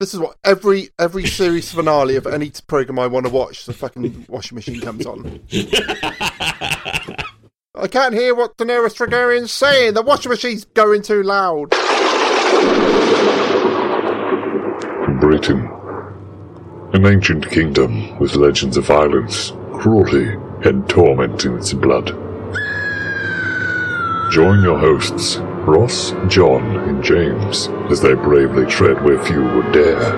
This 0.00 0.12
is 0.12 0.18
what 0.18 0.36
every 0.42 0.88
every 0.98 1.24
series 1.24 1.72
finale 1.72 2.16
of 2.16 2.26
any 2.26 2.50
program 2.66 2.98
I 2.98 3.06
want 3.06 3.26
to 3.26 3.32
watch. 3.32 3.64
The 3.64 3.72
fucking 3.72 4.26
washing 4.28 4.56
machine 4.56 4.80
comes 4.80 5.06
on. 5.06 5.40
I 7.76 7.86
can't 7.88 8.12
hear 8.12 8.34
what 8.34 8.56
Daenerys 8.56 8.96
Targaryen's 8.96 9.52
saying. 9.52 9.94
The 9.94 10.02
washing 10.02 10.30
machine's 10.30 10.64
going 10.64 11.02
too 11.02 11.22
loud. 11.22 11.70
Britain. 15.20 15.70
An 16.92 17.06
ancient 17.06 17.48
kingdom 17.50 18.18
with 18.18 18.34
legends 18.34 18.76
of 18.76 18.86
violence, 18.86 19.52
cruelty, 19.74 20.26
and 20.68 20.88
torment 20.88 21.44
in 21.44 21.56
its 21.56 21.72
blood. 21.72 22.08
Join 24.32 24.60
your 24.64 24.78
hosts, 24.78 25.36
Ross, 25.66 26.12
John, 26.28 26.76
and 26.76 27.02
James, 27.02 27.68
as 27.90 28.00
they 28.00 28.12
bravely 28.14 28.66
tread 28.66 29.02
where 29.02 29.22
few 29.24 29.42
would 29.42 29.72
dare. 29.72 30.14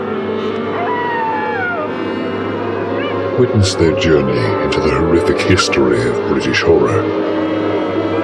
Witness 3.39 3.75
their 3.77 3.97
journey 4.01 4.65
into 4.65 4.81
the 4.81 4.91
horrific 4.91 5.41
history 5.41 6.01
of 6.09 6.15
British 6.29 6.63
horror. 6.63 7.03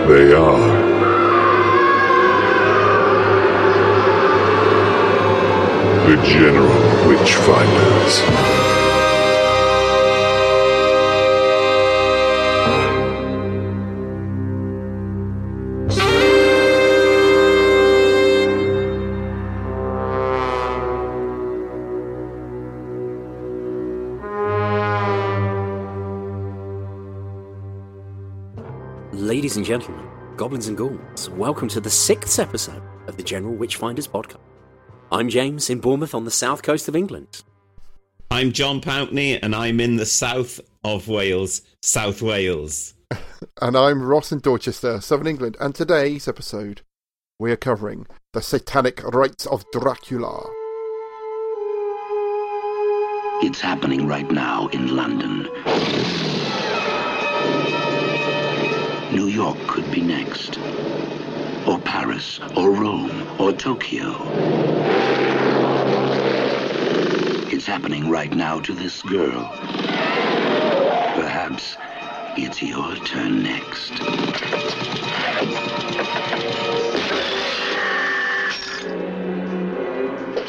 They 0.08 0.32
are 0.32 0.92
the 6.08 6.16
General 6.24 6.82
Witchfinders. 7.06 8.61
Ladies 29.42 29.56
and 29.56 29.66
gentlemen, 29.66 30.08
goblins 30.36 30.68
and 30.68 30.78
ghouls, 30.78 31.28
welcome 31.30 31.66
to 31.66 31.80
the 31.80 31.90
sixth 31.90 32.38
episode 32.38 32.80
of 33.08 33.16
the 33.16 33.24
General 33.24 33.56
Witchfinders 33.56 34.08
podcast. 34.08 34.38
I'm 35.10 35.28
James 35.28 35.68
in 35.68 35.80
Bournemouth 35.80 36.14
on 36.14 36.24
the 36.24 36.30
south 36.30 36.62
coast 36.62 36.86
of 36.86 36.94
England. 36.94 37.42
I'm 38.30 38.52
John 38.52 38.80
Pountney, 38.80 39.40
and 39.42 39.52
I'm 39.52 39.80
in 39.80 39.96
the 39.96 40.06
south 40.06 40.60
of 40.84 41.08
Wales, 41.08 41.62
South 41.82 42.22
Wales. 42.22 42.94
And 43.60 43.76
I'm 43.76 44.00
Ross 44.00 44.30
in 44.30 44.38
Dorchester, 44.38 45.00
Southern 45.00 45.26
England. 45.26 45.56
And 45.58 45.74
today's 45.74 46.28
episode, 46.28 46.82
we 47.40 47.50
are 47.50 47.56
covering 47.56 48.06
the 48.34 48.42
satanic 48.42 49.02
rites 49.02 49.44
of 49.46 49.64
Dracula. 49.72 50.48
It's 53.42 53.60
happening 53.60 54.06
right 54.06 54.30
now 54.30 54.68
in 54.68 54.94
London. 54.94 55.48
New 59.12 59.26
York 59.26 59.58
could 59.66 59.90
be 59.90 60.00
next. 60.00 60.58
Or 61.68 61.78
Paris, 61.78 62.40
or 62.56 62.70
Rome, 62.70 63.26
or 63.38 63.52
Tokyo. 63.52 64.16
It's 67.52 67.66
happening 67.66 68.08
right 68.08 68.34
now 68.34 68.58
to 68.60 68.72
this 68.72 69.02
girl. 69.02 69.42
Perhaps 71.14 71.76
it's 72.38 72.62
your 72.62 72.96
turn 73.04 73.42
next. 73.42 73.92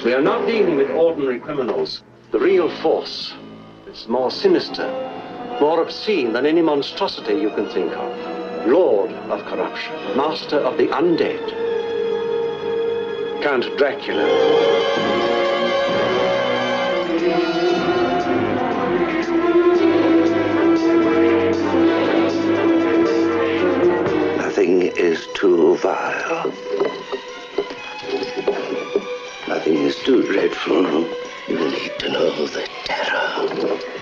We 0.05 0.13
are 0.13 0.21
not 0.21 0.47
dealing 0.47 0.77
with 0.77 0.89
ordinary 0.89 1.39
criminals. 1.39 2.01
The 2.31 2.39
real 2.39 2.69
force 2.81 3.33
is 3.87 4.07
more 4.07 4.31
sinister, 4.31 4.87
more 5.59 5.81
obscene 5.81 6.31
than 6.31 6.45
any 6.45 6.61
monstrosity 6.61 7.33
you 7.33 7.49
can 7.49 7.67
think 7.69 7.91
of. 7.91 8.32
Lord 8.65 9.11
of 9.11 9.43
corruption, 9.45 9.93
master 10.15 10.57
of 10.57 10.77
the 10.77 10.87
undead. 10.87 11.43
Count 13.43 13.65
Dracula. 13.77 14.23
Nothing 24.37 24.83
is 24.95 25.27
too 25.33 25.75
vile. 25.77 26.53
Nothing 29.47 29.77
is 29.77 29.97
too 30.03 30.23
dreadful. 30.23 31.07
You 31.47 31.69
need 31.69 31.99
to 31.99 32.09
know 32.09 32.45
the 32.47 32.67
terror, 32.85 33.92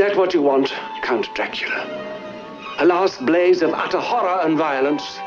that 0.00 0.16
what 0.16 0.32
you 0.32 0.40
want, 0.40 0.72
Count 1.02 1.28
Dracula? 1.34 1.84
A 2.78 2.86
last 2.86 3.26
blaze 3.26 3.60
of 3.60 3.74
utter 3.74 4.00
horror 4.00 4.40
and 4.46 4.56
violence? 4.56 5.18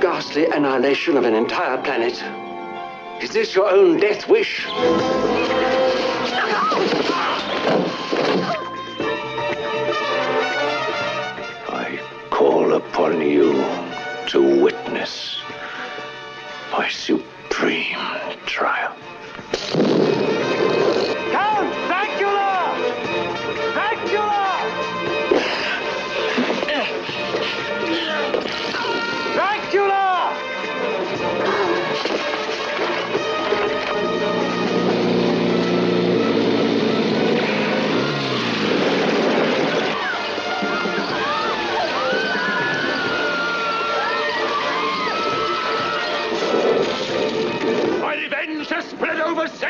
Ghastly 0.00 0.46
annihilation 0.46 1.16
of 1.16 1.24
an 1.24 1.34
entire 1.34 1.82
planet? 1.82 2.22
Is 3.20 3.30
this 3.30 3.56
your 3.56 3.68
own 3.68 3.98
death 3.98 4.28
wish? 4.28 4.66
I 11.68 11.98
call 12.30 12.74
upon 12.74 13.20
you 13.22 13.52
to 14.28 14.62
witness 14.62 15.42
my 16.70 16.88
supreme 16.88 17.98
triumph. 18.46 18.99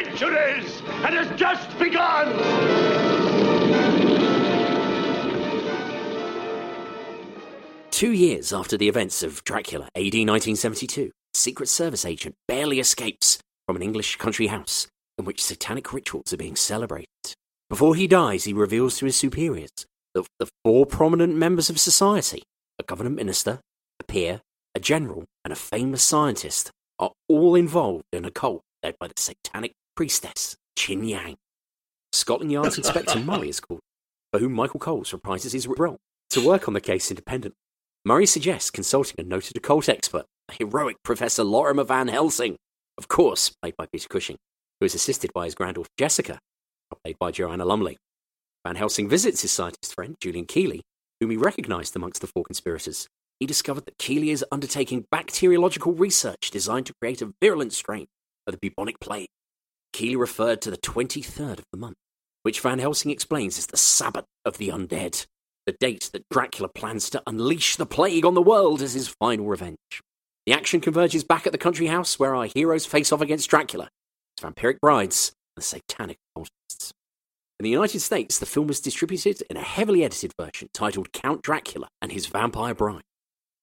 Centuries 0.04 0.82
and 1.04 1.14
has 1.14 1.38
just 1.38 1.78
begun! 1.78 2.28
Two 7.90 8.12
years 8.12 8.52
after 8.52 8.78
the 8.78 8.88
events 8.88 9.22
of 9.22 9.44
Dracula, 9.44 9.84
AD 9.94 10.14
1972, 10.14 11.10
a 11.34 11.38
Secret 11.38 11.68
Service 11.68 12.04
agent 12.04 12.34
barely 12.48 12.80
escapes 12.80 13.38
from 13.66 13.76
an 13.76 13.82
English 13.82 14.16
country 14.16 14.46
house 14.46 14.86
in 15.18 15.26
which 15.26 15.44
satanic 15.44 15.92
rituals 15.92 16.32
are 16.32 16.38
being 16.38 16.56
celebrated. 16.56 17.06
Before 17.68 17.94
he 17.94 18.06
dies, 18.06 18.44
he 18.44 18.52
reveals 18.54 18.96
to 18.98 19.04
his 19.04 19.16
superiors 19.16 19.86
that 20.14 20.26
the 20.38 20.48
four 20.64 20.86
prominent 20.86 21.36
members 21.36 21.68
of 21.68 21.78
society 21.78 22.42
a 22.78 22.82
government 22.82 23.16
minister, 23.16 23.60
a 24.00 24.04
peer, 24.04 24.40
a 24.74 24.80
general, 24.80 25.26
and 25.44 25.52
a 25.52 25.56
famous 25.56 26.02
scientist 26.02 26.70
are 26.98 27.12
all 27.28 27.54
involved 27.54 28.04
in 28.10 28.24
a 28.24 28.30
cult 28.30 28.62
led 28.82 28.94
by 28.98 29.06
the 29.06 29.14
satanic 29.18 29.74
priestess, 30.00 30.56
Chin 30.76 31.04
Yang. 31.04 31.36
Scotland 32.14 32.50
Yard's 32.50 32.78
Inspector 32.78 33.18
Murray 33.20 33.50
is 33.50 33.60
called, 33.60 33.82
for 34.32 34.40
whom 34.40 34.54
Michael 34.54 34.80
Coles 34.80 35.12
reprises 35.12 35.52
his 35.52 35.66
role. 35.66 35.98
To 36.30 36.46
work 36.46 36.66
on 36.66 36.72
the 36.72 36.80
case 36.80 37.10
independently, 37.10 37.58
Murray 38.06 38.24
suggests 38.24 38.70
consulting 38.70 39.16
a 39.18 39.28
noted 39.28 39.58
occult 39.58 39.90
expert, 39.90 40.24
the 40.48 40.54
heroic 40.54 40.96
Professor 41.02 41.44
Lorimer 41.44 41.84
Van 41.84 42.08
Helsing, 42.08 42.56
of 42.96 43.08
course, 43.08 43.52
played 43.60 43.76
by 43.76 43.84
Peter 43.92 44.08
Cushing, 44.08 44.38
who 44.80 44.86
is 44.86 44.94
assisted 44.94 45.34
by 45.34 45.44
his 45.44 45.54
granddaughter 45.54 45.90
Jessica, 45.98 46.38
played 47.04 47.18
by 47.18 47.30
Joanna 47.30 47.66
Lumley. 47.66 47.98
Van 48.66 48.76
Helsing 48.76 49.06
visits 49.06 49.42
his 49.42 49.52
scientist 49.52 49.94
friend, 49.94 50.16
Julian 50.22 50.46
Keeley, 50.46 50.80
whom 51.20 51.30
he 51.30 51.36
recognized 51.36 51.94
amongst 51.94 52.22
the 52.22 52.26
four 52.26 52.44
conspirators. 52.44 53.06
He 53.38 53.44
discovered 53.44 53.84
that 53.84 53.98
Keeley 53.98 54.30
is 54.30 54.46
undertaking 54.50 55.04
bacteriological 55.10 55.92
research 55.92 56.50
designed 56.50 56.86
to 56.86 56.94
create 57.02 57.20
a 57.20 57.34
virulent 57.42 57.74
strain 57.74 58.06
of 58.46 58.54
the 58.54 58.58
bubonic 58.66 58.98
plague. 58.98 59.28
Keeley 59.92 60.16
referred 60.16 60.60
to 60.62 60.70
the 60.70 60.78
23rd 60.78 61.58
of 61.58 61.64
the 61.72 61.78
month, 61.78 61.96
which 62.42 62.60
Van 62.60 62.78
Helsing 62.78 63.10
explains 63.10 63.58
is 63.58 63.66
the 63.66 63.76
Sabbath 63.76 64.24
of 64.44 64.58
the 64.58 64.68
undead, 64.68 65.26
the 65.66 65.76
date 65.78 66.10
that 66.12 66.28
Dracula 66.30 66.68
plans 66.68 67.10
to 67.10 67.22
unleash 67.26 67.76
the 67.76 67.86
plague 67.86 68.24
on 68.24 68.34
the 68.34 68.42
world 68.42 68.82
as 68.82 68.94
his 68.94 69.14
final 69.20 69.46
revenge. 69.46 69.76
The 70.46 70.52
action 70.52 70.80
converges 70.80 71.24
back 71.24 71.46
at 71.46 71.52
the 71.52 71.58
country 71.58 71.86
house 71.86 72.18
where 72.18 72.34
our 72.34 72.46
heroes 72.46 72.86
face 72.86 73.12
off 73.12 73.20
against 73.20 73.50
Dracula, 73.50 73.88
his 74.36 74.44
vampiric 74.44 74.80
brides, 74.80 75.32
and 75.56 75.62
the 75.62 75.66
satanic 75.66 76.16
cultists. 76.36 76.92
In 77.58 77.64
the 77.64 77.70
United 77.70 78.00
States, 78.00 78.38
the 78.38 78.46
film 78.46 78.66
was 78.66 78.80
distributed 78.80 79.42
in 79.50 79.58
a 79.58 79.62
heavily 79.62 80.02
edited 80.02 80.32
version 80.40 80.68
titled 80.72 81.12
Count 81.12 81.42
Dracula 81.42 81.88
and 82.00 82.10
His 82.10 82.26
Vampire 82.26 82.74
Bride. 82.74 83.02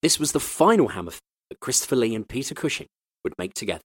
This 0.03 0.19
was 0.19 0.33
the 0.33 0.39
final 0.39 0.89
Hammer 0.89 1.11
film 1.11 1.19
that 1.49 1.59
Christopher 1.59 1.95
Lee 1.95 2.13
and 2.13 2.29
Peter 2.29 2.53
Cushing 2.53 2.85
would 3.23 3.33
make 3.39 3.55
together. 3.55 3.81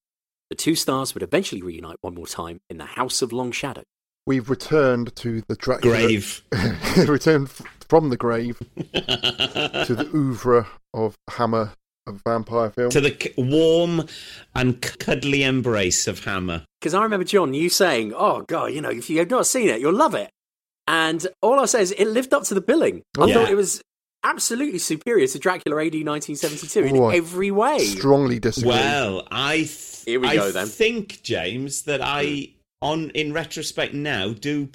The 0.52 0.56
two 0.56 0.74
stars 0.76 1.14
would 1.14 1.22
eventually 1.22 1.62
reunite 1.62 1.96
one 2.02 2.14
more 2.14 2.26
time 2.26 2.60
in 2.68 2.76
the 2.76 2.84
House 2.84 3.22
of 3.22 3.32
Long 3.32 3.52
Shadow. 3.52 3.84
We've 4.26 4.50
returned 4.50 5.16
to 5.16 5.40
the 5.48 5.54
Dracula 5.54 5.96
Grave. 5.96 6.42
returned 7.08 7.46
f- 7.46 7.62
from 7.88 8.10
the 8.10 8.18
grave 8.18 8.58
to 8.76 9.94
the 9.94 10.10
oeuvre 10.14 10.66
of 10.92 11.14
Hammer, 11.30 11.72
a 12.06 12.12
vampire 12.12 12.68
film. 12.68 12.90
to 12.90 13.00
the 13.00 13.16
c- 13.18 13.32
warm 13.38 14.06
and 14.54 14.82
cuddly 14.82 15.42
embrace 15.42 16.06
of 16.06 16.22
Hammer. 16.22 16.66
Because 16.82 16.92
I 16.92 17.02
remember, 17.02 17.24
John, 17.24 17.54
you 17.54 17.70
saying, 17.70 18.12
oh, 18.14 18.42
God, 18.42 18.74
you 18.74 18.82
know, 18.82 18.90
if 18.90 19.08
you 19.08 19.20
have 19.20 19.30
not 19.30 19.46
seen 19.46 19.70
it, 19.70 19.80
you'll 19.80 19.94
love 19.94 20.14
it. 20.14 20.28
And 20.86 21.26
all 21.40 21.58
I 21.60 21.64
say 21.64 21.80
is 21.80 21.92
it 21.92 22.08
lived 22.08 22.34
up 22.34 22.42
to 22.42 22.52
the 22.54 22.60
billing. 22.60 23.04
I 23.18 23.24
Yeah. 23.24 23.34
thought 23.36 23.48
it 23.50 23.54
was 23.56 23.80
absolutely 24.22 24.80
superior 24.80 25.26
to 25.28 25.38
Dracula 25.38 25.78
AD 25.78 25.94
1972 26.04 26.80
in 26.94 27.14
every 27.14 27.50
way. 27.50 27.78
Strongly 27.78 28.38
disagree. 28.38 28.68
Well, 28.68 29.26
I 29.30 29.56
th- 29.56 29.91
Here 30.04 30.20
we 30.20 30.28
I 30.28 30.36
go, 30.36 30.50
then. 30.50 30.66
think 30.66 31.22
James 31.22 31.82
that 31.82 32.00
hmm. 32.00 32.06
I 32.06 32.52
on 32.80 33.10
in 33.10 33.32
retrospect 33.32 33.94
now 33.94 34.32
do 34.32 34.68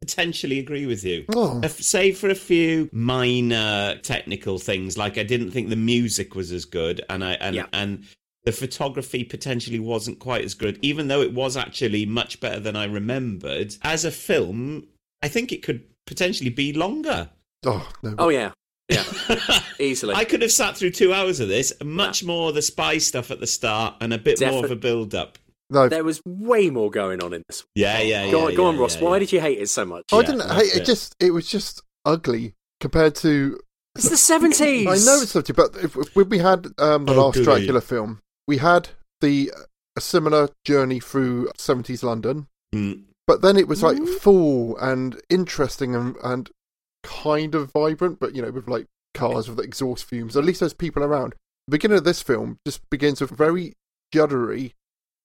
potentially 0.00 0.58
agree 0.58 0.86
with 0.86 1.04
you. 1.04 1.24
Oh. 1.34 1.58
Uh, 1.58 1.60
if- 1.64 1.82
Save 1.82 2.18
for 2.18 2.28
a 2.28 2.34
few 2.34 2.88
minor 2.92 3.98
technical 4.02 4.58
things, 4.58 4.98
like 4.98 5.18
I 5.18 5.22
didn't 5.22 5.50
think 5.50 5.68
the 5.68 5.76
music 5.76 6.34
was 6.34 6.52
as 6.52 6.64
good, 6.64 7.02
and 7.08 7.24
I 7.24 7.32
and 7.34 7.56
Yeah. 7.56 7.66
and 7.72 8.04
the 8.44 8.52
photography 8.52 9.24
potentially 9.24 9.80
wasn't 9.80 10.20
quite 10.20 10.44
as 10.44 10.54
good, 10.54 10.78
even 10.80 11.08
though 11.08 11.20
it 11.20 11.32
was 11.32 11.56
actually 11.56 12.06
much 12.06 12.38
better 12.38 12.60
than 12.60 12.76
I 12.76 12.84
remembered. 12.84 13.74
As 13.82 14.04
a 14.04 14.10
film, 14.12 14.86
I 15.20 15.28
think 15.28 15.50
it 15.50 15.62
could 15.62 15.82
potentially 16.06 16.50
be 16.50 16.72
longer. 16.72 17.30
Oh, 17.64 17.88
no. 18.04 18.14
Oh, 18.18 18.28
yeah. 18.28 18.52
Yeah. 18.88 19.04
Easily. 19.80 20.14
I 20.14 20.24
could 20.24 20.42
have 20.42 20.52
sat 20.52 20.76
through 20.76 20.90
two 20.90 21.12
hours 21.12 21.40
of 21.40 21.48
this, 21.48 21.72
much 21.84 22.24
more 22.24 22.52
the 22.52 22.62
spy 22.62 22.98
stuff 22.98 23.30
at 23.30 23.40
the 23.40 23.46
start, 23.46 23.96
and 24.00 24.12
a 24.12 24.18
bit 24.18 24.40
more 24.40 24.64
of 24.64 24.70
a 24.70 24.76
build 24.76 25.14
up. 25.14 25.38
no. 25.70 25.88
There 25.88 26.04
was 26.04 26.20
way 26.24 26.70
more 26.70 26.90
going 26.90 27.22
on 27.22 27.32
in 27.32 27.42
this. 27.48 27.62
one. 27.62 27.68
Yeah, 27.74 28.00
yeah, 28.00 28.30
Go 28.30 28.40
yeah. 28.42 28.46
on, 28.46 28.54
go 28.54 28.66
on 28.66 28.74
yeah, 28.76 28.80
Ross. 28.82 28.96
yeah, 28.96 29.02
Why 29.02 29.12
yeah. 29.14 29.18
did 29.18 29.32
you 29.32 29.40
hate 29.40 29.58
it 29.58 29.68
so 29.68 29.84
much? 29.84 30.04
I 30.12 30.16
Yeah, 30.16 30.22
didn't 30.22 30.50
hate 30.50 30.74
it. 30.76 30.82
it. 30.82 30.84
Just 30.84 31.16
it 31.20 31.30
was 31.32 31.48
just 31.48 31.82
ugly 32.04 32.54
compared 32.80 33.14
to. 33.16 33.58
It's 33.96 34.08
the 34.10 34.14
70s. 34.34 34.82
I 34.82 35.04
know 35.04 35.20
it's 35.22 35.30
something, 35.30 35.56
but 35.56 35.74
if, 35.82 35.96
if 35.96 36.14
we 36.14 36.38
had 36.38 36.66
um, 36.78 37.06
the 37.06 37.14
last 37.14 37.38
Ugly. 37.38 37.44
Dracula 37.44 37.80
film, 37.80 38.20
we 38.46 38.58
had 38.58 38.90
the 39.20 39.50
a 39.96 40.00
similar 40.02 40.50
journey 40.66 41.00
through 41.00 41.50
seventies 41.56 42.02
London, 42.04 42.46
Mm. 42.74 43.04
but 43.26 43.40
then 43.40 43.56
it 43.56 43.66
was 43.66 43.82
like 43.82 43.96
Mm-hmm. 43.96 44.14
full 44.16 44.76
and 44.76 45.18
interesting 45.30 45.94
and 45.96 46.14
and 46.22 46.50
kind 47.06 47.54
of 47.54 47.70
vibrant, 47.72 48.18
but 48.20 48.34
you 48.34 48.42
know 48.42 48.50
with 48.50 48.68
like 48.68 48.86
cars 49.14 49.48
with 49.48 49.60
exhaust 49.60 50.04
fumes. 50.04 50.36
At 50.36 50.44
least 50.44 50.60
there's 50.60 50.74
people 50.74 51.02
around. 51.02 51.34
The 51.68 51.72
beginning 51.72 51.98
of 51.98 52.04
this 52.04 52.22
film 52.22 52.58
just 52.66 52.80
begins 52.90 53.20
with 53.20 53.30
very 53.30 53.72
juddery 54.14 54.72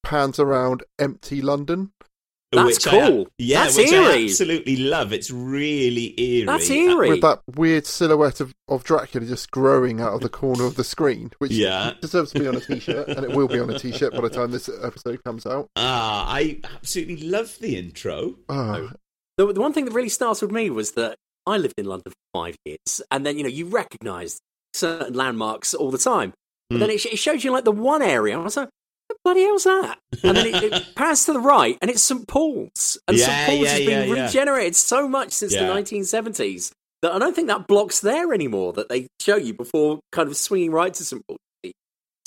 pans 0.03 0.39
around 0.39 0.83
empty 0.99 1.41
London. 1.41 1.91
That's 2.53 2.65
Which 2.85 2.87
I- 2.87 3.07
cool. 3.07 3.27
yeah, 3.37 3.63
That's 3.63 3.77
which 3.77 3.93
I 3.93 3.95
eerie. 4.11 4.23
absolutely 4.25 4.75
love. 4.75 5.13
It's 5.13 5.31
really 5.31 6.13
eerie. 6.19 6.45
That's 6.45 6.69
eerie. 6.69 7.07
with 7.09 7.21
that 7.21 7.39
weird 7.55 7.85
silhouette 7.85 8.41
of, 8.41 8.53
of 8.67 8.83
Dracula 8.83 9.25
just 9.25 9.51
growing 9.51 10.01
out 10.01 10.15
of 10.15 10.19
the 10.21 10.27
corner 10.27 10.65
of 10.65 10.75
the 10.75 10.83
screen, 10.83 11.31
which 11.37 11.51
Yeah. 11.53 11.93
deserves 12.01 12.33
to 12.33 12.39
be 12.41 12.47
on 12.47 12.55
a 12.57 12.59
t-shirt, 12.59 13.07
and 13.07 13.23
it 13.23 13.31
will 13.31 13.47
be 13.47 13.57
on 13.59 13.69
a 13.69 13.79
t-shirt 13.79 14.11
by 14.11 14.19
the 14.21 14.29
time 14.29 14.51
this 14.51 14.67
episode 14.83 15.23
comes 15.23 15.45
out. 15.45 15.69
Ah, 15.77 16.25
I 16.29 16.59
absolutely 16.75 17.21
love 17.29 17.57
the 17.61 17.77
intro. 17.77 18.35
Oh, 18.49 18.89
The, 19.37 19.53
the 19.53 19.61
one 19.61 19.71
thing 19.71 19.85
that 19.85 19.93
really 19.93 20.09
startled 20.09 20.51
me 20.51 20.69
was 20.69 20.91
that 20.93 21.15
I 21.45 21.57
lived 21.57 21.75
in 21.77 21.85
London 21.85 22.11
for 22.11 22.39
five 22.39 22.55
years, 22.65 23.01
and 23.11 23.25
then 23.25 23.37
you 23.37 23.43
know 23.43 23.49
you 23.49 23.65
recognise 23.65 24.39
certain 24.73 25.13
landmarks 25.13 25.73
all 25.73 25.91
the 25.91 25.97
time. 25.97 26.33
But 26.69 26.75
Hmm. 26.77 26.79
then 26.81 26.89
it, 26.91 27.05
it 27.05 27.17
showed 27.19 27.43
you 27.43 27.51
like 27.51 27.65
the 27.65 27.71
one 27.71 28.01
area. 28.01 28.33
and 28.35 28.41
I 28.41 28.45
was 28.45 28.57
like, 28.57 28.69
"What 29.07 29.15
the 29.15 29.19
bloody 29.23 29.43
hell's 29.43 29.63
that?" 29.65 29.97
And 30.23 30.37
then 30.37 30.45
it, 30.45 30.63
it 30.63 30.83
pans 30.95 31.25
to 31.25 31.33
the 31.33 31.39
right, 31.39 31.77
and 31.81 31.91
it's 31.91 32.03
St 32.03 32.27
Paul's, 32.27 32.97
and 33.07 33.17
Yeah, 33.17 33.25
St 33.25 33.47
Paul's 33.49 33.65
yeah, 33.65 33.71
has 33.71 33.79
been 33.85 34.09
yeah, 34.09 34.25
regenerated 34.25 34.75
so 34.75 35.07
much 35.07 35.31
since 35.33 35.53
the 35.53 35.59
1970s 35.73 36.71
that 37.01 37.11
I 37.13 37.19
don't 37.19 37.35
think 37.35 37.47
that 37.47 37.67
block's 37.67 37.99
there 38.01 38.33
anymore. 38.33 38.73
That 38.73 38.87
they 38.89 39.07
show 39.19 39.35
you 39.35 39.53
before 39.53 39.99
kind 40.11 40.29
of 40.29 40.37
swinging 40.37 40.71
right 40.71 40.93
to 40.93 41.03
St 41.03 41.21
Paul's. 41.27 41.39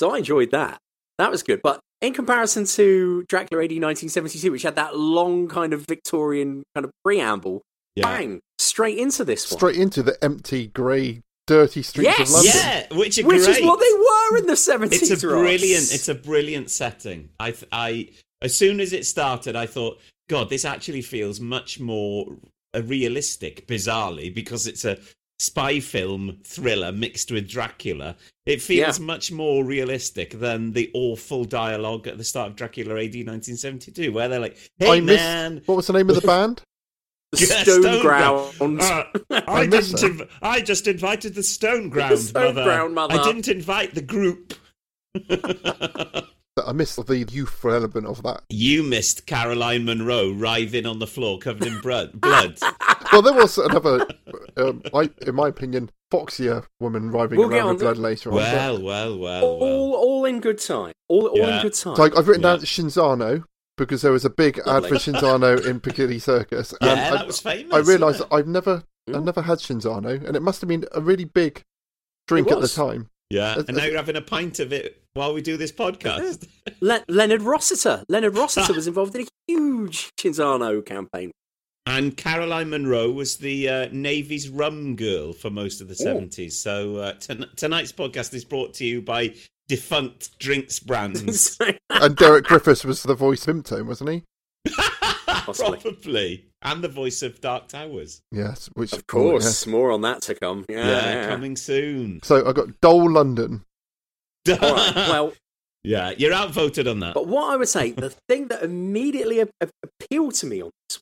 So 0.00 0.11
I 0.11 0.18
enjoyed 0.18 0.50
that. 0.50 0.78
That 1.18 1.30
was 1.30 1.42
good, 1.42 1.61
but. 1.62 1.80
In 2.00 2.12
comparison 2.12 2.66
to 2.66 3.25
Dracula 3.30 3.64
AD 3.64 3.71
1972, 3.71 4.52
which 4.52 4.62
had 4.62 4.76
that 4.76 4.94
long 4.94 5.49
kind 5.49 5.73
of 5.73 5.87
Victorian 5.88 6.62
kind 6.75 6.85
of 6.85 6.90
preamble, 7.02 7.62
Yeah. 7.97 8.02
bang, 8.02 8.40
straight 8.64 8.99
into 8.99 9.25
this 9.25 9.50
one. 9.50 9.59
straight 9.59 9.76
into 9.76 10.02
the 10.02 10.23
empty, 10.25 10.68
grey, 10.68 11.23
dirty 11.47 11.83
streets 11.83 12.18
Yes! 12.18 12.28
of 12.28 12.35
London. 12.35 12.52
Yeah, 12.54 12.99
which 12.99 13.18
are 13.18 13.26
Which 13.26 13.44
great. 13.44 13.59
is 13.59 13.64
what 13.64 13.80
they 13.80 13.92
were 13.92 14.38
in 14.38 14.47
the 14.47 14.54
70s. 14.54 15.11
It's 15.11 15.23
a 15.23 15.26
brilliant. 15.26 15.92
It's 15.94 16.09
a 16.09 16.14
brilliant 16.14 16.71
setting. 16.71 17.28
I, 17.38 17.54
I, 17.73 18.09
as 18.42 18.56
soon 18.56 18.80
as 18.80 18.92
it 18.92 19.06
started, 19.06 19.54
I 19.56 19.66
thought, 19.66 19.99
God, 20.28 20.49
this 20.50 20.64
actually 20.64 21.02
feels 21.02 21.40
much 21.40 21.78
more 21.80 22.37
uh, 22.75 22.83
realistic. 22.83 23.66
Bizarrely, 23.66 24.35
because 24.35 24.66
it's 24.66 24.85
a 24.85 24.99
spy 25.38 25.80
film 25.80 26.38
thriller 26.44 26.92
mixed 26.92 27.30
with 27.30 27.49
Dracula, 27.49 28.16
it 28.47 28.62
feels 28.62 28.99
Yeah. 28.99 29.04
much 29.04 29.30
more 29.33 29.64
realistic 29.64 30.30
than 30.38 30.73
the 30.73 30.90
awful 30.94 31.44
dialogue 31.44 32.06
at 32.06 32.16
the 32.18 32.25
start 32.25 32.50
of 32.50 32.56
Dracula 32.56 32.94
AD 32.94 33.14
1972, 33.26 34.12
where 34.12 34.28
they're 34.28 34.40
like, 34.40 34.56
"Hey 34.78 34.92
I 34.92 35.00
missed. 35.00 35.23
man." 35.23 35.62
What 35.66 35.76
was 35.76 35.87
the 35.88 35.92
name 35.92 36.09
of 36.09 36.14
the 36.16 36.26
band? 36.26 36.62
The 37.35 37.47
Yeah, 37.47 37.62
Stone, 37.62 37.83
Stone 37.83 38.03
Ground. 38.03 38.81
Uh, 38.81 39.05
I, 39.31 39.43
I 39.61 39.67
didn't. 39.67 39.93
that. 39.93 40.00
Inv- 40.00 40.29
I 40.43 40.61
just 40.61 40.87
invited 40.87 41.35
the 41.35 41.43
Stone 41.43 41.91
Ground 41.91 42.19
Stone 42.19 42.55
mother. 42.55 42.64
Ground 42.64 42.95
mother. 42.95 43.14
I 43.19 43.25
didn't 43.25 43.49
invite 43.49 43.95
the 43.95 44.03
group. 44.03 44.55
I 46.67 46.73
missed 46.73 47.05
the 47.05 47.19
youthful 47.19 47.73
element 47.73 48.07
of 48.07 48.23
that. 48.23 48.43
you 48.49 48.85
missed 48.85 49.26
Caroline 49.26 49.85
Munro 49.85 50.31
writhing 50.33 50.87
on 50.87 51.00
the 51.00 51.07
floor 51.07 51.38
covered 51.38 51.67
in 51.67 51.81
blood. 51.81 52.12
blood. 52.21 52.59
Well, 53.12 53.23
there 53.23 53.33
was 53.35 53.59
another, 53.59 54.07
um, 54.57 54.83
I, 54.95 55.11
in 55.26 55.35
my 55.35 55.49
opinion, 55.49 55.91
foxier 56.12 56.64
woman 56.79 57.11
writhing 57.11 57.38
We'll 57.38 57.49
get 57.49 57.57
around 57.59 57.67
in 57.67 57.73
with 57.75 57.79
to- 57.81 57.85
blood 57.87 57.99
later 57.99 58.31
on. 58.31 58.37
well, 58.37 58.83
well, 58.83 59.19
well, 59.19 59.45
all, 59.45 59.59
well. 59.91 60.00
all 60.00 60.25
in 60.26 60.41
good 60.41 60.59
time. 60.61 60.93
All, 61.09 61.26
all 61.26 61.37
Yeah. 61.38 61.57
in 61.57 61.62
good 61.62 61.75
time. 61.75 61.97
So 61.97 62.05
I- 62.05 62.19
I've 62.19 62.29
written 62.29 62.43
Yeah. 62.43 62.50
down 62.57 62.61
Cinzano 62.61 63.45
because 63.76 64.02
there 64.02 64.12
was 64.12 64.25
a 64.25 64.31
big 64.31 64.59
ad 64.66 64.85
for 64.87 64.95
Cinzano 64.97 65.64
in 65.66 65.81
Piccadilly 65.81 66.19
Circus. 66.19 66.75
Yeah, 66.81 66.88
and 66.90 66.99
that 67.16 67.23
I, 67.23 67.25
was 67.25 67.40
famous. 67.40 67.73
I 67.75 67.78
realised 67.78 68.21
wasn't 68.21 68.31
that 68.31 68.37
I've 68.37 68.47
never, 68.47 68.83
I've 69.12 69.25
never 69.25 69.43
had 69.43 69.59
Cinzano, 69.59 70.25
and 70.26 70.37
it 70.37 70.43
must 70.43 70.61
have 70.61 70.69
been 70.69 70.85
a 70.93 71.00
really 71.00 71.25
big 71.25 71.62
drink 72.28 72.50
at 72.50 72.61
the 72.61 72.69
time. 72.69 73.09
Yeah, 73.31 73.54
and 73.57 73.69
now 73.76 73.83
as- 73.83 73.88
you're 73.88 73.97
having 73.97 74.16
a 74.16 74.21
pint 74.21 74.61
of 74.61 74.73
it 74.73 75.02
while 75.14 75.35
we 75.35 75.43
do 75.43 75.57
this 75.57 75.73
podcast. 75.73 76.47
Le- 76.81 77.04
Leonard 77.09 77.43
Rossiter. 77.43 78.04
Leonard 78.09 78.37
Rossiter 78.37 78.73
was 78.75 78.87
involved 78.87 79.14
in 79.16 79.23
a 79.23 79.26
huge 79.49 80.11
Cinzano 80.19 80.85
campaign. 80.85 81.31
And 81.87 82.16
Caroline 82.16 82.71
Munro 82.71 83.11
was 83.11 83.37
the 83.37 83.69
uh, 83.69 83.88
Navy's 83.93 84.49
rum 84.49 84.97
girl 84.97 85.35
for 85.35 85.50
most 85.50 85.83
of 85.83 85.88
the 85.88 85.97
Oh. 86.00 86.16
70s. 86.16 86.52
So 86.52 86.97
uh, 86.97 87.12
ton- 87.21 87.50
tonight's 87.57 87.93
podcast 87.93 88.33
is 88.33 88.43
brought 88.45 88.73
to 88.75 88.87
you 88.87 89.02
by 89.02 89.35
defunct 89.68 90.38
drinks 90.38 90.78
brands. 90.78 91.59
and 91.90 92.16
Derek 92.16 92.44
Griffiths 92.44 92.85
was 92.85 93.02
the 93.02 93.14
voice 93.14 93.47
of 93.47 93.56
Himtone, 93.56 93.87
wasn't 93.87 94.11
he? 94.11 94.23
Possibly. 95.26 95.78
Probably. 95.78 96.47
And 96.62 96.83
the 96.83 96.88
voice 96.88 97.23
of 97.23 97.40
Dark 97.40 97.68
Towers. 97.68 98.23
Yes, 98.33 98.71
which 98.75 98.92
Of 98.92 99.06
course, 99.06 99.66
more 99.66 99.90
on 99.90 100.00
that 100.02 100.23
to 100.23 100.35
come. 100.35 100.64
Yeah, 100.68 100.87
Yeah, 100.87 101.12
yeah. 101.12 101.28
coming 101.28 101.56
soon. 101.56 102.21
So 102.23 102.49
I 102.49 102.52
got 102.52 102.80
Dole 102.80 103.11
London. 103.11 103.64
All 104.49 104.56
right, 104.56 104.94
well, 104.97 105.33
yeah, 105.83 106.14
you're 106.16 106.33
outvoted 106.33 106.88
on 106.88 107.00
that. 107.00 107.14
but 107.14 107.26
what 107.26 107.52
I 107.52 107.56
would 107.56 107.68
say, 107.68 107.92
the 107.92 108.14
thing 108.28 108.49
that 108.49 108.62
immediately 108.62 109.40
a- 109.40 109.49
a- 109.61 109.68
appealed 109.83 110.35
to 110.37 110.47
me 110.47 110.62
on 110.62 110.71
this, 110.88 111.00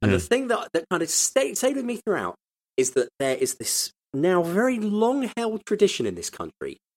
and 0.00 0.12
the 0.12 0.18
hmm. 0.18 0.24
thing 0.24 0.48
that, 0.48 0.68
that 0.72 0.84
kind 0.90 1.02
of 1.02 1.08
stayed, 1.08 1.58
stayed 1.58 1.76
with 1.76 1.84
me 1.84 2.00
throughout, 2.04 2.36
is 2.76 2.92
that 2.92 3.08
there 3.18 3.36
is 3.36 3.54
this 3.54 3.92
now 4.14 4.42
very 4.42 4.78
long 4.78 5.30
held 5.36 5.64
tradition 5.64 6.06
in 6.06 6.14
this 6.14 6.30
country 6.30 6.78
that 6.82 6.91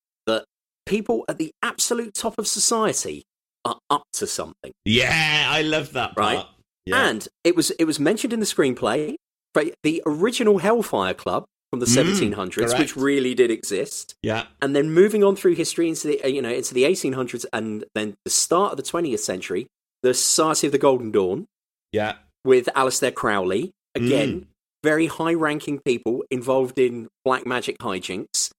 people 0.86 1.26
at 1.28 1.38
the 1.38 1.52
absolute 1.64 2.14
top 2.14 2.36
of 2.38 2.48
society 2.48 3.24
are 3.64 3.80
up 3.90 4.04
to 4.14 4.28
something. 4.28 4.72
Yeah, 4.86 5.48
I 5.50 5.62
love 5.62 5.94
that 5.94 6.16
part. 6.16 6.36
Right. 6.38 6.46
Yeah. 6.86 7.08
And 7.10 7.28
it 7.44 7.56
was 7.56 7.72
it 7.72 7.86
was 7.86 8.00
mentioned 8.00 8.32
in 8.34 8.40
the 8.40 8.46
screenplay, 8.46 9.16
but 9.54 9.74
the 9.84 10.04
original 10.06 10.60
Hellfire 10.60 11.14
Club 11.16 11.46
from 11.72 11.80
the 11.80 11.88
Mm, 11.88 12.32
1700s, 12.36 12.54
correct. 12.54 12.80
which 12.80 12.96
really 12.96 13.34
did 13.34 13.50
exist, 13.50 14.14
yeah. 14.22 14.46
and 14.62 14.76
then 14.76 14.92
moving 14.92 15.24
on 15.24 15.36
through 15.36 15.56
history 15.56 15.90
into 15.90 16.08
the 16.08 16.24
uh, 16.24 16.28
you 16.28 16.42
know 16.42 16.50
into 16.52 16.74
the 16.76 16.84
1800s, 16.84 17.46
and 17.52 17.86
then 17.96 18.14
the 18.24 18.30
start 18.32 18.72
of 18.72 18.78
the 18.78 18.84
20th 18.84 19.20
century, 19.20 19.66
the 20.04 20.14
Society 20.14 20.68
of 20.68 20.72
the 20.72 20.78
Golden 20.78 21.12
Dawn 21.12 21.48
Yeah. 21.92 22.18
with 22.44 22.68
Aleister 22.76 23.12
Crowley, 23.14 23.72
again, 23.96 24.42
Mm. 24.42 24.46
very 24.84 25.08
high-ranking 25.08 25.80
people 25.80 26.24
involved 26.30 26.78
in 26.78 27.08
black 27.26 27.48
magic 27.48 27.80
hijinks, 27.80 28.52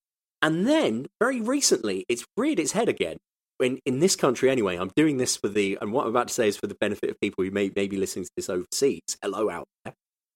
and 0.42 0.66
then 0.66 1.06
very 1.20 1.40
recently, 1.40 2.04
it's 2.08 2.24
reared 2.36 2.58
its 2.58 2.72
head 2.72 2.88
again. 2.88 3.18
In, 3.58 3.78
in 3.86 4.00
this 4.00 4.16
country, 4.16 4.50
anyway, 4.50 4.76
I'm 4.76 4.90
doing 4.94 5.16
this 5.16 5.36
for 5.36 5.48
the, 5.48 5.78
and 5.80 5.92
what 5.92 6.04
I'm 6.04 6.10
about 6.10 6.28
to 6.28 6.34
say 6.34 6.48
is 6.48 6.56
for 6.56 6.66
the 6.66 6.76
benefit 6.78 7.08
of 7.08 7.20
people 7.20 7.42
who 7.42 7.50
may, 7.50 7.70
may 7.74 7.86
be 7.86 7.96
listening 7.96 8.26
to 8.26 8.30
this 8.36 8.50
overseas. 8.50 9.00
Hello 9.22 9.48
out 9.48 9.66
there. 9.84 9.94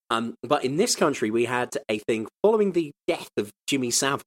Um, 0.09 0.35
but 0.43 0.65
in 0.65 0.75
this 0.75 0.95
country, 0.95 1.31
we 1.31 1.45
had 1.45 1.69
a 1.87 1.99
thing 1.99 2.27
following 2.43 2.73
the 2.73 2.91
death 3.07 3.29
of 3.37 3.51
Jimmy 3.67 3.91
Savile, 3.91 4.23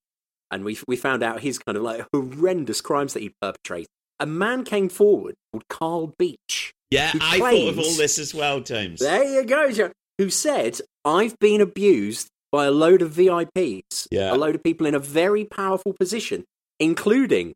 and 0.51 0.65
we 0.65 0.79
we 0.89 0.97
found 0.97 1.23
out 1.23 1.41
his 1.41 1.59
kind 1.59 1.77
of 1.77 1.83
like 1.83 2.07
horrendous 2.13 2.81
crimes 2.81 3.13
that 3.13 3.21
he 3.21 3.33
perpetrated. 3.43 3.89
A 4.19 4.27
man 4.27 4.65
came 4.65 4.89
forward 4.89 5.35
called 5.53 5.69
Carl 5.69 6.15
Beech. 6.19 6.73
Yeah, 6.91 7.11
I 7.21 7.39
thought 7.39 7.69
of 7.69 7.79
all 7.79 7.95
this 7.95 8.19
as 8.19 8.33
well, 8.33 8.61
James. 8.61 9.01
There 9.01 9.25
you 9.25 9.45
go, 9.45 9.73
Joe. 9.73 9.91
Who 10.19 10.31
said, 10.31 10.81
I've 11.05 11.39
been 11.39 11.61
abused 11.61 12.29
by 12.55 12.67
a 12.67 12.71
load 12.85 13.01
of 13.03 13.11
VIPs, 13.13 14.07
Yeah. 14.11 14.33
a 14.33 14.37
load 14.45 14.55
of 14.55 14.63
people 14.63 14.87
in 14.87 14.95
a 14.95 14.99
very 15.23 15.45
powerful 15.45 15.93
position, 15.99 16.45
including 16.79 17.55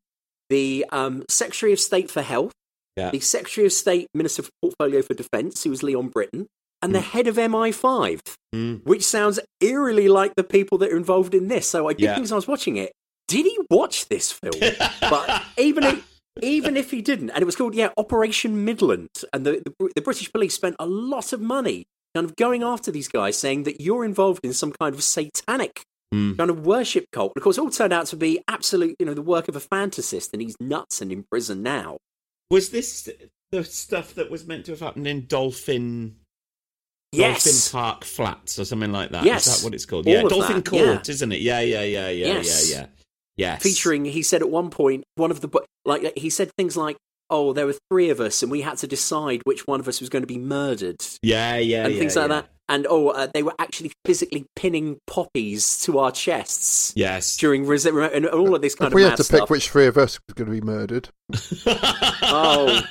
the 0.50 0.84
um, 0.90 1.24
Secretary 1.28 1.72
of 1.72 1.80
State 1.80 2.10
for 2.10 2.22
Health, 2.22 2.52
Yeah. 2.96 3.10
the 3.10 3.20
Secretary 3.20 3.64
of 3.66 3.72
State 3.72 4.06
Minister 4.14 4.42
for 4.42 4.50
Portfolio 4.62 5.02
for 5.02 5.14
Defence, 5.14 5.62
who 5.62 5.70
was 5.70 5.82
Leon 5.84 6.08
Brittan, 6.08 6.46
and 6.82 6.94
the 6.94 6.98
Mm. 7.00 7.10
head 7.14 7.26
of 7.28 7.36
MI5, 7.38 8.20
Mm. 8.54 8.84
which 8.84 9.04
sounds 9.04 9.38
eerily 9.60 10.08
like 10.08 10.32
the 10.36 10.42
people 10.56 10.78
that 10.78 10.90
are 10.92 10.96
involved 10.96 11.34
in 11.34 11.46
this. 11.48 11.68
So 11.68 11.88
I 11.88 11.92
did 11.92 12.02
Yeah. 12.04 12.14
think 12.14 12.24
as 12.24 12.32
I 12.32 12.36
was 12.36 12.48
watching 12.48 12.76
it, 12.76 12.90
did 13.28 13.44
he 13.44 13.56
watch 13.70 14.08
this 14.08 14.32
film? 14.32 14.54
but 15.14 15.42
even 15.58 15.84
if, 15.84 15.96
even 16.42 16.76
if 16.76 16.90
he 16.90 17.00
didn't, 17.02 17.30
and 17.30 17.42
it 17.42 17.46
was 17.46 17.56
called 17.56 17.74
yeah 17.74 17.90
Operation 17.96 18.64
Midland, 18.64 19.10
and 19.32 19.44
the, 19.46 19.52
the 19.64 19.72
the 19.96 20.02
British 20.02 20.32
police 20.32 20.54
spent 20.54 20.76
a 20.78 20.86
lot 20.86 21.32
of 21.32 21.40
money 21.40 21.84
kind 22.14 22.24
of 22.24 22.36
going 22.36 22.62
after 22.62 22.90
these 22.90 23.08
guys, 23.08 23.36
saying 23.38 23.64
that 23.64 23.80
you're 23.80 24.04
involved 24.04 24.44
in 24.44 24.52
some 24.52 24.72
kind 24.72 24.94
of 24.94 25.02
satanic 25.02 25.82
Mm. 26.14 26.38
kind 26.38 26.48
of 26.48 26.64
worship 26.64 27.04
cult. 27.12 27.34
Of 27.36 27.42
course, 27.42 27.58
it 27.58 27.60
all 27.60 27.68
turned 27.68 27.92
out 27.92 28.06
to 28.06 28.16
be 28.16 28.40
absolute, 28.48 28.96
you 28.98 29.04
know, 29.04 29.12
the 29.12 29.20
work 29.20 29.46
of 29.46 29.54
a 29.56 29.60
fantasist, 29.60 30.30
and 30.32 30.40
he's 30.40 30.56
nuts 30.58 31.02
and 31.02 31.12
in 31.12 31.22
prison 31.30 31.62
now. 31.62 31.98
Was 32.50 32.70
this 32.70 33.10
the 33.52 33.62
stuff 33.62 34.14
that 34.14 34.30
was 34.30 34.46
meant 34.46 34.64
to 34.64 34.72
have 34.72 34.80
happened 34.80 35.06
in 35.06 35.26
Dolphin? 35.26 36.16
Yes. 37.12 37.44
Dolphin 37.44 37.78
Park 37.82 38.04
Flats 38.04 38.58
or 38.58 38.64
something 38.64 38.90
like 38.90 39.10
that. 39.10 39.24
Yes. 39.24 39.46
Is 39.46 39.58
that 39.60 39.64
what 39.66 39.74
it's 39.74 39.84
called? 39.84 40.06
All 40.06 40.12
yeah, 40.14 40.22
Dolphin 40.22 40.56
that, 40.56 40.64
Court, 40.64 40.82
yeah. 40.82 41.00
isn't 41.12 41.32
it? 41.32 41.40
Yeah, 41.40 41.60
yeah, 41.60 41.82
yeah, 41.82 42.08
yeah, 42.08 42.26
Yes. 42.26 42.70
yeah, 42.70 42.78
yeah. 42.78 42.86
Yes. 43.36 43.62
featuring 43.62 44.06
he 44.06 44.22
said 44.22 44.40
at 44.40 44.48
one 44.48 44.70
point 44.70 45.04
one 45.16 45.30
of 45.30 45.42
the 45.42 45.48
like 45.84 46.16
he 46.16 46.30
said 46.30 46.50
things 46.56 46.74
like 46.74 46.96
oh 47.30 47.52
there 47.52 47.66
were 47.66 47.76
three 47.90 48.10
of 48.10 48.20
us 48.20 48.42
and 48.42 48.50
we 48.50 48.60
had 48.62 48.78
to 48.78 48.86
decide 48.86 49.40
which 49.44 49.66
one 49.66 49.80
of 49.80 49.88
us 49.88 50.00
was 50.00 50.08
going 50.08 50.22
to 50.22 50.26
be 50.26 50.38
murdered 50.38 50.96
Yeah, 51.22 51.56
yeah, 51.56 51.84
and 51.84 51.94
yeah, 51.94 51.98
things 51.98 52.16
like 52.16 52.24
yeah. 52.30 52.36
that 52.42 52.48
and 52.70 52.86
oh 52.88 53.08
uh, 53.08 53.26
they 53.32 53.42
were 53.42 53.54
actually 53.58 53.92
physically 54.04 54.46
pinning 54.56 54.98
poppies 55.06 55.80
to 55.82 55.98
our 55.98 56.10
chests 56.12 56.92
Yes. 56.96 57.36
during 57.36 57.64
resi- 57.64 58.14
and 58.14 58.26
all 58.26 58.54
of 58.54 58.62
this 58.62 58.74
kind 58.74 58.88
If 58.88 58.92
of 58.92 58.96
we 58.96 59.02
had 59.02 59.16
to 59.16 59.24
stuff 59.24 59.40
pick 59.40 59.50
which 59.50 59.70
three 59.70 59.86
of 59.86 59.96
us 59.98 60.18
was 60.26 60.34
going 60.34 60.46
to 60.46 60.52
be 60.52 60.60
murdered, 60.60 61.08
oh 62.22 62.82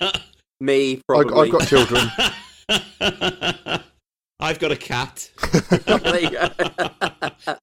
me 0.60 1.02
probably 1.08 1.48
I've 1.48 1.52
got 1.52 1.68
children. 1.68 2.08
I've 4.40 4.60
got 4.60 4.72
a 4.72 4.76
cat. 4.78 5.30
There 5.88 6.20
you 6.22 6.30
go. 6.32 6.50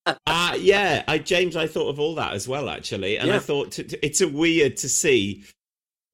uh, 0.27 0.57
yeah, 0.59 1.05
I, 1.07 1.19
James, 1.19 1.57
I 1.57 1.67
thought 1.67 1.89
of 1.89 2.01
all 2.01 2.15
that 2.17 2.35
as 2.35 2.47
well, 2.49 2.69
actually. 2.69 3.17
And 3.19 3.31
I 3.33 3.39
thought 3.39 3.73
t- 3.73 3.85
t- 3.85 3.99
it's 4.03 4.21
a 4.21 4.29
weird 4.29 4.77
to 4.79 4.89
see. 4.89 5.45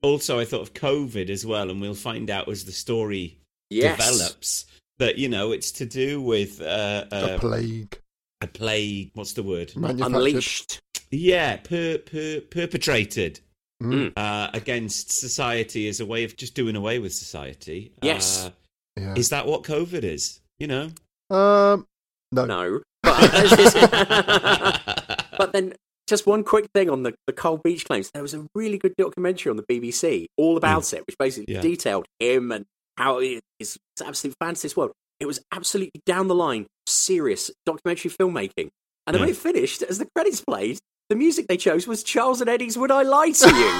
Also, 0.03 0.39
I 0.39 0.45
thought 0.45 0.63
of 0.63 0.75
COVID 0.75 1.29
as 1.31 1.45
well, 1.45 1.71
and 1.71 1.81
we'll 1.81 1.95
find 1.95 2.31
out 2.31 2.49
as 2.49 2.65
the 2.65 2.73
story 2.73 3.39
yes 3.69 3.99
develops 3.99 4.67
that, 4.99 5.19
you 5.19 5.29
know, 5.29 5.53
it's 5.53 5.71
to 5.73 5.87
do 5.87 6.21
with 6.23 6.61
uh, 6.61 7.05
A 7.13 7.35
uh, 7.35 7.39
plague. 7.39 7.99
a 8.41 8.47
plague. 8.47 9.11
What's 9.15 9.35
the 9.35 9.43
word? 9.43 9.73
Unleashed 9.77 10.81
Yeah, 11.11 11.57
per, 11.57 11.99
per, 11.99 12.41
perpetrated 12.41 13.41
Mm. 13.83 14.13
uh, 14.15 14.51
against 14.53 15.11
society 15.11 15.89
as 15.89 16.01
a 16.01 16.07
way 16.07 16.25
of 16.25 16.37
just 16.37 16.55
doing 16.55 16.77
away 16.77 16.99
with 16.99 17.15
society. 17.15 17.93
Yes. 18.03 18.45
Uh, 18.45 18.51
Yeah. 18.99 19.15
is 19.17 19.31
that 19.31 19.47
what 19.47 19.63
COVID 19.63 20.05
is? 20.05 20.41
You 20.59 20.67
know? 20.67 20.91
Um, 21.31 21.87
no. 22.31 22.45
no 22.45 22.81
but, 23.03 23.21
but 25.39 25.53
then 25.55 25.73
just 26.11 26.27
one 26.27 26.45
quick 26.45 26.67
thing 26.75 26.91
on 26.91 27.05
the, 27.05 27.15
the 27.27 27.33
Carl 27.33 27.59
Beech 27.59 27.87
claims. 27.87 28.11
There 28.13 28.23
was 28.23 28.35
a 28.35 28.47
really 28.55 28.77
good 28.77 28.95
documentary 28.99 29.51
on 29.51 29.57
the 29.57 29.63
BBC 29.63 30.27
all 30.37 30.53
hmm. 30.53 30.59
about 30.59 30.93
it, 30.93 31.07
which 31.07 31.17
basically 31.17 31.55
Yeah. 31.55 31.61
detailed 31.61 32.07
him 32.19 32.53
and 32.53 32.67
how 32.99 33.21
he 33.21 33.41
is 33.59 33.79
it's 33.93 34.03
absolute 34.03 34.35
fantasy 34.39 34.69
world. 34.77 34.93
It 35.21 35.27
was 35.27 35.41
absolutely 35.53 36.01
down 36.05 36.29
the 36.29 36.35
line, 36.35 36.67
serious 36.87 37.51
documentary 37.65 38.11
filmmaking. 38.11 38.69
And 39.07 39.15
then 39.15 39.21
when 39.21 39.31
it 39.31 39.37
finished, 39.37 39.83
as 39.83 39.99
the 39.99 40.07
credits 40.15 40.43
played, 40.43 40.79
the 41.09 41.17
music 41.17 41.49
they 41.49 41.57
chose 41.57 41.87
was 41.87 42.03
Charles 42.03 42.41
and 42.41 42.49
Eddie's 42.49 42.79
"Would 42.79 42.91
I 42.91 43.03
Lie 43.03 43.33
to 43.33 43.49
You?" 43.49 43.71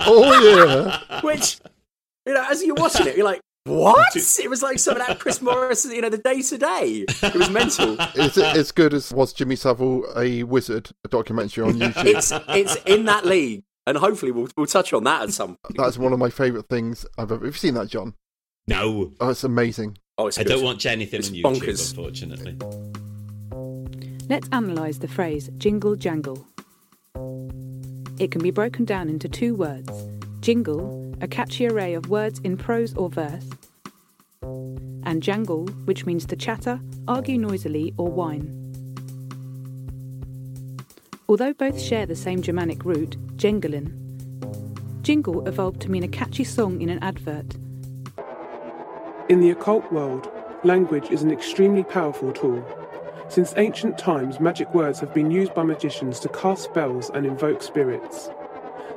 oh 0.06 1.00
You," 1.10 1.20
which 1.22 1.58
you 2.26 2.34
know, 2.34 2.46
as 2.50 2.62
you're 2.62 2.74
watching 2.74 3.06
it, 3.06 3.16
you're 3.16 3.24
like, 3.24 3.40
"What?" 3.68 4.16
It 4.16 4.48
was 4.50 4.62
like 4.62 4.78
some 4.78 5.00
of 5.00 5.06
that 5.06 5.18
Chris 5.20 5.40
Morris, 5.42 5.84
you 5.84 6.00
know, 6.00 6.08
the 6.10 6.18
Day 6.18 6.42
Today. 6.42 7.04
It 7.22 7.34
was 7.34 7.50
mental. 7.50 7.94
yeah. 7.96 8.10
Is 8.16 8.36
it 8.36 8.56
as 8.56 8.72
good 8.72 8.94
as 8.94 9.12
was 9.12 9.32
Jimmy 9.32 9.56
Savile 9.56 10.04
a 10.16 10.42
wizard? 10.44 10.90
A 11.04 11.08
documentary 11.08 11.64
on 11.64 11.74
YouTube. 11.74 12.04
it's 12.06 12.32
it's 12.48 12.76
in 12.86 13.04
that 13.06 13.24
league, 13.26 13.62
and 13.86 13.96
hopefully 13.98 14.32
we'll 14.32 14.48
we'll 14.56 14.66
touch 14.66 14.92
on 14.92 15.04
that 15.04 15.22
at 15.22 15.30
some. 15.32 15.56
point. 15.62 15.76
That's 15.76 15.98
one 15.98 16.12
of 16.12 16.18
my 16.18 16.30
favourite 16.30 16.66
things 16.68 17.04
I've 17.16 17.30
ever. 17.32 17.44
Have 17.46 17.54
you 17.54 17.58
seen 17.58 17.74
that, 17.74 17.88
John? 17.88 18.14
No. 18.66 19.12
Oh, 19.20 19.30
it's 19.30 19.44
amazing. 19.44 19.98
Oh, 20.18 20.26
it's 20.26 20.38
I 20.38 20.42
good. 20.42 20.50
don't 20.56 20.64
watch 20.64 20.84
anything 20.84 21.20
It's 21.20 21.28
on 21.28 21.34
YouTube, 21.36 21.42
bonkers. 21.60 21.90
unfortunately. 21.90 22.56
Let's 24.28 24.48
analyse 24.52 24.98
the 24.98 25.08
phrase 25.08 25.48
jingle 25.58 25.96
jangle. 25.96 26.46
It 28.18 28.30
can 28.30 28.42
be 28.42 28.50
broken 28.50 28.84
down 28.84 29.08
into 29.08 29.28
two 29.28 29.54
words 29.54 29.90
jingle, 30.40 31.07
a 31.20 31.28
catchy 31.28 31.66
array 31.66 31.94
of 31.94 32.08
words 32.08 32.40
in 32.44 32.56
prose 32.56 32.94
or 32.94 33.08
verse, 33.08 33.48
and 34.42 35.22
jangle, 35.22 35.66
which 35.84 36.06
means 36.06 36.24
to 36.26 36.36
chatter, 36.36 36.80
argue 37.06 37.38
noisily, 37.38 37.94
or 37.96 38.10
whine. 38.10 38.54
Although 41.28 41.52
both 41.54 41.80
share 41.80 42.06
the 42.06 42.16
same 42.16 42.40
Germanic 42.42 42.84
root, 42.84 43.16
jengelin, 43.36 43.92
jingle 45.02 45.46
evolved 45.46 45.80
to 45.82 45.90
mean 45.90 46.02
a 46.02 46.08
catchy 46.08 46.44
song 46.44 46.80
in 46.80 46.88
an 46.88 46.98
advert. 47.00 47.56
In 49.28 49.40
the 49.40 49.50
occult 49.50 49.90
world, 49.92 50.30
language 50.64 51.10
is 51.10 51.22
an 51.22 51.30
extremely 51.30 51.84
powerful 51.84 52.32
tool. 52.32 52.64
Since 53.28 53.54
ancient 53.56 53.98
times, 53.98 54.40
magic 54.40 54.72
words 54.74 55.00
have 55.00 55.12
been 55.12 55.30
used 55.30 55.54
by 55.54 55.62
magicians 55.62 56.18
to 56.20 56.28
cast 56.30 56.64
spells 56.64 57.10
and 57.10 57.26
invoke 57.26 57.62
spirits. 57.62 58.30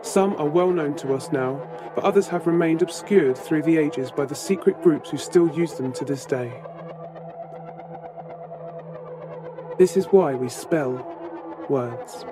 Some 0.01 0.36
are 0.38 0.48
well 0.48 0.72
known 0.72 0.96
to 0.98 1.13
us 1.13 1.31
now, 1.31 1.62
but 1.96 2.03
others 2.03 2.27
have 2.29 2.48
remained 2.48 2.81
obscured 2.81 3.38
through 3.38 3.63
the 3.63 3.77
ages 3.77 4.12
by 4.12 4.25
the 4.25 4.36
secret 4.36 4.81
groups 4.81 5.10
who 5.10 5.17
still 5.17 5.50
use 5.55 5.74
them 5.74 5.93
to 5.93 6.05
this 6.05 6.25
day. 6.25 6.51
This 9.77 9.98
is 9.98 10.05
why 10.08 10.34
we 10.34 10.50
spell 10.50 11.05
words. 11.70 12.25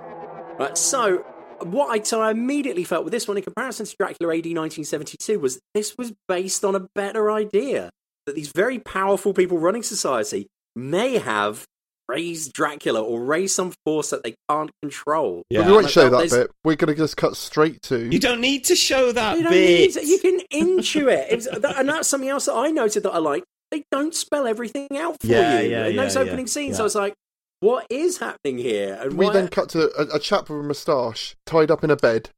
Right, 0.59 0.77
so 0.77 1.25
what 1.61 1.89
I 1.89 2.03
so 2.03 2.21
I 2.21 2.31
immediately 2.31 2.83
felt 2.83 3.03
with 3.03 3.11
this 3.11 3.27
one 3.27 3.37
in 3.37 3.43
comparison 3.43 3.85
to 3.85 3.95
Dracula 3.97 4.33
AD 4.33 4.45
1972 4.45 5.39
was 5.39 5.59
this 5.73 5.97
was 5.97 6.13
based 6.27 6.65
on 6.65 6.75
a 6.75 6.87
better 6.95 7.31
idea 7.31 7.89
that 8.25 8.35
these 8.35 8.51
very 8.51 8.79
powerful 8.79 9.33
people 9.33 9.57
running 9.57 9.83
society 9.83 10.47
may 10.75 11.17
have 11.17 11.65
raised 12.09 12.51
Dracula 12.53 13.01
or 13.01 13.23
raise 13.23 13.53
some 13.53 13.73
force 13.85 14.09
that 14.09 14.23
they 14.23 14.35
can't 14.49 14.71
control. 14.81 15.43
But 15.49 15.65
we 15.65 15.71
won't 15.71 15.77
And 15.77 15.87
I 15.87 15.89
show 15.91 16.09
that 16.09 16.17
there's- 16.17 16.31
bit. 16.33 16.51
We're 16.65 16.75
going 16.75 16.93
to 16.93 16.99
just 17.01 17.15
cut 17.15 17.37
straight 17.37 17.81
to. 17.83 18.11
You 18.11 18.19
don't 18.19 18.41
need 18.41 18.65
to 18.65 18.75
show 18.75 19.11
that 19.11 19.37
You, 19.37 19.43
bit. 19.43 19.51
need 19.51 19.93
to- 19.93 20.05
you 20.05 20.19
can 20.19 20.41
intuit, 20.51 21.31
It's- 21.31 21.47
that- 21.47 21.77
and 21.79 21.87
that's 21.87 22.07
something 22.07 22.29
else 22.29 22.45
that 22.45 22.55
I 22.55 22.71
noted 22.71 23.03
that 23.03 23.11
I 23.11 23.19
liked. 23.19 23.45
They 23.71 23.83
don't 23.91 24.15
spell 24.15 24.47
everything 24.47 24.87
out 24.97 25.17
for 25.21 25.27
Yeah, 25.27 25.61
you 25.61 25.69
yeah, 25.69 25.85
in 25.87 25.95
those 25.95 26.15
yeah, 26.15 26.21
opening 26.21 26.47
yeah, 26.47 26.51
scenes. 26.51 26.77
yeah. 26.77 26.81
I 26.81 26.83
was 26.83 26.95
like, 26.95 27.13
"What 27.59 27.85
is 27.91 28.17
happening 28.17 28.57
here?" 28.57 28.97
And 28.99 29.13
we 29.13 29.27
why- 29.27 29.33
then 29.33 29.47
cut 29.47 29.69
to 29.69 29.91
a, 29.95 30.15
a 30.15 30.19
chap 30.19 30.49
with 30.49 30.59
a 30.59 30.63
moustache 30.63 31.35
tied 31.45 31.69
up 31.69 31.83
in 31.83 31.91
a 31.91 31.95
bed. 31.95 32.31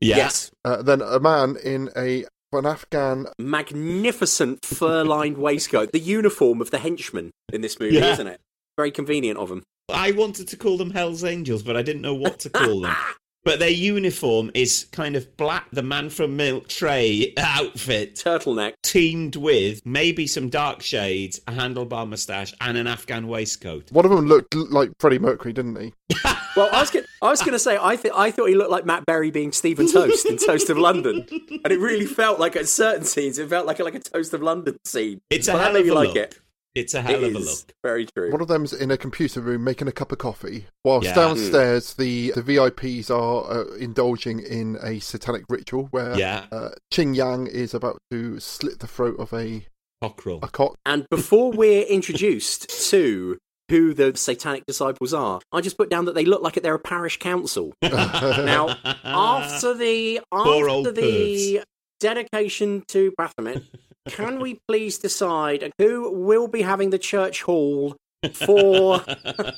Yeah. 0.00 0.16
yes, 0.16 0.50
Uh, 0.64 0.82
then 0.82 1.00
a 1.02 1.18
man 1.18 1.56
in 1.64 1.90
a 1.96 2.24
an 2.52 2.64
Afghan. 2.66 3.26
magnificent 3.38 4.64
fur-lined 4.64 5.36
waistcoat, 5.38 5.92
the 5.92 5.98
uniform 5.98 6.60
of 6.60 6.70
the 6.70 6.78
henchman 6.78 7.30
in 7.52 7.60
this 7.60 7.78
movie, 7.78 7.96
Yeah. 7.96 8.12
isn't 8.12 8.26
it? 8.26 8.40
Very 8.76 8.90
convenient 8.90 9.38
of 9.38 9.48
them. 9.48 9.62
I 9.88 10.10
wanted 10.12 10.48
to 10.48 10.56
call 10.56 10.76
them 10.76 10.90
Hell's 10.90 11.24
Angels, 11.24 11.62
but 11.62 11.76
I 11.76 11.82
didn't 11.82 12.02
know 12.02 12.14
what 12.14 12.38
to 12.40 12.50
call 12.50 12.80
them. 12.80 12.94
But 13.44 13.60
their 13.60 13.70
uniform 13.70 14.50
is 14.54 14.86
kind 14.90 15.14
of 15.14 15.36
black, 15.36 15.68
the 15.70 15.80
man 15.84 16.10
from 16.10 16.36
Milk 16.36 16.66
Tray 16.66 17.32
outfit, 17.38 18.16
Turtleneck. 18.16 18.72
teamed 18.82 19.36
with 19.36 19.86
maybe 19.86 20.26
some 20.26 20.48
dark 20.48 20.82
shades, 20.82 21.40
a 21.46 21.52
handlebar 21.52 22.08
moustache, 22.08 22.52
and 22.60 22.76
an 22.76 22.88
Afghan 22.88 23.28
waistcoat. 23.28 23.92
One 23.92 24.04
of 24.04 24.10
them 24.10 24.26
looked 24.26 24.52
like 24.56 24.90
Freddie 24.98 25.20
Mercury, 25.20 25.52
didn't 25.52 25.76
he? 25.80 25.94
Well, 26.56 26.70
I 26.72 26.80
was 26.80 26.90
gonna, 26.90 27.04
I 27.20 27.28
was 27.28 27.40
going 27.40 27.52
to 27.52 27.58
say 27.58 27.78
I 27.78 27.96
th- 27.96 28.14
I 28.16 28.30
thought 28.30 28.46
he 28.48 28.54
looked 28.54 28.70
like 28.70 28.86
Matt 28.86 29.04
Berry 29.04 29.30
being 29.30 29.52
Steven 29.52 29.92
Toast 29.92 30.24
in 30.24 30.38
Toast 30.38 30.70
of 30.70 30.78
London, 30.78 31.26
and 31.30 31.70
it 31.70 31.78
really 31.78 32.06
felt 32.06 32.40
like 32.40 32.56
at 32.56 32.66
certain 32.66 33.04
scenes 33.04 33.38
it 33.38 33.50
felt 33.50 33.66
like 33.66 33.78
a, 33.78 33.84
like 33.84 33.94
a 33.94 33.98
Toast 34.00 34.32
of 34.32 34.42
London 34.42 34.78
scene. 34.86 35.20
It's 35.28 35.48
a 35.48 35.52
But 35.52 35.58
that 35.58 35.64
hell 35.72 35.76
of 35.76 35.84
me 35.84 35.90
a 35.90 35.94
like 35.94 36.08
look. 36.08 36.16
it. 36.16 36.38
It's 36.76 36.94
a 36.94 37.00
hell 37.02 37.24
It 37.24 37.28
of 37.30 37.34
a 37.36 37.38
look. 37.38 37.72
Very 37.82 38.06
true. 38.06 38.30
One 38.30 38.40
of 38.42 38.48
them's 38.48 38.72
in 38.72 38.90
a 38.90 38.96
computer 38.96 39.40
room 39.40 39.64
making 39.64 39.88
a 39.88 39.92
cup 39.92 40.12
of 40.12 40.18
coffee, 40.18 40.66
whilst 40.84 41.06
Yeah. 41.06 41.14
downstairs 41.14 41.94
the, 41.94 42.32
the 42.32 42.42
VIPs 42.42 43.10
are 43.10 43.50
uh, 43.50 43.74
indulging 43.76 44.40
in 44.40 44.76
a 44.82 44.98
satanic 45.00 45.44
ritual 45.48 45.88
where 45.90 46.16
Yeah. 46.18 46.44
uh, 46.52 46.70
Chin 46.92 47.14
Yang 47.14 47.46
is 47.48 47.72
about 47.74 47.98
to 48.10 48.38
slit 48.40 48.80
the 48.80 48.86
throat 48.86 49.18
of 49.18 49.32
a, 49.32 49.66
Cockerel. 50.02 50.40
a 50.42 50.48
cock. 50.48 50.76
And 50.84 51.06
before 51.10 51.50
we're 51.50 51.84
introduced 51.86 52.68
to 52.90 53.38
who 53.70 53.94
the 53.94 54.16
satanic 54.16 54.64
disciples 54.66 55.12
are, 55.14 55.40
I 55.50 55.60
just 55.62 55.76
put 55.78 55.88
down 55.90 56.04
that 56.04 56.14
they 56.14 56.24
look 56.26 56.42
like 56.42 56.54
they're 56.54 56.74
a 56.74 56.78
parish 56.78 57.18
council. 57.18 57.72
now, 57.82 58.76
after 59.02 59.74
the 59.74 60.20
after 60.30 60.92
the 60.92 61.62
dedication 62.00 62.84
to 62.88 63.12
Baphomet, 63.16 63.62
can 64.08 64.40
we 64.40 64.58
please 64.68 64.98
decide 64.98 65.72
who 65.78 66.10
will 66.10 66.48
be 66.48 66.62
having 66.62 66.90
the 66.90 66.98
church 66.98 67.42
hall 67.42 67.96
for 68.32 69.04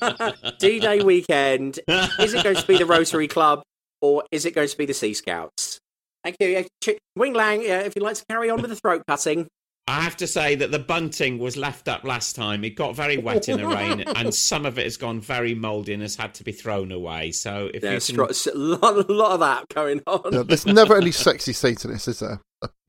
D-Day 0.59 1.03
weekend? 1.03 1.81
Is 2.19 2.35
it 2.35 2.43
going 2.43 2.57
to 2.57 2.67
be 2.67 2.79
the 2.79 2.87
Rotary 2.87 3.29
Club 3.29 3.63
or 4.01 4.25
is 4.31 4.45
it 4.45 4.55
going 4.55 4.69
to 4.69 4.77
be 4.77 4.87
the 4.87 4.95
Sea 4.95 5.15
Scouts? 5.15 5.79
Thank 6.25 6.37
you. 6.41 6.67
Wing 7.17 7.35
Lang, 7.35 7.63
if 7.63 7.95
you'd 7.95 8.03
like 8.03 8.17
to 8.17 8.25
carry 8.29 8.51
on 8.51 8.61
with 8.61 8.71
the 8.71 8.77
throat 8.77 9.03
cutting. 9.09 9.47
I 9.89 10.03
have 10.03 10.19
to 10.19 10.27
say 10.27 10.55
that 10.55 10.71
the 10.71 10.79
bunting 10.79 11.39
was 11.39 11.57
left 11.57 11.89
up 11.89 12.05
last 12.05 12.37
time. 12.37 12.63
It 12.63 12.71
got 12.77 12.95
very 12.95 13.17
wet 13.17 13.49
in 13.49 13.57
the 13.57 13.67
rain, 13.67 14.03
and 14.03 14.35
some 14.49 14.67
of 14.67 14.79
it 14.79 14.85
has 14.85 14.99
gone 14.99 15.19
very 15.19 15.55
mouldy 15.55 15.95
and 15.95 16.03
has 16.03 16.15
had 16.15 16.35
to 16.35 16.45
be 16.45 16.53
thrown 16.53 16.93
away. 16.93 17.33
So 17.33 17.71
if 17.73 17.81
There's 17.81 18.11
you 18.11 18.19
stro- 18.19 18.27
can... 18.27 18.31
s- 18.31 18.47
a 18.49 18.55
lot, 18.55 19.09
a 19.09 19.13
lot 19.13 19.33
of 19.33 19.41
that 19.41 19.69
going 19.71 20.03
on. 20.07 20.33
Yeah, 20.33 20.43
there's 20.43 20.67
never 20.67 20.95
any 20.95 21.11
sexy 21.11 21.55
Satanists, 21.55 22.07
is 22.07 22.21
there? 22.21 22.39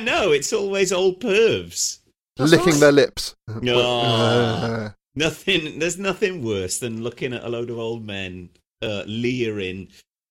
no, 0.00 0.32
it's 0.32 0.52
always 0.54 0.92
old 0.92 1.20
pervs. 1.20 1.98
Licking 2.38 2.80
their 2.80 2.92
lips. 2.92 3.34
No. 3.60 3.78
Uh, 3.78 4.90
Nothing. 5.14 5.78
There's 5.78 5.98
nothing 5.98 6.42
worse 6.42 6.78
than 6.78 7.02
looking 7.02 7.34
at 7.34 7.44
a 7.44 7.48
load 7.50 7.68
of 7.68 7.78
old 7.78 8.06
men 8.06 8.48
uh, 8.80 9.02
leering 9.06 9.88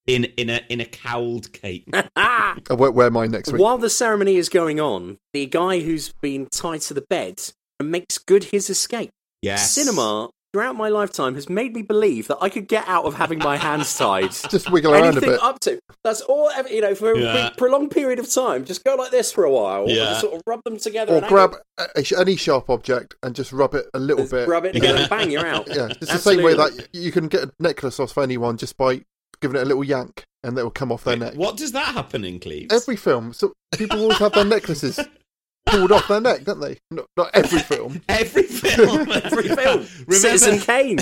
in 0.10 0.26
in 0.38 0.50
a 0.50 0.62
in 0.69 0.82
a 0.82 0.86
cowled 0.86 1.52
cape. 1.54 1.88
Uh, 2.15 2.56
I 2.69 2.74
won't 2.74 2.95
wear 2.95 3.10
mine 3.12 3.32
next 3.32 3.52
week. 3.52 3.62
While 3.62 3.78
the 3.78 3.89
ceremony 3.91 4.36
is 4.36 4.50
going 4.50 4.80
on, 4.80 5.17
the 5.34 5.45
guy 5.45 5.80
who's 5.82 6.12
been 6.22 6.48
tied 6.48 6.82
to 6.82 6.93
the 6.95 7.02
bed 7.10 7.39
makes 7.82 8.17
good 8.17 8.45
his 8.45 8.69
escape. 8.69 9.12
Yes. 9.43 9.72
Cinema, 9.72 10.30
throughout 10.52 10.76
my 10.76 10.89
lifetime, 10.89 11.36
has 11.36 11.48
made 11.48 11.74
me 11.76 11.82
believe 11.84 12.28
that 12.28 12.38
I 12.41 12.50
could 12.50 12.67
get 12.67 12.86
out 12.88 13.06
of 13.06 13.13
having 13.13 13.38
my 13.39 13.56
hands 13.56 13.95
tied. 13.95 14.32
Just 14.50 14.72
wiggle 14.72 14.93
around 14.93 15.04
a 15.04 15.08
Anything 15.10 15.30
bit. 15.30 15.43
up 15.43 15.60
to. 15.62 15.80
That's 16.04 16.22
all, 16.22 16.52
you 16.69 16.82
know, 16.82 16.95
for 16.95 17.13
a 17.13 17.19
Yeah. 17.19 17.50
pre- 17.50 17.58
prolonged 17.58 17.91
period 17.91 18.17
of 18.19 18.30
time. 18.30 18.65
Just 18.65 18.84
go 18.84 18.95
like 18.95 19.12
this 19.12 19.32
for 19.32 19.43
a 19.45 19.52
while. 19.52 19.84
and 19.84 19.91
Yeah. 19.91 20.06
just 20.06 20.22
sort 20.22 20.34
of 20.34 20.41
rub 20.48 20.62
them 20.65 20.78
together. 20.78 21.13
Or 21.13 21.17
and 21.19 21.28
grab 21.28 21.56
a, 21.78 21.86
a- 21.95 22.19
any 22.19 22.36
sharp 22.36 22.69
object 22.69 23.15
and 23.24 23.36
just 23.36 23.54
rub 23.54 23.76
it 23.76 23.86
a 23.93 24.00
little 24.00 24.24
Just 24.24 24.32
bit. 24.32 24.48
rub 24.50 24.65
it 24.65 24.74
together 24.74 25.00
and 25.02 25.10
bang, 25.10 25.32
you're 25.32 25.45
out. 25.45 25.67
Yeah, 25.74 25.88
it's 26.02 26.12
the 26.12 26.17
same 26.17 26.41
way 26.43 26.56
that 26.56 26.89
you 26.93 27.12
can 27.12 27.28
get 27.28 27.43
a 27.43 27.52
necklace 27.60 28.00
off 28.00 28.17
anyone 28.17 28.58
just 28.58 28.76
by 28.76 29.04
giving 29.41 29.58
it 29.58 29.63
a 29.63 29.65
little 29.65 29.84
yank 29.84 30.23
and 30.43 30.58
it 30.58 30.63
will 30.63 30.71
come 30.71 30.91
off 30.91 31.04
their 31.04 31.17
neck. 31.17 31.34
What 31.36 31.58
does 31.58 31.71
that 31.73 31.93
happen 31.93 32.23
in 32.23 32.39
Cleves? 32.39 32.73
Every 32.73 32.95
film, 32.95 33.34
so 33.34 33.54
people 33.75 34.02
always 34.02 34.17
have 34.19 34.34
their 34.34 34.45
necklaces 34.45 34.99
pulled 35.65 35.91
off 35.91 36.08
their 36.08 36.21
neck, 36.21 36.43
don't 36.45 36.60
they? 36.60 36.78
Not, 36.91 37.06
not 37.17 37.30
every 37.34 37.60
film. 37.60 38.02
Every 38.10 38.43
film. 38.43 39.12
Every 39.12 39.47
film. 39.49 39.86
Remember, 40.08 40.13
Citizen 40.13 40.60
Kane. 40.60 40.97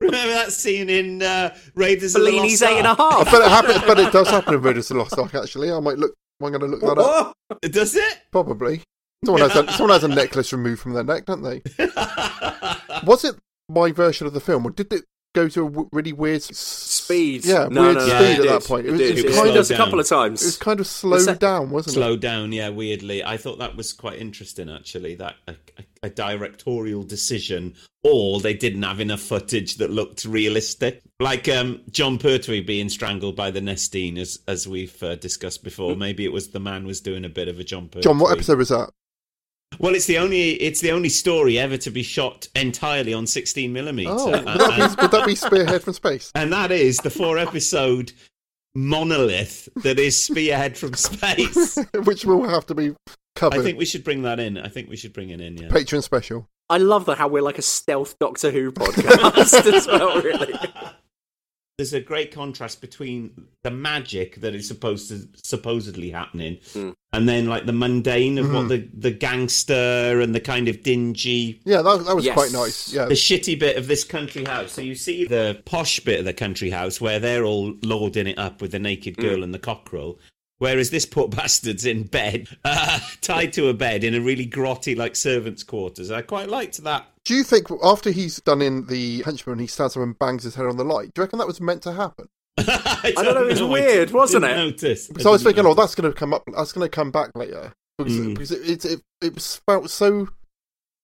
remember 0.00 0.32
that 0.32 0.52
scene 0.52 0.88
in 0.88 1.22
uh, 1.22 1.54
Raiders 1.74 2.14
of 2.14 2.22
the 2.22 2.30
Fellini's 2.30 2.62
Lost 2.62 2.72
eight 2.72 2.78
and 2.78 2.86
a 2.86 2.90
Ark? 2.90 3.00
I 3.00 3.18
half. 3.18 3.30
bet 3.30 3.42
it 3.42 3.48
happens, 3.48 3.80
but 3.86 3.98
it 3.98 4.12
does 4.12 4.28
happen 4.28 4.54
in 4.54 4.62
Raiders 4.62 4.90
of 4.90 4.96
the 4.96 5.02
Lost 5.02 5.18
Ark. 5.18 5.34
Actually, 5.34 5.70
I 5.70 5.80
might 5.80 5.98
look. 5.98 6.14
I'm 6.42 6.48
going 6.48 6.60
to 6.60 6.66
look 6.66 6.80
that 6.80 6.98
up. 6.98 7.34
Does 7.60 7.94
it? 7.94 8.22
Probably. 8.32 8.82
Someone 9.26 9.42
has 9.42 9.54
a, 9.54 9.70
someone 9.72 9.90
has 9.90 10.04
a 10.04 10.08
necklace 10.08 10.50
removed 10.54 10.80
from 10.80 10.94
their 10.94 11.04
neck, 11.04 11.26
don't 11.26 11.42
they? 11.42 11.60
Was 13.04 13.24
it 13.24 13.36
my 13.68 13.92
version 13.92 14.26
of 14.26 14.32
the 14.32 14.40
film, 14.40 14.66
or 14.66 14.70
did 14.70 14.90
it 14.90 15.04
go 15.34 15.48
to 15.48 15.66
a 15.66 15.70
w- 15.70 15.88
really 15.92 16.12
weird 16.12 16.40
s- 16.42 16.56
Speed. 16.56 17.44
Yeah, 17.44 17.68
No, 17.70 17.82
weird 17.82 17.96
no, 17.96 18.06
no, 18.06 18.06
speed 18.06 18.24
it 18.24 18.40
at 18.40 18.46
that 18.60 18.64
point. 18.64 18.86
It 18.86 18.88
It 18.88 18.92
was, 18.92 19.00
did. 19.00 19.10
it 19.10 19.18
It 19.18 19.24
was 19.24 19.24
was 19.24 19.36
kind 19.36 19.56
of 19.58 19.66
slowed 19.66 19.74
a 19.74 19.76
couple 19.78 19.90
down. 19.92 20.00
of 20.00 20.08
times. 20.08 20.42
it 20.42 20.46
was 20.46 20.56
kind 20.56 20.80
of 20.80 20.86
slowed 20.86 21.20
se- 21.22 21.34
down, 21.36 21.70
wasn't 21.70 21.92
it? 21.96 21.98
Slowed 21.98 22.20
down, 22.20 22.52
yeah, 22.52 22.68
weirdly. 22.68 23.24
I 23.24 23.36
thought 23.36 23.58
that 23.58 23.76
was 23.76 23.92
quite 23.92 24.18
interesting, 24.18 24.70
actually. 24.70 25.14
That 25.16 25.36
a, 25.48 25.52
a, 25.78 25.84
a 26.04 26.10
directorial 26.10 27.02
decision, 27.02 27.74
or 28.02 28.40
they 28.40 28.54
didn't 28.54 28.82
have 28.82 29.00
enough 29.00 29.20
footage 29.20 29.76
that 29.76 29.90
looked 29.90 30.24
realistic, 30.24 31.02
like 31.20 31.48
um, 31.48 31.80
Jon 31.90 32.18
Pertwee 32.18 32.60
being 32.60 32.88
strangled 32.88 33.36
by 33.36 33.50
the 33.50 33.60
Nestene, 33.60 34.18
as 34.18 34.38
as 34.48 34.66
we've 34.68 35.00
uh, 35.02 35.16
discussed 35.16 35.62
before. 35.64 35.96
Maybe 35.96 36.24
it 36.24 36.32
was 36.32 36.48
the 36.48 36.60
man 36.60 36.86
was 36.86 37.00
doing 37.00 37.24
a 37.24 37.28
bit 37.28 37.48
of 37.48 37.58
a 37.58 37.64
Jon 37.64 37.86
Pertwee. 37.88 38.02
John, 38.02 38.18
what 38.18 38.32
episode 38.32 38.58
was 38.58 38.68
that? 38.70 38.90
Well, 39.78 39.94
it's 39.94 40.06
the 40.06 40.18
only 40.18 40.52
it's 40.54 40.80
the 40.80 40.90
only 40.90 41.08
story 41.08 41.58
ever 41.58 41.76
to 41.78 41.90
be 41.90 42.02
shot 42.02 42.48
entirely 42.54 43.14
on 43.14 43.26
16 43.26 43.72
millimeter. 43.72 44.10
Oh, 44.12 44.30
would 44.30 44.44
that, 44.44 44.96
be, 44.96 45.02
would 45.02 45.10
that 45.10 45.26
be 45.26 45.34
Spearhead 45.34 45.82
from 45.82 45.94
Space? 45.94 46.32
and 46.34 46.52
that 46.52 46.70
is 46.70 46.98
the 46.98 47.10
four 47.10 47.38
episode 47.38 48.12
monolith 48.74 49.68
that 49.76 49.98
is 49.98 50.20
Spearhead 50.22 50.76
from 50.76 50.94
Space. 50.94 51.78
Which 52.04 52.24
will 52.24 52.48
have 52.48 52.66
to 52.66 52.74
be 52.74 52.94
covered. 53.36 53.60
I 53.60 53.62
think 53.62 53.78
we 53.78 53.84
should 53.84 54.04
bring 54.04 54.22
that 54.22 54.40
in. 54.40 54.58
I 54.58 54.68
think 54.68 54.90
we 54.90 54.96
should 54.96 55.12
bring 55.12 55.30
it 55.30 55.40
in. 55.40 55.56
Yeah. 55.56 55.68
Patreon 55.68 56.02
special. 56.02 56.48
I 56.68 56.78
love 56.78 57.06
that 57.06 57.18
how 57.18 57.28
we're 57.28 57.42
like 57.42 57.58
a 57.58 57.62
stealth 57.62 58.18
Doctor 58.18 58.50
Who 58.50 58.70
podcast 58.70 59.66
as 59.74 59.86
well, 59.86 60.20
really. 60.20 60.54
There's 61.80 61.94
a 61.94 62.00
great 62.00 62.30
contrast 62.30 62.82
between 62.82 63.46
the 63.62 63.70
magic 63.70 64.42
that 64.42 64.54
is 64.54 64.68
supposed 64.68 65.08
to 65.08 65.26
supposedly 65.42 66.10
happening, 66.10 66.58
Mm. 66.74 66.92
and 67.14 67.26
then 67.26 67.46
like 67.46 67.64
the 67.64 67.72
mundane 67.72 68.36
of 68.36 68.52
what 68.52 68.68
the 68.68 68.86
the 68.92 69.10
gangster 69.10 70.20
and 70.20 70.34
the 70.34 70.40
kind 70.40 70.68
of 70.68 70.82
dingy 70.82 71.58
Yeah, 71.64 71.80
that, 71.80 72.04
that 72.04 72.14
was 72.14 72.26
Yes. 72.26 72.34
quite 72.34 72.52
nice. 72.52 72.92
Yeah, 72.92 73.06
the 73.06 73.14
shitty 73.14 73.58
bit 73.58 73.78
of 73.78 73.86
this 73.88 74.04
country 74.04 74.44
house. 74.44 74.72
So 74.72 74.82
you 74.82 74.94
see 74.94 75.24
the 75.24 75.62
posh 75.64 76.00
bit 76.00 76.18
of 76.18 76.26
the 76.26 76.34
country 76.34 76.68
house 76.68 77.00
where 77.00 77.18
they're 77.18 77.44
all 77.44 77.74
lording 77.82 78.26
it 78.26 78.38
up 78.38 78.60
with 78.60 78.72
the 78.72 78.78
naked 78.78 79.16
girl 79.16 79.38
Mm. 79.38 79.44
and 79.44 79.54
the 79.54 79.58
cockerel. 79.58 80.18
Whereas 80.60 80.90
this 80.90 81.04
poor 81.06 81.26
bastard's 81.36 81.84
in 81.84 82.04
bed, 82.04 82.46
uh, 82.64 83.00
tied 83.20 83.52
to 83.54 83.66
a 83.68 83.74
bed 83.74 84.04
in 84.04 84.14
a 84.14 84.20
really 84.20 84.46
grotty, 84.46 84.96
like 84.96 85.16
servants' 85.16 85.62
quarters. 85.64 86.10
I 86.12 86.22
quite 86.22 86.48
liked 86.48 86.78
that. 86.84 87.06
Do 87.24 87.34
you 87.34 87.42
think 87.42 87.66
after 87.82 88.10
he's 88.10 88.40
done 88.40 88.62
in 88.62 88.86
the 88.86 89.22
henchman, 89.22 89.58
he 89.58 89.66
stands 89.66 89.96
up 89.96 90.02
and 90.02 90.18
bangs 90.18 90.44
his 90.44 90.54
head 90.54 90.66
on 90.66 90.76
the 90.76 90.84
light? 90.84 91.12
Do 91.14 91.20
you 91.20 91.24
reckon 91.24 91.38
that 91.40 91.46
was 91.48 91.60
meant 91.60 91.82
to 91.82 91.92
happen? 91.92 92.28
I, 92.58 93.12
don't 93.16 93.34
know, 93.34 93.42
it 93.44 93.50
was 93.50 93.62
weird, 93.62 94.08
didn't 94.08 94.12
wasn't 94.14 94.44
it? 94.44 94.56
Notice. 94.56 95.08
Because 95.08 95.26
I 95.26 95.30
was 95.30 95.42
didn't 95.42 95.56
thinking, 95.56 95.70
oh, 95.70 95.74
that's 95.74 95.94
going 95.94 96.12
to 96.12 96.18
come 96.18 96.32
up. 96.34 96.44
That's 96.54 96.72
going 96.72 96.84
to 96.88 96.94
come 96.94 97.10
back 97.10 97.30
later 97.34 97.72
because, 97.98 98.14
Mm. 98.14 98.28
because 98.34 98.50
it, 98.52 98.84
it, 98.84 98.84
it 98.84 99.00
it 99.22 99.60
felt 99.66 99.88
so 99.90 100.28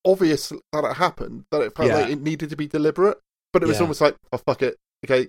obvious 0.05 0.49
that 0.73 0.85
it 0.85 0.95
happened 0.97 1.45
that 1.51 1.61
it 1.63 1.75
felt 1.75 1.89
Yeah. 1.89 1.97
like 1.97 2.11
it 2.11 2.21
needed 2.21 2.51
to 2.51 2.57
be 2.57 2.67
deliberate. 2.67 3.19
But 3.53 3.63
it 3.63 3.67
was 3.67 3.77
Yeah. 3.79 3.83
almost 3.83 4.01
like, 4.01 4.17
oh 4.33 4.39
fuck 4.39 4.63
it, 4.63 4.77
okay, 5.05 5.29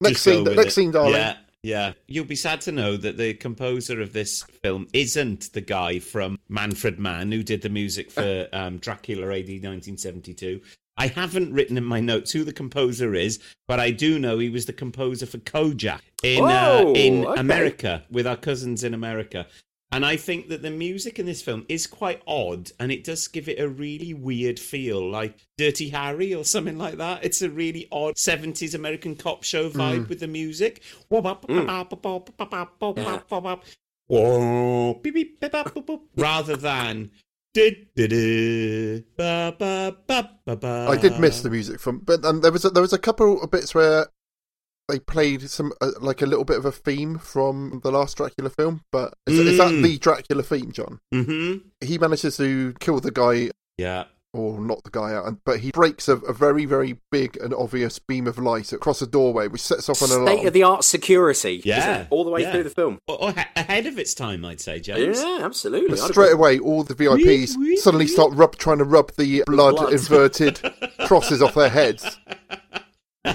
next 0.00 0.12
Just 0.14 0.24
scene, 0.24 0.44
next 0.44 0.66
it. 0.66 0.72
scene, 0.72 0.90
darling. 0.92 1.14
Yeah, 1.14 1.36
yeah. 1.64 1.92
You'll 2.06 2.26
be 2.26 2.36
sad 2.36 2.60
to 2.62 2.72
know 2.72 2.96
that 2.98 3.16
the 3.16 3.34
composer 3.34 4.00
of 4.00 4.12
this 4.12 4.42
film 4.62 4.86
isn't 4.92 5.52
the 5.54 5.62
guy 5.62 5.98
from 5.98 6.38
Manfred 6.48 6.98
Mann 6.98 7.32
who 7.32 7.42
did 7.42 7.62
the 7.62 7.70
music 7.70 8.10
for 8.10 8.48
um, 8.52 8.78
Dracula 8.78 9.26
AD 9.28 9.48
1972. 9.48 10.60
I 10.96 11.08
haven't 11.08 11.52
written 11.52 11.76
in 11.76 11.84
my 11.84 12.00
notes 12.00 12.30
who 12.30 12.44
the 12.44 12.52
composer 12.52 13.14
is, 13.14 13.40
but 13.66 13.80
I 13.80 13.90
do 13.90 14.18
know 14.18 14.38
he 14.38 14.50
was 14.50 14.66
the 14.66 14.72
composer 14.72 15.26
for 15.26 15.38
Kojak 15.38 16.00
in 16.22 16.44
uh, 16.44 16.80
Oh, 16.82 16.94
in 16.94 17.24
okay. 17.26 17.40
America 17.40 18.04
with 18.10 18.26
our 18.26 18.36
cousins 18.36 18.84
in 18.84 18.94
America. 18.94 19.46
And 19.92 20.04
I 20.04 20.16
think 20.16 20.48
that 20.48 20.62
the 20.62 20.70
music 20.72 21.20
in 21.20 21.26
this 21.26 21.40
film 21.40 21.64
is 21.68 21.86
quite 21.86 22.20
odd, 22.26 22.72
and 22.80 22.90
it 22.90 23.04
does 23.04 23.28
give 23.28 23.48
it 23.48 23.60
a 23.60 23.68
really 23.68 24.12
weird 24.12 24.58
feel, 24.58 25.08
like 25.08 25.38
Dirty 25.56 25.90
Harry 25.90 26.34
or 26.34 26.44
something 26.44 26.76
like 26.76 26.96
that. 26.96 27.22
It's 27.24 27.42
a 27.42 27.48
really 27.50 27.86
odd 27.92 28.16
'70s 28.16 28.74
American 28.74 29.14
cop 29.14 29.44
show 29.44 29.70
vibe 29.70 30.06
Mm. 30.06 30.08
with 30.08 30.18
the 30.20 30.26
music. 30.26 30.82
Rather 36.16 36.56
than. 36.56 37.12
I 40.90 40.96
did 40.96 41.20
miss 41.20 41.40
the 41.42 41.50
music 41.50 41.78
from, 41.78 42.00
but 42.00 42.24
um, 42.24 42.40
there 42.40 42.50
was 42.50 42.64
a, 42.64 42.70
there 42.70 42.82
was 42.82 42.92
a 42.92 42.98
couple 42.98 43.40
of 43.40 43.50
bits 43.52 43.74
where 43.76 44.08
they 44.88 44.98
played 44.98 45.48
some 45.48 45.72
uh, 45.80 45.90
like 46.00 46.20
a 46.22 46.26
little 46.26 46.44
bit 46.44 46.58
of 46.58 46.64
a 46.66 46.72
theme 46.72 47.18
from 47.18 47.80
the 47.82 47.90
last 47.90 48.16
Dracula 48.16 48.50
film. 48.50 48.82
But 48.92 49.14
is, 49.26 49.38
is 49.38 49.58
that 49.58 49.68
Mm. 49.72 49.82
the 49.82 49.98
Dracula 49.98 50.42
theme, 50.42 50.72
John? 50.72 51.00
Mm-hmm. 51.14 51.68
He 51.86 51.98
manages 51.98 52.36
to 52.36 52.74
kill 52.80 53.00
the 53.00 53.10
guy, 53.10 53.50
Yeah. 53.78 54.04
or 54.34 54.60
not 54.60 54.82
the 54.84 54.90
guy 54.90 55.12
out, 55.14 55.38
but 55.46 55.60
he 55.60 55.70
breaks 55.70 56.08
a, 56.08 56.16
a 56.16 56.32
very 56.34 56.64
very 56.66 56.98
big 57.10 57.36
and 57.38 57.54
obvious 57.54 57.98
beam 57.98 58.26
of 58.26 58.36
light 58.36 58.72
across 58.72 59.00
a 59.00 59.06
doorway, 59.06 59.48
which 59.48 59.62
sets 59.62 59.88
off 59.88 60.02
an 60.02 60.10
alarm. 60.10 60.26
State 60.26 60.46
of 60.48 60.52
the 60.52 60.62
art 60.64 60.84
security. 60.84 61.62
Yeah. 61.64 62.06
all 62.10 62.24
the 62.24 62.30
way 62.30 62.42
yeah. 62.42 62.52
through 62.52 62.64
the 62.64 62.70
film. 62.70 62.98
Or, 63.08 63.22
or 63.22 63.32
ha- 63.32 63.48
ahead 63.56 63.86
of 63.86 63.98
its 63.98 64.12
time, 64.12 64.44
I'd 64.44 64.60
say, 64.60 64.80
James. 64.80 65.18
Yeah, 65.22 65.38
absolutely. 65.42 65.88
But 65.90 65.98
straight 66.00 66.32
agree. 66.32 66.34
away, 66.34 66.58
all 66.58 66.82
the 66.84 66.94
VIPs 66.94 67.56
suddenly 67.78 68.06
start 68.06 68.32
rub, 68.34 68.56
trying 68.56 68.78
to 68.78 68.84
rub 68.84 69.12
the 69.16 69.44
blood, 69.46 69.76
blood. 69.76 69.92
inverted 69.92 70.60
crosses 71.06 71.40
off 71.40 71.54
their 71.54 71.70
heads. 71.70 72.18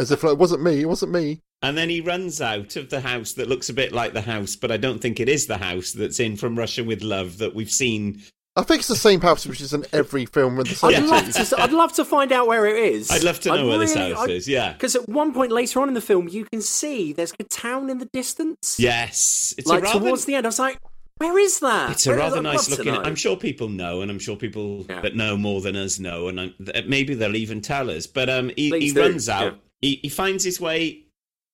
As 0.00 0.10
if 0.10 0.22
like, 0.22 0.32
it 0.32 0.38
wasn't 0.38 0.62
me, 0.62 0.80
it 0.80 0.88
wasn't 0.88 1.12
me. 1.12 1.40
And 1.62 1.76
then 1.76 1.90
he 1.90 2.00
runs 2.00 2.40
out 2.40 2.76
of 2.76 2.88
the 2.88 3.00
house 3.00 3.34
that 3.34 3.48
looks 3.48 3.68
a 3.68 3.74
bit 3.74 3.92
like 3.92 4.14
the 4.14 4.22
house, 4.22 4.56
but 4.56 4.70
I 4.72 4.78
don't 4.78 5.00
think 5.00 5.20
it 5.20 5.28
is 5.28 5.46
the 5.46 5.58
house 5.58 5.92
that's 5.92 6.18
in 6.18 6.36
From 6.36 6.58
Russia 6.58 6.82
with 6.82 7.02
Love 7.02 7.38
that 7.38 7.54
we've 7.54 7.70
seen. 7.70 8.22
I 8.56 8.62
think 8.62 8.80
it's 8.80 8.88
the 8.88 8.96
same 8.96 9.20
house 9.20 9.46
which 9.46 9.60
is 9.60 9.72
in 9.72 9.84
every 9.92 10.26
film 10.26 10.58
in 10.58 10.64
the 10.64 10.80
I'd 10.82 11.04
love 11.04 11.32
to. 11.32 11.62
I'd 11.62 11.72
love 11.72 11.92
to 11.94 12.04
find 12.04 12.32
out 12.32 12.46
where 12.48 12.66
it 12.66 12.92
is. 12.92 13.10
I'd 13.10 13.22
love 13.22 13.40
to 13.40 13.50
know 13.50 13.68
where 13.68 13.78
this 13.78 13.94
house 13.94 14.26
is, 14.28 14.48
yeah. 14.48 14.72
Because 14.72 14.96
at 14.96 15.08
one 15.08 15.32
point 15.32 15.52
later 15.52 15.80
on 15.80 15.88
in 15.88 15.94
the 15.94 16.00
film, 16.00 16.28
you 16.28 16.44
can 16.46 16.60
see 16.60 17.12
there's 17.12 17.32
a 17.38 17.44
town 17.44 17.90
in 17.90 17.98
the 17.98 18.06
distance. 18.06 18.76
Yes. 18.78 19.54
It's 19.56 19.68
like 19.68 19.80
a 19.80 19.82
rather, 19.82 20.00
towards 20.00 20.24
the 20.24 20.34
end, 20.34 20.46
I 20.46 20.48
was 20.48 20.58
like, 20.58 20.78
"Where 21.18 21.38
is 21.38 21.60
that?" 21.60 21.92
It's 21.92 22.06
a 22.06 22.10
Where- 22.10 22.18
rather 22.18 22.42
nice 22.42 22.68
looking. 22.68 22.92
I'm 22.92 23.14
sure 23.14 23.36
people 23.36 23.68
know, 23.68 24.00
and 24.00 24.10
I'm 24.10 24.18
sure 24.18 24.34
people 24.36 24.82
that 24.84 25.14
know 25.14 25.36
more 25.36 25.60
than 25.60 25.76
us 25.76 25.98
know, 26.00 26.26
and 26.28 26.40
I'm, 26.40 26.54
maybe 26.88 27.14
they'll 27.14 27.36
even 27.36 27.60
tell 27.60 27.88
us. 27.90 28.06
But 28.08 28.28
um, 28.28 28.50
he, 28.56 28.76
he 28.78 28.92
runs 28.92 29.28
out. 29.28 29.52
yeah. 29.52 29.58
He, 29.80 29.96
he 30.02 30.08
finds 30.08 30.44
his 30.44 30.60
way 30.60 31.04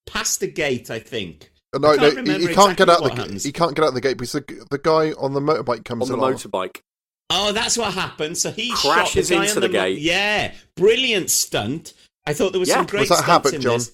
past 0.06 0.40
the 0.40 0.46
gate, 0.48 0.90
I 0.90 0.98
think. 0.98 1.50
No, 1.78 1.90
I 1.90 1.96
can't 1.96 2.26
he, 2.26 2.32
he 2.32 2.38
can't 2.46 2.48
exactly 2.48 2.74
get 2.76 2.88
out 2.88 3.00
what 3.02 3.14
the 3.16 3.20
happens. 3.22 3.44
he 3.44 3.52
can't 3.52 3.74
get 3.76 3.84
out 3.84 3.92
the 3.94 4.00
gate 4.00 4.16
because 4.16 4.32
the, 4.32 4.66
the 4.70 4.78
guy 4.78 5.12
on 5.12 5.34
the 5.34 5.40
motorbike 5.40 5.84
comes 5.84 6.10
on 6.10 6.18
the 6.18 6.24
along. 6.24 6.34
motorbike. 6.34 6.80
Oh, 7.28 7.52
that's 7.52 7.76
what 7.76 7.92
happened. 7.92 8.38
So 8.38 8.50
he 8.50 8.72
Crashes 8.72 9.28
shot 9.28 9.34
the 9.36 9.42
into 9.42 9.54
on 9.56 9.60
the 9.62 9.68
mo- 9.68 9.72
gate. 9.72 9.98
Yeah, 9.98 10.54
brilliant 10.76 11.28
stunt. 11.30 11.92
I 12.24 12.32
thought 12.32 12.52
there 12.52 12.60
was 12.60 12.68
Yeah. 12.68 12.76
some 12.76 12.86
great 12.86 13.00
Was 13.00 13.08
that 13.10 13.24
stunts 13.24 13.50
Havoc, 13.50 13.54
in 13.54 13.60
John? 13.60 13.72
this. 13.78 13.92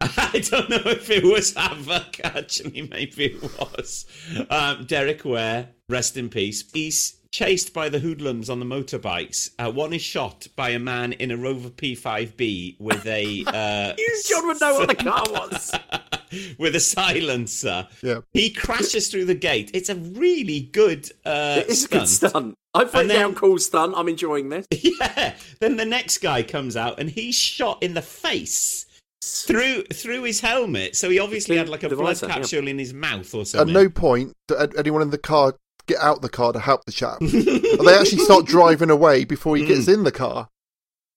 I 0.00 0.38
don't 0.50 0.70
know 0.70 0.82
if 0.90 1.08
it 1.10 1.24
was 1.24 1.54
Havoc. 1.54 2.20
Actually, 2.24 2.82
maybe 2.82 3.26
it 3.26 3.42
was. 3.42 4.06
Um, 4.50 4.84
Derek 4.84 5.24
Ware, 5.24 5.70
rest 5.88 6.16
in 6.16 6.28
peace. 6.28 6.64
He's 6.72 7.16
chased 7.32 7.72
by 7.74 7.88
the 7.88 7.98
hoodlums 7.98 8.48
on 8.48 8.58
the 8.60 8.64
motorbikes. 8.66 9.50
Uh, 9.58 9.70
one 9.70 9.92
is 9.92 10.02
shot 10.02 10.46
by 10.56 10.70
a 10.70 10.78
man 10.78 11.12
in 11.12 11.30
a 11.30 11.36
Rover 11.36 11.68
P5B 11.70 12.80
with 12.80 13.06
a 13.06 13.44
uh, 13.46 13.94
You, 13.98 14.22
John, 14.26 14.46
would 14.46 14.60
know 14.60 14.74
what 14.78 14.88
the 14.88 14.94
car 14.94 15.24
was. 15.28 15.74
with 16.58 16.74
a 16.74 16.80
silencer. 16.80 17.86
Yeah. 18.02 18.20
He 18.32 18.50
crashes 18.50 19.08
through 19.08 19.26
the 19.26 19.34
gate. 19.34 19.70
It's 19.74 19.88
a 19.88 19.94
really 19.96 20.60
good 20.60 21.10
uh, 21.24 21.62
It's 21.66 21.72
a 21.72 21.74
stunt. 21.76 21.90
good 22.02 22.08
stunt. 22.08 22.54
I've 22.74 22.86
written 22.88 23.00
And 23.02 23.10
then- 23.10 23.18
down 23.20 23.34
cool 23.34 23.58
stunt. 23.58 23.94
I'm 23.96 24.08
enjoying 24.08 24.48
this. 24.48 24.66
Yeah. 25.00 25.36
Then 25.60 25.76
the 25.76 25.84
next 25.84 26.18
guy 26.18 26.42
comes 26.42 26.76
out 26.76 26.98
and 26.98 27.08
he's 27.08 27.34
shot 27.34 27.82
in 27.82 27.94
the 27.94 28.02
face 28.02 28.86
through 29.22 29.84
through 29.84 30.22
his 30.24 30.40
helmet. 30.40 30.96
So 30.96 31.08
he 31.10 31.18
obviously 31.18 31.56
had 31.56 31.68
like 31.68 31.82
a 31.84 31.88
blood 31.88 31.98
visor, 32.16 32.26
yeah. 32.26 32.34
capsule 32.34 32.66
in 32.68 32.78
his 32.78 32.92
mouth 32.92 33.32
or 33.34 33.44
something. 33.46 33.74
At 33.76 33.82
no 33.82 33.88
point 33.88 34.32
did 34.48 34.76
anyone 34.76 35.02
in 35.02 35.10
the 35.10 35.18
car 35.18 35.54
get 35.88 35.98
out 36.00 36.22
the 36.22 36.28
car 36.28 36.52
to 36.52 36.60
help 36.60 36.84
the 36.84 36.92
chap. 36.92 37.18
they 37.20 37.94
actually 37.94 38.22
start 38.22 38.46
driving 38.46 38.90
away 38.90 39.24
before 39.24 39.56
he 39.56 39.64
Mm. 39.64 39.68
gets 39.68 39.88
in 39.88 40.04
the 40.04 40.12
car. 40.12 40.48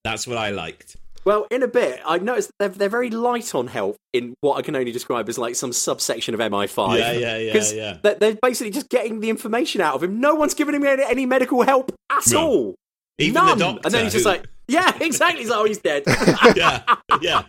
That's 0.04 0.26
what 0.26 0.38
I 0.38 0.50
liked. 0.50 0.98
Well, 1.24 1.46
in 1.52 1.62
a 1.62 1.68
bit, 1.68 2.02
I 2.04 2.18
noticed 2.18 2.50
they're, 2.58 2.70
they're 2.70 2.90
very 2.90 3.12
light 3.12 3.54
on 3.54 3.68
help 3.68 3.96
in 4.12 4.34
what 4.42 4.58
I 4.58 4.64
can 4.64 4.76
only 4.76 4.92
describe 4.92 5.30
as 5.30 5.38
like 5.38 5.54
some 5.54 5.72
subsection 5.72 6.34
of 6.34 6.40
MI5. 6.40 6.98
Yeah, 6.98 7.12
yeah, 7.12 7.38
yeah, 7.38 7.54
'Cause 7.54 7.72
yeah. 7.74 7.98
They're, 8.02 8.16
they're 8.16 8.38
basically 8.42 8.72
just 8.72 8.90
getting 8.90 9.20
the 9.20 9.30
information 9.30 9.82
out 9.82 9.94
of 9.94 10.02
him. 10.02 10.20
No 10.20 10.34
one's 10.34 10.56
giving 10.56 10.74
him 10.74 10.84
any, 10.84 11.04
any 11.04 11.26
medical 11.28 11.62
help 11.62 11.92
at 12.10 12.24
No. 12.32 12.40
all. 12.48 12.76
Even 13.20 13.34
None. 13.36 13.58
the 13.60 13.64
doctor. 13.66 13.82
and 13.86 13.94
then 13.94 14.04
he's 14.06 14.14
just 14.14 14.26
who- 14.26 14.32
like, 14.32 14.46
yeah, 14.68 14.98
exactly. 15.00 15.42
He's 15.42 15.52
like, 15.52 15.60
oh, 15.60 15.66
he's 15.66 15.78
dead. 15.78 16.04
yeah, 16.56 16.82
yeah. 17.22 17.44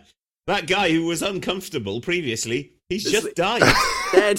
That 0.48 0.66
guy 0.66 0.90
who 0.90 1.06
was 1.06 1.22
uncomfortable 1.22 2.02
previously, 2.02 2.72
he's 2.90 3.04
just 3.10 3.34
died. 3.36 3.62
dead. 4.12 4.38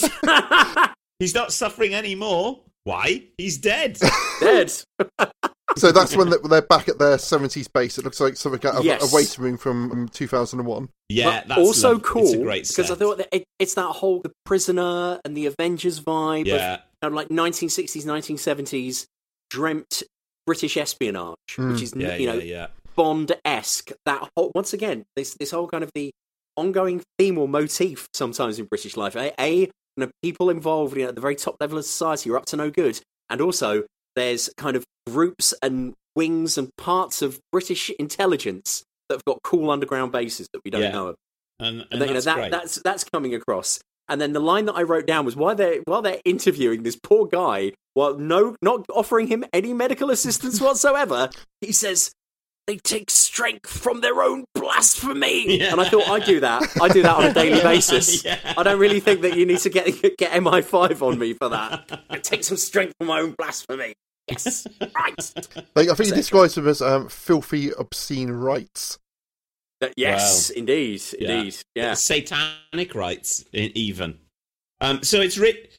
he's 1.18 1.34
not 1.34 1.52
suffering 1.52 1.96
anymore. 1.96 2.60
Why? 2.86 3.24
He's 3.38 3.58
dead. 3.58 3.98
dead. 4.40 4.72
So 5.76 5.92
that's 5.92 6.16
when 6.16 6.32
they're 6.52 6.62
back 6.62 6.88
at 6.88 7.00
their 7.00 7.18
70s 7.18 7.68
base. 7.74 7.98
It 7.98 8.04
looks 8.06 8.20
like 8.20 8.36
something 8.38 8.64
out 8.70 8.76
of 8.76 8.86
Yes. 8.86 9.12
a 9.12 9.16
waiting 9.16 9.44
room 9.44 9.58
from 9.58 9.92
um, 9.92 10.08
2001. 10.10 10.88
Yeah, 11.10 11.26
But 11.42 11.48
that's 11.48 11.60
also 11.60 11.94
lov- 11.94 12.04
cool 12.04 12.22
It's 12.26 12.34
a 12.34 12.38
great 12.38 12.68
because 12.68 12.92
I 12.92 12.96
thought 12.96 13.18
that 13.18 13.30
it, 13.32 13.44
it's 13.58 13.74
that 13.74 13.88
whole 13.88 14.20
the 14.20 14.32
prisoner 14.46 15.20
and 15.26 15.36
the 15.36 15.48
Avengers 15.48 16.00
vibe 16.00 16.46
Yeah. 16.46 16.76
of, 17.02 17.08
of 17.08 17.14
like 17.14 17.30
1960s, 17.30 18.06
1970s 18.06 19.06
dreamt 19.50 20.04
British 20.46 20.78
espionage, 20.78 21.38
Mm. 21.58 21.72
which 21.72 21.82
is 21.82 21.94
Yeah, 21.96 22.18
you 22.18 22.28
know 22.28 22.34
yeah, 22.36 22.44
yeah. 22.44 22.68
Bond 22.96 23.32
esque. 23.44 23.92
That 24.06 24.30
whole 24.38 24.52
once 24.54 24.74
again 24.74 25.06
this 25.16 25.34
this 25.34 25.50
whole 25.50 25.68
kind 25.68 25.84
of 25.84 25.90
the 25.96 26.12
ongoing 26.56 27.02
theme 27.18 27.40
or 27.40 27.48
motif 27.48 28.06
sometimes 28.14 28.60
in 28.60 28.66
British 28.66 28.96
life. 28.96 29.16
A, 29.16 29.34
a 29.42 29.72
know, 29.98 30.12
people 30.22 30.50
involved 30.50 30.96
you 30.96 31.04
know, 31.04 31.10
at 31.10 31.16
the 31.16 31.22
very 31.22 31.36
top 31.36 31.58
level 31.60 31.78
of 31.78 31.86
society 31.86 32.30
are 32.30 32.38
up 32.38 32.46
to 32.48 32.58
no 32.58 32.70
good, 32.70 33.00
and 33.30 33.42
also 33.42 33.84
there's 34.16 34.50
kind 34.58 34.76
of 34.76 34.84
groups 35.08 35.54
and 35.62 35.94
wings 36.16 36.58
and 36.58 36.70
parts 36.78 37.22
of 37.22 37.40
British 37.52 37.90
intelligence 38.00 38.84
that 39.10 39.16
have 39.16 39.26
got 39.26 39.40
cool 39.44 39.70
underground 39.72 40.12
bases 40.12 40.48
that 40.54 40.62
we 40.64 40.72
don't 40.72 40.82
Yeah. 40.82 40.92
know 40.92 41.08
about. 41.08 41.18
And, 41.60 41.82
and 41.82 41.88
And, 41.92 42.02
then, 42.02 42.08
you 42.10 42.14
know, 42.16 42.22
that's 42.22 42.26
that, 42.26 42.52
that's 42.52 42.76
that's 42.84 43.04
coming 43.04 43.34
across. 43.36 43.80
And 44.10 44.20
then 44.20 44.34
the 44.34 44.40
line 44.40 44.66
that 44.66 44.74
I 44.74 44.84
wrote 44.84 45.06
down 45.08 45.26
was 45.26 45.36
while 45.36 45.56
they're 45.56 45.80
while 45.86 46.02
they're 46.02 46.22
interviewing 46.26 46.84
this 46.84 46.98
poor 47.02 47.26
guy, 47.26 47.72
while 47.94 48.18
no 48.18 48.56
not 48.62 48.86
offering 48.90 49.28
him 49.28 49.46
any 49.54 49.74
medical 49.74 50.10
assistance 50.10 50.60
whatsoever, 50.66 51.30
he 51.62 51.72
says 51.72 52.12
they 52.68 52.78
take 52.78 53.10
strength 53.12 53.70
from 53.70 54.02
their 54.02 54.22
own 54.22 54.46
blasphemy. 54.56 55.60
Yeah. 55.60 55.72
And 55.74 55.82
I 55.82 55.90
thought 55.90 56.08
I 56.08 56.20
do 56.20 56.40
that. 56.40 56.64
I 56.82 56.88
do 56.88 57.02
that 57.04 57.16
on 57.18 57.26
a 57.26 57.34
daily 57.34 57.62
basis. 57.64 58.24
Yeah. 58.24 58.40
I 58.58 58.64
don't 58.64 58.80
really 58.80 59.00
think 59.00 59.22
that 59.22 59.36
you 59.38 59.46
need 59.46 59.60
to 59.60 59.70
get 59.70 59.86
get 60.18 60.32
MI5 60.32 61.02
on 61.02 61.20
me 61.20 61.34
for 61.34 61.50
that. 61.50 62.02
I 62.10 62.18
take 62.20 62.44
some 62.44 62.58
strength 62.58 62.94
from 62.98 63.08
my 63.08 63.20
own 63.20 63.32
blasphemy. 63.38 63.94
Yes. 64.30 64.66
right. 64.80 65.34
Like, 65.76 65.90
I 65.90 65.96
think 65.96 66.08
he 66.08 66.12
Etc. 66.14 66.16
describes 66.16 66.56
them 66.56 66.68
as 66.68 66.82
um, 66.82 67.10
filthy, 67.10 67.72
obscene 67.74 68.32
rites. 68.32 68.98
That- 69.82 69.94
yes, 69.98 70.50
Wow. 70.50 70.60
indeed. 70.60 71.02
Indeed. 71.20 71.56
Yeah. 71.76 71.94
satanic 71.96 72.96
rites, 72.96 73.44
even. 73.52 74.20
Um, 74.80 75.04
so 75.04 75.20
it's 75.20 75.38
writ- 75.38 75.76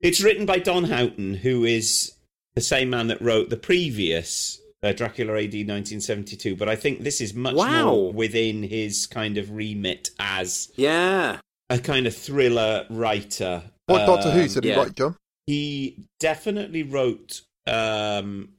it's 0.00 0.22
written 0.22 0.46
by 0.46 0.58
Don 0.58 0.84
Houghton, 0.84 1.34
who 1.34 1.64
is 1.64 2.12
the 2.54 2.60
same 2.62 2.88
man 2.88 3.08
that 3.08 3.20
wrote 3.20 3.50
the 3.50 3.56
previous 3.58 4.58
uh, 4.82 4.92
Dracula 4.92 5.34
AD 5.34 5.54
1972. 5.54 6.56
But 6.56 6.68
I 6.68 6.76
think 6.76 7.02
this 7.02 7.20
is 7.20 7.34
much 7.34 7.54
Wow. 7.54 7.84
more 7.86 8.12
within 8.12 8.62
his 8.62 9.06
kind 9.06 9.38
of 9.38 9.50
remit 9.50 10.10
as 10.18 10.70
Yeah. 10.76 11.40
a 11.70 11.78
kind 11.78 12.06
of 12.06 12.16
thriller 12.16 12.86
writer. 12.90 13.62
What 13.86 14.06
Doctor 14.06 14.30
Who 14.30 14.42
Um, 14.42 14.48
did 14.48 14.64
yeah. 14.64 14.74
he 14.74 14.80
write, 14.80 14.96
John? 14.96 15.16
He 15.46 15.96
definitely 16.20 16.82
wrote. 16.82 17.42
Um, 17.66 18.50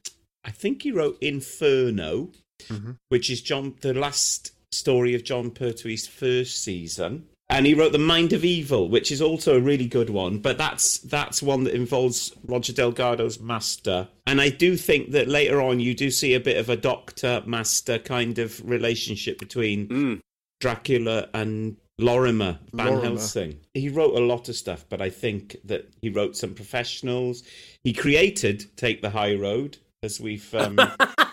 I 0.45 0.51
think 0.51 0.81
he 0.83 0.91
wrote 0.91 1.17
Inferno, 1.21 2.31
Mhm. 2.69 2.97
which 3.09 3.29
is 3.29 3.41
John 3.41 3.75
the 3.81 3.93
last 3.93 4.51
story 4.71 5.13
of 5.15 5.23
Jon 5.23 5.51
Pertwee's 5.51 6.07
first 6.07 6.63
season. 6.63 7.27
And 7.53 7.67
he 7.67 7.75
wrote 7.75 7.91
The 7.91 7.99
Mind 7.99 8.33
of 8.33 8.43
Evil, 8.43 8.89
which 8.89 9.11
is 9.11 9.21
also 9.21 9.55
a 9.55 9.61
really 9.61 9.85
good 9.85 10.09
one, 10.09 10.39
but 10.39 10.57
that's 10.57 10.97
that's 10.97 11.43
one 11.43 11.65
that 11.65 11.75
involves 11.75 12.33
Roger 12.47 12.73
Delgado's 12.73 13.39
master. 13.39 14.07
And 14.25 14.41
I 14.41 14.49
do 14.49 14.75
think 14.75 15.11
that 15.11 15.27
later 15.27 15.61
on 15.61 15.79
you 15.79 15.93
do 15.93 16.09
see 16.09 16.33
a 16.33 16.39
bit 16.39 16.57
of 16.57 16.67
a 16.69 16.75
doctor 16.75 17.43
master 17.45 17.99
kind 17.99 18.39
of 18.39 18.59
relationship 18.67 19.37
between 19.37 19.87
Mm. 19.87 20.19
Dracula 20.59 21.29
and 21.33 21.77
Lorimer 21.99 22.57
Van 22.73 22.87
Lorimer. 22.87 23.03
Helsing. 23.03 23.59
He 23.75 23.87
wrote 23.89 24.15
a 24.17 24.25
lot 24.25 24.49
of 24.49 24.55
stuff, 24.55 24.85
but 24.89 24.99
I 24.99 25.11
think 25.11 25.57
that 25.65 25.93
he 26.01 26.09
wrote 26.09 26.35
some 26.35 26.55
professionals. 26.55 27.43
He 27.83 27.93
created 27.93 28.65
Take 28.77 29.03
the 29.03 29.11
High 29.11 29.35
Road, 29.35 29.77
as 30.01 30.19
we've 30.19 30.55
um, 30.55 30.79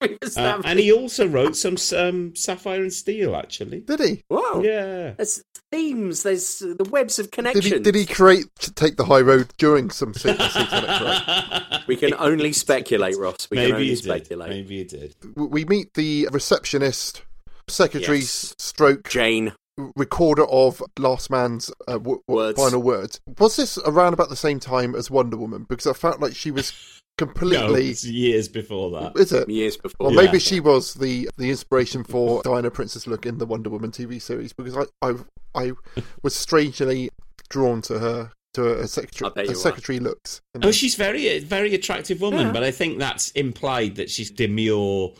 Uh, 0.36 0.62
and 0.64 0.78
he 0.78 0.92
also 0.92 1.26
wrote 1.26 1.56
some 1.56 1.76
um, 1.96 2.34
Sapphire 2.36 2.80
and 2.80 2.92
Steel, 2.92 3.34
actually. 3.36 3.80
Did 3.80 4.00
he? 4.00 4.22
Wow. 4.30 4.62
Yeah. 4.64 5.12
There's 5.16 5.42
themes. 5.70 6.22
There's 6.22 6.60
the 6.60 6.86
webs 6.90 7.18
of 7.18 7.30
Did 7.30 7.64
he? 7.64 7.78
Did 7.78 7.94
he 7.94 8.06
create 8.06 8.46
take 8.76 8.96
the 8.96 9.04
high 9.04 9.20
road 9.20 9.52
during 9.58 9.90
some 9.90 10.14
sa- 10.14 10.32
satanic 10.34 10.88
rite? 11.00 11.82
We 11.88 11.96
can 11.96 12.14
only 12.14 12.52
speculate, 12.52 13.16
Ross. 13.18 13.48
We 13.50 13.56
can 13.56 13.64
Maybe 13.64 13.72
only 13.74 13.84
he 13.88 13.94
did. 13.96 14.04
speculate. 14.04 14.48
Maybe 14.50 14.78
he 14.78 14.84
did. 14.84 15.14
We 15.36 15.64
meet 15.64 15.94
the 15.94 16.28
receptionist, 16.32 17.22
secretary, 17.68 18.18
Yes. 18.18 18.54
stroke 18.58 19.08
Jane. 19.10 19.52
Recorder 19.96 20.44
of 20.46 20.82
Last 20.98 21.30
Man's 21.30 21.70
uh, 21.88 21.94
w- 21.94 22.22
Words. 22.28 22.60
final 22.60 22.82
words. 22.82 23.20
Was 23.38 23.56
this 23.56 23.78
around 23.78 24.12
about 24.14 24.28
the 24.28 24.36
same 24.36 24.60
time 24.60 24.94
as 24.94 25.10
Wonder 25.10 25.36
Woman? 25.36 25.66
Because 25.68 25.86
I 25.86 25.92
felt 25.92 26.20
like 26.20 26.34
she 26.34 26.50
was 26.50 26.72
No, 27.20 27.26
completely. 27.26 27.90
it's 27.90 28.04
years 28.04 28.48
before 28.48 28.90
that. 28.92 29.12
Is 29.20 29.30
it? 29.30 29.46
Years 29.48 29.76
before. 29.76 30.06
Or 30.06 30.12
Yeah. 30.12 30.22
maybe 30.22 30.38
she 30.38 30.58
was 30.58 30.94
the 30.94 31.28
the 31.36 31.50
inspiration 31.50 32.02
for 32.02 32.42
Diana 32.42 32.70
Prince's 32.70 33.06
look 33.06 33.26
in 33.26 33.36
the 33.36 33.44
Wonder 33.44 33.68
Woman 33.68 33.90
TV 33.90 34.22
series 34.22 34.54
because 34.54 34.74
I 34.76 34.84
I, 35.06 35.14
I 35.54 35.72
was 36.22 36.34
strangely 36.34 37.10
drawn 37.50 37.82
to 37.82 37.98
her 37.98 38.30
to 38.54 38.62
her 38.62 38.86
secretary 38.86 39.30
I 39.30 39.34
bet 39.34 39.46
her 39.46 39.52
are. 39.52 39.54
secretary 39.54 40.00
looks. 40.00 40.40
Oh, 40.62 40.70
she's 40.72 40.94
very, 40.94 41.38
very 41.40 41.74
attractive 41.74 42.20
woman, 42.22 42.46
Yeah. 42.46 42.52
but 42.52 42.62
I 42.64 42.70
think 42.70 42.98
that's 42.98 43.30
implied 43.32 43.96
that 43.96 44.08
she's 44.10 44.30
demure 44.30 45.12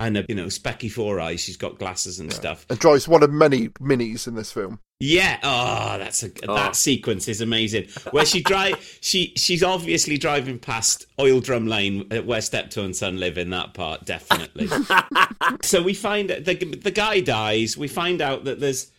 and 0.00 0.16
a, 0.18 0.24
you 0.28 0.34
know 0.34 0.46
specky 0.46 0.90
four 0.90 1.20
eyes. 1.20 1.40
She's 1.40 1.56
got 1.56 1.78
glasses 1.78 2.18
and 2.20 2.32
stuff. 2.32 2.66
and 2.70 2.78
drives 2.78 3.08
one 3.08 3.22
of 3.22 3.30
many 3.30 3.68
minis 3.80 4.26
in 4.26 4.34
this 4.34 4.52
film. 4.52 4.78
Yeah. 5.00 5.38
Oh, 5.42 5.98
that's 5.98 6.22
a 6.24 6.30
Oh. 6.48 6.54
that 6.54 6.74
sequence 6.76 7.28
is 7.28 7.40
amazing. 7.40 7.88
Where 8.10 8.24
she 8.26 8.42
drive, 8.42 8.98
she 9.00 9.32
she's 9.36 9.62
obviously 9.62 10.18
driving 10.18 10.58
past 10.58 11.06
Oil 11.20 11.40
Drum 11.40 11.66
Lane 11.66 12.06
uh, 12.12 12.22
where 12.22 12.40
Steptoe 12.40 12.84
and 12.84 12.96
Son 12.96 13.18
live 13.18 13.38
in 13.38 13.50
that 13.50 13.74
part, 13.74 14.04
definitely. 14.04 14.68
so 15.62 15.82
we 15.82 15.94
find 15.94 16.30
that 16.30 16.44
the 16.44 16.54
the 16.56 16.90
guy 16.90 17.20
dies. 17.20 17.76
We 17.76 17.88
find 17.88 18.20
out 18.20 18.44
that 18.44 18.60
there's 18.60 18.90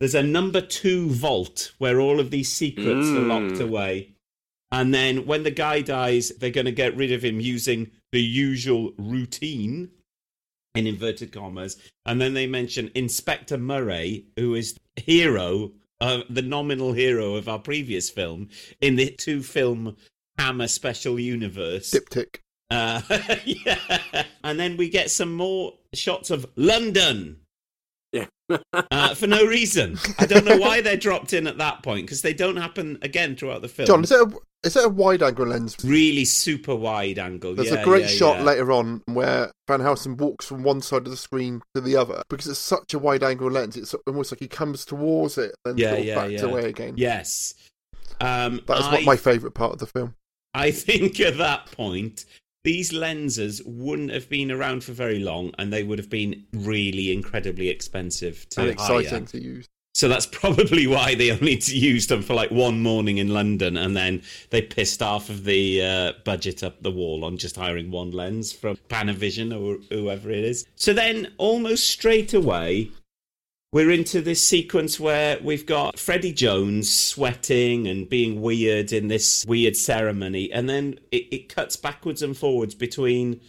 there's 0.00 0.14
a 0.14 0.22
number 0.22 0.60
two 0.60 1.08
vault 1.10 1.72
where 1.78 2.00
all 2.00 2.20
of 2.20 2.30
these 2.30 2.52
secrets 2.52 3.06
are 3.08 3.20
locked 3.20 3.54
Mm. 3.58 3.60
away. 3.68 4.10
And 4.72 4.92
then 4.92 5.24
when 5.26 5.44
the 5.44 5.52
guy 5.52 5.82
dies, 5.82 6.30
they're 6.30 6.50
going 6.50 6.64
to 6.64 6.72
get 6.72 6.96
rid 6.96 7.12
of 7.12 7.24
him 7.24 7.38
using 7.38 7.92
the 8.10 8.20
usual 8.20 8.92
routine, 8.98 9.90
in 10.74 10.86
inverted 10.86 11.32
commas. 11.32 11.76
And 12.06 12.20
then 12.20 12.34
they 12.34 12.46
mention 12.46 12.90
Inspector 12.94 13.56
Murray, 13.56 14.26
who 14.36 14.54
is 14.54 14.78
hero, 14.96 15.72
uh, 16.00 16.22
the 16.28 16.42
nominal 16.42 16.92
hero 16.92 17.36
of 17.36 17.48
our 17.48 17.58
previous 17.58 18.10
film 18.10 18.48
in 18.80 18.96
the 18.96 19.10
two 19.10 19.42
film 19.42 19.96
Hammer 20.38 20.68
Special 20.68 21.18
Universe. 21.18 21.92
Diptych. 21.92 22.38
Uh, 22.70 23.00
yeah. 23.44 24.24
And 24.42 24.58
then 24.58 24.76
we 24.76 24.88
get 24.88 25.10
some 25.10 25.34
more 25.34 25.74
shots 25.92 26.30
of 26.30 26.46
London. 26.56 27.40
Uh, 28.72 29.14
for 29.14 29.26
no 29.26 29.44
reason. 29.46 29.98
I 30.18 30.26
don't 30.26 30.44
know 30.44 30.58
why 30.58 30.80
they're 30.80 30.96
dropped 30.96 31.32
in 31.32 31.46
at 31.46 31.58
that 31.58 31.82
point 31.82 32.06
because 32.06 32.22
they 32.22 32.34
don't 32.34 32.56
happen 32.56 32.98
again 33.02 33.36
throughout 33.36 33.62
the 33.62 33.68
film. 33.68 33.86
John, 33.86 34.04
is 34.04 34.12
it 34.12 34.20
a, 34.20 34.32
is 34.64 34.76
it 34.76 34.84
a 34.84 34.88
wide 34.88 35.22
angle 35.22 35.46
lens? 35.46 35.76
really 35.84 36.24
super 36.24 36.74
wide 36.74 37.18
angle. 37.18 37.54
There's 37.54 37.70
yeah, 37.70 37.80
a 37.80 37.84
great 37.84 38.02
yeah, 38.02 38.08
shot 38.08 38.38
yeah. 38.38 38.44
later 38.44 38.72
on 38.72 39.02
where 39.06 39.52
Van 39.68 39.80
Helsing 39.80 40.16
walks 40.16 40.46
from 40.46 40.62
one 40.62 40.80
side 40.80 41.02
of 41.02 41.10
the 41.10 41.16
screen 41.16 41.62
to 41.74 41.80
the 41.80 41.96
other 41.96 42.22
because 42.28 42.46
it's 42.46 42.58
such 42.58 42.94
a 42.94 42.98
wide 42.98 43.22
angle 43.22 43.50
lens. 43.50 43.76
It's 43.76 43.94
almost 44.06 44.32
like 44.32 44.40
he 44.40 44.48
comes 44.48 44.84
towards 44.84 45.38
it 45.38 45.54
and 45.64 45.78
Yeah, 45.78 45.90
sort 45.90 46.08
of 46.08 46.14
backs 46.14 46.42
away 46.42 46.68
again. 46.68 46.94
Yes. 46.96 47.54
Um, 48.20 48.60
That 48.66 48.78
is 48.78 48.86
I, 48.86 48.92
what 48.92 49.04
my 49.04 49.16
favourite 49.16 49.54
part 49.54 49.72
of 49.72 49.78
the 49.78 49.86
film. 49.86 50.14
I 50.54 50.70
think 50.72 51.20
at 51.20 51.38
that 51.38 51.66
point, 51.72 52.24
these 52.64 52.92
lenses 52.92 53.62
wouldn't 53.64 54.10
have 54.10 54.28
been 54.28 54.50
around 54.50 54.82
for 54.82 54.92
very 54.92 55.20
long, 55.20 55.52
and 55.58 55.72
they 55.72 55.82
would 55.82 55.98
have 55.98 56.10
been 56.10 56.44
really 56.52 57.12
incredibly 57.12 57.68
expensive 57.68 58.48
to 58.50 58.62
and 58.62 58.70
exciting 58.70 59.10
hire. 59.10 59.20
to 59.20 59.40
use. 59.40 59.68
So 59.92 60.08
that's 60.08 60.26
probably 60.26 60.88
why 60.88 61.14
they 61.14 61.30
only 61.30 61.54
used 61.66 62.08
them 62.08 62.22
for 62.22 62.34
like 62.34 62.50
one 62.50 62.82
morning 62.82 63.18
in 63.18 63.28
London, 63.28 63.76
and 63.76 63.96
then 63.96 64.22
they 64.50 64.60
pissed 64.62 65.00
half 65.00 65.28
of 65.28 65.44
the 65.44 65.82
uh, 65.82 66.12
budget 66.24 66.64
up 66.64 66.82
the 66.82 66.90
wall 66.90 67.24
on 67.24 67.36
just 67.36 67.54
hiring 67.54 67.90
one 67.90 68.10
lens 68.10 68.52
from 68.52 68.76
Panavision 68.88 69.52
or 69.52 69.78
whoever 69.94 70.30
it 70.30 70.42
is. 70.42 70.66
So 70.74 70.92
then, 70.92 71.32
almost 71.38 71.88
straight 71.88 72.34
away, 72.34 72.90
we're 73.74 73.90
into 73.90 74.22
this 74.22 74.40
sequence 74.40 75.00
where 75.00 75.38
we've 75.42 75.66
got 75.66 75.98
Freddie 75.98 76.32
Jones 76.32 76.88
sweating 76.88 77.88
and 77.88 78.08
being 78.08 78.40
weird 78.40 78.92
in 78.92 79.08
this 79.08 79.44
weird 79.48 79.76
ceremony, 79.76 80.50
and 80.52 80.68
then 80.68 80.98
it, 81.10 81.26
it 81.32 81.48
cuts 81.54 81.76
backwards 81.76 82.22
and 82.22 82.36
forwards 82.36 82.74
between 82.76 83.40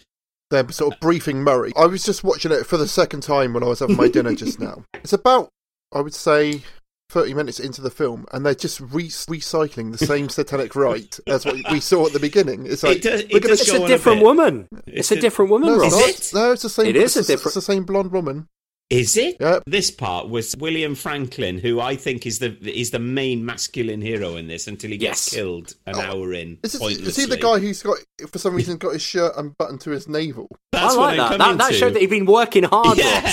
They're 0.49 0.67
sort 0.71 0.95
of 0.95 0.99
briefing 0.99 1.43
Murray. 1.43 1.71
I 1.77 1.85
was 1.85 2.03
just 2.03 2.23
watching 2.23 2.51
it 2.51 2.65
for 2.65 2.75
the 2.77 2.88
second 2.88 3.21
time 3.21 3.53
when 3.53 3.61
I 3.63 3.67
was 3.67 3.79
having 3.79 3.95
my 3.97 4.07
dinner 4.07 4.33
just 4.43 4.59
now. 4.59 4.83
It's 4.95 5.13
about, 5.13 5.49
I 5.93 6.01
would 6.01 6.15
say, 6.15 6.63
30 7.11 7.35
minutes 7.35 7.59
into 7.59 7.81
the 7.81 7.91
film, 7.91 8.25
and 8.31 8.43
they're 8.43 8.55
just 8.55 8.79
re- 8.81 9.07
recycling 9.09 9.91
the 9.91 10.03
same 10.03 10.27
satanic 10.27 10.75
rite 10.75 11.19
as 11.27 11.45
what 11.45 11.55
we 11.71 11.79
saw 11.79 12.07
at 12.07 12.13
the 12.13 12.19
beginning. 12.19 12.65
It's 12.65 12.81
like, 12.81 12.97
It 12.97 13.03
does- 13.03 13.21
it 13.21 13.31
we're 13.31 13.39
gonna 13.41 13.53
It's 13.53 13.69
a 13.69 13.75
on 13.75 13.83
a 13.83 13.88
different 13.88 14.21
woman. 14.23 14.67
It's 14.88 14.97
It's 14.97 15.11
a 15.11 15.15
a- 15.17 15.21
different 15.21 15.51
woman, 15.51 15.69
No, 15.69 15.77
Ross. 15.77 15.93
it's 16.09 16.33
not. 16.33 16.39
No, 16.41 16.51
it's 16.53 16.63
the 16.63 16.69
same. 16.69 16.88
It 16.88 16.95
is 16.95 17.15
a 17.15 17.19
it's 17.19 17.27
different- 17.27 17.45
It's 17.45 17.53
the 17.55 17.61
same 17.73 17.83
blonde 17.83 18.11
woman. 18.11 18.47
Is 18.91 19.17
it? 19.17 19.38
Yeah. 19.39 19.60
This 19.65 19.89
part 19.89 20.30
was 20.30 20.56
William 20.58 20.93
Franklyn, 20.93 21.58
who 21.58 21.80
I 21.80 21.95
think 21.95 22.26
is 22.28 22.38
the 22.39 22.56
is 22.69 22.91
the 22.91 23.00
main 23.00 23.43
masculine 23.43 24.00
hero 24.02 24.36
in 24.36 24.48
this 24.48 24.67
until 24.67 24.91
he 24.91 24.98
gets 24.98 25.26
Yes. 25.28 25.34
killed 25.34 25.74
an 25.88 25.95
Oh, 25.95 26.02
hour 26.02 26.34
in. 26.34 26.60
Is, 26.63 26.76
it, 26.76 26.80
pointlessly. 26.80 27.08
is 27.08 27.15
he 27.15 27.26
the 27.26 27.38
guy 27.38 27.58
who's 27.60 27.82
got, 27.82 27.98
for 28.32 28.38
some 28.38 28.54
reason, 28.54 28.78
got 28.78 28.93
his 28.93 29.02
shirt 29.02 29.34
unbuttoned 29.38 29.82
to 29.82 29.89
his 29.89 30.08
navel? 30.08 30.48
That's 30.71 30.93
I 30.93 30.98
like 30.98 31.19
I'm 31.19 31.30
that. 31.30 31.38
That, 31.39 31.58
that 31.58 31.74
showed 31.74 31.93
that 31.95 32.02
he'd 32.02 32.10
been 32.12 32.26
working 32.28 32.63
hard, 32.63 32.98
yeah. 33.00 33.32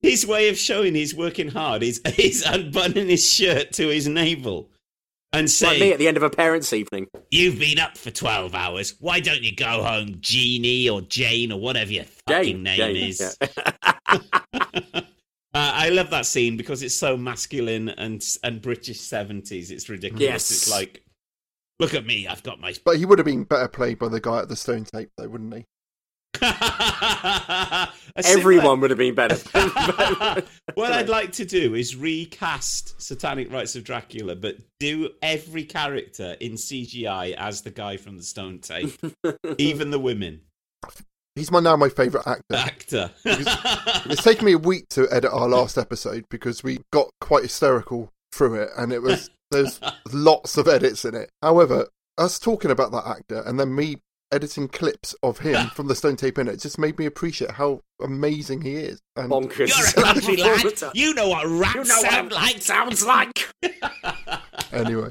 His 0.00 0.26
way 0.26 0.48
of 0.50 0.58
showing 0.58 0.94
he's 0.94 1.14
working 1.14 1.48
hard 1.48 1.82
is 1.82 2.00
he's 2.14 2.42
unbuttoning 2.44 3.08
his 3.08 3.30
shirt 3.30 3.72
to 3.72 3.88
his 3.88 4.06
navel 4.08 4.70
and 5.34 5.62
Like 5.62 5.80
me 5.80 5.92
at 5.92 5.98
the 5.98 6.08
end 6.08 6.16
of 6.16 6.22
a 6.22 6.30
parents' 6.30 6.72
evening. 6.72 7.08
"You've 7.30 7.58
been 7.58 7.78
up 7.78 7.96
for 7.98 8.10
twelve 8.10 8.54
hours. 8.54 8.94
Why 9.00 9.20
don't 9.20 9.42
you 9.42 9.54
go 9.54 9.82
home, 9.82 10.16
Jeannie 10.20 10.88
or 10.88 11.00
Jane 11.02 11.52
or 11.52 11.60
whatever 11.60 11.92
your 11.92 12.04
fucking 12.04 12.44
Jane, 12.44 12.62
name 12.62 12.76
Jane, 12.76 12.96
is?" 12.96 13.38
yeah. 13.40 15.00
Uh, 15.54 15.70
I 15.72 15.88
love 15.90 16.10
that 16.10 16.26
scene 16.26 16.56
because 16.56 16.82
it's 16.82 16.96
so 16.96 17.16
masculine 17.16 17.88
and 17.90 18.24
and 18.42 18.60
British 18.60 18.98
seventies. 19.00 19.70
It's 19.70 19.88
ridiculous. 19.88 20.20
Yes. 20.20 20.50
It's 20.50 20.68
like, 20.68 21.04
look 21.78 21.94
at 21.94 22.04
me, 22.04 22.26
I've 22.26 22.42
got 22.42 22.58
my. 22.58 22.74
But 22.84 22.96
he 22.96 23.04
would 23.04 23.20
have 23.20 23.26
been 23.26 23.44
better 23.44 23.68
played 23.68 24.00
by 24.00 24.08
the 24.08 24.18
guy 24.18 24.40
at 24.40 24.48
the 24.48 24.56
stone 24.56 24.84
tape, 24.84 25.10
though, 25.16 25.28
wouldn't 25.28 25.54
he? 25.54 25.64
A 26.42 27.88
Everyone 28.24 28.80
would 28.80 28.90
have 28.90 28.98
been 28.98 29.14
better. 29.14 29.36
what 30.74 30.92
I'd 30.92 31.08
like 31.08 31.32
to 31.32 31.44
do 31.44 31.74
is 31.74 31.96
recast 31.96 33.00
Satanic 33.00 33.52
Rites 33.52 33.74
of 33.74 33.84
Dracula, 33.84 34.36
but 34.36 34.56
do 34.78 35.10
every 35.20 35.64
character 35.64 36.36
in 36.40 36.52
CGI 36.52 37.34
as 37.34 37.62
the 37.62 37.70
guy 37.70 37.96
from 37.96 38.16
the 38.16 38.22
Stone 38.22 38.60
Tape, 38.60 38.92
even 39.58 39.90
the 39.90 39.98
women 39.98 40.42
He's 41.34 41.50
my 41.50 41.58
now 41.58 41.76
my 41.76 41.88
favourite 41.88 42.26
actor. 42.26 42.54
actor. 42.54 43.10
It's 43.24 44.22
taken 44.22 44.44
me 44.44 44.52
a 44.52 44.58
week 44.58 44.88
to 44.90 45.08
edit 45.10 45.32
our 45.32 45.48
last 45.48 45.76
episode 45.76 46.26
because 46.30 46.62
we 46.62 46.78
got 46.92 47.10
quite 47.20 47.42
hysterical 47.42 48.12
through 48.32 48.54
it, 48.54 48.68
and 48.76 48.92
it 48.92 49.02
was 49.02 49.30
there's 49.50 49.80
lots 50.12 50.56
of 50.56 50.68
edits 50.68 51.04
in 51.04 51.16
it. 51.16 51.30
However, 51.42 51.88
us 52.18 52.38
talking 52.38 52.70
about 52.70 52.92
that 52.92 53.06
actor 53.06 53.42
and 53.44 53.58
then 53.58 53.74
me 53.74 53.96
editing 54.32 54.68
clips 54.68 55.14
of 55.22 55.38
him 55.38 55.68
from 55.68 55.86
the 55.88 55.94
Stone 55.94 56.16
Tape 56.16 56.38
in 56.38 56.48
it 56.48 56.60
just 56.60 56.78
made 56.78 56.98
me 56.98 57.06
appreciate 57.06 57.52
how 57.52 57.80
amazing 58.00 58.62
he 58.62 58.74
is. 58.76 59.00
And 59.16 59.30
Bonkers. 59.30 59.68
You're 59.76 59.86
a 59.88 59.92
country 60.12 60.36
lad. 60.36 60.64
You 60.94 61.14
know 61.14 61.28
what 61.28 61.46
rats 61.46 61.74
You 61.74 61.84
know 61.84 62.08
sound 62.10 62.30
what 62.30 62.42
like. 62.42 62.62
sounds 62.62 63.04
like. 63.06 63.48
anyway, 64.72 65.10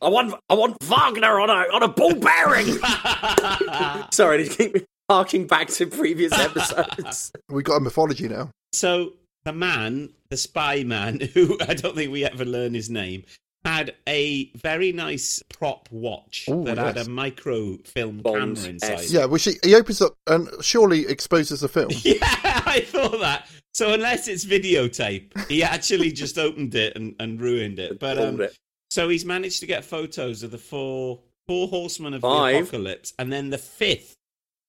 I 0.00 0.08
want, 0.08 0.34
I 0.48 0.54
want 0.54 0.76
Wagner 0.82 1.40
on 1.40 1.50
a 1.50 1.74
on 1.74 1.82
a 1.82 1.88
ball 1.88 2.14
bearing. 2.14 2.66
Sorry, 4.12 4.48
to 4.48 4.48
keep 4.48 4.84
harking 5.10 5.46
back 5.46 5.68
to 5.68 5.86
previous 5.86 6.32
episodes. 6.32 7.32
we 7.48 7.62
got 7.62 7.76
a 7.76 7.80
mythology 7.80 8.28
now. 8.28 8.50
So 8.72 9.12
the 9.44 9.52
man, 9.52 10.10
the 10.30 10.36
spy 10.36 10.84
man, 10.84 11.20
who 11.34 11.58
I 11.68 11.74
don't 11.74 11.94
think 11.94 12.10
we 12.12 12.24
ever 12.24 12.44
learn 12.44 12.74
his 12.74 12.88
name, 12.88 13.24
had 13.64 13.94
a 14.08 14.50
very 14.56 14.92
nice 14.92 15.42
prop 15.48 15.88
watch 15.90 16.48
Ooh, 16.48 16.64
that 16.64 16.76
yes. 16.76 16.96
had 16.96 17.06
a 17.06 17.10
microfilm 17.10 18.18
Bond 18.18 18.56
camera 18.56 18.70
inside. 18.70 18.92
S. 18.92 19.12
Yeah, 19.12 19.24
which 19.26 19.44
he, 19.44 19.54
he 19.62 19.74
opens 19.74 20.02
up 20.02 20.16
and 20.26 20.48
surely 20.60 21.06
exposes 21.06 21.60
the 21.60 21.68
film. 21.68 21.90
Yeah, 22.02 22.18
I 22.22 22.84
thought 22.86 23.20
that. 23.20 23.48
So 23.74 23.92
unless 23.92 24.28
it's 24.28 24.44
videotape, 24.44 25.48
he 25.48 25.62
actually 25.62 26.12
just 26.12 26.38
opened 26.38 26.74
it 26.74 26.96
and, 26.96 27.14
and 27.20 27.40
ruined 27.40 27.78
it. 27.78 27.98
But 27.98 28.18
um, 28.18 28.40
it. 28.40 28.56
so 28.90 29.08
he's 29.08 29.24
managed 29.24 29.60
to 29.60 29.66
get 29.66 29.84
photos 29.84 30.42
of 30.42 30.50
the 30.50 30.58
four 30.58 31.20
four 31.46 31.68
horsemen 31.68 32.14
of 32.14 32.22
Five. 32.22 32.54
the 32.54 32.60
apocalypse, 32.60 33.12
and 33.18 33.32
then 33.32 33.50
the 33.50 33.58
fifth, 33.58 34.16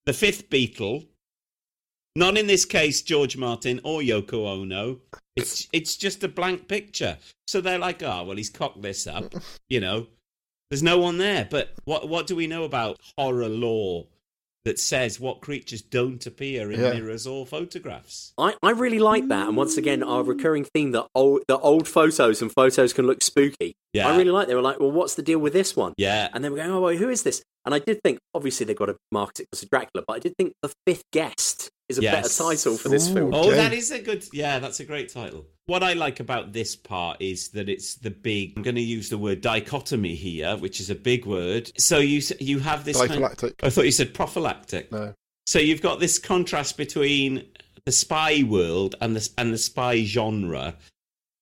the 0.06 0.13
fifth 0.13 0.49
Beatle. 0.49 1.08
Not 2.15 2.38
in 2.38 2.47
this 2.47 2.65
case, 2.65 3.02
George 3.02 3.38
Martin 3.38 3.80
or 3.84 4.02
Yoko 4.02 4.45
Ono. 4.47 4.99
It's 5.36 5.67
it's 5.73 5.95
just 5.95 6.23
a 6.23 6.28
blank 6.28 6.67
picture. 6.67 7.17
So 7.47 7.62
they're 7.62 7.80
like, 7.80 8.04
oh 8.04 8.23
well, 8.23 8.38
he's 8.38 8.49
cocked 8.49 8.82
this 8.82 9.08
up. 9.08 9.34
You 9.69 9.80
know, 9.80 10.08
there's 10.69 10.84
no 10.84 10.99
one 10.99 11.17
there. 11.17 11.47
But 11.49 11.73
what 11.86 12.08
what 12.08 12.28
do 12.28 12.36
we 12.36 12.47
know 12.47 12.63
about 12.63 12.99
horror 13.17 13.49
lore? 13.49 14.08
that 14.65 14.80
says 14.80 15.19
what 15.19 15.41
creatures 15.41 15.82
don't 15.82 16.26
appear 16.26 16.71
in 16.71 16.80
Yeah. 16.80 16.93
mirrors 16.93 17.28
or 17.28 17.45
photographs. 17.45 18.32
I, 18.38 18.56
I 18.63 18.69
really 18.71 18.99
like 18.99 19.28
that, 19.28 19.49
and 19.49 19.58
once 19.58 19.76
again, 19.76 20.02
our 20.02 20.23
recurring 20.23 20.63
theme 20.63 20.91
that 20.91 21.08
old 21.13 21.41
the 21.49 21.58
old 21.58 21.86
photos 21.86 22.41
and 22.41 22.49
photos 22.49 22.93
can 22.93 23.06
look 23.06 23.21
spooky. 23.21 23.73
Yeah. 23.91 24.08
I 24.08 24.15
really 24.15 24.32
like. 24.32 24.47
They 24.47 24.56
were 24.56 24.62
like, 24.62 24.80
well, 24.80 24.91
what's 24.91 25.15
the 25.15 25.21
deal 25.21 25.39
with 25.39 25.52
this 25.52 25.76
one? 25.76 25.93
Yeah. 25.97 26.30
And 26.34 26.41
then 26.43 26.54
we're 26.54 26.60
going, 26.60 26.71
oh, 26.71 26.80
well, 26.80 26.95
who 26.95 27.10
is 27.10 27.23
this? 27.23 27.43
And 27.65 27.76
I 27.76 27.80
did 27.80 27.99
think, 28.04 28.19
obviously, 28.34 28.65
they've 28.65 28.78
got 28.78 28.86
to 28.86 28.95
market 29.12 29.41
it 29.41 29.47
as 29.52 29.63
a 29.63 29.65
Dracula, 29.67 30.06
but 30.08 30.13
I 30.13 30.19
did 30.19 30.34
think 30.38 30.54
the 30.62 30.71
fifth 30.88 31.04
guest 31.12 31.69
is 31.89 31.98
a 31.98 32.02
Yes. 32.02 32.15
better 32.38 32.52
title 32.56 32.78
for 32.78 32.89
this 32.89 33.10
film. 33.10 33.34
Oh, 33.34 33.52
that 33.52 33.74
is 33.74 33.91
a 33.91 34.00
good. 34.00 34.26
Yeah, 34.32 34.60
that's 34.60 34.80
a 34.80 34.86
great 34.86 35.10
title. 35.10 35.46
What 35.65 35.84
I 35.84 35.93
like 35.93 36.19
about 36.19 36.54
this 36.54 36.76
part 36.76 37.22
is 37.22 37.50
that 37.50 37.69
it's 37.69 37.96
the 37.96 38.12
big. 38.12 38.54
I'm 38.58 38.63
going 38.63 38.76
to 38.76 38.82
use 38.82 39.10
the 39.10 39.17
word 39.17 39.41
dichotomy 39.41 40.15
here, 40.15 40.56
which 40.58 40.80
is 40.80 40.89
a 40.89 40.96
big 40.96 41.26
word. 41.26 41.72
So 41.78 42.00
you 42.00 42.22
you 42.39 42.60
have 42.60 42.86
this. 42.86 42.98
kind- 42.98 43.12
Diphylactic. 43.12 43.56
I 43.63 43.69
thought 43.69 43.86
you 43.86 43.91
said 43.91 44.13
prophylactic. 44.13 44.91
No. 44.91 45.13
So 45.46 45.60
you've 45.60 45.82
got 45.82 46.00
this 46.00 46.19
contrast 46.19 46.78
between 46.78 47.46
the 47.86 47.91
spy 47.91 48.43
world 48.43 48.96
and 49.02 49.15
the 49.15 49.30
and 49.38 49.54
the 49.54 49.58
spy 49.58 50.04
genre, 50.06 50.76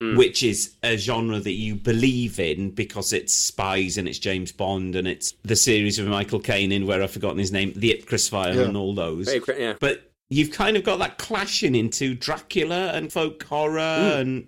Hmm. 0.02 0.16
which 0.18 0.42
is 0.42 0.72
a 0.82 0.98
genre 0.98 1.40
that 1.40 1.52
you 1.54 1.76
believe 1.76 2.40
in 2.40 2.72
because 2.72 3.14
it's 3.14 3.34
spies 3.34 3.98
and 4.00 4.08
it's 4.08 4.18
James 4.18 4.52
Bond 4.52 4.96
and 4.96 5.08
it's 5.08 5.36
the 5.44 5.56
series 5.56 6.00
of 6.00 6.08
Michael 6.08 6.40
Caine 6.40 6.72
in 6.72 6.88
where 6.88 7.04
I've 7.04 7.12
forgotten 7.12 7.38
his 7.38 7.52
name, 7.52 7.74
The 7.76 7.92
Ipcress 7.94 8.28
File 8.30 8.56
Yeah. 8.56 8.62
and 8.64 8.76
all 8.76 8.96
those. 8.96 9.32
Yeah. 9.32 9.76
But 9.80 10.11
you've 10.32 10.52
kind 10.52 10.76
of 10.78 10.84
got 10.84 10.98
that 11.00 11.18
clashing 11.20 11.76
into 11.76 12.16
Dracula 12.16 12.92
and 12.94 13.12
folk 13.12 13.44
horror 13.44 13.80
and 13.80 14.48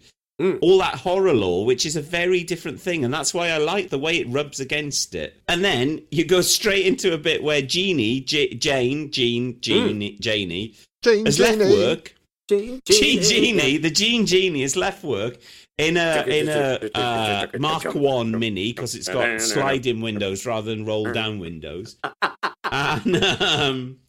all 0.61 0.79
that 0.79 0.95
horror 0.95 1.33
lore, 1.33 1.65
which 1.65 1.85
is 1.85 1.95
a 1.95 2.01
very 2.01 2.43
different 2.43 2.79
thing. 2.79 3.05
And 3.05 3.13
that's 3.13 3.33
why 3.33 3.49
I 3.49 3.57
like 3.57 3.89
the 3.89 3.99
way 3.99 4.17
it 4.17 4.27
rubs 4.29 4.59
against 4.59 5.13
it. 5.13 5.39
And 5.47 5.63
then 5.63 6.01
you 6.09 6.25
go 6.25 6.41
straight 6.41 6.85
into 6.87 7.13
a 7.13 7.17
bit 7.17 7.43
where 7.43 7.61
Jeannie, 7.61 8.19
J- 8.21 8.55
Jane, 8.55 9.11
Jean, 9.11 9.59
Jeannie, 9.61 10.17
Janie, 10.19 10.75
Jane, 11.03 11.25
has 11.25 11.39
left 11.39 11.59
work. 11.77 12.15
Jean, 12.49 12.81
Jean, 12.85 13.21
Genie, 13.21 13.77
the 13.77 13.89
Jean 13.89 14.25
Genie 14.25 14.61
has 14.63 14.75
left 14.75 15.03
work 15.03 15.37
in 15.77 15.95
a 15.97 16.23
in 16.27 16.49
a 16.49 16.89
uh, 16.93 17.47
Mark 17.59 17.83
One 17.95 18.37
Mini 18.37 18.73
because 18.73 18.95
it's 18.95 19.07
got 19.07 19.23
sliding 19.39 20.01
windows 20.01 20.45
rather 20.45 20.69
than 20.69 20.85
roll 20.85 21.11
down 21.13 21.39
windows. 21.39 21.95
and 22.71 23.23
um, 23.41 23.99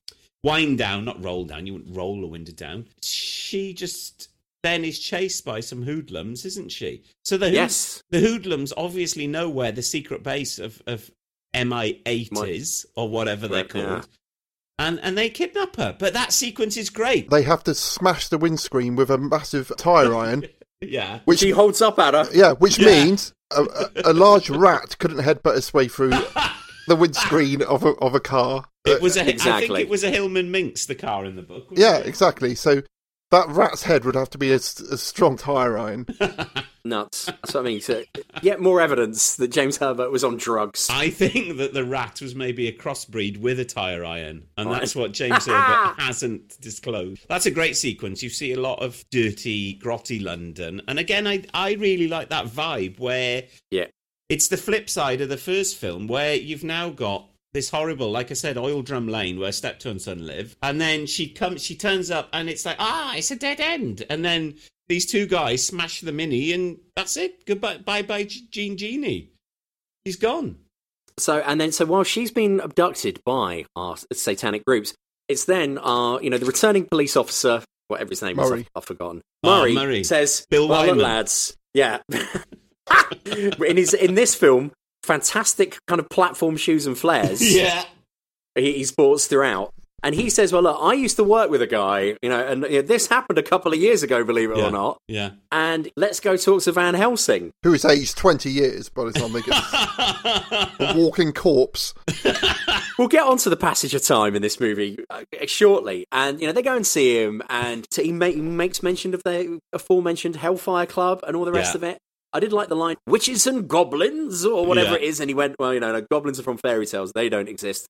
wind 0.44 0.78
down, 0.78 1.04
not 1.04 1.22
roll 1.24 1.44
down. 1.44 1.66
You 1.66 1.72
wouldn't 1.72 1.96
roll 1.96 2.22
a 2.22 2.28
window 2.28 2.52
down. 2.52 2.87
She 3.02 3.72
just 3.74 4.28
then 4.62 4.85
is 4.85 4.98
chased 4.98 5.44
by 5.44 5.61
some 5.61 5.83
hoodlums, 5.83 6.44
isn't 6.44 6.70
she? 6.70 7.02
So 7.24 7.37
the 7.37 7.46
hood- 7.46 7.54
Yes. 7.54 8.02
the 8.11 8.20
hoodlums 8.20 8.72
obviously 8.76 9.26
know 9.26 9.48
where 9.48 9.72
the 9.72 9.83
secret 9.83 10.22
base 10.22 10.59
of 10.59 10.80
of 10.87 11.11
MI8 11.54 12.33
Might- 12.33 12.48
is 12.50 12.87
or 12.96 13.09
whatever 13.09 13.46
they're 13.48 13.64
Right, 13.64 13.74
yeah. 13.74 13.87
called. 13.87 14.09
And 14.78 14.98
and 15.02 15.16
they 15.16 15.30
kidnap 15.30 15.76
her. 15.76 15.96
But 15.98 16.12
that 16.14 16.33
sequence 16.33 16.76
is 16.76 16.90
great. 16.90 17.30
They 17.30 17.42
have 17.42 17.62
to 17.64 17.74
smash 17.74 18.28
the 18.28 18.38
windscreen 18.38 18.96
with 18.96 19.11
a 19.11 19.18
massive 19.18 19.72
tire 19.76 20.14
iron. 20.14 20.46
Yeah. 20.80 21.20
Which 21.24 21.40
he 21.40 21.48
holds 21.50 21.80
up 21.80 21.98
at 21.98 22.12
her. 22.12 22.28
Yeah, 22.35 22.52
which 22.52 22.78
Yeah. 22.78 23.04
means 23.04 23.33
a, 23.50 23.62
a, 23.62 23.90
a 24.11 24.12
large 24.12 24.50
rat 24.50 24.98
couldn't 24.98 25.18
headbutt 25.24 25.57
its 25.57 25.72
way 25.72 25.88
through 25.88 26.11
the 26.87 26.97
windscreen 26.97 27.62
of 27.62 27.83
a, 27.85 27.90
of 27.97 28.14
a 28.14 28.20
car. 28.20 28.64
It 28.85 29.01
was 29.01 29.16
a, 29.16 29.23
I 29.23 29.25
think 29.61 29.79
it 29.79 29.88
was 29.88 30.05
a 30.05 30.11
Hillman 30.11 30.51
Minx, 30.51 30.87
the 30.87 30.94
car 30.94 31.25
in 31.25 31.37
the 31.37 31.42
book. 31.42 31.68
Yeah, 31.70 31.99
it? 31.99 32.07
exactly. 32.07 32.55
So 32.55 32.83
that 33.31 33.49
rat's 33.49 33.83
head 33.83 34.05
would 34.05 34.14
have 34.14 34.31
to 34.31 34.38
be 34.38 34.53
a 34.53 34.59
strong 34.59 35.37
tire 35.37 35.77
iron. 35.79 36.07
Nuts. 36.85 37.25
That's 37.27 37.55
what 37.55 37.61
I 37.61 37.62
mean. 37.64 37.81
So, 37.81 38.05
yet 38.42 38.61
more 38.61 38.79
evidence 38.81 39.37
that 39.37 39.49
James 39.49 39.79
Herbert 39.79 40.12
was 40.12 40.23
on 40.23 40.37
drugs. 40.37 40.88
I 40.90 41.09
think 41.09 41.57
that 41.57 41.73
the 41.73 41.83
rat 41.85 42.20
was 42.20 42.35
maybe 42.35 42.68
a 42.68 42.73
crossbreed 42.73 43.38
with 43.38 43.59
a 43.59 43.64
tire 43.64 44.05
iron, 44.05 44.44
and 44.59 44.68
Right. 44.68 44.81
that's 44.81 44.94
what 44.94 45.12
James 45.12 45.47
Herbert 45.47 45.94
hasn't 45.99 46.61
disclosed. 46.61 47.25
That's 47.27 47.47
a 47.47 47.51
great 47.51 47.79
sequence. 47.79 48.23
You 48.23 48.29
see 48.29 48.53
a 48.53 48.61
lot 48.61 48.83
of 48.83 49.03
dirty, 49.11 49.79
grotty 49.79 50.23
London, 50.23 50.83
and 50.87 50.99
again, 50.99 51.27
I 51.27 51.44
I 51.55 51.73
really 51.73 52.07
like 52.07 52.29
that 52.29 52.47
vibe 52.47 52.99
where 53.01 53.44
Yeah. 53.70 53.87
It's 54.28 54.48
the 54.48 54.56
flip 54.56 54.88
side 54.88 55.20
of 55.20 55.28
the 55.28 55.37
first 55.37 55.76
film 55.76 56.06
where 56.06 56.34
you've 56.34 56.64
now 56.64 56.90
got 56.90 57.28
this 57.52 57.70
horrible, 57.70 58.10
like 58.10 58.30
I 58.30 58.34
said, 58.34 58.58
oil 58.58 58.82
drum 58.82 59.06
lane 59.08 59.38
where 59.38 59.52
Steptoe 59.52 59.90
and 59.90 60.02
Son 60.02 60.26
live, 60.26 60.56
and 60.62 60.80
then 60.80 61.06
she 61.06 61.28
comes, 61.28 61.62
she 61.62 61.76
turns 61.76 62.10
up, 62.10 62.28
and 62.32 62.48
it's 62.48 62.66
like, 62.66 62.76
ah, 62.80 63.14
it's 63.16 63.30
a 63.30 63.37
dead 63.37 63.60
end, 63.60 64.04
and 64.10 64.24
then 64.24 64.56
these 64.88 65.06
two 65.06 65.26
guys 65.26 65.64
smash 65.64 66.00
the 66.00 66.12
mini, 66.12 66.52
and 66.52 66.78
that's 66.96 67.16
it. 67.16 67.46
Goodbye, 67.46 67.78
bye, 67.78 68.02
bye, 68.02 68.24
Jean 68.24 68.76
Genie. 68.76 69.30
He's 70.04 70.16
gone. 70.16 70.58
So 71.16 71.38
and 71.38 71.60
then 71.60 71.70
so 71.70 71.87
while 71.87 72.02
she's 72.02 72.32
been 72.32 72.58
abducted 72.58 73.22
by 73.24 73.66
our 73.76 73.96
satanic 74.12 74.64
groups, 74.64 74.94
it's 75.28 75.44
then 75.44 75.78
our 75.78 76.20
you 76.20 76.28
know 76.28 76.38
the 76.38 76.46
returning 76.46 76.87
police 76.87 77.16
officer, 77.16 77.62
whatever 77.87 78.10
his 78.10 78.20
name 78.20 78.38
is, 78.38 78.50
Murray. 78.50 78.60
I've, 78.60 78.82
I've 78.82 78.84
forgotten. 78.84 79.22
Oh, 79.44 79.60
Murray, 79.60 79.74
Murray. 79.74 80.04
says, 80.04 80.44
Bill 80.50 80.68
well, 80.68 80.87
Wyman. 80.87 80.98
lads, 80.98 81.56
yeah." 81.72 82.00
in 83.66 83.77
his 83.77 83.94
in 83.94 84.14
this 84.14 84.35
film, 84.35 84.73
fantastic 85.03 85.79
kind 85.87 86.01
of 86.01 86.09
platform 86.09 86.57
shoes 86.57 86.87
and 86.87 86.97
flares. 86.99 87.40
Yeah. 87.55 87.85
he, 88.55 88.73
he 88.75 88.85
sports 88.85 89.27
throughout. 89.27 89.73
And 90.03 90.14
he 90.14 90.29
says, 90.29 90.53
"Well, 90.53 90.62
look, 90.64 90.77
I 90.83 90.92
used 90.92 91.16
to 91.16 91.25
work 91.25 91.49
with 91.49 91.62
a 91.62 91.66
guy, 91.66 92.14
you 92.20 92.29
know, 92.29 92.38
and 92.38 92.62
you 92.64 92.68
know, 92.73 92.83
this 92.83 93.07
happened 93.07 93.38
a 93.38 93.42
couple 93.42 93.73
of 93.73 93.79
years 93.79 94.03
ago, 94.03 94.23
believe 94.23 94.51
it 94.51 94.59
Yeah. 94.59 94.66
or 94.66 94.70
not. 94.70 94.99
Yeah. 95.09 95.31
And 95.51 95.88
let's 95.97 96.20
go 96.20 96.37
talk 96.37 96.62
to 96.64 96.73
Van 96.73 96.92
Helsing. 96.92 97.53
Who 97.62 97.73
is 97.73 97.87
aged 97.87 98.18
20 98.18 98.51
years 98.51 98.90
by 98.90 99.05
the 99.05 99.12
time 99.12 99.33
they 99.33 99.40
get 99.40 99.55
a 100.79 100.94
walking 100.94 101.33
corpse. 101.33 101.94
We'll 102.99 103.09
get 103.09 103.23
onto 103.25 103.49
the 103.49 103.57
passage 103.57 103.94
of 103.94 104.03
time 104.03 104.37
in 104.37 104.42
this 104.42 104.61
movie 104.61 104.99
uh, 105.09 105.23
shortly, 105.47 106.05
and 106.12 106.38
you 106.40 106.47
know 106.47 106.53
they 106.53 106.62
go 106.62 106.77
and 106.77 106.87
see 106.87 107.23
him, 107.23 107.42
and 107.49 107.87
he, 107.97 108.12
ma- 108.12 108.27
he 108.27 108.40
makes 108.42 108.83
mention 108.83 109.14
of 109.14 109.23
the 109.25 109.59
aforementioned 109.73 110.37
Hellfire 110.37 110.87
Club 110.87 111.25
and 111.27 111.35
all 111.35 111.47
the 111.47 111.53
rest 111.53 111.73
Yeah. 111.75 111.79
of 111.79 111.83
it. 111.85 111.99
I 112.35 112.40
did 112.40 112.53
like 112.53 112.68
the 112.68 112.77
line 112.77 112.97
"witches 113.07 113.47
and 113.47 113.66
goblins" 113.68 114.44
or 114.44 114.66
whatever 114.66 114.90
Yeah. 114.90 114.97
it 114.97 115.03
is, 115.05 115.20
and 115.20 115.31
he 115.31 115.35
went, 115.35 115.55
"Well, 115.59 115.73
you 115.73 115.81
know, 115.81 115.92
no, 115.92 116.05
goblins 116.11 116.38
are 116.40 116.42
from 116.42 116.59
fairy 116.59 116.85
tales; 116.87 117.12
they 117.14 117.29
don't 117.29 117.49
exist. 117.49 117.87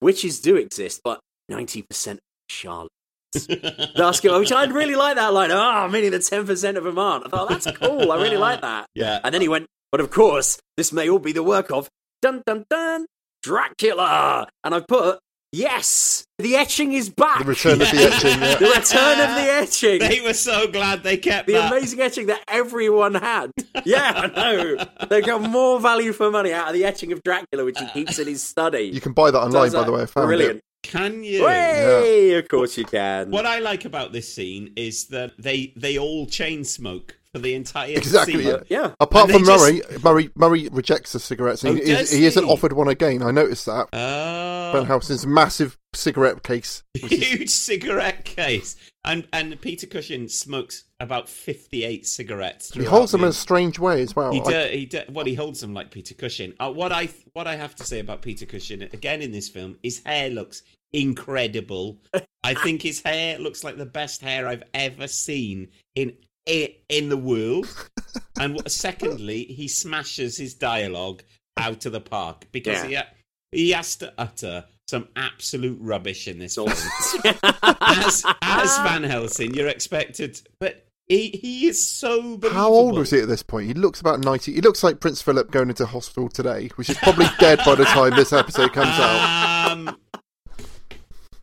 Witches 0.00 0.40
do 0.40 0.56
exist, 0.56 1.00
but 1.04 1.20
ninety 1.48 1.82
percent 1.82 2.20
charlatans." 2.48 2.90
That's 3.96 4.20
good. 4.20 4.38
Which 4.38 4.52
I 4.52 4.64
really 4.66 4.94
like 4.94 5.16
that 5.16 5.32
line. 5.32 5.50
Oh, 5.50 5.88
meaning 5.88 6.10
the 6.12 6.18
ten 6.20 6.46
percent 6.46 6.76
of 6.76 6.84
them 6.84 6.98
aren't. 6.98 7.26
I 7.26 7.28
thought 7.30 7.48
that's 7.48 7.66
cool. 7.72 8.12
I 8.12 8.16
really 8.22 8.36
like 8.36 8.60
that. 8.60 8.86
Yeah. 8.94 9.20
And 9.24 9.34
then 9.34 9.40
he 9.40 9.48
went, 9.48 9.66
but 9.90 10.00
of 10.00 10.10
course, 10.10 10.58
this 10.76 10.92
may 10.92 11.08
all 11.08 11.18
be 11.18 11.32
the 11.32 11.42
work 11.42 11.70
of 11.70 11.88
dun 12.20 12.42
dun 12.46 12.64
dun 12.70 13.06
Dracula. 13.42 14.48
And 14.64 14.74
I 14.74 14.80
put, 14.80 15.18
yes, 15.52 16.26
the 16.38 16.56
etching 16.56 16.92
is 16.92 17.08
back. 17.10 17.38
The 17.40 17.44
return 17.44 17.72
of 17.74 17.78
the 17.78 17.84
etching. 18.12 18.40
Yeah. 18.40 18.54
The 18.56 18.66
return 18.66 19.20
of 19.20 19.36
the 19.36 19.52
etching. 19.52 19.98
They 20.00 20.20
were 20.20 20.34
so 20.34 20.66
glad 20.66 21.02
they 21.02 21.16
kept 21.16 21.46
the 21.46 21.54
that. 21.54 21.72
amazing 21.72 22.00
etching 22.00 22.26
that 22.26 22.42
everyone 22.48 23.14
had. 23.14 23.52
Yeah, 23.84 24.12
I 24.14 24.26
know. 24.28 24.84
They 25.08 25.20
got 25.20 25.42
more 25.42 25.80
value 25.80 26.12
for 26.12 26.30
money 26.30 26.52
out 26.52 26.68
of 26.68 26.74
the 26.74 26.84
etching 26.84 27.12
of 27.12 27.22
Dracula, 27.22 27.64
which 27.64 27.78
he 27.78 27.86
keeps 27.88 28.18
in 28.18 28.26
his 28.26 28.42
study. 28.42 28.90
You 28.92 29.00
can 29.00 29.12
buy 29.12 29.30
that 29.30 29.38
online, 29.40 29.62
was 29.62 29.72
by 29.72 29.78
like, 29.80 29.86
the 29.86 29.92
way. 29.92 30.02
I 30.02 30.06
found 30.06 30.26
Brilliant. 30.26 30.56
it. 30.58 30.64
Can 30.82 31.22
you? 31.22 31.44
Way, 31.44 32.34
of 32.34 32.48
course 32.48 32.76
you 32.76 32.84
can. 32.84 33.30
What 33.30 33.46
I 33.46 33.60
like 33.60 33.84
about 33.84 34.12
this 34.12 34.32
scene 34.34 34.72
is 34.74 35.06
that 35.08 35.32
they 35.38 35.72
they 35.76 35.96
all 35.96 36.26
chain 36.26 36.64
smoke 36.64 37.16
for 37.32 37.40
the 37.40 37.54
entire 37.54 37.96
Exactly. 37.96 38.44
Yeah. 38.46 38.58
Yeah. 38.68 38.94
Apart 39.00 39.30
And 39.30 39.32
from 39.32 39.44
they 39.44 39.56
Murray, 39.56 39.82
Murray, 40.02 40.30
Murray 40.34 40.68
rejects 40.70 41.12
the 41.12 41.20
cigarettes. 41.20 41.64
And 41.64 41.78
Oh, 41.78 41.82
he, 41.82 41.90
does 41.92 42.10
he 42.12 42.26
isn't 42.26 42.44
offered 42.44 42.72
one 42.74 42.88
again. 42.88 43.22
I 43.22 43.30
noticed 43.30 43.66
that. 43.66 43.88
Oh. 43.92 44.70
Van 44.74 44.84
Helsing's 44.84 45.26
massive 45.26 45.78
cigarette 45.94 46.42
case. 46.42 46.82
which 47.00 47.10
is- 47.12 47.22
Huge 47.32 47.48
cigarette 47.50 48.24
case, 48.24 48.76
and 49.04 49.26
and 49.32 49.58
Peter 49.60 49.86
Cushing 49.86 50.28
smokes 50.28 50.84
about 51.00 51.28
fifty 51.28 51.84
eight 51.84 52.06
cigarettes. 52.06 52.68
he 52.72 52.80
throughout 52.80 52.90
holds 52.90 53.12
them 53.12 53.20
the- 53.22 53.26
in 53.28 53.30
a 53.30 53.34
strange 53.34 53.78
way 53.78 54.02
as 54.02 54.14
well. 54.16 54.32
He, 54.32 54.40
I- 54.40 54.44
do, 54.68 54.72
he 54.72 54.86
do, 54.86 55.00
well, 55.10 55.24
he 55.26 55.34
holds 55.34 55.60
them 55.60 55.72
like 55.74 55.90
Peter 55.90 56.14
Cushing. 56.14 56.52
Uh, 56.60 56.70
what 56.70 56.92
I 56.92 57.08
what 57.32 57.46
I 57.46 57.56
have 57.56 57.74
to 57.76 57.84
say 57.84 57.98
about 58.00 58.22
Peter 58.22 58.46
Cushing 58.46 58.82
again 58.82 59.20
in 59.22 59.32
this 59.32 59.48
film, 59.48 59.76
his 59.82 60.02
hair 60.04 60.30
looks 60.30 60.62
incredible. 60.92 61.98
I 62.44 62.54
think 62.54 62.82
his 62.82 63.00
hair 63.02 63.38
looks 63.38 63.62
like 63.62 63.76
the 63.76 63.86
best 63.86 64.20
hair 64.22 64.48
I've 64.48 64.64
ever 64.74 65.06
seen 65.08 65.68
in 65.94 66.10
i- 66.10 66.14
in 66.46 67.08
the 67.08 67.16
world. 67.16 67.66
And 68.40 68.58
secondly, 68.68 69.44
he 69.44 69.68
smashes 69.68 70.36
his 70.36 70.54
dialogue 70.54 71.22
out 71.58 71.86
of 71.86 71.92
the 71.92 72.00
park 72.00 72.46
because 72.50 72.84
Yeah. 72.90 73.04
he 73.52 73.58
he 73.66 73.70
has 73.70 73.94
to 73.96 74.12
utter 74.18 74.64
some 74.88 75.08
absolute 75.14 75.78
rubbish 75.80 76.26
in 76.26 76.38
this 76.38 76.54
film. 76.56 76.68
As 77.62 78.24
as 78.42 78.78
Van 78.78 79.04
Helsing, 79.04 79.54
you're 79.54 79.68
expected, 79.68 80.40
but 80.58 80.86
he 81.08 81.28
he 81.28 81.66
is 81.66 81.86
so. 81.86 82.20
Believable. 82.38 82.50
How 82.50 82.68
old 82.70 82.98
was 82.98 83.10
he 83.10 83.20
at 83.20 83.28
this 83.28 83.42
point? 83.42 83.66
He 83.68 83.74
looks 83.74 84.00
about 84.00 84.24
90. 84.24 84.54
He 84.54 84.60
looks 84.60 84.82
like 84.82 84.98
Prince 84.98 85.20
Philip 85.22 85.50
going 85.52 85.68
into 85.68 85.86
hospital 85.86 86.28
today, 86.28 86.70
which 86.76 86.88
is 86.90 86.96
probably 86.96 87.26
dead 87.38 87.60
by 87.64 87.74
the 87.76 87.84
time 87.84 88.16
this 88.16 88.32
episode 88.32 88.72
comes 88.72 88.88
out. 88.98 89.70
Um, 89.70 89.96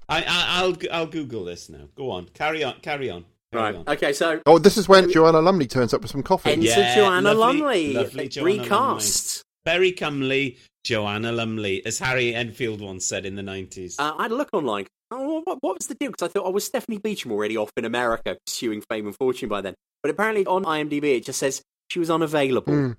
I, 0.09 0.23
I 0.23 0.25
I'll 0.27 0.75
I'll 0.91 1.07
Google 1.07 1.45
this 1.45 1.69
now. 1.69 1.87
Go 1.95 2.09
on, 2.11 2.25
carry 2.33 2.63
on, 2.63 2.79
carry 2.81 3.09
on. 3.09 3.25
Carry 3.51 3.77
right. 3.77 3.87
Okay, 3.89 4.13
so 4.13 4.41
Oh, 4.45 4.59
this 4.59 4.77
is 4.77 4.87
when 4.87 5.09
Joanna 5.11 5.41
Lumley 5.41 5.67
turns 5.67 5.93
up 5.93 6.01
with 6.01 6.11
some 6.11 6.23
coffee. 6.23 6.51
enter 6.51 6.65
Yeah, 6.67 6.95
Joanna 6.95 7.33
lovely- 7.33 7.61
Lumley, 7.61 7.93
lovely 7.93 8.27
Joanna 8.27 8.61
recast. 8.63 9.43
Very 9.65 9.91
comely, 9.91 10.57
Joanna 10.83 11.31
Lumley, 11.31 11.85
as 11.85 11.99
Harry 11.99 12.33
Enfield 12.33 12.81
once 12.81 13.05
said 13.05 13.25
in 13.25 13.35
the 13.35 13.41
90s. 13.41 13.95
Uh, 13.99 14.13
I 14.17 14.23
had 14.23 14.31
a 14.31 14.35
look 14.35 14.49
online. 14.53 14.85
Oh, 15.11 15.41
what, 15.43 15.57
what 15.61 15.77
was 15.79 15.87
the 15.87 15.95
deal? 15.95 16.11
Because 16.11 16.29
I 16.29 16.31
thought, 16.31 16.45
oh, 16.45 16.51
was 16.51 16.63
Stephanie 16.65 16.99
Beacham 16.99 17.31
already 17.31 17.57
off 17.57 17.71
in 17.75 17.85
America 17.85 18.37
pursuing 18.45 18.81
fame 18.89 19.07
and 19.07 19.15
fortune 19.15 19.49
by 19.49 19.61
then? 19.61 19.73
But 20.03 20.11
apparently 20.11 20.45
on 20.45 20.63
IMDb 20.63 21.17
it 21.17 21.25
just 21.25 21.39
says 21.39 21.61
she 21.91 21.99
was 21.99 22.09
unavailable. 22.11 22.95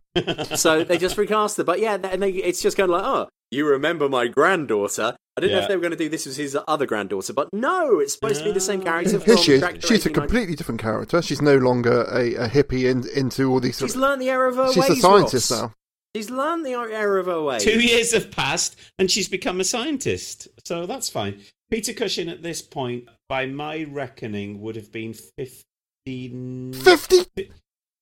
so 0.57 0.83
they 0.85 0.99
just 0.99 1.17
recast 1.17 1.57
her. 1.59 1.65
But 1.65 1.79
yeah, 1.79 1.97
and 2.03 2.21
they, 2.23 2.31
it's 2.33 2.61
just 2.61 2.77
kind 2.77 2.91
of 2.91 2.97
like, 2.97 3.05
oh, 3.05 3.29
you 3.53 3.67
remember 3.67 4.09
my 4.09 4.27
granddaughter? 4.27 5.17
I 5.41 5.47
didn't 5.47 5.57
know 5.57 5.63
if 5.63 5.69
they 5.69 5.77
were 5.77 5.81
going 5.81 5.91
to 5.93 5.97
do 5.97 6.09
this 6.09 6.27
as 6.27 6.37
his 6.37 6.57
other 6.69 6.87
granddaughter, 6.87 7.33
but 7.33 7.49
no, 7.53 7.99
it's 7.99 8.13
supposed 8.13 8.41
to 8.41 8.45
be 8.45 8.53
the 8.53 8.61
same 8.61 8.83
character. 8.83 9.11
Here 9.11 9.21
from 9.21 9.37
she 9.37 9.53
is. 9.53 9.61
She's 9.61 10.05
a 10.05 10.11
1890. 10.11 10.13
completely 10.13 10.55
different 10.55 10.81
character. 10.81 11.23
She's 11.23 11.41
no 11.41 11.57
longer 11.57 12.03
a, 12.11 12.35
a 12.35 12.49
hippie 12.49 12.91
in, 12.91 13.09
into 13.17 13.51
all 13.51 13.61
these. 13.61 13.77
Sort 13.77 13.91
She's 13.91 13.97
of, 13.97 14.03
learned 14.03 14.21
the 14.21 14.29
error 14.29 14.47
of 14.47 14.57
her 14.57 14.73
she's 14.73 14.89
ways. 14.89 14.99
a 14.99 15.01
scientist 15.01 15.51
Ross. 15.51 15.63
now. 15.63 15.75
She's 16.15 16.29
learned 16.29 16.67
the 16.67 16.73
error 16.73 17.19
of 17.19 17.27
her 17.27 17.43
ways. 17.43 17.63
Two 17.63 17.81
years 17.81 18.13
have 18.13 18.31
passed 18.31 18.77
and 18.99 19.11
she's 19.11 19.29
become 19.29 19.61
a 19.61 19.65
scientist. 19.65 20.49
So 20.65 20.85
that's 20.85 21.09
fine. 21.09 21.41
Peter 21.71 21.93
Cushing 21.93 22.29
at 22.29 22.43
this 22.43 22.63
point, 22.63 23.09
by 23.29 23.47
my 23.47 23.85
reckoning, 23.85 24.61
would 24.61 24.75
have 24.75 24.91
been 24.91 25.15
15... 25.15 26.73
50? 26.73 27.53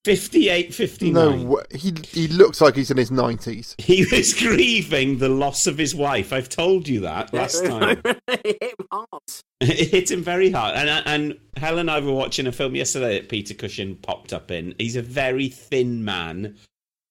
58, 0.09 0.73
59. 0.73 1.13
No, 1.13 1.45
way. 1.45 1.63
he 1.75 1.93
he 2.07 2.29
looks 2.29 2.63
like 2.63 2.77
he's 2.77 2.91
in 2.91 2.97
his 2.97 3.11
nineties. 3.11 3.75
He 3.77 4.07
was 4.11 4.33
grieving 4.33 5.19
the 5.19 5.29
loss 5.29 5.67
of 5.67 5.77
his 5.77 5.95
wife. 5.95 6.33
I've 6.33 6.49
told 6.49 6.89
you 6.89 7.01
that 7.01 7.35
last 7.35 7.63
time. 7.67 8.01
it 8.05 8.57
hit 8.63 8.75
him 8.79 8.87
hard. 8.91 9.23
it 9.61 9.91
hit 9.91 10.11
him 10.11 10.23
very 10.23 10.51
hard. 10.51 10.77
And 10.77 10.89
uh, 10.89 11.03
and 11.05 11.39
Helen 11.59 11.81
and 11.81 11.91
I 11.91 12.01
were 12.01 12.15
watching 12.15 12.47
a 12.47 12.53
film 12.53 12.75
yesterday 12.75 13.19
that 13.19 13.29
Peter 13.29 13.53
Cushing 13.53 13.97
popped 13.97 14.33
up 14.33 14.51
in. 14.51 14.75
He's 14.79 14.97
a 14.97 15.03
very 15.03 15.51
thin 15.51 16.03
man 16.07 16.57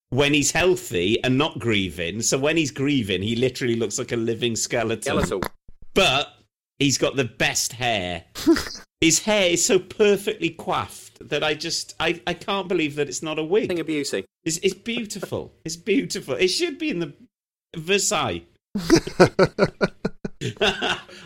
when 0.09 0.33
he's 0.33 0.51
healthy 0.51 1.23
and 1.23 1.37
not 1.37 1.59
grieving. 1.59 2.23
So 2.23 2.39
when 2.39 2.57
he's 2.57 2.71
grieving, 2.71 3.21
he 3.21 3.35
literally 3.35 3.75
looks 3.75 3.99
like 3.99 4.11
a 4.11 4.17
living 4.17 4.55
skeleton. 4.55 5.03
Skeletal. 5.03 5.43
But 5.93 6.33
he's 6.79 6.97
got 6.97 7.15
the 7.15 7.25
best 7.25 7.73
hair. 7.73 8.23
his 9.01 9.19
hair 9.19 9.51
is 9.51 9.63
so 9.63 9.77
perfectly 9.79 10.49
coiffed 10.49 11.06
that 11.19 11.43
I 11.43 11.53
just 11.53 11.95
I, 11.99 12.21
I 12.27 12.33
can't 12.33 12.67
believe 12.67 12.95
that 12.95 13.07
it's 13.07 13.23
not 13.23 13.39
a 13.39 13.43
wig. 13.43 13.67
Thing 13.67 13.79
of 13.79 13.87
beauty. 13.87 14.25
It's, 14.43 14.57
it's 14.57 14.73
beautiful. 14.73 15.53
It's 15.65 15.75
beautiful. 15.75 16.35
It 16.35 16.47
should 16.49 16.77
be 16.77 16.89
in 16.89 16.99
the 16.99 17.13
Versailles. 17.75 18.43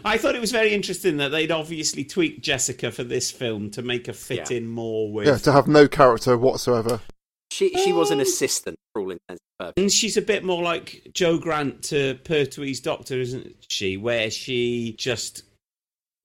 I 0.03 0.17
thought 0.17 0.35
it 0.35 0.41
was 0.41 0.51
very 0.51 0.73
interesting 0.73 1.17
that 1.17 1.29
they'd 1.29 1.51
obviously 1.51 2.03
tweaked 2.03 2.41
Jessica 2.41 2.91
for 2.91 3.03
this 3.03 3.29
film 3.29 3.69
to 3.71 3.81
make 3.81 4.07
her 4.07 4.13
fit 4.13 4.49
Yeah. 4.49 4.57
in 4.57 4.67
more 4.67 5.11
with. 5.11 5.27
Yeah, 5.27 5.37
to 5.37 5.51
have 5.51 5.67
no 5.67 5.87
character 5.87 6.37
whatsoever. 6.37 7.01
She 7.51 7.69
she 7.83 7.91
was 7.91 8.11
an 8.11 8.19
um, 8.19 8.21
assistant 8.21 8.77
for 8.93 9.01
all 9.01 9.11
intents 9.11 9.27
and 9.29 9.39
purposes. 9.59 9.83
And 9.83 9.91
she's 9.91 10.15
a 10.17 10.21
bit 10.21 10.43
more 10.45 10.63
like 10.63 11.07
Jo 11.13 11.37
Grant 11.37 11.83
to 11.83 12.15
Pertwee's 12.23 12.79
Doctor, 12.79 13.19
isn't 13.19 13.53
she? 13.69 13.97
Where 13.97 14.31
she 14.31 14.95
just 14.97 15.43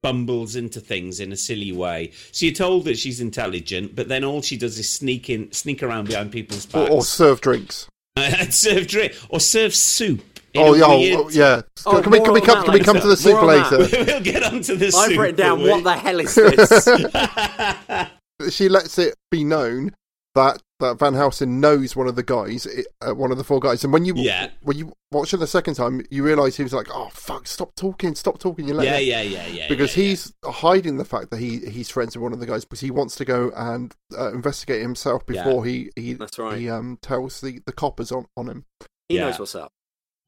bumbles 0.03 0.57
into 0.57 0.81
things 0.81 1.21
in 1.21 1.33
a 1.33 1.37
silly 1.37 1.73
way. 1.73 2.13
So 2.33 2.47
you're 2.47 2.55
told 2.55 2.85
that 2.85 2.99
she's 2.99 3.21
intelligent, 3.21 3.95
but 3.97 4.09
then 4.09 4.25
all 4.25 4.43
she 4.43 4.57
does 4.57 4.79
is 4.79 4.91
sneak 4.93 5.29
in, 5.31 5.51
sneak 5.53 5.83
around 5.83 6.09
behind 6.09 6.33
people's 6.33 6.67
Or, 6.75 6.85
backs 6.85 6.91
or 6.91 7.05
serve 7.05 7.41
drinks. 7.41 7.89
and 8.17 8.53
serve 8.55 8.87
drink 8.87 9.15
or 9.29 9.41
serve 9.41 9.75
soup. 9.75 10.21
in 10.55 10.63
Oh 10.63 10.75
yeah, 10.75 10.85
oh, 10.87 10.99
weird- 10.99 11.21
oh, 11.21 11.29
yeah. 11.31 11.63
Oh, 11.85 12.01
can 12.01 12.11
we 12.13 12.21
can 12.21 12.33
we 12.33 12.41
come 12.41 12.65
can 12.65 12.73
we 12.73 12.81
come 12.81 13.01
to 13.01 13.07
the 13.09 13.17
soup 13.17 13.33
More 13.35 13.51
on 13.53 13.71
that. 13.71 13.81
later? 13.81 14.05
we'll 14.07 14.23
get 14.23 14.43
onto 14.43 14.77
the 14.77 14.87
I've 14.87 14.93
soup. 15.11 15.19
written 15.19 15.37
down 15.37 15.61
what 15.63 15.85
the 15.85 15.95
hell 15.97 16.21
is 16.21 16.35
this? 18.47 18.55
she 18.55 18.69
lets 18.69 18.99
it 18.99 19.15
be 19.31 19.45
known 19.45 19.93
that 20.37 20.63
that 20.79 20.99
Van 20.99 21.15
Helsing 21.15 21.59
knows 21.61 21.97
one 21.97 22.07
of 22.07 22.15
the 22.17 22.23
guys, 22.23 22.67
uh, 23.01 23.15
one 23.15 23.33
of 23.33 23.39
the 23.39 23.45
four 23.45 23.59
guys, 23.61 23.83
and 23.83 23.93
when 23.93 24.05
you 24.05 24.15
Yeah. 24.17 24.51
when 24.63 24.79
you 24.79 24.93
watch 25.11 25.35
it 25.35 25.39
the 25.39 25.47
second 25.47 25.75
time, 25.75 26.03
you 26.11 26.23
realise 26.23 26.57
he 26.57 26.63
was 26.63 26.73
like, 26.73 26.87
"Oh 26.93 27.09
fuck, 27.13 27.47
stop 27.49 27.75
talking, 27.75 28.15
stop 28.15 28.39
talking." 28.39 28.69
You 28.69 28.75
let 28.75 28.85
Yeah, 28.87 28.99
yeah, 28.99 29.23
yeah, 29.23 29.47
yeah. 29.49 29.69
because 29.69 29.97
yeah, 29.97 30.03
yeah. 30.05 30.09
he's 30.11 30.33
hiding 30.45 30.97
the 30.99 31.05
fact 31.05 31.31
that 31.31 31.39
he 31.41 31.59
he's 31.69 31.89
friends 31.91 32.17
with 32.17 32.23
one 32.23 32.33
of 32.33 32.39
the 32.41 32.47
guys 32.47 32.65
because 32.65 32.81
he 32.81 32.91
wants 32.91 33.17
to 33.17 33.25
go 33.25 33.51
and 33.57 33.95
uh, 34.17 34.33
investigate 34.33 34.83
himself 34.83 35.23
Yeah. 35.29 35.43
before 35.45 35.65
he 35.65 35.91
he 35.97 36.13
That's 36.15 36.39
right. 36.39 36.59
he 36.59 36.71
um 36.71 36.99
tells 37.03 37.41
the 37.41 37.61
the 37.67 37.73
coppers 37.73 38.13
on 38.13 38.27
on 38.37 38.49
him. 38.49 38.65
He 39.09 39.17
Yeah. 39.17 39.27
knows 39.31 39.39
what's 39.41 39.55
up. 39.55 39.73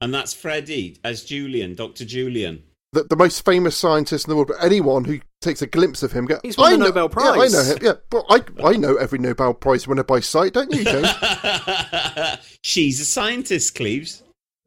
and 0.00 0.14
that's 0.14 0.32
Freddie 0.32 0.96
as 1.02 1.24
Julian, 1.24 1.74
Doctor 1.74 2.04
Julian. 2.04 2.62
The, 2.92 3.04
the 3.04 3.16
most 3.16 3.44
famous 3.44 3.76
scientist 3.76 4.26
in 4.26 4.30
the 4.30 4.36
world, 4.36 4.48
but 4.48 4.64
anyone 4.64 5.04
who 5.04 5.20
takes 5.42 5.60
a 5.60 5.66
glimpse 5.66 6.02
of 6.02 6.12
him, 6.12 6.24
go, 6.24 6.40
He's 6.42 6.56
won 6.56 6.68
I 6.68 6.76
the 6.76 6.78
know, 6.78 7.06
Nobel 7.06 7.22
Yeah, 7.22 7.42
I 7.42 7.48
know 7.48 7.62
him. 7.62 7.78
Yeah, 7.82 7.92
but 8.08 8.24
I 8.30 8.42
I 8.64 8.76
know 8.76 8.96
every 8.96 9.18
Nobel 9.18 9.52
Prize 9.52 9.86
winner 9.86 10.04
by 10.04 10.20
sight, 10.20 10.54
don't 10.54 10.72
you, 10.72 10.84
James? 10.84 11.08
She's 12.62 12.98
a 13.00 13.04
scientist, 13.04 13.74
Cleves. 13.74 14.22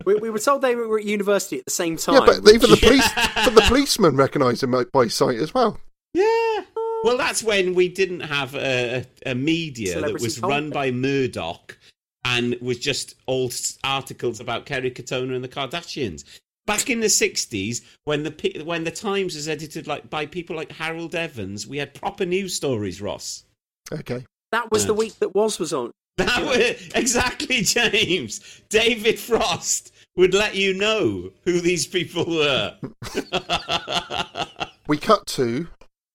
We, 0.06 0.16
we 0.16 0.30
were 0.30 0.40
told 0.40 0.62
they 0.62 0.76
were 0.76 1.00
at 1.00 1.06
university 1.06 1.60
at 1.60 1.66
the 1.66 1.72
same 1.72 1.98
time. 1.98 2.16
yeah, 2.16 2.22
but 2.26 2.54
even 2.54 2.70
the 2.70 2.78
police, 2.78 3.10
but 3.36 3.56
the 3.56 3.64
policeman 3.68 4.16
recognise 4.16 4.62
him 4.64 4.74
uh, 4.74 4.84
by 4.92 5.08
sight 5.08 5.38
as 5.38 5.54
well. 5.54 5.80
Yeah. 6.14 6.62
Well, 7.04 7.18
that's 7.18 7.44
when 7.44 7.74
we 7.74 7.90
didn't 7.90 8.22
have 8.22 8.54
a, 8.56 9.06
a, 9.26 9.32
a 9.32 9.36
media 9.36 10.00
that 10.02 10.14
was 10.14 10.40
content. 10.40 10.44
run 10.52 10.70
by 10.70 10.92
Murdoch 10.92 11.78
and 12.24 12.56
was 12.62 12.78
just 12.78 13.16
all 13.26 13.52
articles 13.84 14.40
about 14.40 14.66
Kerry 14.66 14.92
Katona 14.92 15.36
and 15.36 15.44
the 15.44 15.50
Kardashians. 15.50 16.24
Back 16.68 16.90
in 16.90 17.00
the 17.00 17.08
'60s, 17.08 17.82
when 18.06 18.24
the 18.24 18.62
when 18.64 18.84
the 18.84 18.92
Times 18.92 19.36
was 19.36 19.48
edited 19.48 19.88
like 19.88 20.10
by 20.10 20.26
people 20.26 20.56
like 20.56 20.72
Harold 20.72 21.16
Evans, 21.16 21.68
we 21.68 21.78
had 21.78 21.94
proper 21.94 22.26
news 22.26 22.56
stories. 22.56 23.02
Ross. 23.02 23.44
Okay. 23.92 24.26
that 24.52 24.72
was 24.72 24.86
the 24.86 24.94
week 24.94 25.18
that 25.20 25.36
was 25.36 25.60
was 25.60 25.74
on. 25.74 25.92
That 26.18 26.42
was 26.44 26.90
exactly 26.96 27.62
James. 27.62 28.62
David 28.70 29.20
Frost 29.20 29.94
would 30.16 30.34
let 30.34 30.56
you 30.56 30.74
know 30.74 31.32
who 31.46 31.60
these 31.62 31.88
people 31.88 32.26
were. 32.26 32.78
We 34.88 34.98
cut 34.98 35.26
to 35.28 35.68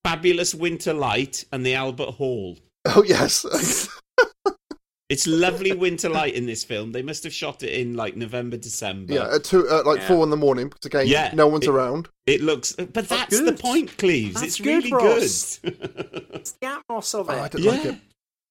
Fabulous 0.04 0.54
Winter 0.54 0.92
Light 0.92 1.44
and 1.50 1.64
the 1.64 1.74
Albert 1.74 2.10
Hall. 2.10 2.58
oh 2.84 3.02
yes, 3.02 3.44
It's 5.08 5.26
lovely 5.28 5.72
winter 5.72 6.08
light 6.08 6.34
in 6.34 6.46
this 6.46 6.64
film. 6.64 6.90
They 6.90 7.02
must 7.02 7.22
have 7.22 7.32
shot 7.32 7.62
it 7.62 7.72
in 7.72 7.94
like 7.94 8.16
November, 8.16 8.56
December. 8.56 9.14
yeah, 9.14 9.34
at 9.36 9.44
two 9.44 9.68
at 9.68 9.86
like 9.86 10.00
Yeah. 10.00 10.08
four 10.08 10.24
in 10.24 10.30
the 10.30 10.36
morning 10.36 10.68
because 10.68 10.84
again, 10.86 11.06
Yeah, 11.06 11.30
no 11.32 11.46
one's 11.46 11.64
it- 11.66 11.70
around. 11.70 12.08
It 12.26 12.40
looks, 12.42 12.72
but 12.72 13.08
that's 13.08 13.38
the 13.40 13.52
point, 13.52 13.96
Cleves. 13.98 14.34
That's 14.34 14.46
it's 14.46 14.60
good, 14.60 14.82
really 14.84 14.92
Ross. 14.92 15.60
good. 15.62 16.28
It's 16.34 16.50
the 16.60 16.66
atmos 16.66 17.14
of 17.14 17.30
Oh, 17.30 17.32
I 17.34 17.46
it. 17.46 17.52
didn't 17.52 17.64
Yeah. 17.64 17.70
like 17.70 17.84
it, 17.84 17.98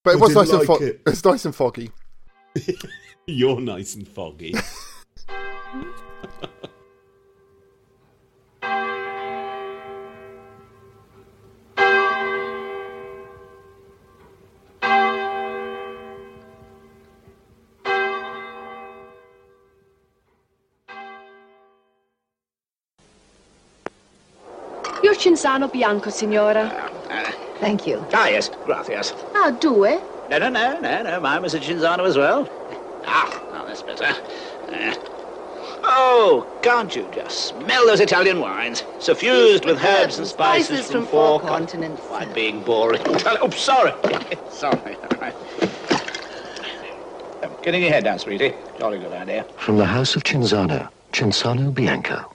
but 0.06 0.12
it 0.12 0.14
I 0.14 0.16
was 0.20 0.30
didn't 0.30 0.36
nice 0.44 0.50
and 0.52 0.60
like 0.60 0.68
fo- 0.80 0.86
it. 0.86 1.02
it's 1.06 1.26
nice 1.26 1.46
and 1.46 1.56
foggy. 1.56 1.92
You're 3.28 3.60
nice 3.60 3.96
and 3.96 4.08
foggy. 4.08 4.56
Cinzano 25.26 25.72
Bianco, 25.72 26.12
signora. 26.12 26.92
Thank 27.60 27.88
you. 27.88 28.06
Ah, 28.14 28.28
yes, 28.28 28.52
gracias. 28.64 29.14
Ah, 29.34 29.50
due? 29.50 30.00
No, 30.28 30.38
no, 30.38 30.50
no, 30.50 30.80
no, 30.80 31.02
no, 31.02 31.20
mine 31.20 31.42
was 31.42 31.56
a 31.56 31.60
Cinzano 31.60 32.06
as 32.06 32.16
well. 32.16 32.48
Ah, 33.04 33.44
now 33.52 33.64
that's 33.66 33.82
better. 33.82 34.16
Uh, 34.72 34.94
oh, 35.84 36.46
can't 36.62 36.96
you 36.96 37.08
just 37.08 37.40
smell 37.40 37.88
those 37.88 38.02
Italian 38.02 38.40
wines? 38.40 38.84
Suffused 39.00 39.66
with 39.66 39.84
herbs 39.84 40.20
and 40.20 40.28
spices 40.28 40.86
from 40.86 41.08
four 41.08 41.40
continents. 41.40 42.08
Why, 42.08 42.26
being 42.26 42.62
boring. 42.62 43.02
Oh, 43.26 43.50
sorry. 43.50 43.94
sorry. 44.48 44.98
All 45.10 45.18
right. 45.20 45.36
Um, 47.44 47.58
Getting 47.62 47.82
your 47.84 47.92
head 47.92 48.06
down, 48.06 48.18
sweetie. 48.18 48.56
Jolly 48.76 48.98
good 48.98 49.12
idea. 49.12 49.46
From 49.58 49.78
the 49.78 49.86
House 49.86 50.16
of 50.16 50.24
Cinzano, 50.24 50.90
Cinzano 51.12 51.72
Bianco. 51.72 52.35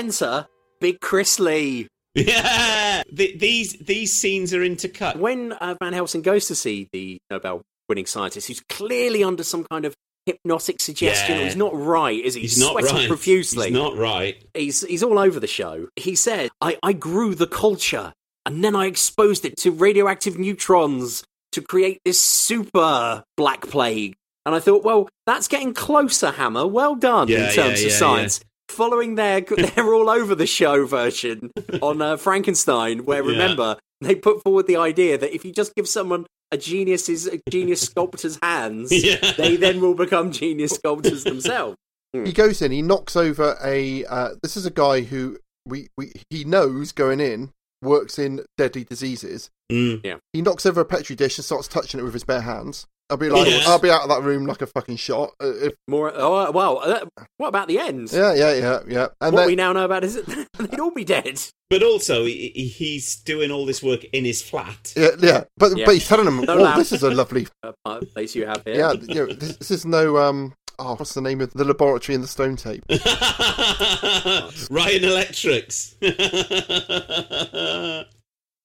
Enter 0.00 0.46
Big 0.80 1.00
Chris 1.00 1.38
Lee. 1.38 1.88
Yeah, 2.14 3.02
Th- 3.14 3.38
these 3.38 3.74
these 3.74 4.12
scenes 4.12 4.52
are 4.52 4.60
intercut. 4.60 5.16
When 5.16 5.52
uh, 5.52 5.76
Van 5.80 5.92
Helsing 5.92 6.22
goes 6.22 6.46
to 6.48 6.54
see 6.54 6.88
the 6.92 7.18
Nobel 7.30 7.62
winning 7.88 8.06
scientist, 8.06 8.48
who's 8.48 8.60
clearly 8.68 9.22
under 9.22 9.44
some 9.44 9.64
kind 9.70 9.84
of 9.84 9.94
hypnotic 10.26 10.80
suggestion, 10.80 11.36
Yeah. 11.38 11.44
he's 11.44 11.54
not 11.56 11.72
right, 11.74 12.18
is 12.18 12.34
he? 12.34 12.40
He's 12.42 12.58
not 12.58 12.72
sweating 12.72 12.96
right. 12.96 13.08
profusely. 13.08 13.66
He's 13.68 13.74
not 13.78 13.96
right. 13.96 14.42
He's 14.54 14.80
he's 14.82 15.02
all 15.02 15.18
over 15.18 15.38
the 15.38 15.46
show. 15.46 15.86
He 15.96 16.14
said, 16.16 16.50
I, 16.60 16.78
I 16.82 16.92
grew 16.94 17.34
the 17.36 17.46
culture 17.46 18.12
and 18.46 18.64
then 18.64 18.74
I 18.74 18.86
exposed 18.86 19.44
it 19.44 19.56
to 19.58 19.70
radioactive 19.70 20.38
neutrons 20.38 21.22
to 21.52 21.60
create 21.62 22.00
this 22.04 22.20
super 22.20 23.22
black 23.36 23.66
plague. 23.68 24.14
And 24.46 24.54
I 24.54 24.58
thought, 24.60 24.82
well, 24.82 25.08
that's 25.26 25.46
getting 25.46 25.74
closer, 25.74 26.30
Hammer. 26.32 26.66
Well 26.66 26.96
done 26.96 27.28
Yeah, 27.28 27.48
in 27.50 27.54
terms 27.54 27.80
yeah, 27.82 27.86
of 27.88 27.92
science. 27.92 28.40
Following 28.70 29.16
their 29.16 29.40
they're 29.74 29.92
all 29.94 30.08
over 30.08 30.34
the 30.34 30.46
show 30.46 30.86
version 30.86 31.50
on 31.82 32.00
uh, 32.00 32.16
Frankenstein, 32.16 33.04
where 33.04 33.22
Yeah. 33.24 33.30
remember 33.32 33.76
they 34.00 34.14
put 34.14 34.42
forward 34.42 34.66
the 34.66 34.76
idea 34.76 35.18
that 35.18 35.34
if 35.34 35.44
you 35.44 35.52
just 35.52 35.74
give 35.74 35.86
someone 35.88 36.26
a 36.52 36.56
genius's 36.56 37.26
a 37.26 37.40
genius 37.50 37.80
sculptor's 37.88 38.38
hands, 38.42 38.90
Yeah. 38.92 39.32
they 39.36 39.56
then 39.56 39.80
will 39.80 39.94
become 39.94 40.30
genius 40.32 40.72
sculptors 40.72 41.24
themselves. 41.24 41.76
He 42.12 42.32
goes 42.32 42.60
in, 42.60 42.72
he 42.72 42.82
knocks 42.82 43.14
over 43.14 43.56
a. 43.62 44.04
Uh, 44.06 44.30
this 44.42 44.56
is 44.56 44.66
a 44.66 44.70
guy 44.72 45.02
who 45.02 45.38
we, 45.64 45.86
we 45.96 46.10
he 46.28 46.42
knows 46.42 46.90
going 46.90 47.20
in 47.20 47.50
works 47.82 48.18
in 48.18 48.44
deadly 48.58 48.82
diseases. 48.82 49.48
Mm. 49.70 50.00
Yeah. 50.04 50.16
He 50.32 50.42
knocks 50.42 50.66
over 50.66 50.80
a 50.80 50.84
petri 50.84 51.14
dish 51.14 51.38
and 51.38 51.44
starts 51.44 51.68
touching 51.68 52.00
it 52.00 52.02
with 52.02 52.14
his 52.14 52.24
bare 52.24 52.40
hands. 52.40 52.84
I'll 53.10 53.16
be 53.16 53.28
like, 53.28 53.46
Yes. 53.48 53.66
I'll 53.66 53.78
be 53.78 53.90
out 53.90 54.02
of 54.02 54.08
that 54.08 54.22
room 54.22 54.46
like 54.46 54.62
a 54.62 54.66
fucking 54.66 54.96
shot. 54.96 55.30
Uh, 55.42 55.52
if, 55.56 55.74
More. 55.88 56.12
Oh 56.14 56.50
wow! 56.52 56.76
Uh, 56.76 57.04
what 57.38 57.48
about 57.48 57.68
the 57.68 57.78
end? 57.78 58.10
yeah, 58.12 58.32
yeah, 58.34 58.54
yeah, 58.54 58.78
yeah. 58.86 59.06
And 59.20 59.32
what 59.34 59.40
then, 59.40 59.46
we 59.48 59.56
now 59.56 59.72
know 59.72 59.84
about 59.84 60.04
is 60.04 60.14
that 60.14 60.46
they'd 60.58 60.78
all 60.80 60.92
be 60.92 61.04
dead. 61.04 61.40
But 61.68 61.82
also, 61.82 62.24
he, 62.24 62.52
he- 62.54 62.68
he's 62.68 63.16
doing 63.16 63.50
all 63.50 63.66
this 63.66 63.82
work 63.82 64.04
in 64.12 64.24
his 64.24 64.40
flat. 64.42 64.92
yeah, 64.96 65.10
yeah, 65.18 65.44
but 65.56 65.76
Yeah. 65.76 65.86
but 65.86 65.92
he's 65.94 66.06
telling 66.08 66.24
them, 66.24 66.44
"Oh, 66.48 66.54
lamp. 66.54 66.76
this 66.78 66.92
is 66.92 67.02
a 67.02 67.10
lovely, 67.10 67.46
Uh, 67.62 67.72
uh, 67.84 68.00
place 68.14 68.34
you 68.34 68.46
have 68.46 68.62
here. 68.64 68.74
yeah, 68.76 68.92
you 68.92 69.14
know, 69.14 69.26
this, 69.26 69.56
this 69.56 69.70
is 69.70 69.84
no 69.84 70.16
um, 70.18 70.54
oh, 70.78 70.94
what's 70.94 71.14
the 71.14 71.20
name 71.20 71.40
of 71.40 71.52
the 71.52 71.64
laboratory 71.64 72.14
in 72.14 72.20
the 72.22 72.28
stone 72.28 72.56
tape? 72.56 72.84
Ryan 74.70 75.04
Electrics. 75.04 75.96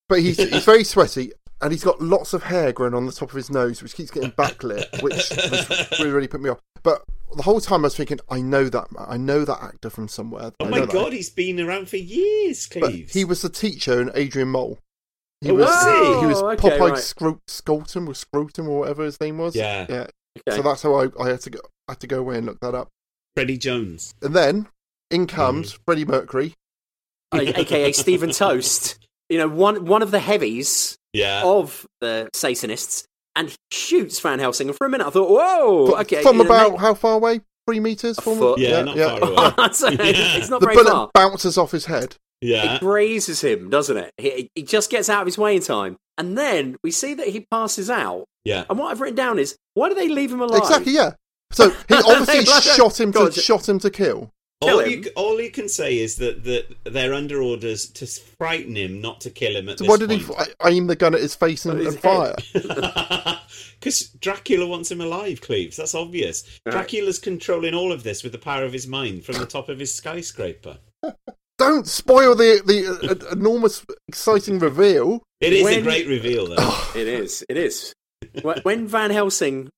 But 0.07 0.19
he's 0.19 0.37
he's 0.37 0.65
very 0.65 0.83
sweaty, 0.83 1.31
and 1.61 1.71
he's 1.71 1.83
got 1.83 2.01
lots 2.01 2.33
of 2.33 2.43
hair 2.43 2.71
growing 2.71 2.93
on 2.93 3.05
the 3.05 3.11
top 3.11 3.29
of 3.29 3.35
his 3.35 3.49
nose, 3.49 3.81
which 3.81 3.95
keeps 3.95 4.11
getting 4.11 4.31
backlit, 4.31 5.01
which 5.01 5.29
has 5.29 5.89
really 5.99 6.11
really 6.11 6.27
put 6.27 6.41
me 6.41 6.49
off. 6.49 6.59
But 6.83 7.03
the 7.35 7.43
whole 7.43 7.59
time 7.61 7.81
I 7.81 7.87
was 7.87 7.95
thinking, 7.97 8.19
I 8.29 8.41
know 8.41 8.69
that 8.69 8.87
I 8.97 9.17
know 9.17 9.45
that 9.45 9.61
actor 9.63 9.89
from 9.89 10.07
somewhere. 10.07 10.51
oh 10.59 10.65
I 10.65 10.69
my 10.69 10.77
know 10.79 10.85
that. 10.85 10.93
god, 10.93 11.13
he's 11.13 11.29
been 11.29 11.59
around 11.59 11.89
for 11.89 11.97
years, 11.97 12.67
But 12.71 12.83
Cleves. 12.83 13.13
he 13.13 13.25
was 13.25 13.41
the 13.41 13.49
teacher 13.49 14.01
in 14.01 14.11
Adrian 14.13 14.49
Mole. 14.49 14.79
He 15.41 15.51
Oh, 15.51 15.55
was 15.55 15.65
was 15.67 15.85
he? 15.85 16.19
he 16.21 16.25
was 16.27 16.41
Oh, 16.41 16.49
okay, 16.51 16.69
Popeye 16.69 16.89
right. 16.91 16.97
Scro- 16.97 17.41
Scrotum 17.47 18.07
or 18.07 18.13
Scrotum 18.15 18.69
or 18.69 18.79
whatever 18.79 19.03
his 19.03 19.19
name 19.19 19.37
was. 19.37 19.55
Yeah. 19.55 19.85
yeah. 19.89 20.07
Okay. 20.47 20.57
So 20.57 20.61
that's 20.61 20.81
how 20.83 20.95
I, 20.95 21.07
I 21.21 21.29
had 21.29 21.41
to 21.41 21.49
go. 21.49 21.59
I 21.87 21.91
had 21.93 21.99
to 22.01 22.07
go 22.07 22.19
away 22.19 22.37
and 22.37 22.45
look 22.45 22.59
that 22.61 22.73
up. 22.75 22.89
Freddie 23.35 23.57
Jones. 23.57 24.13
And 24.21 24.33
then 24.35 24.67
in 25.11 25.27
comes 25.27 25.73
Mm. 25.73 25.79
Freddie 25.85 26.05
Mercury. 26.05 26.53
Uh, 27.31 27.41
aka 27.41 27.91
Steven 27.93 28.31
Toast. 28.31 28.97
You 29.29 29.37
know, 29.39 29.47
one 29.49 29.85
one 29.85 30.01
of 30.01 30.11
the 30.11 30.19
heavies 30.19 30.97
Yeah. 31.15 31.43
of 31.43 31.85
the 32.01 32.29
Satanists, 32.33 33.05
and 33.35 33.49
he 33.49 33.55
shoots 33.71 34.19
Van 34.19 34.39
Helsing. 34.39 34.67
And 34.69 34.77
for 34.77 34.85
a 34.85 34.89
minute, 34.89 35.07
I 35.07 35.09
thought, 35.09 35.29
whoa, 35.29 35.99
okay, 36.01 36.21
From 36.21 36.37
you 36.37 36.43
know, 36.43 36.49
about 36.49 36.79
how 36.79 36.93
far 36.93 37.13
away? 37.15 37.41
Three 37.67 37.79
meters. 37.79 38.19
From 38.19 38.37
foot. 38.37 38.59
Yeah, 38.59 38.83
not 38.83 38.97
far 38.97 39.53
away. 39.57 39.69
So 39.73 39.87
uh, 39.87 39.95
it's 39.99 40.49
not 40.49 40.59
the 40.61 40.67
very 40.67 40.75
bullet 40.77 40.91
far. 40.91 41.09
bounces 41.13 41.57
off 41.57 41.71
his 41.71 41.85
head. 41.85 42.15
Yeah. 42.41 42.75
It 42.75 42.79
grazes 42.81 43.41
him, 43.41 43.69
doesn't 43.69 43.97
it? 43.97 44.11
He, 44.17 44.49
he 44.53 44.61
just 44.63 44.91
gets 44.91 45.09
out 45.09 45.21
of 45.21 45.25
his 45.25 45.37
way 45.37 45.55
in 45.55 45.61
time, 45.61 45.97
and 46.17 46.37
then 46.37 46.75
we 46.83 46.91
see 46.91 47.13
that 47.15 47.27
he 47.27 47.45
passes 47.49 47.89
out. 47.89 48.25
Yeah. 48.43 48.65
And 48.69 48.77
what 48.77 48.91
I've 48.91 49.01
written 49.01 49.15
down 49.15 49.39
is, 49.39 49.55
why 49.73 49.89
do 49.89 49.95
they 49.95 50.07
leave 50.09 50.31
him 50.31 50.41
alive? 50.41 50.59
Exactly. 50.61 50.91
Yeah. 50.93 51.13
So 51.51 51.69
he 51.71 51.95
obviously 52.05 52.45
shot 52.45 52.99
him 52.99 53.11
to 53.13 53.31
shot 53.31 53.67
him 53.67 53.79
to 53.79 53.89
kill. 53.89 54.31
Kill 54.65 54.79
All 54.79 54.85
him. 54.85 55.03
you, 55.03 55.11
all 55.15 55.41
you 55.41 55.51
can 55.51 55.69
say 55.69 55.97
is 55.99 56.15
that, 56.17 56.43
that 56.43 56.65
they're 56.83 57.13
under 57.13 57.41
orders 57.41 57.87
to 57.91 58.05
frighten 58.05 58.75
him, 58.75 59.01
not 59.01 59.21
to 59.21 59.29
kill 59.29 59.55
him 59.55 59.69
at 59.69 59.79
So 59.79 59.83
this 59.85 59.89
why 59.89 59.97
did 59.97 60.11
he 60.11 60.17
f- 60.23 60.47
aim 60.65 60.87
the 60.87 60.95
gun 60.95 61.13
at 61.15 61.21
his 61.21 61.35
face 61.35 61.65
and, 61.65 61.79
his 61.79 61.93
and 61.93 62.01
fire? 62.03 62.35
Because 63.79 64.09
Dracula 64.19 64.67
wants 64.67 64.91
him 64.91 65.01
alive, 65.01 65.41
Cleves. 65.41 65.77
That's 65.77 65.95
obvious. 65.95 66.43
Right. 66.65 66.71
Dracula's 66.73 67.19
controlling 67.19 67.73
all 67.73 67.91
of 67.91 68.03
this 68.03 68.23
with 68.23 68.31
the 68.31 68.37
power 68.37 68.63
of 68.63 68.73
his 68.73 68.87
mind 68.87 69.23
from 69.25 69.35
the 69.37 69.45
top 69.45 69.69
of 69.69 69.79
his 69.79 69.93
skyscraper. 69.93 70.77
Don't 71.57 71.87
spoil 71.87 72.35
the 72.35 72.61
the 72.65 73.27
uh, 73.29 73.31
enormous, 73.31 73.85
exciting 74.09 74.59
reveal. 74.59 75.23
It 75.39 75.53
is 75.53 75.65
a 75.65 75.81
great 75.81 76.07
reveal, 76.07 76.47
though. 76.47 76.81
It 76.95 77.07
is. 77.07 77.45
It 77.47 77.55
is. 77.57 77.93
When- 78.41 78.59
when 78.63 78.87
Van 78.87 79.11
Helsing 79.11 79.69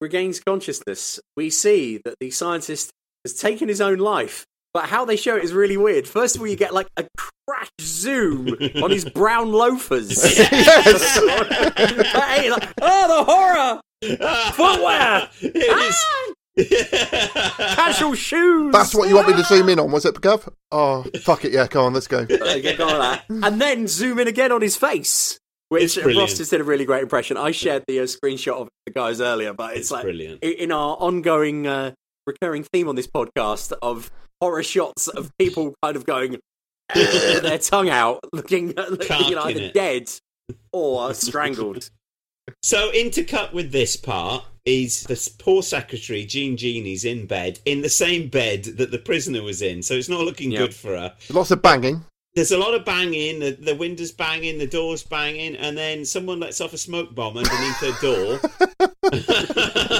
regains 0.00 0.40
consciousness, 0.40 1.20
we 1.36 1.50
see 1.50 2.00
that 2.04 2.14
the 2.20 2.30
scientist 2.30 2.90
has 3.24 3.34
taken 3.34 3.68
his 3.68 3.80
own 3.80 3.98
life 3.98 4.44
But 4.72 4.84
how 4.86 5.04
they 5.04 5.16
show 5.16 5.36
it 5.36 5.44
is 5.44 5.52
really 5.52 5.76
weird. 5.76 6.06
First 6.06 6.36
of 6.36 6.42
all, 6.42 6.46
you 6.48 6.56
get 6.56 6.72
like 6.72 6.86
a 6.96 7.04
crash 7.48 7.68
zoom 7.80 8.48
on 8.82 8.90
his 8.90 9.04
brown 9.20 9.50
loafers. 9.52 10.10
Yes. 10.22 11.18
Hey, 12.30 12.50
like, 12.50 12.68
oh, 12.80 13.08
the 13.08 13.24
horror! 13.24 13.80
Footwear! 14.52 15.28
It 15.40 15.66
Ah! 15.70 16.32
Casual 17.74 18.14
shoes! 18.14 18.72
That's 18.72 18.94
what 18.94 19.08
you 19.08 19.14
want 19.16 19.28
me 19.28 19.34
to 19.34 19.44
zoom 19.44 19.68
in 19.68 19.78
on, 19.78 19.90
was 19.90 20.04
it, 20.04 20.20
Gav? 20.20 20.48
Oh, 20.72 21.04
fuck 21.22 21.44
it, 21.44 21.52
yeah, 21.52 21.66
come 21.66 21.86
on, 21.86 21.94
let's 21.94 22.06
go. 22.06 22.24
There 22.24 22.56
you 22.56 22.62
go, 22.62 22.76
go 22.76 22.88
on. 23.00 23.18
And 23.28 23.60
then 23.60 23.86
zoom 23.88 24.18
in 24.18 24.28
again 24.28 24.52
on 24.52 24.62
his 24.62 24.76
face. 24.76 25.38
Which 25.68 25.96
Ross 25.98 26.36
just 26.36 26.50
did 26.50 26.60
a 26.60 26.64
really 26.64 26.84
great 26.84 27.02
impression. 27.02 27.36
I 27.36 27.52
shared 27.52 27.84
the 27.86 28.00
uh, 28.00 28.02
screenshot 28.04 28.54
of 28.54 28.68
the 28.86 28.92
guys 28.92 29.20
earlier, 29.20 29.52
but 29.52 29.70
it's, 29.72 29.80
It's 29.82 29.90
like 29.92 30.02
brilliant. 30.02 30.42
in 30.42 30.72
our 30.72 30.96
ongoing 30.96 31.66
uh, 31.66 31.92
recurring 32.26 32.64
theme 32.64 32.88
on 32.88 32.96
this 32.96 33.06
podcast 33.06 33.72
of 33.82 34.10
horror 34.40 34.62
shots 34.62 35.08
of 35.08 35.30
people 35.38 35.74
kind 35.82 35.96
of 35.96 36.06
going 36.06 36.38
their 36.94 37.58
tongue 37.58 37.90
out, 37.90 38.20
looking, 38.32 38.74
looking 38.76 39.08
Carking 39.08 39.38
either 39.38 39.60
it. 39.60 39.74
dead 39.74 40.10
or 40.72 41.14
strangled. 41.14 41.90
So 42.62 42.90
intercut 42.92 43.52
with 43.52 43.70
this 43.70 43.96
part 43.96 44.44
is 44.64 45.04
this 45.04 45.28
poor 45.28 45.62
secretary 45.62 46.24
Jean 46.24 46.56
Jeannie's 46.56 47.04
in 47.04 47.26
bed 47.26 47.60
in 47.64 47.80
the 47.80 47.88
same 47.88 48.28
bed 48.28 48.64
that 48.64 48.90
the 48.90 48.98
prisoner 48.98 49.42
was 49.42 49.62
in, 49.62 49.82
so 49.82 49.94
it's 49.94 50.08
not 50.08 50.20
looking 50.20 50.50
good 50.50 50.74
for 50.74 50.96
her. 50.96 51.14
Lots 51.30 51.50
of 51.50 51.62
banging. 51.62 52.04
There's 52.34 52.52
a 52.52 52.58
lot 52.58 52.74
of 52.74 52.84
banging, 52.84 53.40
the, 53.40 53.52
the 53.52 53.74
windows 53.74 54.12
banging, 54.12 54.58
the 54.58 54.66
doors 54.66 55.02
banging, 55.02 55.56
and 55.56 55.76
then 55.76 56.04
someone 56.04 56.38
lets 56.38 56.60
off 56.60 56.72
a 56.72 56.78
smoke 56.78 57.12
bomb 57.14 57.36
underneath 57.36 57.80
her 57.80 57.92
door. 58.00 58.40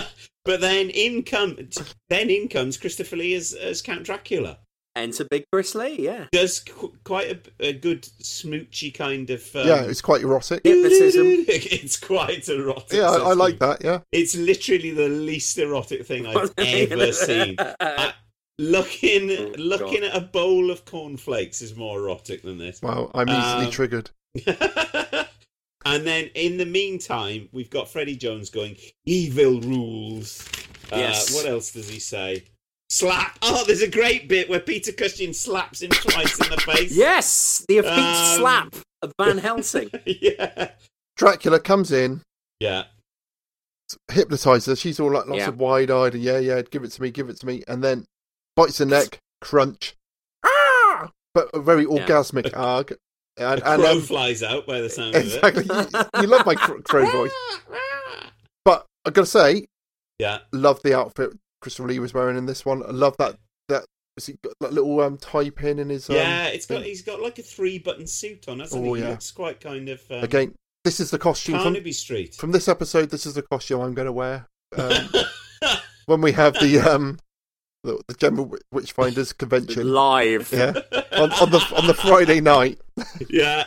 but 0.45 0.61
then 0.61 0.91
in 0.91 1.23
come 1.23 1.57
then 2.09 2.31
in 2.31 2.49
comes 2.49 2.77
Christopher 2.77 3.17
Lee 3.17 3.35
as, 3.35 3.53
as 3.53 3.83
Count 3.83 4.05
Dracula. 4.05 4.59
Enter 4.97 5.25
Big 5.31 5.45
Chris 5.53 5.77
Lee, 5.77 6.01
yeah. 6.01 6.27
Does 6.33 6.59
qu- 6.61 6.93
quite 7.05 7.31
a, 7.61 7.69
a 7.69 7.73
good 7.73 8.03
smoochy 8.03 8.93
kind 8.93 9.31
of 9.31 9.41
um, 9.55 9.67
yeah, 9.69 9.83
it's 9.83 10.03
quite 10.03 10.23
erotic. 10.23 10.63
Hypnotism. 10.65 11.27
it's 11.49 11.97
quite 11.99 12.49
erotic. 12.49 12.95
Yeah, 12.95 13.09
I, 13.09 13.31
I 13.31 13.33
like 13.35 13.61
that, 13.61 13.85
yeah. 13.85 14.01
It's 14.11 14.35
literally 14.37 14.91
the 14.91 15.09
least 15.09 15.57
erotic 15.59 16.05
thing 16.07 16.27
I've 16.27 16.53
ever 16.59 17.13
seen. 17.13 17.55
I- 17.59 18.15
looking 18.59 19.31
Oh, 19.31 19.53
looking 19.57 20.03
at 20.05 20.15
a 20.15 20.21
bowl 20.21 20.71
of 20.71 20.85
cornflakes 20.85 21.63
is 21.63 21.77
more 21.77 21.99
erotic 22.01 22.43
than 22.43 22.59
this. 22.59 22.83
Wow, 22.83 23.11
I'm 23.15 23.29
easily 23.29 23.67
Um, 23.67 23.71
triggered. 23.71 24.11
And 25.85 26.07
then 26.07 26.27
in 26.35 26.57
the 26.59 26.67
meantime, 26.67 27.49
we've 27.53 27.71
got 27.71 27.89
Freddie 27.89 28.17
Jones 28.17 28.51
going, 28.51 28.77
evil 29.07 29.61
rules. 29.61 30.47
Uh, 30.93 31.15
what 31.33 31.47
else 31.47 31.73
does 31.73 31.89
he 31.89 31.99
say? 31.99 32.45
Slap. 32.91 33.39
Oh, 33.43 33.65
there's 33.67 33.83
a 33.83 33.89
great 33.89 34.29
bit 34.29 34.51
where 34.51 34.61
Peter 34.61 34.93
Cushing 34.93 35.33
slaps 35.33 35.81
him 35.81 35.91
twice 35.91 36.39
in 36.41 36.51
the 36.51 36.57
face. 36.59 36.95
Yes, 36.97 37.65
the 37.69 37.79
effete 37.79 37.93
Um, 37.93 38.37
slap 38.39 38.77
of 39.03 39.13
Van 39.19 39.39
Helsing. 39.47 39.91
yeah. 40.05 40.73
Dracula 41.17 41.61
comes 41.61 41.93
in, 41.93 42.23
Yeah. 42.59 42.85
hypnotizes 44.11 44.67
her. 44.67 44.77
She's 44.77 44.99
all 45.01 45.13
like 45.13 45.27
lots 45.27 45.39
Yeah. 45.39 45.49
of 45.49 45.59
wide 45.59 45.91
eyed 45.91 46.15
and 46.15 46.23
yeah, 46.23 46.39
yeah, 46.39 46.63
give 46.63 46.83
it 46.85 46.91
to 46.93 47.03
me, 47.03 47.11
give 47.11 47.29
it 47.29 47.39
to 47.41 47.47
me. 47.47 47.63
And 47.69 47.83
then 47.85 48.07
bites 48.57 48.79
her 48.79 48.85
neck, 48.85 49.19
crunch. 49.41 49.95
Ah! 50.45 51.11
But 51.33 51.49
a 51.55 51.61
very 51.61 51.83
Yeah. 51.85 51.89
orgasmic 52.07 52.57
arg. 52.57 52.99
And, 53.41 53.63
crow 53.63 53.93
um, 53.93 54.01
flies 54.03 54.43
out 54.43 54.67
by 54.67 54.81
the 54.81 54.91
sound 54.91 55.15
exactly. 55.17 55.65
of 55.69 55.71
it. 55.95 56.07
you, 56.15 56.23
you 56.23 56.27
love 56.29 56.45
my 56.47 56.55
cr- 56.55 56.81
crow 56.83 57.11
voice. 57.11 57.33
But 58.65 58.87
I 59.05 59.11
gotta 59.11 59.27
say, 59.27 59.67
Yeah. 60.19 60.39
love 60.53 60.81
the 60.83 60.97
outfit 60.99 61.31
Christopher 61.63 61.89
Lee 61.89 61.99
was 61.99 62.15
wearing 62.15 62.37
in 62.37 62.47
this 62.47 62.65
one. 62.65 62.83
I 62.83 62.91
love 62.91 63.17
that 63.19 63.37
that, 63.69 63.85
was 64.17 64.27
he 64.27 64.35
got 64.45 64.55
that 64.61 64.73
little 64.73 65.01
um, 65.01 65.17
tie 65.19 65.51
pin 65.51 65.79
in 65.79 65.89
his. 65.89 66.09
Um, 66.11 66.17
yeah, 66.17 66.47
it's 66.49 66.67
got 66.67 66.77
thing. 66.81 66.85
he's 66.89 67.03
got 67.03 67.21
like 67.21 67.39
a 67.39 67.43
three 67.43 67.79
button 67.79 68.07
suit 68.07 68.49
on, 68.49 68.61
hasn't 68.61 68.85
Oh, 68.85 68.95
he? 68.95 69.01
He 69.01 69.05
yeah. 69.07 69.11
looks 69.13 69.31
quite 69.31 69.61
kind 69.61 69.89
of 69.89 70.03
um, 70.11 70.23
Again, 70.25 70.55
this 70.85 71.01
is 71.01 71.11
the 71.11 71.19
costume 71.19 71.55
from, 71.57 71.63
Carnaby 71.65 71.93
Street. 71.93 72.35
from 72.35 72.53
this 72.53 72.69
episode. 72.69 73.11
This 73.11 73.27
is 73.27 73.35
the 73.35 73.43
costume 73.43 73.81
I'm 73.83 73.95
going 73.95 74.07
to 74.07 74.13
wear 74.13 74.47
um, 74.77 75.09
when 76.07 76.21
we 76.21 76.33
have 76.33 76.55
the 76.55 76.79
um 76.81 77.19
the, 77.85 78.01
the 78.09 78.15
General 78.15 78.57
Witchfinders 78.75 79.37
convention 79.37 79.93
Live. 79.93 80.53
Yeah, 80.53 80.73
on, 81.13 81.33
on 81.33 81.51
the 81.51 81.73
on 81.77 81.87
the 81.87 81.95
Friday 81.95 82.41
night. 82.41 82.79
yeah. 83.29 83.65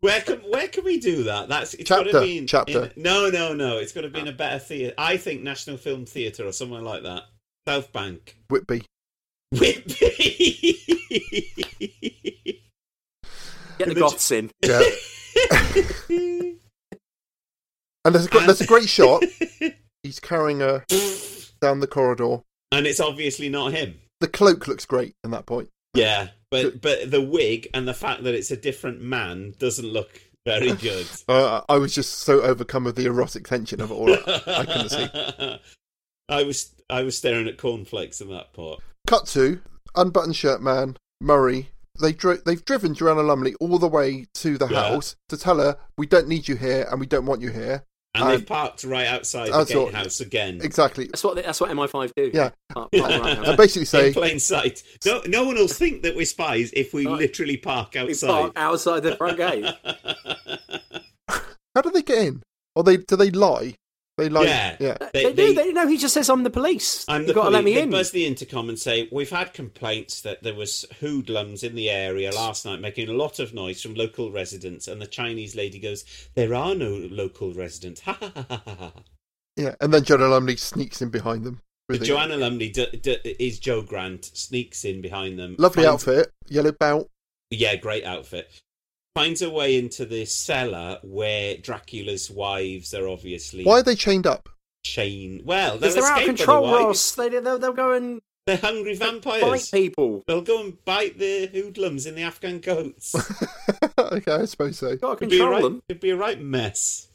Where 0.00 0.20
can 0.20 0.38
where 0.50 0.68
can 0.68 0.84
we 0.84 1.00
do 1.00 1.24
that? 1.24 1.48
That's 1.48 1.74
it's 1.74 1.90
got 1.90 2.04
Chapter, 2.04 2.12
to 2.12 2.20
be 2.20 2.38
in, 2.38 2.46
chapter. 2.46 2.84
in- 2.84 3.02
no, 3.02 3.30
no, 3.30 3.52
no. 3.52 3.78
It's 3.78 3.92
got 3.92 4.02
to 4.02 4.08
be 4.08 4.20
in 4.20 4.28
a 4.28 4.32
ah. 4.32 4.34
better 4.34 4.58
theatre. 4.60 4.94
I 4.96 5.16
think 5.16 5.42
National 5.42 5.76
Film 5.76 6.06
Theatre 6.06 6.46
or 6.46 6.52
somewhere 6.52 6.82
like 6.82 7.02
that. 7.02 7.24
South 7.66 7.92
Bank. 7.92 8.36
Whitby. 8.48 8.84
Whitby. 9.50 10.78
Get 13.78 13.88
the 13.88 13.94
goths 13.94 14.30
in. 14.30 14.50
Yeah. 14.62 14.82
and 18.04 18.14
there's 18.14 18.26
a, 18.26 18.46
there's 18.46 18.60
a 18.60 18.66
great 18.66 18.88
shot. 18.88 19.22
He's 20.02 20.20
carrying 20.20 20.60
her 20.60 20.84
down 21.60 21.80
the 21.80 21.86
corridor. 21.86 22.38
And 22.72 22.86
it's 22.86 23.00
obviously 23.00 23.48
not 23.48 23.72
him. 23.72 23.94
The 24.20 24.28
cloak 24.28 24.66
looks 24.66 24.84
great 24.86 25.14
in 25.24 25.30
that 25.30 25.46
point. 25.46 25.68
Yeah, 25.94 26.28
but 26.50 26.80
but 26.80 27.10
the 27.10 27.22
wig 27.22 27.68
and 27.74 27.86
the 27.88 27.94
fact 27.94 28.24
that 28.24 28.34
it's 28.34 28.50
a 28.50 28.56
different 28.56 29.00
man 29.00 29.54
doesn't 29.58 29.86
look 29.86 30.20
very 30.46 30.72
good. 30.74 31.06
Uh, 31.28 31.62
I 31.68 31.78
was 31.78 31.94
just 31.94 32.18
so 32.20 32.40
overcome 32.42 32.84
with 32.84 32.96
the 32.96 33.06
erotic 33.06 33.46
tension 33.46 33.80
of 33.80 33.90
it 33.90 33.94
all. 33.94 34.12
I 34.12 34.64
couldn't 34.64 34.88
see. 34.90 35.08
I 36.28 36.42
was 36.42 36.74
I 36.90 37.02
was 37.02 37.16
staring 37.16 37.48
at 37.48 37.58
cornflakes 37.58 38.20
in 38.20 38.28
that 38.30 38.52
part. 38.52 38.80
Cut 39.06 39.26
to 39.28 39.60
unbuttoned 39.96 40.36
shirt 40.36 40.60
man 40.62 40.96
Murray. 41.20 41.70
They 42.00 42.12
dri- 42.12 42.38
they've 42.46 42.64
driven 42.64 42.94
Joanna 42.94 43.22
Lumley 43.22 43.54
all 43.60 43.78
the 43.78 43.88
way 43.88 44.26
to 44.34 44.56
the 44.58 44.68
Yeah. 44.68 44.90
house 44.90 45.16
to 45.30 45.36
tell 45.36 45.58
her 45.58 45.76
we 45.96 46.06
don't 46.06 46.28
need 46.28 46.46
you 46.46 46.54
here 46.56 46.86
and 46.90 47.00
we 47.00 47.06
don't 47.06 47.26
want 47.26 47.40
you 47.42 47.50
here. 47.50 47.84
And 48.14 48.30
they've 48.30 48.46
parked 48.46 48.82
right 48.84 49.06
outside 49.06 49.48
the 49.48 49.58
That's 49.58 49.74
what- 49.74 49.86
gatehouse 49.92 50.20
again. 50.20 50.60
Exactly. 50.62 51.06
That's 51.06 51.22
what 51.22 51.36
that's 51.36 51.60
what 51.60 51.70
MI5 51.70 52.10
do. 52.16 52.30
Yeah. 52.34 52.50
Park- 52.72 52.90
park 52.92 53.10
around. 53.12 53.44
And 53.46 53.56
basically 53.56 53.84
say 53.84 54.08
in 54.08 54.12
plain 54.14 54.38
sight. 54.40 54.82
No, 55.06 55.22
no 55.26 55.44
one 55.44 55.54
will 55.56 55.68
think 55.68 56.02
that 56.02 56.16
we're 56.16 56.24
spies 56.24 56.72
if 56.74 56.92
we 56.92 57.06
literally 57.06 57.56
park 57.58 57.92
We 57.94 58.00
outside. 58.00 58.28
park 58.28 58.52
outside 58.56 59.00
the 59.04 59.16
front 59.16 59.36
gate. 59.36 59.64
How 61.74 61.82
do 61.82 61.90
they 61.90 62.02
get 62.02 62.18
in? 62.26 62.42
Or 62.74 62.82
they 62.82 62.96
do 62.96 63.14
they 63.16 63.30
lie? 63.30 63.74
They 64.18 64.28
lie. 64.28 64.44
Yeah. 64.44 64.76
yeah. 64.80 64.96
They- 65.14 65.22
They, 65.24 65.32
they- 65.32 65.46
do. 65.48 65.54
They, 65.54 65.72
no, 65.72 65.86
he 65.86 65.96
just 65.96 66.12
says 66.12 66.28
I'm 66.28 66.42
the 66.42 66.50
police. 66.50 67.04
I'm 67.08 67.20
You've 67.22 67.28
the 67.28 67.34
got 67.34 67.44
to 67.44 67.50
let 67.50 67.60
police. 67.60 67.64
me 67.64 67.74
They 67.76 67.82
in. 67.84 67.90
buzz 67.90 68.10
the 68.10 68.26
intercom 68.26 68.68
and 68.68 68.78
say, 68.78 69.08
"We've 69.10 69.30
had 69.30 69.54
complaints 69.54 70.20
that 70.22 70.42
there 70.42 70.54
was 70.54 70.84
hoodlums 71.00 71.62
in 71.62 71.74
the 71.74 71.88
area 71.88 72.30
last 72.32 72.66
night, 72.66 72.80
making 72.80 73.08
a 73.08 73.12
lot 73.12 73.38
of 73.38 73.54
noise 73.54 73.80
from 73.80 73.94
local 73.94 74.30
residents." 74.30 74.88
And 74.88 75.00
the 75.00 75.06
Chinese 75.06 75.54
lady 75.56 75.78
goes, 75.78 76.04
"There 76.34 76.54
are 76.54 76.74
no 76.74 76.90
local 77.10 77.54
residents." 77.54 78.00
Ha 78.08 78.12
ha 78.20 78.32
ha 78.34 78.46
ha 78.50 78.62
ha. 78.66 78.74
ha. 78.78 78.92
Yeah. 79.56 79.74
And 79.80 79.94
then 79.94 80.04
Joanna 80.04 80.28
Lumley 80.28 80.56
sneaks 80.56 81.00
in 81.00 81.08
behind 81.10 81.44
them. 81.44 81.60
But 81.88 81.94
with 81.94 82.00
the- 82.00 82.06
Joanna 82.06 82.36
Lumley 82.36 82.68
d- 82.68 82.86
d- 83.00 83.18
is 83.38 83.58
Jo 83.58 83.82
Grant, 83.82 84.24
sneaks 84.34 84.84
in 84.84 85.00
behind 85.00 85.38
them. 85.38 85.56
Lovely 85.58 85.84
finds- 85.84 86.06
outfit, 86.08 86.30
yellow 86.48 86.72
belt. 86.72 87.08
Yeah, 87.50 87.76
great 87.76 88.04
outfit. 88.04 88.50
Finds 89.18 89.42
a 89.42 89.50
way 89.50 89.76
into 89.76 90.06
this 90.06 90.32
cellar 90.32 90.98
where 91.02 91.56
Dracula's 91.56 92.30
wives 92.30 92.94
are 92.94 93.08
obviously 93.08 93.64
Why 93.64 93.80
are 93.80 93.82
they 93.82 93.96
chained 93.96 94.28
up? 94.28 94.48
chained. 94.84 95.42
Well, 95.44 95.72
they'll 95.76 95.80
Because 95.92 95.94
they're 95.96 96.04
out 96.04 96.20
of 96.20 96.26
control, 96.26 96.66
otherwise. 96.66 96.84
Ross. 96.84 97.10
They, 97.16 97.28
they'll, 97.28 97.58
they'll 97.58 97.72
go 97.72 97.92
and 97.94 98.20
They're 98.46 98.56
hungry 98.58 98.94
vampires. 98.94 99.42
bite 99.42 99.68
people. 99.72 100.22
They'll 100.28 100.40
go 100.42 100.62
and 100.62 100.84
bite 100.84 101.18
the 101.18 101.46
hoodlums 101.52 102.06
in 102.06 102.14
the 102.14 102.22
Afghan 102.22 102.60
goats. 102.60 103.12
okay, 103.98 104.32
I 104.32 104.44
suppose 104.44 104.78
so. 104.78 104.94
Got 104.96 105.18
to 105.18 105.24
It'd 105.24 105.30
be 105.30 105.36
a 105.36 105.40
control 105.40 105.50
right, 105.50 105.62
them. 105.62 105.82
It'd 105.88 106.00
be 106.00 106.10
a 106.10 106.16
right 106.16 106.40
mess. 106.40 107.08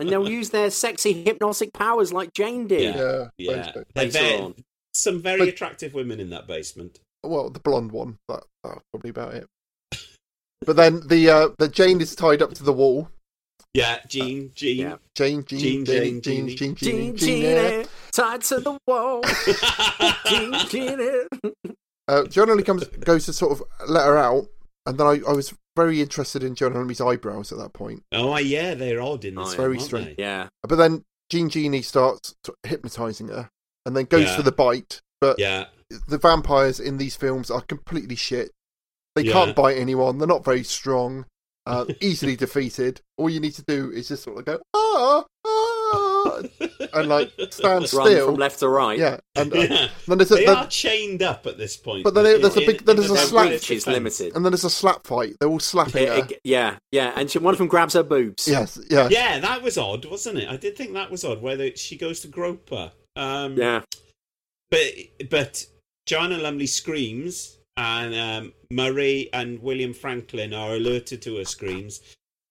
And 0.00 0.08
they'll 0.10 0.28
use 0.38 0.50
their 0.50 0.70
sexy 0.70 1.22
hypnotic 1.22 1.72
powers 1.72 2.12
like 2.12 2.32
Jane 2.34 2.66
did. 2.66 2.96
Yeah. 2.96 3.28
Yeah, 3.38 3.62
suppose 3.62 3.74
so. 3.74 3.84
They're 3.94 4.04
Later 4.06 4.54
some 4.92 5.22
very 5.22 5.38
But- 5.38 5.48
attractive 5.50 5.94
women 5.94 6.18
in 6.18 6.30
that 6.30 6.48
basement. 6.48 6.98
Well, 7.22 7.48
the 7.48 7.60
blonde 7.60 7.92
one. 7.92 8.18
That, 8.28 8.42
that's 8.64 8.80
probably 8.92 9.10
about 9.10 9.34
it. 9.34 9.46
But 10.66 10.76
then 10.76 11.02
the 11.06 11.30
uh, 11.30 11.48
the 11.58 11.68
Jane 11.68 12.00
is 12.00 12.14
tied 12.14 12.42
up 12.42 12.54
to 12.54 12.62
the 12.64 12.72
wall. 12.72 13.08
Yeah, 13.74 13.98
Jean, 14.08 14.50
Jean. 14.54 14.76
Yeah. 14.78 14.96
Jane, 15.14 15.44
Jean, 15.44 15.58
Jean, 15.60 15.84
Jane, 15.84 16.20
Jane, 16.22 16.48
Jean, 16.48 16.48
Jean, 16.48 16.74
Jean, 16.74 16.74
Jean, 16.74 17.16
Jean, 17.16 17.72
Jean. 17.76 17.86
tied 18.12 18.40
to 18.42 18.60
the 18.60 18.78
wall. 18.86 19.22
Jean, 20.26 20.54
Jean. 20.68 21.28
Uh, 22.08 22.24
Joanna 22.24 22.52
Lumley 22.52 22.64
comes 22.64 22.84
goes 22.86 23.26
to 23.26 23.32
sort 23.32 23.52
of 23.52 23.62
let 23.88 24.06
her 24.06 24.16
out, 24.16 24.46
and 24.86 24.98
then 24.98 25.06
I, 25.06 25.20
I 25.28 25.32
was 25.32 25.54
very 25.76 26.00
interested 26.00 26.42
in 26.42 26.54
Joanna 26.54 26.78
Lumley's 26.78 27.00
eyebrows 27.00 27.52
at 27.52 27.58
that 27.58 27.72
point. 27.74 28.02
Oh, 28.12 28.36
yeah, 28.38 28.74
they're 28.74 29.00
odd 29.02 29.24
in 29.24 29.34
this 29.36 29.48
Oh, 29.48 29.50
yeah. 29.50 29.56
Very 29.56 29.76
aren't 29.76 29.82
strange. 29.82 30.16
they? 30.16 30.22
Yeah. 30.22 30.48
But 30.62 30.76
then 30.76 31.04
Jean 31.30 31.50
Genie 31.50 31.82
starts 31.82 32.34
hypnotizing 32.64 33.28
her, 33.28 33.50
and 33.86 33.94
then 33.96 34.06
goes 34.06 34.24
Yeah. 34.24 34.36
for 34.36 34.42
the 34.42 34.52
bite. 34.52 35.02
But 35.20 35.38
Yeah. 35.38 35.66
the 36.08 36.18
vampires 36.18 36.80
in 36.80 36.96
these 36.96 37.14
films 37.16 37.50
are 37.50 37.60
completely 37.60 38.16
shit. 38.16 38.50
They 39.22 39.28
Yeah. 39.28 39.32
can't 39.32 39.56
bite 39.56 39.76
anyone. 39.76 40.18
They're 40.18 40.28
not 40.28 40.44
very 40.44 40.64
strong. 40.64 41.26
Uh, 41.66 41.84
easily 42.00 42.34
defeated. 42.36 43.00
All 43.18 43.28
you 43.28 43.40
need 43.40 43.52
to 43.54 43.64
do 43.66 43.90
is 43.90 44.08
just 44.08 44.22
sort 44.22 44.38
of 44.38 44.44
go 44.46 44.58
ah 44.74 45.24
ah, 45.46 46.42
and 46.94 47.08
like 47.10 47.30
stand 47.50 47.80
Run 47.80 47.86
still 47.86 48.26
from 48.26 48.36
left 48.36 48.60
to 48.60 48.68
right. 48.70 48.98
Yeah, 48.98 49.18
and 49.34 49.52
uh, 49.52 49.56
Yeah. 49.70 49.88
then 50.06 50.18
there's 50.18 50.30
a, 50.30 50.34
they 50.36 50.46
then- 50.46 50.56
are 50.56 50.66
chained 50.68 51.22
up 51.22 51.46
at 51.46 51.58
this 51.58 51.76
point. 51.76 52.04
but 52.04 52.14
then 52.14 52.24
it- 52.24 52.40
there's 52.42 52.56
a 52.56 52.64
big 52.64 52.84
then 52.86 52.96
there's 52.96 53.10
a 53.10 53.16
slap 53.18 53.50
reach 53.50 53.70
is 53.70 53.86
limited. 53.86 54.34
and 54.34 54.44
then 54.46 54.52
there's 54.52 54.64
a 54.64 54.70
slap 54.70 55.06
fight. 55.06 55.34
They're 55.40 55.48
all 55.50 55.58
slapping 55.60 56.04
Yeah, 56.04 56.14
her. 56.20 56.24
it- 56.30 56.40
yeah, 56.44 56.76
yeah, 56.90 57.12
and 57.16 57.30
she, 57.30 57.38
one 57.38 57.52
of 57.52 57.58
them 57.58 57.66
grabs 57.68 57.92
her 57.94 58.02
boobs. 58.02 58.48
Yes, 58.48 58.78
yeah, 58.88 59.08
Yeah, 59.10 59.38
that 59.40 59.62
was 59.62 59.76
odd, 59.76 60.06
wasn't 60.06 60.38
it? 60.38 60.48
I 60.48 60.56
did 60.56 60.76
think 60.76 60.94
that 60.94 61.10
was 61.10 61.22
odd. 61.24 61.42
Whether 61.42 61.76
she 61.76 61.98
goes 61.98 62.20
to 62.20 62.28
grope 62.28 62.70
her. 62.70 62.92
Um, 63.16 63.56
Yeah. 63.58 63.82
but 64.70 64.82
but 65.28 65.66
Joanna 66.06 66.38
Lumley 66.38 66.66
screams, 66.66 67.57
and 67.78 68.14
um, 68.14 68.52
Murray 68.70 69.30
and 69.32 69.60
William 69.62 69.94
Franklyn 69.94 70.52
are 70.52 70.74
alerted 70.74 71.22
to 71.22 71.36
her 71.36 71.44
screams. 71.44 72.00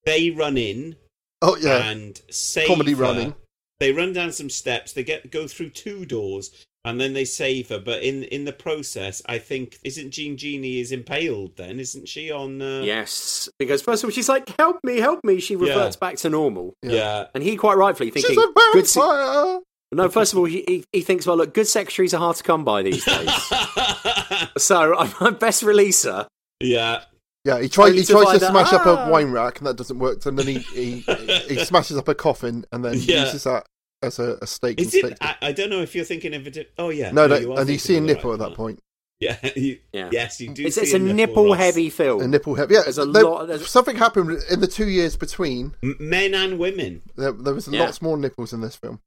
They 0.06 0.32
run 0.32 0.58
in. 0.58 0.96
Oh, 1.42 1.58
yeah. 1.58 1.90
and 1.92 2.20
save 2.32 2.68
Comedy 2.68 2.94
her. 2.94 3.02
running. 3.04 3.36
They 3.80 3.92
run 3.92 4.14
down 4.14 4.32
some 4.32 4.50
steps. 4.50 4.94
They 4.94 5.04
get 5.04 5.30
go 5.30 5.48
through 5.48 5.70
two 5.72 6.04
doors, 6.06 6.66
and 6.84 7.00
then 7.00 7.14
they 7.14 7.26
save 7.26 7.70
her. 7.70 7.78
But 7.78 8.02
in 8.02 8.24
in 8.24 8.46
the 8.46 8.54
process, 8.54 9.22
I 9.28 9.38
think 9.38 9.78
isn't 9.84 10.10
Jean 10.12 10.36
Genie 10.38 10.80
is 10.80 10.92
impaled? 10.92 11.58
Then 11.58 11.80
isn't 11.80 12.08
she 12.08 12.32
on? 12.32 12.60
Uh... 12.60 12.82
Yes, 12.84 13.50
because 13.60 13.84
first 13.84 14.04
of 14.04 14.08
all, 14.08 14.12
she's 14.12 14.30
like, 14.30 14.50
"Help 14.58 14.78
me, 14.84 14.98
help 14.98 15.20
me." 15.24 15.40
She 15.40 15.56
reverts 15.56 15.96
Yeah. 16.02 16.08
back 16.08 16.18
to 16.20 16.30
normal. 16.32 16.74
Yeah. 16.82 17.26
and 17.36 17.44
he 17.44 17.56
quite 17.56 17.78
rightfully 17.78 18.10
thinking, 18.10 18.32
She's 18.32 18.38
a 18.44 18.52
"Good." 18.74 18.88
se- 18.88 19.00
vampire. 19.00 19.60
No, 19.92 20.10
first 20.10 20.34
of 20.34 20.40
all, 20.40 20.46
he, 20.46 20.64
he 20.68 20.84
he 20.92 21.02
thinks, 21.02 21.26
"Well, 21.26 21.38
look, 21.38 21.54
good 21.54 21.68
secretaries 21.68 22.14
are 22.14 22.18
hard 22.20 22.36
to 22.38 22.44
come 22.44 22.64
by 22.66 22.82
these 22.84 23.04
days." 23.06 23.30
so 24.58 24.96
I, 24.96 25.12
I 25.20 25.30
best 25.32 25.64
releaser. 25.64 26.28
Yeah. 26.60 27.04
Yeah, 27.46 27.62
he 27.62 27.70
tries. 27.70 27.94
He 27.94 28.04
to 28.04 28.12
tries 28.14 28.26
to 28.26 28.32
find 28.32 28.44
out, 28.58 28.68
smash 28.68 28.74
up 28.74 28.86
"Ah!" 28.86 29.08
a 29.08 29.12
wine 29.12 29.32
rack, 29.32 29.60
and 29.60 29.68
that 29.68 29.78
doesn't 29.78 30.00
work. 30.00 30.26
And 30.26 30.38
then 30.38 30.48
he 30.48 30.58
he, 30.60 31.00
he 31.48 31.56
smashes 31.64 31.98
up 31.98 32.08
a 32.08 32.16
coffin, 32.16 32.66
and 32.72 32.84
then 32.84 32.96
Yeah. 32.98 33.26
uses 33.26 33.46
that 33.46 33.66
as 34.04 34.20
a, 34.20 34.38
a 34.42 34.48
stake. 34.48 34.82
Is 34.82 34.94
it? 34.94 35.18
I, 35.22 35.36
I 35.42 35.52
don't 35.54 35.70
know 35.70 35.82
if 35.82 35.96
you're 35.96 36.04
thinking 36.06 36.34
of 36.34 36.46
it. 36.48 36.74
Oh 36.78 36.90
yeah. 36.90 37.12
No, 37.12 37.24
you 37.24 37.30
no, 37.30 37.36
are 37.36 37.40
and 37.40 37.70
you 37.70 37.78
thinking 37.78 37.80
see 37.80 37.98
a 37.98 38.02
nipple 38.02 38.32
right 38.32 38.42
at 38.42 38.50
that 38.50 38.56
point. 38.58 38.80
Yeah, 39.20 39.36
you, 39.56 39.80
Yeah. 39.92 40.10
Yes, 40.12 40.40
you 40.40 40.50
do. 40.54 40.64
It's, 40.68 40.76
see 40.76 40.82
it's 40.82 40.94
a 40.94 41.00
nipple, 41.00 41.16
nipple 41.16 41.46
Ross. 41.48 41.58
heavy 41.58 41.90
film. 41.90 42.22
A 42.22 42.28
nipple 42.28 42.54
heavy. 42.54 42.76
Yeah, 42.76 42.82
There's 42.84 43.00
a 43.00 43.06
there- 43.06 43.24
lot. 43.24 43.48
There's, 43.48 43.68
something 43.68 43.96
happened 43.96 44.40
in 44.52 44.60
the 44.60 44.68
two 44.68 44.88
years 44.88 45.18
between. 45.18 45.74
M- 45.82 45.96
Men 46.00 46.36
and 46.36 46.60
women. 46.60 47.02
There, 47.16 47.32
there 47.32 47.56
was 47.56 47.68
Yeah. 47.68 47.80
lots 47.86 48.00
more 48.00 48.16
nipples 48.16 48.54
in 48.54 48.62
this 48.62 48.76
film. 48.76 49.00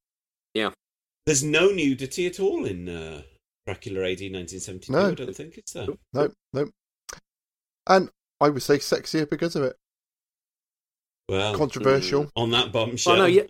Yeah, 0.55 0.71
There's 1.27 1.43
no 1.43 1.71
nudity 1.71 2.27
at 2.27 2.41
all 2.41 2.65
in 2.65 2.89
uh, 2.89 3.23
Dracula 3.67 4.01
AD 4.01 4.21
1972. 4.21 4.93
No. 4.93 5.09
I 5.09 5.15
don't 5.15 5.37
think 5.37 5.57
it's 5.59 5.73
there. 5.73 5.87
No, 6.13 6.31
no. 6.53 6.71
And 7.87 8.11
I 8.41 8.49
would 8.49 8.63
say 8.63 8.79
sexier 8.79 9.29
because 9.29 9.57
of 9.57 9.63
it. 9.65 9.77
Well, 11.29 11.55
Controversial. 11.55 12.31
on 12.35 12.51
that 12.51 12.73
bombshell. 12.73 13.13
oh 13.13 13.17
no, 13.17 13.27
yeah. 13.27 13.43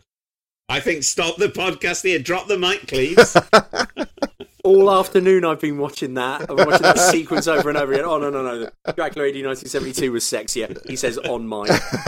I 0.69 0.81
think 0.81 1.03
stop 1.03 1.37
the 1.37 1.49
podcast 1.49 2.03
here. 2.03 2.19
Drop 2.19 2.47
the 2.47 2.59
mic, 2.59 2.87
please. 2.87 3.37
All 4.65 4.91
afternoon 4.91 5.45
I've 5.47 5.61
been 5.61 5.79
watching 5.79 6.13
that. 6.15 6.43
I've 6.43 6.49
been 6.49 6.67
watching 6.67 6.83
that 6.83 6.99
sequence 7.11 7.49
over 7.49 7.71
and 7.71 7.79
over 7.79 7.93
again. 7.95 8.05
Oh 8.05 8.19
no, 8.19 8.29
no, 8.29 8.43
no! 8.43 8.71
Dracula 8.93 9.29
AD 9.29 9.35
1972 9.35 10.13
was 10.13 10.23
sexier. 10.25 10.87
He 10.89 10.97
says 10.97 11.17
on 11.17 11.47
mine, 11.47 11.67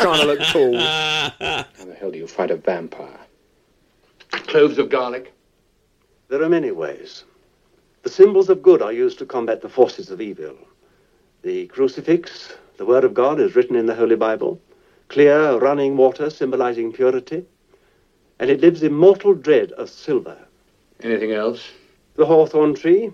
trying 0.00 0.20
to 0.20 0.26
look 0.26 0.40
cool. 0.52 0.78
How 0.78 1.64
the 1.84 1.94
hell 2.00 2.10
do 2.10 2.16
you 2.18 2.26
fight 2.26 2.50
a 2.50 2.56
vampire? 2.56 3.18
Cloves 4.44 4.78
of 4.78 4.88
garlic. 4.88 5.32
There 6.28 6.42
are 6.42 6.48
many 6.48 6.70
ways. 6.70 7.24
The 8.02 8.10
symbols 8.10 8.48
of 8.48 8.62
good 8.62 8.82
are 8.82 8.92
used 8.92 9.18
to 9.18 9.26
combat 9.26 9.62
the 9.62 9.68
forces 9.68 10.10
of 10.10 10.20
evil. 10.20 10.56
The 11.42 11.66
crucifix, 11.66 12.54
the 12.76 12.86
Word 12.86 13.04
of 13.04 13.14
God, 13.14 13.40
is 13.40 13.54
written 13.54 13.76
in 13.76 13.86
the 13.86 13.94
Holy 13.94 14.16
Bible. 14.16 14.60
Clear, 15.08 15.58
running 15.58 15.96
water 15.96 16.30
symbolizing 16.30 16.92
purity. 16.92 17.44
And 18.38 18.50
it 18.50 18.60
lives 18.60 18.82
in 18.82 18.92
mortal 18.92 19.34
dread 19.34 19.72
of 19.72 19.88
silver. 19.90 20.38
Anything 21.00 21.32
else? 21.32 21.68
The 22.14 22.26
hawthorn 22.26 22.74
tree, 22.74 23.12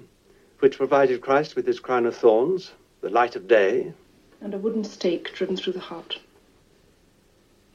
which 0.60 0.76
provided 0.76 1.20
Christ 1.20 1.56
with 1.56 1.66
his 1.66 1.80
crown 1.80 2.06
of 2.06 2.16
thorns, 2.16 2.72
the 3.00 3.10
light 3.10 3.36
of 3.36 3.48
day. 3.48 3.92
And 4.40 4.54
a 4.54 4.58
wooden 4.58 4.84
stake 4.84 5.34
driven 5.34 5.56
through 5.56 5.74
the 5.74 5.80
heart. 5.80 6.18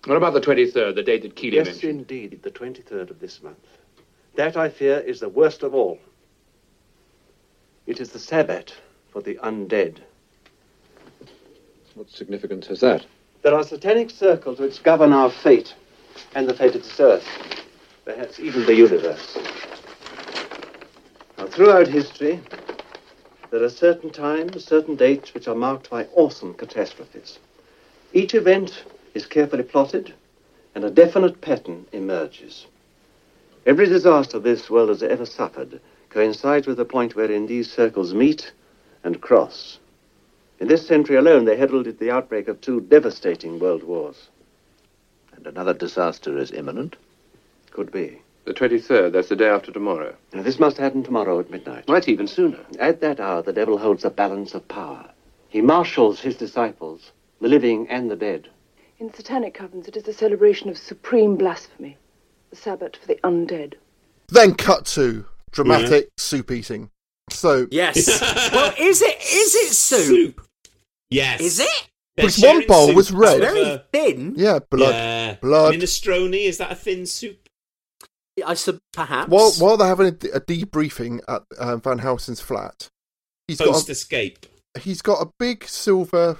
What 0.08 0.16
about 0.16 0.32
the 0.32 0.40
23rd, 0.40 0.96
the 0.96 1.04
date 1.04 1.24
that 1.24 1.36
Keeley 1.36 1.58
yes, 1.58 1.66
mentioned? 1.66 2.00
indeed, 2.00 2.40
the 2.42 2.50
23rd 2.50 3.10
of 3.10 3.20
this 3.20 3.44
month. 3.44 3.58
That, 4.36 4.56
I 4.56 4.70
fear, 4.70 5.00
is 5.00 5.20
the 5.20 5.28
worst 5.28 5.64
of 5.64 5.76
all. 5.76 6.00
It 7.86 8.00
is 8.00 8.12
the 8.12 8.20
Sabbath 8.20 8.72
for 9.12 9.22
the 9.22 9.36
undead. 9.44 9.98
What 11.96 12.10
significance 12.10 12.68
has 12.68 12.80
that? 12.80 13.06
There 13.42 13.54
are 13.54 13.64
satanic 13.66 14.10
circles 14.10 14.60
which 14.60 14.82
govern 14.82 15.12
our 15.12 15.30
fate 15.30 15.76
and 16.36 16.48
the 16.48 16.54
fate 16.54 16.76
of 16.76 16.84
this 16.84 17.00
earth, 17.02 17.28
perhaps 18.06 18.40
even 18.40 18.66
the 18.66 18.76
universe. 18.76 19.38
Now, 21.38 21.48
throughout 21.48 21.90
history, 21.90 22.40
there 23.52 23.62
are 23.62 23.70
certain 23.70 24.12
times, 24.12 24.64
certain 24.64 24.96
dates 24.96 25.34
which 25.34 25.50
are 25.50 25.56
marked 25.56 25.90
by 25.90 26.06
awesome 26.14 26.54
catastrophes. 26.54 27.40
Each 28.14 28.34
event 28.36 28.86
is 29.18 29.26
carefully 29.26 29.64
plotted, 29.64 30.14
and 30.76 30.86
a 30.86 30.92
definite 30.92 31.42
pattern 31.42 31.88
emerges. 31.92 32.68
Every 33.66 33.88
disaster 33.88 34.38
this 34.38 34.70
world 34.70 34.90
has 34.90 35.02
ever 35.02 35.26
suffered 35.26 35.82
coincides 36.12 36.68
with 36.68 36.78
the 36.78 36.86
point 36.86 37.16
wherein 37.16 37.48
these 37.48 37.72
circles 37.72 38.14
meet 38.14 38.52
and 39.04 39.20
cross. 39.20 39.80
In 40.60 40.68
this 40.68 40.88
century 40.88 41.16
alone, 41.16 41.46
they 41.46 41.58
heralded 41.58 42.00
the 42.00 42.12
outbreak 42.12 42.48
of 42.48 42.62
two 42.62 42.82
devastating 42.82 43.60
world 43.60 43.84
wars. 43.84 44.30
And 45.36 45.46
another 45.46 45.74
disaster 45.74 46.38
is 46.38 46.52
imminent? 46.52 46.96
Could 47.72 47.92
be. 47.92 48.22
The 48.46 48.54
23rd, 48.54 49.12
that's 49.12 49.30
the 49.30 49.36
day 49.36 49.50
after 49.50 49.72
tomorrow. 49.72 50.16
Now, 50.32 50.44
this 50.44 50.60
must 50.60 50.78
happen 50.78 51.04
tomorrow 51.04 51.40
at 51.40 51.52
midnight. 51.52 51.86
Well, 51.88 51.96
that's 51.96 52.08
even 52.08 52.28
sooner. 52.28 52.60
At 52.80 53.02
that 53.02 53.20
hour, 53.20 53.42
the 53.42 53.52
devil 53.52 53.78
holds 53.78 54.06
a 54.06 54.10
balance 54.10 54.54
of 54.54 54.68
power. 54.68 55.10
He 55.50 55.62
marshals 55.62 56.22
his 56.22 56.38
disciples, 56.38 57.12
the 57.42 57.50
living 57.50 57.88
and 57.90 58.10
the 58.10 58.16
dead. 58.16 58.48
In 59.00 59.14
satanic 59.14 59.56
covens, 59.58 59.88
it 59.88 59.96
is 59.96 60.08
a 60.08 60.14
celebration 60.14 60.70
of 60.70 60.78
supreme 60.78 61.36
blasphemy, 61.36 61.98
the 62.50 62.56
Sabbath 62.56 62.96
for 62.96 63.06
the 63.08 63.20
undead. 63.24 63.76
Then 64.30 64.56
cut 64.56 64.86
to 64.88 65.26
dramatic 65.52 66.10
soup 66.18 66.52
eating. 66.52 66.90
So 67.30 67.68
Yes. 67.70 68.08
well, 68.52 68.74
is 68.80 69.02
it? 69.02 69.18
Is 69.22 69.56
it 69.56 69.74
soup? 69.74 70.08
soup. 70.08 70.48
Yes. 71.12 71.42
Is 71.42 71.60
it? 71.60 71.90
Because 72.16 72.40
one 72.40 72.66
bowl 72.66 72.94
was 72.96 73.12
red. 73.12 73.40
Very 73.40 73.80
thin. 73.94 74.34
Yeah, 74.36 74.60
blood. 74.72 74.96
Yeah. 74.96 75.36
Blood. 75.36 75.76
Minestrone, 75.76 76.36
is 76.36 76.58
that 76.58 76.72
a 76.72 76.76
thin 76.76 77.06
soup? 77.06 77.48
I 78.46 78.56
sub 78.56 78.80
perhaps. 78.94 79.30
While 79.30 79.52
while 79.54 79.78
they're 79.78 79.88
having 79.88 80.08
a, 80.08 80.38
a 80.38 80.42
debriefing 80.42 81.22
at 81.28 81.44
um, 81.60 81.82
Van 81.82 82.00
Helsing's 82.00 82.40
flat, 82.42 82.88
he's 83.48 83.60
got 83.60 83.68
Post 83.68 83.90
a, 83.90 83.92
escape. 83.92 84.46
he's 84.80 85.02
got 85.04 85.22
a 85.22 85.30
big 85.40 85.64
silver 85.66 86.38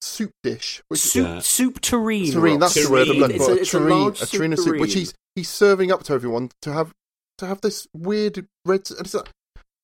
soup 0.00 0.30
dish, 0.42 0.82
which 0.88 1.00
soup 1.00 1.42
soup 1.42 1.80
tureen. 1.80 2.32
tureen. 2.32 2.60
That's 2.60 2.74
the 2.74 2.90
word 2.90 3.08
I'm 3.08 3.16
looking 3.18 3.36
It's 3.36 3.44
for. 3.46 3.52
a, 3.52 3.54
A 3.54 3.58
it's 3.60 3.74
a 3.74 3.78
tureen, 3.78 3.98
large 4.00 4.22
a 4.22 4.26
tureen 4.26 4.52
of 4.52 4.58
soup, 4.60 4.80
which 4.80 4.94
he's 4.94 5.14
he's 5.34 5.48
serving 5.48 5.90
up 5.92 6.02
to 6.04 6.12
everyone 6.12 6.50
to 6.62 6.72
have 6.72 6.92
to 7.38 7.46
have 7.46 7.60
this 7.60 7.86
weird 7.94 8.46
red. 8.64 8.88
And 8.90 9.00
it's 9.00 9.14
like, 9.14 9.28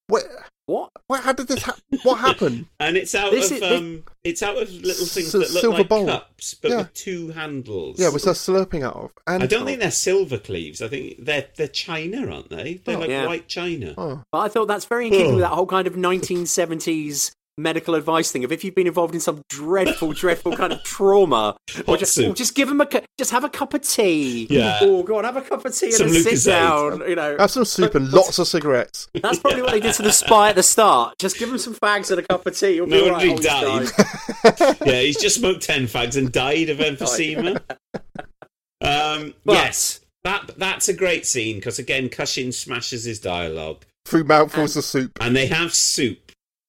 what? 0.09 0.25
What? 0.67 0.91
What? 1.09 1.23
How 1.25 1.33
did 1.35 1.49
this? 1.49 1.63
Ha- 1.65 1.77
what 2.05 2.21
happened? 2.21 2.67
And 2.81 2.97
it's 2.97 3.15
out 3.15 3.31
This 3.33 3.51
of 3.51 3.59
is- 3.59 3.63
um, 3.63 4.05
it's 4.25 4.43
out 4.43 4.57
of 4.57 4.71
little 4.73 5.05
things 5.05 5.27
S- 5.27 5.33
that 5.33 5.39
look 5.53 5.61
silver 5.61 5.79
like 5.79 5.89
bowl. 5.89 6.07
cups, 6.07 6.55
but 6.55 6.71
Yeah. 6.71 6.77
with 6.79 6.95
two 6.95 7.29
handles. 7.33 7.99
Yeah, 8.01 8.09
which 8.09 8.23
they're 8.23 8.33
slurping 8.33 8.83
out 8.83 8.97
of. 8.97 9.11
And 9.27 9.43
I 9.43 9.47
don't 9.47 9.67
think 9.67 9.81
they're 9.81 9.91
silver 9.91 10.39
Cleves. 10.39 10.81
I 10.81 10.89
think 10.89 11.23
they're 11.23 11.49
they're 11.57 11.69
china, 11.69 12.27
aren't 12.33 12.49
they? 12.49 12.81
They're 12.83 12.97
Oh. 12.97 13.01
like 13.01 13.11
Yeah. 13.11 13.27
white 13.27 13.47
china. 13.47 13.95
Oh. 13.99 14.23
But 14.33 14.39
I 14.39 14.49
thought 14.49 14.67
that's 14.69 14.87
very 14.87 15.09
in 15.09 15.13
keeping 15.13 15.27
Oh. 15.33 15.35
with 15.35 15.41
that 15.43 15.49
whole 15.53 15.67
kind 15.67 15.87
of 15.87 15.97
1970s 15.97 17.33
medical 17.57 17.95
advice 17.95 18.33
thing 18.33 18.45
of 18.45 18.51
if 18.53 18.65
you've 18.65 18.75
been 18.75 18.87
involved 18.87 19.15
in 19.15 19.21
some 19.21 19.43
dreadful, 19.49 20.13
dreadful 20.13 20.57
kind 20.57 20.73
of 20.73 20.83
trauma, 20.83 21.57
or 21.87 21.97
just, 21.97 22.19
or 22.19 22.35
just 22.35 22.55
give 22.55 22.69
them 22.69 22.81
a 22.81 22.87
cu- 22.87 23.01
just 23.19 23.31
have 23.31 23.45
a 23.45 23.49
cup 23.49 23.75
of 23.75 23.83
tea. 23.83 24.47
Yeah. 24.51 24.79
Oh, 24.83 25.03
go 25.03 25.19
on, 25.19 25.25
have 25.25 25.37
a 25.37 25.43
cup 25.43 25.65
of 25.65 25.75
tea 25.75 25.93
Some 25.93 26.09
and 26.09 26.17
a 26.17 26.21
sit 26.21 26.51
down. 26.51 27.01
You 27.09 27.15
know, 27.17 27.37
Have 27.39 27.51
some 27.51 27.65
soup 27.65 27.95
and 27.95 28.11
lots 28.13 28.39
of 28.39 28.49
cigarettes. 28.49 29.09
that's 29.23 29.39
probably 29.39 29.63
what 29.63 29.71
they 29.73 29.81
did 29.81 29.95
to 29.95 30.03
the 30.03 30.13
spy 30.13 30.51
at 30.51 30.57
the 30.57 30.63
start. 30.63 31.15
Just 31.19 31.39
give 31.39 31.49
him 31.51 31.59
some 31.59 31.75
fags 31.75 32.11
and 32.11 32.21
a 32.21 32.23
cup 32.23 32.47
of 32.47 32.57
tea. 32.59 32.73
You'll 32.77 32.87
be 32.87 32.93
No 32.93 33.05
all 33.05 33.11
right, 33.13 33.23
he 33.25 33.31
old 33.31 33.43
died. 33.43 33.89
yeah, 34.85 35.01
he's 35.01 35.21
just 35.21 35.37
smoked 35.37 35.63
ten 35.63 35.85
fags 35.85 36.17
and 36.17 36.33
died 36.33 36.71
of 36.71 36.79
emphysema. 36.79 37.61
um, 38.81 39.35
yes, 39.45 40.01
that 40.25 40.51
that's 40.59 40.89
a 40.89 40.93
great 40.95 41.27
scene 41.27 41.57
because 41.57 41.79
again, 41.79 42.09
Cushing 42.09 42.53
smashes 42.53 43.05
his 43.05 43.21
dialogue, 43.21 43.85
Through 44.07 44.25
mouthfuls 44.25 44.77
of 44.77 44.85
soup. 44.85 45.13
and 45.21 45.37
they 45.37 45.47
have 45.47 45.73
soup. 45.75 46.24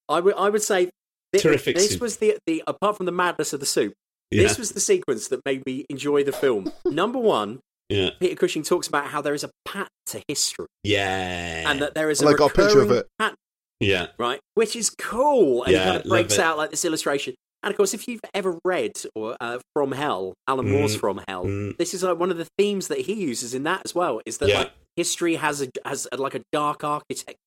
I 0.10 0.20
would 0.20 0.36
I 0.36 0.50
would 0.50 0.62
say 0.64 0.90
thi- 1.34 1.40
Terrific 1.40 1.76
This 1.76 1.92
soup. 1.92 2.02
was 2.02 2.18
the 2.18 2.38
the 2.48 2.64
apart 2.68 2.98
from 2.98 3.06
the 3.06 3.12
madness 3.12 3.54
of 3.54 3.60
the 3.60 3.66
soup. 3.66 3.94
This 4.32 4.58
was 4.58 4.72
the 4.72 4.80
sequence 4.82 5.30
that 5.30 5.40
made 5.46 5.66
me 5.66 5.86
enjoy 5.90 6.24
the 6.24 6.32
film. 6.34 6.70
Number 6.86 7.20
one, 7.20 7.60
Yeah, 7.90 8.10
Peter 8.20 8.36
Cushing 8.36 8.64
talks 8.64 8.88
about 8.88 9.06
how 9.08 9.22
there 9.22 9.34
is 9.34 9.44
a 9.46 9.50
pattern 9.64 9.88
to 10.08 10.22
history, 10.28 10.66
yeah, 10.84 11.70
and 11.70 11.82
that 11.82 11.94
there 11.96 12.10
is 12.10 12.20
Well, 12.22 12.30
a 12.30 12.34
I 12.34 12.38
got 12.38 12.52
a 12.52 12.54
picture 12.56 12.82
of 12.82 12.90
recurring 12.90 13.00
it. 13.00 13.08
pattern, 13.20 13.36
yeah. 13.80 14.08
right? 14.18 14.40
Which 14.56 14.76
is 14.76 14.90
cool, 14.90 15.64
and 15.64 15.72
Yeah, 15.74 15.80
he 15.80 15.86
kind 15.92 15.98
of 16.04 16.10
breaks 16.10 16.40
out 16.40 16.58
like 16.58 16.72
this 16.72 16.84
illustration. 16.84 17.36
And 17.64 17.72
of 17.72 17.78
course, 17.78 17.94
if 17.94 18.08
you've 18.08 18.22
ever 18.34 18.60
read 18.66 18.92
or 19.16 19.36
uh, 19.40 19.60
From 19.74 19.92
Hell, 19.94 20.34
Alan 20.48 20.70
Moore's 20.70 20.98
Mm. 20.98 21.00
From 21.00 21.22
Hell, 21.28 21.46
Mm. 21.46 21.78
this 21.78 21.94
is 21.94 22.04
like 22.04 22.20
one 22.20 22.30
of 22.32 22.38
the 22.38 22.48
themes 22.58 22.90
that 22.90 23.00
he 23.02 23.14
uses 23.14 23.54
in 23.54 23.64
that 23.64 23.82
as 23.86 23.96
well. 23.96 24.22
Is 24.26 24.38
that 24.40 24.50
Yeah. 24.50 24.60
like 24.60 24.72
history 24.96 25.36
has 25.36 25.62
a 25.62 25.68
has 25.86 26.08
a, 26.12 26.18
like 26.18 26.36
a 26.36 26.42
dark 26.52 26.84
architecture, 26.84 27.26
to 27.26 27.32
it, 27.32 27.38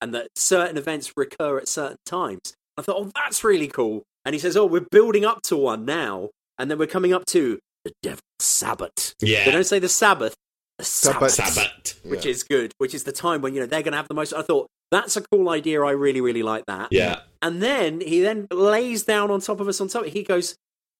and 0.00 0.14
that 0.14 0.28
certain 0.36 0.76
events 0.76 1.12
recur 1.16 1.58
at 1.58 1.68
certain 1.68 1.98
times. 2.06 2.54
I 2.76 2.82
thought, 2.82 2.96
oh, 2.98 3.10
that's 3.14 3.44
really 3.44 3.68
cool. 3.68 4.02
And 4.24 4.34
he 4.34 4.38
says, 4.38 4.56
oh, 4.56 4.66
we're 4.66 4.86
building 4.90 5.24
up 5.24 5.42
to 5.44 5.56
one 5.56 5.84
now, 5.84 6.30
and 6.58 6.70
then 6.70 6.78
we're 6.78 6.86
coming 6.86 7.12
up 7.12 7.24
to 7.26 7.58
the 7.84 7.92
Devil's 8.02 8.20
Sabbath. 8.38 9.14
Yeah. 9.20 9.44
they 9.44 9.50
don't 9.50 9.64
say 9.64 9.78
the 9.78 9.88
Sabbath, 9.88 10.34
the 10.78 10.84
Sabbath, 10.84 11.32
Sabbath. 11.32 12.00
which 12.04 12.26
is 12.26 12.42
good, 12.42 12.72
which 12.78 12.94
is 12.94 13.04
the 13.04 13.12
time 13.12 13.40
when 13.42 13.54
you 13.54 13.60
know 13.60 13.66
they're 13.66 13.82
going 13.82 13.92
to 13.92 13.96
have 13.98 14.08
the 14.08 14.14
most. 14.14 14.32
I 14.32 14.42
thought 14.42 14.66
that's 14.90 15.16
a 15.16 15.22
cool 15.32 15.48
idea. 15.48 15.82
I 15.82 15.92
really, 15.92 16.20
really 16.20 16.42
like 16.42 16.64
that. 16.66 16.88
Yeah. 16.90 17.20
And 17.42 17.62
then 17.62 18.00
he 18.00 18.20
then 18.20 18.46
lays 18.50 19.04
down 19.04 19.30
on 19.30 19.40
top 19.40 19.60
of 19.60 19.68
us 19.68 19.80
on 19.80 19.88
top. 19.88 20.04
He 20.06 20.22
goes, 20.22 20.54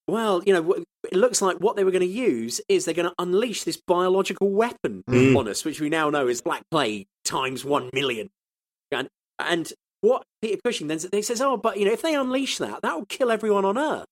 well, 0.07 0.41
you 0.45 0.53
know, 0.53 0.73
it 1.11 1.17
looks 1.17 1.41
like 1.41 1.57
what 1.57 1.75
they 1.75 1.83
were 1.83 1.91
going 1.91 2.01
to 2.01 2.07
use 2.07 2.61
is 2.69 2.85
they're 2.85 2.93
going 2.93 3.09
to 3.09 3.15
unleash 3.19 3.63
this 3.63 3.79
biological 3.87 4.49
weapon 4.49 5.03
Mm. 5.09 5.37
on 5.37 5.47
us, 5.47 5.63
which 5.65 5.79
we 5.81 5.89
now 5.89 6.09
know 6.09 6.27
is 6.27 6.41
Black 6.41 6.63
Plague 6.71 7.05
times 7.25 7.63
one 7.65 7.89
million. 7.93 8.29
And 8.91 9.07
and 9.39 9.71
what 10.01 10.23
Peter 10.41 10.59
Cushing 10.63 10.87
then 10.87 10.99
he 11.11 11.21
says, 11.21 11.41
oh, 11.41 11.57
but 11.57 11.77
you 11.77 11.85
know, 11.85 11.93
if 11.93 12.01
they 12.01 12.15
unleash 12.15 12.57
that, 12.57 12.81
that 12.81 12.95
will 12.95 13.05
kill 13.05 13.31
everyone 13.31 13.65
on 13.65 13.77
Earth, 13.77 14.05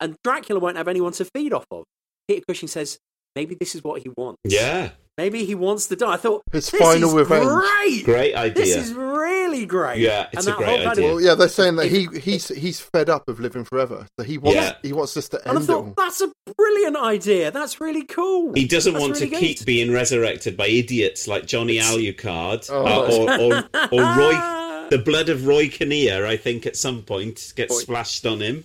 and 0.00 0.16
Dracula 0.24 0.60
won't 0.60 0.76
have 0.76 0.88
anyone 0.88 1.12
to 1.12 1.24
feed 1.24 1.52
off 1.52 1.66
of. 1.70 1.84
Peter 2.28 2.44
Cushing 2.48 2.68
says, 2.68 2.98
maybe 3.36 3.56
this 3.58 3.74
is 3.74 3.82
what 3.84 4.02
he 4.02 4.10
wants. 4.16 4.40
Yeah. 4.44 4.90
Maybe 5.18 5.44
he 5.44 5.54
wants 5.54 5.88
to 5.88 5.96
die. 5.96 6.14
I 6.14 6.16
thought 6.16 6.42
His 6.52 6.70
this 6.70 6.80
final 6.80 7.10
is 7.10 7.14
revenge. 7.14 7.46
Great, 7.46 8.04
Great 8.04 8.34
idea. 8.34 8.64
This 8.64 8.76
is 8.76 8.94
really 8.94 9.66
great. 9.66 9.98
Yeah, 10.00 10.28
it's 10.32 10.46
And 10.46 10.54
a 10.54 10.56
that 10.56 10.64
great 10.64 10.80
whole 10.80 10.88
idea. 10.88 11.04
Well, 11.06 11.20
yeah, 11.20 11.34
they're 11.34 11.48
saying 11.48 11.76
that 11.76 11.88
he 11.88 12.06
he's 12.18 12.48
he's 12.48 12.80
fed 12.80 13.10
up 13.10 13.28
of 13.28 13.38
living 13.38 13.64
forever. 13.64 14.06
So 14.18 14.24
he 14.24 14.38
wants 14.38 14.56
Yeah. 14.56 14.74
he 14.82 14.94
wants 14.94 15.12
this 15.12 15.28
to 15.28 15.36
end. 15.36 15.48
And 15.48 15.58
I 15.58 15.60
end 15.60 15.64
it 15.64 15.66
thought 15.72 15.84
all. 15.84 15.94
that's 15.98 16.22
a 16.22 16.32
brilliant 16.56 16.96
idea. 16.96 17.50
That's 17.50 17.78
really 17.78 18.04
cool. 18.04 18.54
He 18.54 18.66
doesn't 18.66 18.94
That's 18.94 19.02
want 19.02 19.14
really 19.16 19.26
to 19.26 19.30
good. 19.32 19.40
keep 19.40 19.66
being 19.66 19.92
resurrected 19.92 20.56
by 20.56 20.68
idiots 20.68 21.28
like 21.28 21.44
Johnny 21.46 21.76
Alucard 21.76 22.70
Oh. 22.72 22.86
uh, 22.86 23.12
or, 23.12 23.98
or, 24.00 24.00
or 24.00 24.16
Roy. 24.18 24.58
The 24.90 24.98
blood 24.98 25.30
of 25.30 25.46
Roy 25.46 25.68
Kinnear, 25.70 26.26
I 26.26 26.36
think, 26.36 26.66
at 26.66 26.76
some 26.76 27.00
point 27.02 27.54
gets 27.56 27.74
Boy. 27.76 27.80
splashed 27.80 28.26
on 28.26 28.40
him, 28.42 28.64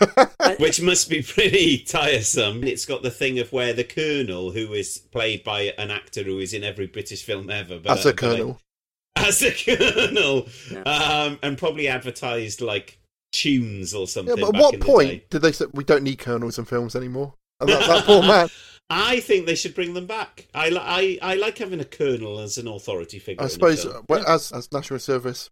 which 0.58 0.80
must 0.80 1.08
be 1.10 1.22
pretty 1.22 1.78
tiresome. 1.78 2.64
It's 2.64 2.84
got 2.86 3.02
the 3.02 3.10
thing 3.10 3.38
of 3.38 3.52
where 3.52 3.72
the 3.72 3.84
Colonel, 3.84 4.50
who 4.52 4.72
is 4.72 4.98
played 4.98 5.44
by 5.44 5.72
an 5.78 5.90
actor 5.90 6.22
who 6.22 6.38
is 6.38 6.52
in 6.52 6.64
every 6.64 6.86
British 6.86 7.22
film 7.24 7.50
ever, 7.50 7.78
but 7.78 7.98
As 7.98 8.06
a 8.06 8.10
I- 8.10 8.12
colonel. 8.12 8.60
as 9.16 9.42
a 9.42 9.50
Colonel, 9.52 10.46
um, 10.86 11.38
and 11.42 11.58
probably 11.58 11.88
advertised 11.88 12.60
like 12.60 12.98
tunes 13.32 13.92
or 13.92 14.00
Yeah, 14.02 14.06
something. 14.06 14.36
but 14.36 14.54
at 14.54 14.60
what 14.60 14.74
in 14.74 14.80
point 14.80 15.08
day. 15.10 15.24
did 15.30 15.42
they 15.42 15.52
say 15.52 15.66
we 15.74 15.84
don't 15.84 16.04
need 16.04 16.18
colonels 16.18 16.58
in 16.58 16.64
films 16.64 16.94
anymore? 16.94 17.34
And 17.60 17.68
that, 17.68 17.86
that 17.86 18.04
poor 18.04 18.22
man. 18.22 18.48
I 18.90 19.20
think 19.20 19.44
they 19.44 19.54
should 19.56 19.74
bring 19.74 19.92
them 19.92 20.06
back. 20.06 20.46
I, 20.54 20.70
li- 20.70 20.78
I, 20.80 21.18
I 21.20 21.34
like 21.34 21.58
having 21.58 21.80
a 21.80 21.84
colonel 21.84 22.38
as 22.38 22.56
an 22.56 22.66
authority 22.68 23.18
figure. 23.18 23.44
I 23.44 23.48
suppose 23.48 23.84
uh, 23.84 24.00
well, 24.08 24.26
as 24.26 24.50
as 24.52 24.72
national 24.72 25.00
service 25.00 25.50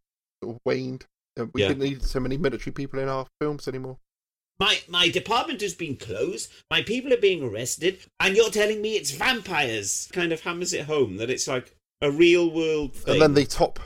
waned, 0.64 1.04
uh, 1.38 1.44
we 1.52 1.60
Yeah. 1.62 1.68
didn't 1.68 1.82
need 1.82 2.02
so 2.02 2.20
many 2.20 2.38
military 2.38 2.72
people 2.72 2.98
in 3.00 3.08
our 3.10 3.26
films 3.42 3.68
anymore. 3.68 3.98
My 4.58 4.80
my 4.88 5.08
department 5.08 5.60
has 5.60 5.74
been 5.74 5.96
closed. 5.96 6.50
My 6.70 6.82
people 6.82 7.12
are 7.12 7.18
being 7.18 7.42
arrested, 7.42 7.98
and 8.20 8.36
you're 8.36 8.50
telling 8.50 8.80
me 8.80 8.96
it's 8.96 9.10
vampires. 9.10 10.08
Kind 10.12 10.32
of 10.32 10.40
hammers 10.40 10.72
it 10.72 10.86
home 10.86 11.16
that 11.18 11.28
it's 11.30 11.46
like 11.46 11.74
a 12.00 12.10
real 12.10 12.50
world 12.50 12.94
thing. 12.94 13.14
And 13.14 13.22
then 13.22 13.34
the 13.34 13.44
top 13.44 13.78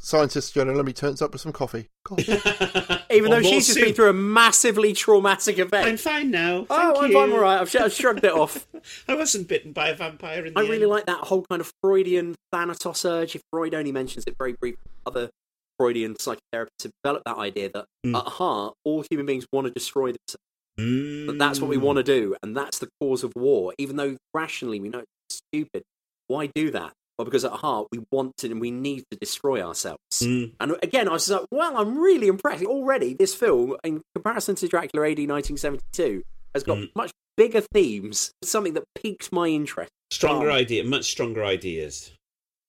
scientist 0.00 0.54
Joanna 0.54 0.72
Lumley 0.72 0.92
turns 0.92 1.20
up 1.20 1.32
with 1.32 1.40
some 1.40 1.52
coffee. 1.52 1.88
Coffee 2.04 2.32
Even 3.10 3.30
though 3.30 3.40
more 3.40 3.50
she's 3.50 3.66
just 3.66 3.80
been 3.80 3.94
through 3.94 4.10
a 4.10 4.14
massively 4.14 4.92
traumatic 4.92 5.58
event. 5.58 5.86
I'm 5.86 5.96
fine 5.96 6.30
now. 6.30 6.66
oh, 6.70 6.92
Thank 6.94 7.04
I'm, 7.04 7.10
you. 7.10 7.18
I'm 7.20 7.32
all 7.32 7.40
right. 7.40 7.60
I've, 7.60 7.70
sh- 7.70 7.76
I've 7.76 7.92
shrugged 7.92 8.24
it 8.24 8.32
off. 8.32 8.66
I 9.08 9.14
wasn't 9.14 9.48
bitten 9.48 9.72
by 9.72 9.88
a 9.88 9.94
vampire 9.94 10.46
in 10.46 10.54
the 10.54 10.60
I 10.60 10.62
really 10.62 10.82
end. 10.82 10.90
like 10.90 11.06
that 11.06 11.18
whole 11.18 11.44
kind 11.48 11.60
of 11.60 11.72
Freudian 11.82 12.34
Thanatos 12.52 13.04
urge. 13.04 13.36
If 13.36 13.42
Freud 13.52 13.74
only 13.74 13.92
mentions 13.92 14.24
it 14.26 14.36
very 14.38 14.52
briefly, 14.54 14.78
other 15.04 15.30
Freudian 15.78 16.14
psychotherapists 16.14 16.82
have 16.82 16.92
developed 17.04 17.24
that 17.26 17.36
idea 17.38 17.70
that 17.74 17.86
Mm. 18.04 18.16
at 18.18 18.26
heart, 18.26 18.74
all 18.84 19.04
human 19.10 19.26
beings 19.26 19.46
want 19.52 19.66
to 19.66 19.72
destroy 19.72 20.06
themselves. 20.12 20.42
Mm. 20.78 21.26
That 21.26 21.38
that's 21.38 21.60
what 21.60 21.68
we 21.70 21.76
want 21.76 21.96
to 21.98 22.02
do, 22.02 22.36
and 22.42 22.56
that's 22.56 22.78
the 22.78 22.88
cause 23.00 23.24
of 23.24 23.32
war. 23.36 23.74
Even 23.78 23.96
though 23.96 24.16
rationally 24.34 24.80
we 24.80 24.88
know 24.88 25.00
it's 25.28 25.40
stupid, 25.52 25.82
why 26.28 26.50
do 26.54 26.70
that? 26.70 26.92
Well, 27.18 27.24
because 27.24 27.44
at 27.44 27.50
heart 27.52 27.88
we 27.90 28.00
want 28.12 28.36
to 28.38 28.46
and 28.50 28.60
we 28.60 28.70
need 28.70 29.02
to 29.10 29.18
destroy 29.18 29.60
ourselves. 29.60 29.98
Mm. 30.22 30.52
And 30.60 30.76
again, 30.82 31.08
I 31.08 31.12
was 31.12 31.28
like, 31.28 31.46
well, 31.50 31.76
I'm 31.76 31.98
really 31.98 32.28
impressed. 32.28 32.64
Already, 32.64 33.14
this 33.14 33.34
film, 33.34 33.76
in 33.82 34.02
comparison 34.14 34.54
to 34.56 34.68
Dracula 34.68 35.08
AD 35.10 35.26
1972, 35.26 36.22
has 36.54 36.62
got 36.62 36.78
Mm. 36.78 36.90
much 36.94 37.10
bigger 37.36 37.60
themes, 37.72 38.30
something 38.44 38.74
that 38.74 38.84
piqued 38.94 39.32
my 39.32 39.48
interest. 39.48 39.90
Stronger 40.12 40.50
Oh. 40.50 40.54
idea, 40.54 40.84
much 40.84 41.06
stronger 41.06 41.44
ideas. 41.44 42.12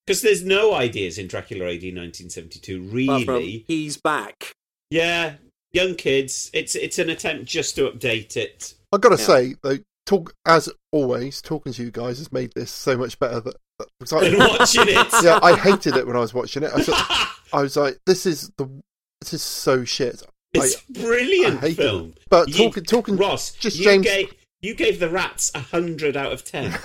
Because 0.10 0.24
there's 0.24 0.44
no 0.44 0.74
ideas 0.74 1.20
in 1.20 1.28
Dracula 1.28 1.66
AD 1.66 1.84
1972, 1.84 3.04
Apart 3.04 3.26
from, 3.26 3.34
really. 3.36 3.64
he's 3.68 3.96
back. 3.96 4.54
Yeah, 4.90 5.34
young 5.72 5.94
kids. 5.94 6.50
It's 6.52 6.74
it's 6.74 6.98
an 6.98 7.12
attempt 7.12 7.46
just 7.46 7.76
to 7.76 7.92
update 7.92 8.36
it. 8.36 8.74
I've 8.92 9.02
got 9.02 9.10
to 9.10 9.22
Yeah. 9.22 9.28
say 9.28 9.56
though, 9.62 9.78
talk 10.08 10.34
as 10.48 10.68
always, 10.92 11.44
talking 11.44 11.74
to 11.74 11.84
you 11.84 11.92
guys 11.92 12.18
has 12.18 12.32
made 12.32 12.52
this 12.56 12.72
so 12.72 12.98
much 12.98 13.20
better. 13.20 13.40
That, 13.40 13.54
that 13.78 13.88
was 14.00 14.12
like- 14.12 14.36
watching 14.36 14.86
it. 14.88 15.08
yeah, 15.24 15.38
I 15.44 15.56
hated 15.56 15.96
it 15.96 16.08
when 16.08 16.16
I 16.16 16.22
was 16.22 16.34
watching 16.34 16.64
it. 16.64 16.72
I 16.74 16.78
was, 16.78 16.88
like- 16.88 17.28
I 17.54 17.62
was 17.62 17.78
like, 17.78 18.00
this 18.08 18.26
is 18.26 18.50
the 18.58 18.68
this 19.22 19.36
is 19.36 19.44
so 19.44 19.86
shit. 19.86 20.24
It's 20.56 20.76
I- 20.76 20.80
a 20.90 20.94
brilliant 21.04 21.58
I 21.60 21.68
hated 21.68 21.78
film. 21.78 22.14
it. 22.18 22.24
But 22.32 22.50
You- 22.50 22.56
talking 22.66 22.84
talking 22.84 23.16
Ross, 23.16 23.52
just 23.52 23.78
you 23.78 23.84
James. 23.84 24.06
gave 24.08 24.34
you 24.62 24.74
gave 24.74 25.00
the 25.00 25.10
rats 25.10 25.52
a 25.54 25.60
hundred 25.60 26.18
out 26.18 26.32
of 26.34 26.44
ten, 26.44 26.72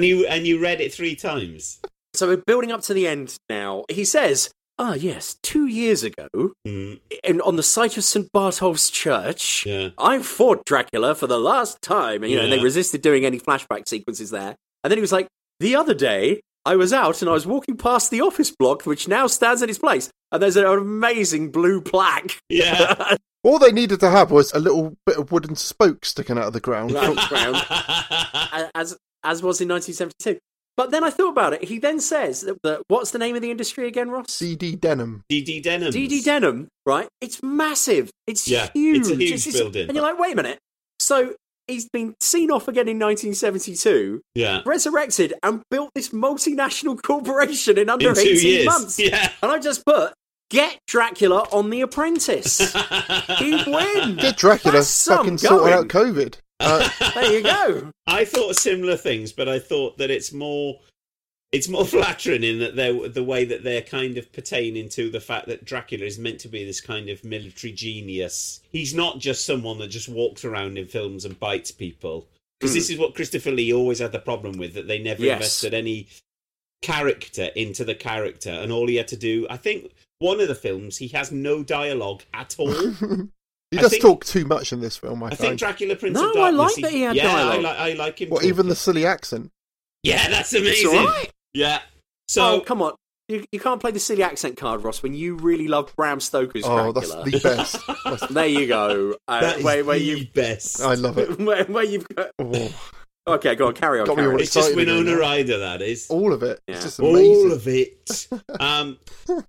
and 0.00 0.08
you 0.08 0.26
and 0.26 0.46
you 0.46 0.58
read 0.58 0.80
it 0.80 0.94
three 0.94 1.14
times. 1.14 1.78
So 2.14 2.26
we're 2.26 2.38
building 2.38 2.72
up 2.72 2.80
to 2.82 2.94
the 2.94 3.06
end 3.06 3.36
now. 3.50 3.84
He 3.90 4.04
says, 4.04 4.50
"Ah, 4.78 4.94
yes, 4.94 5.36
two 5.42 5.66
years 5.66 6.02
ago, 6.02 6.28
Mm, 6.66 7.00
in, 7.22 7.40
on 7.42 7.56
the 7.56 7.62
site 7.62 7.96
of 7.98 8.04
St 8.04 8.32
Bartolph's 8.32 8.90
Church, 8.90 9.66
yeah. 9.66 9.90
I 9.98 10.20
fought 10.22 10.64
Dracula 10.64 11.14
for 11.14 11.26
the 11.26 11.38
last 11.38 11.82
time." 11.82 12.22
And, 12.22 12.32
you 12.32 12.38
know, 12.38 12.44
and 12.44 12.52
they 12.52 12.58
resisted 12.58 13.02
doing 13.02 13.24
any 13.24 13.38
flashback 13.38 13.88
sequences 13.88 14.30
there. 14.30 14.56
And 14.82 14.90
then 14.90 14.96
he 14.96 15.02
was 15.02 15.12
like, 15.12 15.28
"The 15.60 15.76
other 15.76 15.94
day, 15.94 16.40
I 16.64 16.76
was 16.76 16.92
out 16.92 17.20
and 17.20 17.30
I 17.30 17.34
was 17.34 17.46
walking 17.46 17.76
past 17.76 18.10
the 18.10 18.22
office 18.22 18.50
block, 18.50 18.84
which 18.86 19.06
now 19.06 19.26
stands 19.26 19.60
in 19.62 19.68
its 19.68 19.78
place, 19.78 20.10
and 20.32 20.42
there's 20.42 20.56
an 20.56 20.64
amazing 20.64 21.50
blue 21.52 21.80
plaque." 21.82 22.38
Yeah. 22.48 23.16
All 23.44 23.58
they 23.58 23.72
needed 23.72 24.00
to 24.00 24.10
have 24.10 24.30
was 24.30 24.52
a 24.52 24.58
little 24.58 24.96
bit 25.06 25.16
of 25.16 25.32
wooden 25.32 25.56
spoke 25.56 26.04
sticking 26.04 26.36
out 26.36 26.44
of 26.48 26.52
the 26.52 26.60
ground. 26.60 26.90
Ground, 26.90 27.18
as 28.74 28.96
as 29.24 29.42
was 29.42 29.60
in 29.60 29.68
1972. 29.68 30.38
But 30.76 30.90
then 30.92 31.04
I 31.04 31.10
thought 31.10 31.30
about 31.30 31.52
it. 31.52 31.64
He 31.64 31.78
then 31.78 32.00
says 32.00 32.40
that, 32.42 32.56
that 32.62 32.82
what's 32.88 33.10
the 33.10 33.18
name 33.18 33.36
of 33.36 33.42
the 33.42 33.50
industry 33.50 33.86
again, 33.86 34.10
Ross? 34.10 34.30
CD 34.32 34.76
Denham. 34.76 35.22
DD 35.30 35.62
Denham. 35.62 35.92
DD 35.92 36.24
Denham, 36.24 36.68
right? 36.86 37.08
It's 37.20 37.42
massive. 37.42 38.10
It's 38.26 38.48
Yeah, 38.48 38.70
huge. 38.72 39.00
it's 39.00 39.10
a 39.10 39.14
huge 39.16 39.46
It's- 39.46 39.56
building. 39.60 39.88
And 39.88 39.94
you're 39.94 40.02
like, 40.04 40.18
wait 40.18 40.32
a 40.32 40.36
minute. 40.36 40.58
So 40.98 41.34
he's 41.66 41.88
been 41.92 42.14
seen 42.20 42.50
off 42.50 42.66
again 42.66 42.88
in 42.88 42.98
1972, 42.98 44.22
Yeah. 44.34 44.62
resurrected, 44.64 45.34
and 45.42 45.62
built 45.70 45.90
this 45.94 46.10
multinational 46.10 47.00
corporation 47.02 47.76
in 47.76 47.90
under 47.90 48.10
In 48.10 48.14
two 48.14 48.20
18 48.22 48.46
years. 48.46 48.66
months. 48.66 48.98
Yeah. 48.98 49.32
And 49.42 49.52
I 49.52 49.58
just 49.58 49.84
put, 49.84 50.12
get 50.50 50.78
Dracula 50.86 51.46
on 51.52 51.68
The 51.70 51.82
Apprentice. 51.82 52.58
He'd 53.38 53.66
win. 53.66 54.16
Get 54.16 54.36
Dracula 54.38 54.76
That's 54.78 55.06
fucking 55.06 55.38
sorting 55.38 55.74
out 55.74 55.88
COVID. 55.88 56.36
Uh, 56.60 56.88
There 57.14 57.32
you 57.32 57.42
go. 57.42 57.90
I 58.06 58.24
thought 58.24 58.56
similar 58.56 58.96
things, 58.96 59.32
but 59.32 59.48
I 59.48 59.58
thought 59.58 59.98
that 59.98 60.10
it's 60.10 60.32
more 60.32 60.78
it's 61.52 61.68
more 61.68 61.84
flattering 61.96 62.44
in 62.44 62.58
that 62.60 62.76
they're 62.76 63.08
the 63.08 63.24
way 63.24 63.44
that 63.44 63.64
they're 63.64 63.82
kind 63.82 64.16
of 64.18 64.32
pertaining 64.32 64.88
to 64.90 65.10
the 65.10 65.20
fact 65.20 65.46
that 65.48 65.64
Dracula 65.64 66.04
is 66.04 66.18
meant 66.18 66.38
to 66.40 66.48
be 66.48 66.64
this 66.64 66.80
kind 66.80 67.08
of 67.08 67.24
military 67.24 67.72
genius. 67.72 68.60
He's 68.70 68.94
not 68.94 69.18
just 69.18 69.44
someone 69.44 69.78
that 69.78 69.88
just 69.88 70.08
walks 70.08 70.44
around 70.44 70.78
in 70.78 70.86
films 70.86 71.24
and 71.24 71.38
bites 71.40 71.72
people. 71.72 72.28
Because 72.60 72.74
this 72.74 72.90
is 72.90 72.98
what 72.98 73.14
Christopher 73.14 73.50
Lee 73.52 73.72
always 73.72 74.00
had 74.00 74.12
the 74.12 74.18
problem 74.18 74.58
with 74.58 74.74
that 74.74 74.86
they 74.86 74.98
never 74.98 75.24
Yes. 75.24 75.36
invested 75.36 75.72
any 75.74 76.08
character 76.82 77.44
into 77.56 77.84
the 77.84 77.94
character, 77.94 78.50
and 78.50 78.70
all 78.70 78.86
he 78.86 78.96
had 78.96 79.08
to 79.08 79.16
do, 79.16 79.46
I 79.50 79.56
think, 79.56 79.90
one 80.18 80.40
of 80.40 80.48
the 80.48 80.54
films 80.54 80.98
he 80.98 81.08
has 81.08 81.32
no 81.32 81.62
dialogue 81.62 82.22
at 82.34 82.54
all. 82.58 82.74
he 83.70 83.78
I 83.78 83.82
does 83.82 83.90
think- 83.92 84.02
talk 84.02 84.24
too 84.24 84.44
much 84.44 84.72
in 84.72 84.80
this 84.80 84.96
film. 84.96 85.22
I, 85.22 85.26
I 85.26 85.28
find. 85.30 85.38
think 85.40 85.58
Dracula 85.58 85.96
Prince 85.96 86.14
No, 86.14 86.30
of 86.30 86.36
I 86.36 86.50
Darkness. 86.50 86.76
like 86.76 86.82
that 86.84 86.92
he 86.92 87.00
had 87.02 87.16
yeah, 87.16 87.22
dialogue. 87.24 87.54
I, 87.54 87.58
like 87.60 87.78
I 87.78 87.92
like 87.94 88.20
him. 88.20 88.30
Well, 88.30 88.44
even 88.44 88.68
the 88.68 88.74
silly 88.76 89.06
accent. 89.06 89.50
Yeah, 90.02 90.28
that's 90.28 90.52
It's 90.52 90.60
amazing. 90.62 90.98
all 90.98 91.06
right. 91.06 91.30
Yeah. 91.54 91.80
So 92.28 92.56
oh, 92.56 92.60
come 92.60 92.82
on. 92.82 92.94
You, 93.28 93.44
you 93.52 93.60
can't 93.60 93.80
play 93.80 93.92
the 93.92 94.00
silly 94.00 94.24
accent 94.24 94.56
card, 94.56 94.82
Ross, 94.82 95.04
when 95.04 95.14
you 95.14 95.36
really 95.36 95.68
love 95.68 95.94
Bram 95.94 96.18
Stoker's 96.18 96.64
Oh, 96.66 96.90
that's 96.90 97.12
Dracula. 97.12 97.30
the 97.30 97.38
best. 97.40 97.86
That's- 98.04 98.28
There 98.30 98.46
you 98.46 98.66
go. 98.66 99.14
Uh, 99.28 99.40
that 99.40 99.58
is 99.58 99.64
where, 99.64 99.84
where 99.84 99.98
the 99.98 100.04
you 100.04 100.26
best. 100.34 100.80
I 100.82 100.94
love 100.94 101.16
it. 101.18 101.38
where, 101.44 101.64
where 101.66 101.84
you've 101.84 102.08
got. 102.08 102.30
Oh, 102.40 102.72
Okay, 103.28 103.54
go 103.54 103.68
on, 103.68 103.74
carry 103.74 104.00
on. 104.00 104.06
Got 104.06 104.16
carry 104.16 104.34
on. 104.34 104.40
It's 104.40 104.52
just 104.52 104.70
excited 104.70 104.82
again 104.88 105.04
Winona. 105.04 105.20
Ryder. 105.20 105.58
That 105.58 105.82
is 105.82 106.08
all 106.10 106.32
of 106.32 106.42
it. 106.42 106.58
Yeah. 106.66 106.74
It's 106.74 106.84
just 106.84 106.98
all 107.00 107.52
of 107.52 107.68
it. 107.68 108.26
um, 108.58 108.98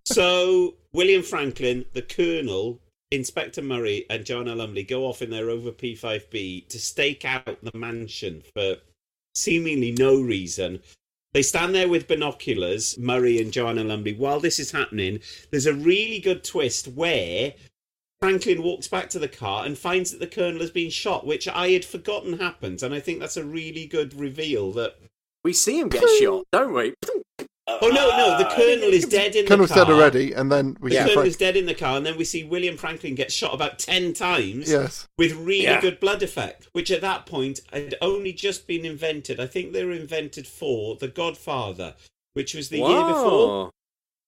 so 0.06 0.76
William 0.94 1.24
Franklyn, 1.24 1.86
the 1.94 2.02
Colonel, 2.04 2.80
Inspector 3.12 3.62
Murray, 3.62 4.06
and 4.10 4.26
Joanna 4.26 4.56
Lumley 4.56 4.84
go 4.84 5.06
off 5.06 5.22
in 5.22 5.30
their 5.30 5.46
Rover 5.48 5.72
P5B 5.72 6.68
to 6.70 6.80
stake 6.80 7.26
out 7.26 7.58
the 7.62 7.78
mansion 7.78 8.42
for 8.54 8.78
seemingly 9.36 9.92
no 9.92 10.22
reason. 10.22 10.80
They 11.34 11.42
stand 11.42 11.76
there 11.76 11.88
with 11.88 12.08
binoculars, 12.08 12.98
Murray 12.98 13.42
and 13.42 13.54
Joanna 13.54 13.84
Lumley. 13.84 14.14
While 14.14 14.40
this 14.40 14.60
is 14.60 14.72
happening, 14.72 15.20
there's 15.50 15.66
a 15.66 15.74
really 15.74 16.20
good 16.20 16.44
twist 16.44 16.88
where 16.90 17.54
Franklyn 18.20 18.62
walks 18.62 18.88
back 18.88 19.10
to 19.12 19.20
the 19.20 19.28
car 19.28 19.66
and 19.66 19.78
finds 19.78 20.12
that 20.12 20.20
the 20.20 20.28
Colonel 20.28 20.60
has 20.60 20.72
been 20.72 20.90
shot, 20.90 21.26
which 21.26 21.48
I 21.48 21.70
had 21.70 21.86
forgotten 21.86 22.40
happened. 22.40 22.84
And 22.84 22.94
I 22.94 23.00
think 23.00 23.20
that's 23.20 23.38
a 23.38 23.46
really 23.46 23.86
good 23.86 24.14
reveal 24.14 24.72
that. 24.74 24.98
We 25.44 25.54
see 25.54 25.80
him 25.80 25.90
get 25.90 26.08
shot, 26.22 26.46
don't 26.52 26.74
we? 26.74 26.94
Oh, 27.82 27.88
no, 27.90 28.10
no, 28.18 28.38
the 28.38 28.46
Colonel 28.56 28.90
is 28.94 29.06
dead 29.06 29.36
in 29.36 29.46
Colonel's 29.46 29.70
the 29.70 29.76
car. 29.76 29.86
dead 29.86 29.94
already, 29.94 30.34
and 30.34 30.52
then 30.52 30.78
we 30.80 30.90
the 30.90 30.96
see 30.96 31.00
Colonel 31.00 31.14
Frank- 31.16 31.28
is 31.28 31.38
dead 31.38 31.56
in 31.58 31.66
the 31.66 31.74
car, 31.76 31.98
and 31.98 32.06
then 32.06 32.18
we 32.18 32.24
see 32.26 32.44
William 32.44 32.78
Franklyn 32.78 33.16
get 33.16 33.32
shot 33.32 33.54
about 33.54 33.80
10 33.80 34.14
times 34.14 34.70
Yes. 34.70 35.08
with 35.18 35.34
really 35.34 35.64
Yeah. 35.64 35.82
good 35.82 36.00
blood 36.00 36.22
effect, 36.24 36.68
which 36.74 36.92
at 36.92 37.02
that 37.02 37.26
point 37.26 37.62
had 37.72 37.96
only 38.02 38.34
just 38.34 38.68
been 38.68 38.86
invented. 38.86 39.40
I 39.40 39.48
think 39.48 39.74
they 39.74 39.84
were 39.86 39.92
invented 39.92 40.48
for 40.48 40.96
The 40.96 41.08
Godfather, 41.08 41.96
which 42.34 42.54
was 42.54 42.70
the 42.70 42.78
year 42.78 42.86
Wow. 42.88 43.08
before. 43.14 43.72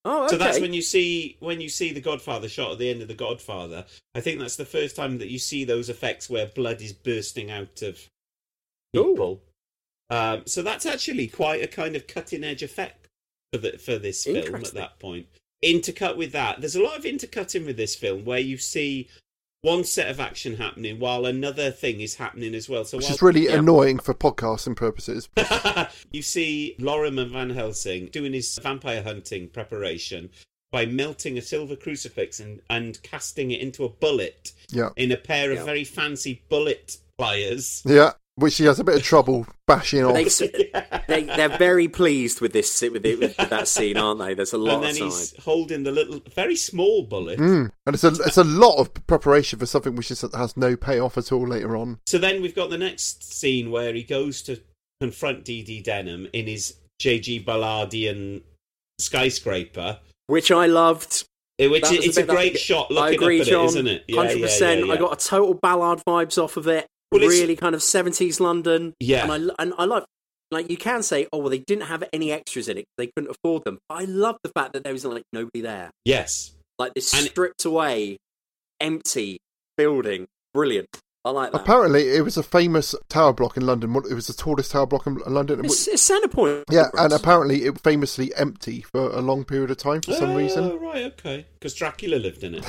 Oh, 0.06 0.28
So 0.28 0.36
that's 0.38 0.60
when 0.60 0.74
you 0.74 0.82
see 0.82 1.38
when 1.40 1.62
you 1.62 1.70
see 1.70 1.94
the 1.94 2.02
Godfather 2.02 2.50
shot 2.50 2.74
at 2.74 2.78
the 2.78 2.90
end 2.90 3.02
of 3.02 3.08
the 3.08 3.14
Godfather. 3.14 3.86
I 4.14 4.20
think 4.20 4.40
that's 4.40 4.58
the 4.58 4.66
first 4.66 4.96
time 4.98 5.18
that 5.20 5.30
you 5.30 5.40
see 5.40 5.64
those 5.64 5.88
effects 5.88 6.30
where 6.30 6.46
blood 6.46 6.82
is 6.82 6.92
bursting 6.92 7.50
out 7.50 7.82
of 7.82 8.10
people. 8.94 9.42
Um, 10.10 10.44
so 10.46 10.62
that's 10.62 10.86
actually 10.86 11.28
quite 11.28 11.64
a 11.64 11.68
kind 11.68 11.96
of 11.96 12.06
cutting 12.08 12.44
edge 12.44 12.62
effect 12.62 13.03
for 13.54 13.58
the, 13.60 13.78
for 13.78 13.98
this 14.00 14.24
film 14.24 14.56
at 14.56 14.74
that 14.74 15.00
point. 15.00 15.28
Intercut 15.64 16.18
with 16.18 16.32
that, 16.34 16.60
there's 16.60 16.76
a 16.76 16.82
lot 16.84 16.98
of 16.98 17.06
intercutting 17.06 17.66
with 17.66 17.78
this 17.78 17.96
film 17.96 18.26
where 18.26 18.40
you 18.40 18.58
see 18.58 19.08
one 19.62 19.84
set 19.86 20.10
of 20.10 20.20
action 20.20 20.58
happening 20.58 21.00
while 21.00 21.26
another 21.26 21.72
thing 21.72 22.02
is 22.02 22.16
happening 22.16 22.54
as 22.56 22.68
well. 22.68 22.84
So 22.84 22.98
which 22.98 23.06
while- 23.06 23.14
is 23.14 23.22
really 23.22 23.46
Yeah. 23.46 23.60
annoying 23.60 24.00
for 24.00 24.14
podcasting 24.14 24.76
purposes. 24.76 25.30
you 26.12 26.22
see 26.22 26.76
Lorimer 26.80 27.26
Van 27.26 27.52
Helsing 27.52 28.08
doing 28.08 28.34
his 28.34 28.58
vampire 28.58 29.04
hunting 29.04 29.48
preparation 29.50 30.32
by 30.72 30.86
melting 30.88 31.38
a 31.38 31.42
silver 31.42 31.76
crucifix 31.76 32.40
and, 32.40 32.60
and 32.70 33.02
casting 33.04 33.52
it 33.52 33.62
into 33.62 33.86
a 33.86 33.90
bullet 33.90 34.52
Yeah. 34.72 34.90
in 34.98 35.12
a 35.12 35.18
pair 35.18 35.52
of 35.52 35.60
Yeah. 35.60 35.64
very 35.66 35.84
fancy 35.84 36.42
bullet 36.50 36.98
pliers. 37.18 37.84
Yeah, 37.86 38.14
which 38.36 38.58
he 38.58 38.66
has 38.66 38.80
a 38.80 38.84
bit 38.84 38.96
of 38.96 39.04
trouble 39.04 39.46
bashing 39.68 40.02
But 40.02 40.26
off. 40.26 40.38
they, 40.38 40.72
they, 41.08 41.24
they're 41.24 41.58
very 41.58 41.88
pleased 41.88 42.42
with 42.42 42.52
this 42.54 42.82
with, 42.82 43.06
it, 43.06 43.20
with 43.20 43.38
that 43.38 43.68
scene, 43.68 43.96
aren't 43.98 44.20
they? 44.20 44.34
There's 44.34 44.54
a 44.54 44.58
lot 44.58 44.78
of 44.78 44.84
And 44.84 44.96
then 44.96 45.04
of 45.04 45.10
he's 45.10 45.36
holding 45.44 45.84
the 45.84 45.92
little, 45.92 46.22
very 46.34 46.56
small 46.56 47.04
bullet. 47.04 47.38
Mm. 47.40 47.72
And 47.86 47.94
it's 47.94 48.04
a 48.04 48.08
it's 48.10 48.38
a 48.38 48.44
lot 48.44 48.80
of 48.80 48.92
preparation 49.08 49.60
for 49.60 49.66
something 49.68 49.96
which 49.96 50.10
is, 50.10 50.22
has 50.34 50.58
no 50.58 50.76
payoff 50.76 51.18
at 51.18 51.32
all 51.32 51.48
later 51.48 51.76
on. 51.78 52.00
So 52.08 52.18
then 52.18 52.42
we've 52.42 52.56
got 52.56 52.70
the 52.72 52.78
next 52.78 53.32
scene 53.34 53.70
where 53.70 53.94
he 53.94 54.04
goes 54.04 54.42
to 54.44 54.60
confront 55.00 55.46
DD 55.46 55.84
Denham 55.84 56.28
in 56.34 56.48
his 56.48 56.76
J.G. 57.00 57.44
Ballardian 57.44 58.42
skyscraper. 59.00 60.00
Which 60.28 60.52
I 60.52 60.66
loved. 60.68 61.26
Which 61.60 61.84
That 61.84 61.92
is, 61.92 61.98
was 61.98 62.06
it's 62.08 62.18
a 62.18 62.22
bit 62.22 62.28
that- 62.28 62.34
great 62.34 62.60
shot 62.60 62.88
I 62.90 62.94
looking 62.94 63.14
agree, 63.16 63.42
up 63.42 63.48
at 63.48 63.52
John, 63.52 63.64
it, 63.66 63.68
isn't 63.68 63.88
it? 63.88 64.04
Yeah, 64.08 64.16
yeah, 64.16 64.22
Hundred 64.28 64.42
percent. 64.42 64.80
yeah, 64.82 64.86
yeah. 64.88 64.94
I 64.94 64.98
got 64.98 65.22
a 65.24 65.28
total 65.28 65.54
Ballard 65.54 66.02
vibes 66.08 66.42
off 66.44 66.58
of 66.58 66.68
it. 66.68 66.88
Well, 67.22 67.30
really 67.30 67.56
kind 67.56 67.76
of 67.76 67.84
seventies 67.84 68.40
London. 68.40 68.94
Yeah. 69.00 69.24
and 69.32 69.52
I 69.52 69.64
and 69.64 69.74
I 69.78 69.86
love 69.86 70.06
like 70.52 70.70
you 70.70 70.78
can 70.78 71.02
say, 71.04 71.28
oh 71.34 71.40
well, 71.40 71.50
they 71.50 71.60
didn't 71.60 71.86
have 71.88 72.04
any 72.14 72.32
extras 72.32 72.68
in 72.70 72.78
it; 72.78 72.86
they 72.98 73.08
couldn't 73.08 73.32
afford 73.32 73.64
them. 73.64 73.80
I 73.90 74.06
love 74.06 74.38
the 74.44 74.50
fact 74.56 74.74
that 74.74 74.84
there 74.84 74.94
was 74.94 75.04
like 75.06 75.24
nobody 75.34 75.62
there, 75.62 75.90
Yes. 76.06 76.52
like 76.78 76.94
this 76.94 77.14
And- 77.14 77.26
stripped 77.26 77.66
away, 77.66 78.18
empty 78.80 79.38
building. 79.78 80.28
Brilliant. 80.54 80.88
I 81.26 81.30
like 81.32 81.54
that. 81.54 81.62
Apparently, 81.62 82.10
it 82.10 82.22
was 82.24 82.36
a 82.36 82.44
famous 82.44 82.94
tower 83.10 83.32
block 83.32 83.56
in 83.56 83.66
London. 83.66 83.96
It 83.96 84.14
was 84.14 84.28
the 84.28 84.34
tallest 84.34 84.72
tower 84.72 84.86
block 84.86 85.08
in 85.08 85.16
London. 85.26 85.64
It's, 85.64 85.88
it's 85.88 86.08
Centrepoint. 86.10 86.66
yeah, 86.70 86.90
and 86.98 87.14
apparently 87.14 87.64
it 87.64 87.80
famously 87.82 88.36
empty 88.36 88.82
for 88.82 89.10
a 89.10 89.22
long 89.22 89.46
period 89.46 89.72
of 89.72 89.78
time 89.78 90.02
for 90.02 90.12
some 90.14 90.32
Oh, 90.32 90.36
reason. 90.36 90.78
right, 90.80 91.04
okay. 91.06 91.46
Because 91.54 91.74
Dracula 91.76 92.18
lived 92.18 92.44
in 92.44 92.56
it. 92.56 92.66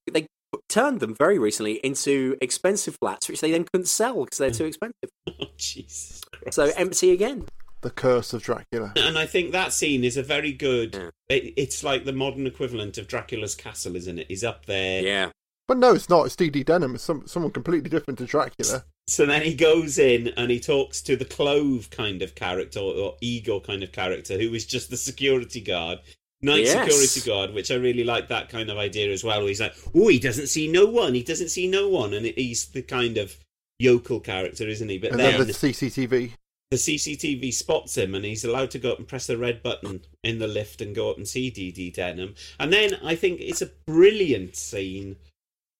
they 0.12 0.26
turned 0.68 1.00
them 1.00 1.14
very 1.14 1.38
recently 1.38 1.74
into 1.84 2.36
expensive 2.40 2.96
flats, 2.96 3.28
which 3.28 3.40
they 3.40 3.50
then 3.50 3.64
couldn't 3.64 3.88
sell 3.88 4.24
because 4.24 4.38
they're 4.38 4.50
too 4.50 4.66
expensive. 4.66 5.10
oh, 5.28 5.46
Jesus 5.56 6.20
Christ. 6.32 6.54
So 6.54 6.70
empty 6.76 7.10
again. 7.12 7.46
The 7.82 7.90
curse 7.90 8.32
of 8.32 8.42
Dracula. 8.42 8.92
And 8.96 9.18
I 9.18 9.26
think 9.26 9.52
that 9.52 9.72
scene 9.72 10.04
is 10.04 10.16
a 10.16 10.22
very 10.22 10.52
good. 10.52 11.12
It, 11.28 11.52
it's 11.56 11.84
like 11.84 12.04
the 12.04 12.12
modern 12.12 12.46
equivalent 12.46 12.96
of 12.96 13.06
Dracula's 13.08 13.54
castle, 13.54 13.94
isn't 13.96 14.18
it? 14.18 14.26
He's 14.28 14.44
up 14.44 14.66
there. 14.66 15.02
Yeah. 15.02 15.30
But 15.66 15.78
no, 15.78 15.94
it's 15.94 16.08
not. 16.08 16.26
It's 16.26 16.36
D.D. 16.36 16.64
Denham. 16.64 16.94
It's 16.94 17.04
some, 17.04 17.26
someone 17.26 17.52
completely 17.52 17.88
different 17.88 18.18
to 18.18 18.26
Dracula. 18.26 18.84
So 19.06 19.26
then 19.26 19.42
he 19.42 19.54
goes 19.54 19.98
in 19.98 20.28
and 20.36 20.50
he 20.50 20.60
talks 20.60 21.02
to 21.02 21.16
the 21.16 21.24
Klove 21.24 21.90
kind 21.90 22.22
of 22.22 22.34
character 22.34 22.80
or, 22.80 22.94
or 22.94 23.16
Igor 23.20 23.60
kind 23.60 23.82
of 23.82 23.92
character, 23.92 24.38
who 24.38 24.52
is 24.54 24.66
just 24.66 24.90
the 24.90 24.96
security 24.96 25.60
guard. 25.60 26.00
Night 26.44 26.64
Yes. 26.64 26.92
security 26.92 27.20
guard, 27.28 27.54
which 27.54 27.70
I 27.70 27.76
really 27.76 28.04
like 28.04 28.28
that 28.28 28.50
kind 28.50 28.70
of 28.70 28.76
idea 28.76 29.10
as 29.10 29.24
well. 29.24 29.46
He's 29.46 29.60
like, 29.60 29.74
oh, 29.94 30.08
he 30.08 30.18
doesn't 30.18 30.48
see 30.48 30.68
no 30.68 30.84
one. 30.86 31.14
He 31.14 31.22
doesn't 31.22 31.48
see 31.48 31.66
no 31.66 31.88
one. 31.88 32.12
And 32.12 32.26
he's 32.26 32.66
the 32.66 32.82
kind 32.82 33.16
of 33.16 33.36
yokel 33.78 34.20
character, 34.20 34.68
isn't 34.68 34.88
he? 34.88 34.98
But 34.98 35.12
and 35.12 35.20
then 35.20 35.38
then 35.38 35.46
the 35.46 35.52
CCTV. 35.54 36.32
the 36.70 36.76
CCTV 36.76 37.52
spots 37.52 37.96
him 37.96 38.14
and 38.14 38.24
he's 38.24 38.44
allowed 38.44 38.70
to 38.72 38.78
go 38.78 38.92
up 38.92 38.98
and 38.98 39.08
press 39.08 39.26
the 39.26 39.38
red 39.38 39.62
button 39.62 40.02
in 40.22 40.38
the 40.38 40.46
lift 40.46 40.80
and 40.80 40.94
go 40.94 41.10
up 41.10 41.16
and 41.16 41.26
see 41.26 41.50
DD 41.50 41.94
Denham. 41.94 42.34
And 42.60 42.72
then 42.72 42.98
I 43.02 43.14
think 43.14 43.40
it's 43.40 43.62
a 43.62 43.70
brilliant 43.86 44.54
scene 44.56 45.16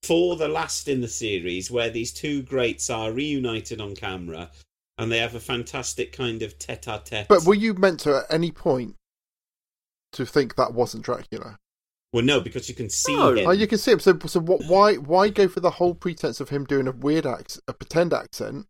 for 0.03 0.37
the 0.37 0.49
last 0.49 0.89
in 0.89 1.01
the 1.01 1.09
series 1.09 1.71
where 1.71 1.91
these 1.91 2.13
two 2.13 2.43
greats 2.43 2.91
are 2.91 3.13
reunited 3.13 3.81
on 3.81 3.95
camera 3.95 4.51
and 4.99 5.11
they 5.11 5.19
have 5.19 5.35
a 5.35 5.41
fantastic 5.41 6.13
kind 6.13 6.43
of 6.43 6.59
tete 6.59 6.87
a 6.87 7.03
tete. 7.05 7.29
But 7.29 7.45
were 7.45 7.55
you 7.55 7.75
meant 7.75 8.01
to 8.01 8.17
at 8.19 8.33
any 8.33 8.51
point 8.51 8.95
to 10.15 10.27
think 10.27 10.57
that 10.57 10.75
wasn't 10.75 11.05
Dracula? 11.05 11.59
Well, 12.13 12.25
no, 12.25 12.41
because 12.41 12.69
you 12.69 12.75
can 12.75 12.89
see 12.91 13.15
No. 13.17 13.35
him. 13.35 13.49
Oh, 13.49 13.51
you 13.53 13.67
can 13.67 13.79
see 13.79 13.91
him. 13.93 14.01
So, 14.01 14.17
so 14.27 14.41
what, 14.41 14.65
why 14.67 14.95
why 14.95 15.29
go 15.29 15.49
for 15.49 15.61
the 15.61 15.71
whole 15.71 15.95
pretense 15.95 16.41
of 16.41 16.49
him 16.49 16.65
doing 16.65 16.87
a 16.87 16.93
weird 16.93 17.27
accent, 17.27 17.65
a 17.67 17.73
pretend 17.73 18.13
accent? 18.13 18.67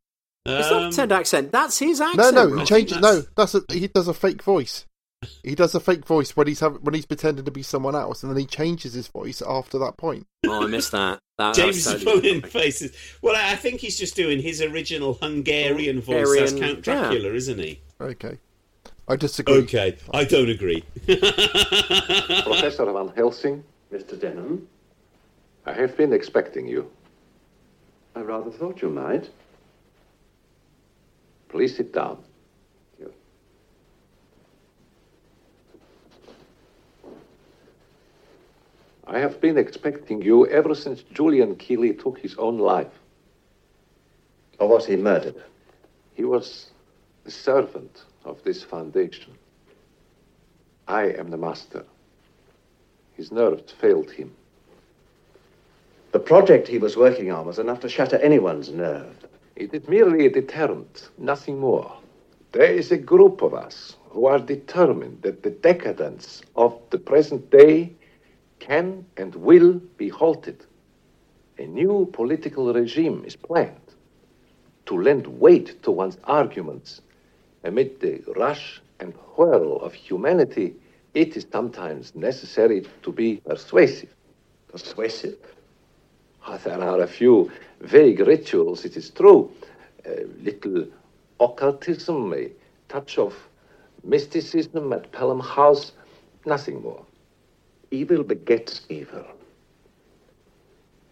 It's 0.47 0.71
not 0.71 0.73
a 0.73 0.85
Um, 0.85 0.91
pretend 0.91 1.13
accent. 1.13 1.53
That's 1.53 1.79
his 1.79 2.01
accent. 2.01 2.35
No, 2.35 2.47
no, 2.49 2.59
he 2.59 2.65
changes. 2.65 3.01
No, 3.01 3.23
that's 3.37 3.55
a, 3.55 3.63
he 3.71 3.89
does 3.89 4.09
a 4.09 4.15
fake 4.15 4.43
voice. 4.43 4.87
He 5.43 5.55
does 5.55 5.75
a 5.75 5.81
fake 5.81 6.05
voice 6.07 6.37
when 6.37 6.47
he's 6.47 6.61
have, 6.61 6.77
when 6.83 6.95
he's 6.95 7.07
pretending 7.07 7.45
to 7.47 7.51
be 7.51 7.63
someone 7.63 7.95
else, 7.95 8.23
and 8.23 8.31
then 8.31 8.39
he 8.39 8.45
changes 8.47 8.93
his 8.93 9.09
voice 9.09 9.41
after 9.47 9.79
that 9.79 9.97
point. 9.97 10.27
Oh, 10.47 10.65
I 10.65 10.67
missed 10.67 10.93
that. 10.93 11.19
that 11.39 11.55
James 11.55 11.77
was 11.77 11.87
is 11.87 12.05
totally 12.05 12.21
pulling 12.21 12.43
faces. 12.43 12.95
Well, 13.23 13.35
I 13.37 13.57
think 13.57 13.81
he's 13.81 13.99
just 13.99 14.17
doing 14.17 14.41
his 14.41 14.61
original 14.61 15.15
Hungarian 15.15 16.01
voice 16.01 16.29
as 16.41 16.51
Hungarian, 16.51 16.59
Count 16.83 16.87
yeah. 16.87 17.09
Dracula, 17.09 17.35
isn't 17.35 17.59
he? 17.59 17.81
Okay, 18.01 18.39
I 19.07 19.17
disagree. 19.17 19.57
Okay, 19.57 19.97
I 20.13 20.25
don't 20.25 20.49
agree. 20.49 20.83
Professor 21.07 22.91
Van 22.91 23.13
Helsing, 23.15 23.63
Mr. 23.93 24.19
Denham, 24.19 24.67
I 25.67 25.73
have 25.73 25.97
been 25.97 26.13
expecting 26.13 26.67
you. 26.67 26.91
I 28.15 28.21
rather 28.21 28.51
thought 28.51 28.81
you 28.81 28.89
might. 28.89 29.29
Please 31.49 31.77
sit 31.77 31.93
down. 31.93 32.19
I 39.07 39.19
have 39.19 39.41
been 39.41 39.59
expecting 39.59 40.23
you 40.23 40.47
ever 40.47 40.75
since 40.75 41.03
Julian 41.03 41.57
Keeley 41.57 41.93
took 41.93 42.19
his 42.19 42.37
own 42.37 42.59
life. 42.59 42.93
Or 44.59 44.69
was 44.69 44.87
he 44.87 44.97
murdered? 44.97 45.37
He 46.15 46.25
was 46.25 46.71
the 47.25 47.31
servant 47.31 48.05
of 48.25 48.43
this 48.45 48.63
foundation. 48.63 49.33
I 50.87 51.05
am 51.05 51.31
the 51.31 51.37
master. 51.37 51.85
His 53.15 53.33
nerves 53.33 53.73
failed 53.73 54.11
him. 54.11 54.33
The 56.13 56.19
project 56.19 56.69
he 56.69 56.79
was 56.79 56.97
working 56.97 57.31
on 57.31 57.47
was 57.47 57.59
enough 57.59 57.81
to 57.81 57.89
shatter 57.89 58.19
anyone's 58.19 58.71
nerve. 58.71 59.17
It 59.57 59.73
is 59.75 59.89
merely 59.89 60.27
a 60.27 60.31
deterrent, 60.31 61.09
nothing 61.19 61.59
more. 61.59 61.93
There 62.53 62.73
is 62.73 62.93
a 62.93 62.97
group 62.97 63.43
of 63.43 63.55
us 63.55 63.97
who 64.11 64.27
are 64.27 64.39
determined 64.39 65.23
that 65.23 65.43
the 65.43 65.51
decadence 65.51 66.43
of 66.55 66.81
the 66.91 66.99
present 66.99 67.51
day 67.51 67.93
can 68.61 69.05
and 69.17 69.35
will 69.35 69.75
be 69.97 70.09
halted. 70.09 70.65
A 71.59 71.67
new 71.67 72.09
political 72.13 72.73
regime 72.73 73.25
is 73.27 73.37
planned 73.37 73.81
to 74.87 75.01
lend 75.01 75.27
weight 75.27 75.83
to 75.83 75.91
one's 75.91 76.19
arguments. 76.25 77.01
Amid 77.65 78.01
the 78.01 78.23
rush 78.37 78.83
and 79.01 79.15
whirl 79.37 79.79
of 79.79 79.95
humanity, 79.95 80.75
it 81.15 81.37
is 81.37 81.47
sometimes 81.51 82.15
necessary 82.15 82.85
to 83.03 83.11
be 83.11 83.37
persuasive. 83.47 84.15
Persuasive? 84.69 85.39
Ah, 86.47 86.59
There 86.59 86.81
are 86.81 87.01
a 87.01 87.07
few 87.07 87.51
vague 87.81 88.21
rituals, 88.21 88.85
it 88.85 88.97
is 88.99 89.11
true. 89.11 89.51
A 90.05 90.27
little 90.43 90.87
occultism, 91.41 92.35
a 92.35 92.51
touch 92.89 93.17
of 93.19 93.35
mysticism 94.03 94.93
at 94.93 95.11
Pelham 95.13 95.41
House, 95.41 95.93
nothing 96.45 96.83
more. 96.83 97.05
Evil 97.91 98.23
begets 98.23 98.83
evil. 98.91 99.25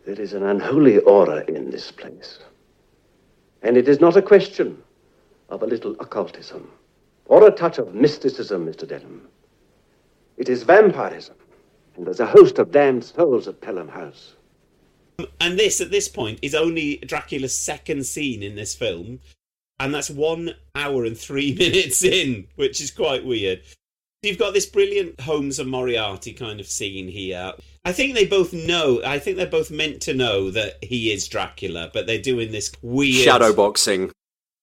There 0.05 0.21
is 0.21 0.35
an 0.35 0.43
unholy 0.43 0.99
aura 0.99 1.45
in 1.47 1.71
this 1.71 1.91
place. 1.91 2.41
And 3.63 3.77
it 3.79 3.89
is 3.89 4.01
not 4.01 4.17
a 4.17 4.23
question 4.23 4.83
of 5.53 5.63
a 5.63 5.67
little 5.67 5.95
occultism 6.01 6.71
or 7.27 7.47
a 7.47 7.51
touch 7.51 7.79
of 7.79 7.95
mysticism, 7.95 8.67
Mr. 8.67 8.89
Denham. 8.89 9.29
It 10.39 10.49
is 10.49 10.63
vampirism. 10.63 11.37
And 11.97 12.07
there's 12.07 12.21
a 12.21 12.27
host 12.27 12.59
of 12.59 12.73
damned 12.73 13.05
souls 13.05 13.47
at 13.47 13.61
Pelham 13.61 13.89
House. 13.89 14.35
And 15.41 15.59
this, 15.59 15.81
at 15.83 15.91
this 15.91 16.09
point, 16.09 16.39
is 16.41 16.55
only 16.55 16.97
Dracula's 16.97 17.57
second 17.57 18.07
scene 18.07 18.43
in 18.43 18.55
this 18.55 18.75
film. 18.75 19.21
And 19.79 19.95
that's 19.95 20.09
one 20.09 20.55
hour 20.75 21.05
and 21.05 21.17
three 21.17 21.55
minutes 21.59 22.03
in, 22.03 22.49
which 22.57 22.81
is 22.81 22.91
quite 22.91 23.25
weird. 23.25 23.63
You've 24.23 24.39
got 24.39 24.55
this 24.55 24.67
brilliant 24.67 25.21
Holmes 25.21 25.59
and 25.59 25.69
Moriarty 25.69 26.33
kind 26.33 26.61
of 26.61 26.67
scene 26.67 27.09
here. 27.09 27.53
I 27.85 27.93
think 27.93 28.15
they 28.15 28.25
both 28.25 28.53
know, 28.53 29.03
I 29.05 29.19
think 29.19 29.37
they're 29.37 29.47
both 29.47 29.71
meant 29.71 30.01
to 30.03 30.15
know 30.15 30.51
that 30.51 30.83
he 30.83 31.13
is 31.13 31.29
Dracula, 31.29 31.91
but 31.93 32.07
they're 32.07 32.23
doing 32.23 32.53
this 32.53 32.73
weird. 32.81 33.25
Shadow 33.25 33.53
boxing. 33.53 34.13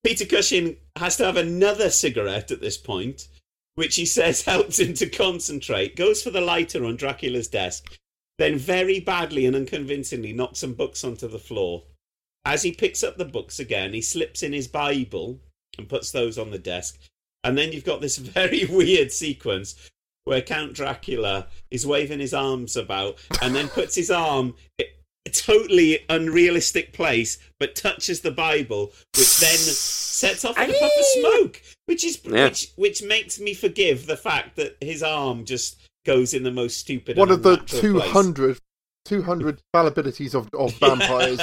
Peter 0.04 0.26
Cushing 0.26 0.78
has 0.96 1.18
to 1.18 1.26
have 1.26 1.38
another 1.38 1.90
cigarette 1.90 2.52
at 2.52 2.62
this 2.62 2.78
point, 2.78 3.28
which 3.76 3.96
he 3.96 4.06
says 4.06 4.42
helps 4.46 4.80
him 4.80 4.94
to 4.96 5.10
concentrate, 5.10 5.96
goes 5.96 6.24
for 6.24 6.30
the 6.30 6.42
lighter 6.42 6.86
on 6.86 6.96
Dracula's 6.96 7.48
desk, 7.48 7.98
then 8.38 8.58
very 8.58 9.00
badly 9.00 9.46
and 9.46 9.56
unconvincingly 9.56 10.34
knocks 10.34 10.60
some 10.60 10.74
books 10.74 11.04
onto 11.04 11.28
the 11.28 11.40
floor. 11.40 11.84
As 12.46 12.64
he 12.64 12.72
picks 12.72 13.04
up 13.04 13.18
the 13.18 13.26
books 13.26 13.60
again, 13.60 13.94
he 13.94 14.02
slips 14.02 14.44
in 14.44 14.54
his 14.54 14.68
Bible 14.68 15.40
and 15.78 15.90
puts 15.90 16.12
those 16.12 16.38
on 16.38 16.52
the 16.52 16.58
desk. 16.58 16.98
And 17.44 17.58
then 17.58 17.72
you've 17.72 17.86
got 17.86 18.02
this 18.02 18.18
very 18.18 18.66
weird 18.66 19.12
sequence 19.12 19.90
where 20.24 20.42
Count 20.42 20.74
Dracula 20.74 21.48
is 21.72 21.86
waving 21.86 22.20
his 22.20 22.34
arms 22.34 22.78
about 22.78 23.18
and 23.42 23.54
then 23.54 23.68
puts 23.68 23.96
his 23.96 24.12
arm 24.12 24.56
totally 25.30 26.00
unrealistic 26.10 26.94
place, 26.94 27.38
but 27.60 27.76
touches 27.76 28.22
the 28.22 28.32
Bible, 28.32 28.92
which 29.18 29.40
then 29.40 29.58
sets 29.58 30.44
off 30.46 30.58
a 30.58 30.66
puff 30.66 30.92
of 30.98 31.06
smoke, 31.20 31.62
which 31.86 32.04
is 32.04 32.20
Yeah. 32.24 32.46
which 32.46 32.72
which 32.76 33.04
makes 33.04 33.40
me 33.40 33.54
forgive 33.54 34.06
the 34.06 34.18
fact 34.18 34.56
that 34.58 34.76
his 34.82 35.02
arm 35.04 35.46
just 35.46 35.78
goes 36.06 36.34
in 36.34 36.44
the 36.44 36.52
most 36.52 36.78
stupid. 36.80 37.18
One 37.18 37.32
of 37.32 37.44
the 37.44 37.54
unnatural 37.60 38.02
200, 38.02 38.58
200 39.06 39.62
fallibilities 39.76 40.34
of, 40.36 40.50
of 40.54 40.74
vampires. 40.80 41.40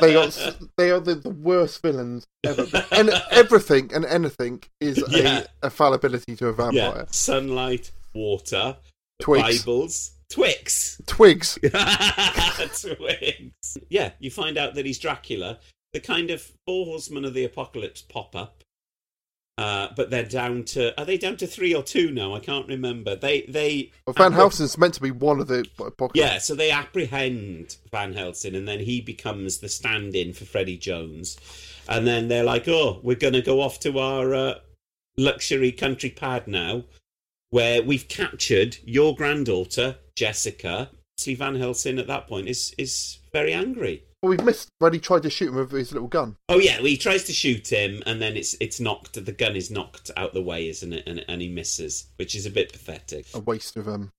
they 0.00 0.16
are 0.16 0.28
they 0.76 0.90
are 0.90 1.00
the, 1.00 1.14
the 1.16 1.30
worst 1.30 1.82
villains 1.82 2.26
ever. 2.44 2.66
And 2.92 3.10
everything 3.30 3.90
and 3.94 4.04
anything 4.04 4.62
is 4.80 5.02
Yeah. 5.08 5.44
a, 5.62 5.66
a 5.66 5.70
fallibility 5.70 6.36
to 6.36 6.48
a 6.48 6.52
vampire. 6.52 6.80
Yeah, 6.96 7.04
sunlight, 7.10 7.90
water, 8.14 8.76
Twigs. 9.20 9.64
Bibles, 9.64 10.10
Twix. 10.30 11.00
Twigs. 11.06 11.58
Twigs. 12.82 13.78
Yeah, 13.88 14.12
you 14.18 14.30
find 14.30 14.58
out 14.58 14.74
that 14.74 14.86
he's 14.86 14.98
Dracula. 14.98 15.58
The 15.92 16.00
kind 16.00 16.30
of 16.30 16.42
four 16.66 16.84
horsemen 16.84 17.24
of 17.24 17.34
the 17.34 17.44
apocalypse 17.44 18.02
pop 18.02 18.36
up. 18.36 18.62
Uh, 19.56 19.88
but 19.96 20.08
they're 20.08 20.22
down 20.22 20.62
to 20.62 20.96
are 21.00 21.04
they 21.04 21.18
down 21.18 21.36
to 21.36 21.44
three 21.44 21.74
or 21.74 21.82
two 21.82 22.12
now? 22.12 22.32
I 22.32 22.38
can't 22.38 22.68
remember. 22.68 23.16
They 23.16 23.42
they 23.42 23.90
Well, 24.06 24.14
Van 24.14 24.30
appre- 24.30 24.36
Helsing's 24.36 24.78
meant 24.78 24.94
to 24.94 25.00
be 25.02 25.10
one 25.10 25.40
of 25.40 25.48
the 25.48 25.66
apocalypse. 25.80 26.12
Yeah, 26.14 26.38
so 26.38 26.54
they 26.54 26.70
apprehend 26.70 27.76
Van 27.90 28.12
Helsing, 28.12 28.54
and 28.54 28.68
then 28.68 28.78
he 28.78 29.00
becomes 29.00 29.58
the 29.58 29.68
stand-in 29.68 30.32
for 30.32 30.44
Freddie 30.44 30.76
Jones, 30.76 31.36
and 31.88 32.06
then 32.06 32.28
they're 32.28 32.44
like, 32.44 32.68
"Oh, 32.68 33.00
we're 33.02 33.16
going 33.16 33.32
to 33.32 33.42
go 33.42 33.60
off 33.60 33.80
to 33.80 33.98
our 33.98 34.32
uh, 34.32 34.54
luxury 35.16 35.72
country 35.72 36.10
pad 36.10 36.46
now, 36.46 36.84
where 37.50 37.82
we've 37.82 38.06
captured 38.06 38.76
your 38.84 39.16
granddaughter 39.16 39.96
Jessica." 40.18 40.90
See, 41.16 41.34
Van 41.34 41.56
Helsing 41.56 41.98
at 41.98 42.06
that 42.08 42.26
point 42.28 42.48
is 42.48 42.74
is 42.78 43.18
very 43.32 43.52
angry. 43.52 44.04
Well, 44.22 44.30
we've 44.30 44.44
missed 44.44 44.68
when 44.78 44.92
he 44.92 44.98
tried 45.00 45.22
to 45.22 45.30
shoot 45.30 45.48
him 45.48 45.56
with 45.56 45.70
his 45.70 45.92
little 45.92 46.08
gun. 46.08 46.36
Oh 46.48 46.58
yeah, 46.58 46.76
well, 46.78 46.86
he 46.86 46.96
tries 46.96 47.24
to 47.24 47.32
shoot 47.32 47.68
him, 47.68 48.02
and 48.06 48.20
then 48.20 48.36
it's 48.36 48.54
it's 48.60 48.80
knocked. 48.80 49.14
The 49.24 49.32
gun 49.32 49.54
is 49.56 49.70
knocked 49.70 50.10
out 50.16 50.34
the 50.34 50.42
way, 50.42 50.68
isn't 50.68 50.92
it? 50.92 51.04
And 51.06 51.24
and 51.28 51.40
he 51.40 51.48
misses, 51.48 52.06
which 52.16 52.34
is 52.34 52.46
a 52.46 52.50
bit 52.50 52.72
pathetic. 52.72 53.26
A 53.34 53.40
waste 53.40 53.76
of 53.76 53.88
um 53.88 54.10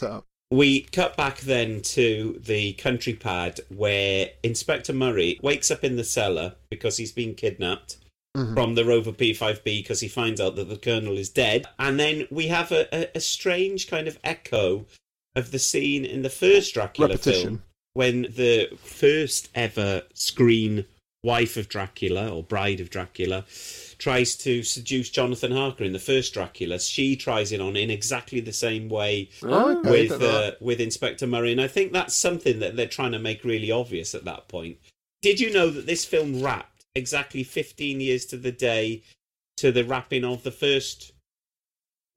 setup. 0.00 0.24
We 0.52 0.80
cut 0.82 1.16
back 1.16 1.38
then 1.40 1.80
to 1.96 2.40
the 2.44 2.72
country 2.72 3.14
pad 3.14 3.60
where 3.68 4.30
Inspector 4.42 4.92
Murray 4.92 5.38
wakes 5.42 5.70
up 5.70 5.84
in 5.84 5.94
the 5.94 6.02
cellar 6.02 6.56
because 6.70 6.96
he's 6.96 7.12
been 7.12 7.34
kidnapped 7.34 7.98
Mhm. 8.36 8.54
from 8.54 8.74
the 8.74 8.84
Rover 8.84 9.12
P5B 9.12 9.64
because 9.82 10.00
he 10.00 10.08
finds 10.08 10.40
out 10.40 10.54
that 10.56 10.68
the 10.68 10.76
Colonel 10.76 11.16
is 11.18 11.28
dead. 11.28 11.66
And 11.78 11.98
then 12.00 12.26
we 12.30 12.46
have 12.48 12.70
a, 12.72 12.82
a, 12.92 13.08
a 13.16 13.20
strange 13.20 13.88
kind 13.88 14.06
of 14.08 14.18
echo 14.24 14.86
of 15.36 15.50
the 15.50 15.58
scene 15.58 16.04
in 16.04 16.22
the 16.22 16.30
first 16.30 16.74
Dracula 16.74 17.10
Repetition. 17.10 17.42
film 17.48 17.62
when 17.92 18.22
the 18.22 18.68
first 18.82 19.48
ever 19.54 20.02
screen 20.14 20.84
wife 21.22 21.56
of 21.56 21.68
Dracula 21.68 22.28
or 22.30 22.42
bride 22.42 22.80
of 22.80 22.90
Dracula 22.90 23.44
tries 23.98 24.34
to 24.36 24.62
seduce 24.62 25.10
Jonathan 25.10 25.52
Harker 25.52 25.84
in 25.84 25.92
the 25.92 25.98
first 25.98 26.32
Dracula. 26.32 26.78
She 26.80 27.16
tries 27.16 27.52
it 27.52 27.60
on 27.60 27.76
in 27.76 27.90
exactly 27.90 28.40
the 28.40 28.52
same 28.52 28.88
way 28.88 29.28
Oh, 29.42 29.78
okay, 29.78 29.90
with 29.90 30.22
uh, 30.22 30.52
with 30.60 30.80
Inspector 30.80 31.26
Murray, 31.26 31.52
and 31.52 31.60
I 31.60 31.68
think 31.68 31.92
that's 31.92 32.14
something 32.16 32.60
that 32.60 32.76
they're 32.76 32.86
trying 32.86 33.12
to 33.12 33.18
make 33.18 33.44
really 33.44 33.70
obvious 33.70 34.14
at 34.14 34.24
that 34.24 34.48
point. 34.48 34.78
Did 35.22 35.38
you 35.38 35.52
know 35.52 35.68
that 35.68 35.86
this 35.86 36.04
film 36.04 36.42
wrapped 36.42 36.84
exactly 36.94 37.44
15 37.44 38.00
years 38.00 38.24
to 38.26 38.36
the 38.36 38.52
day 38.52 39.02
to 39.58 39.70
the 39.70 39.84
wrapping 39.84 40.24
of 40.24 40.42
the 40.42 40.50
first 40.50 41.12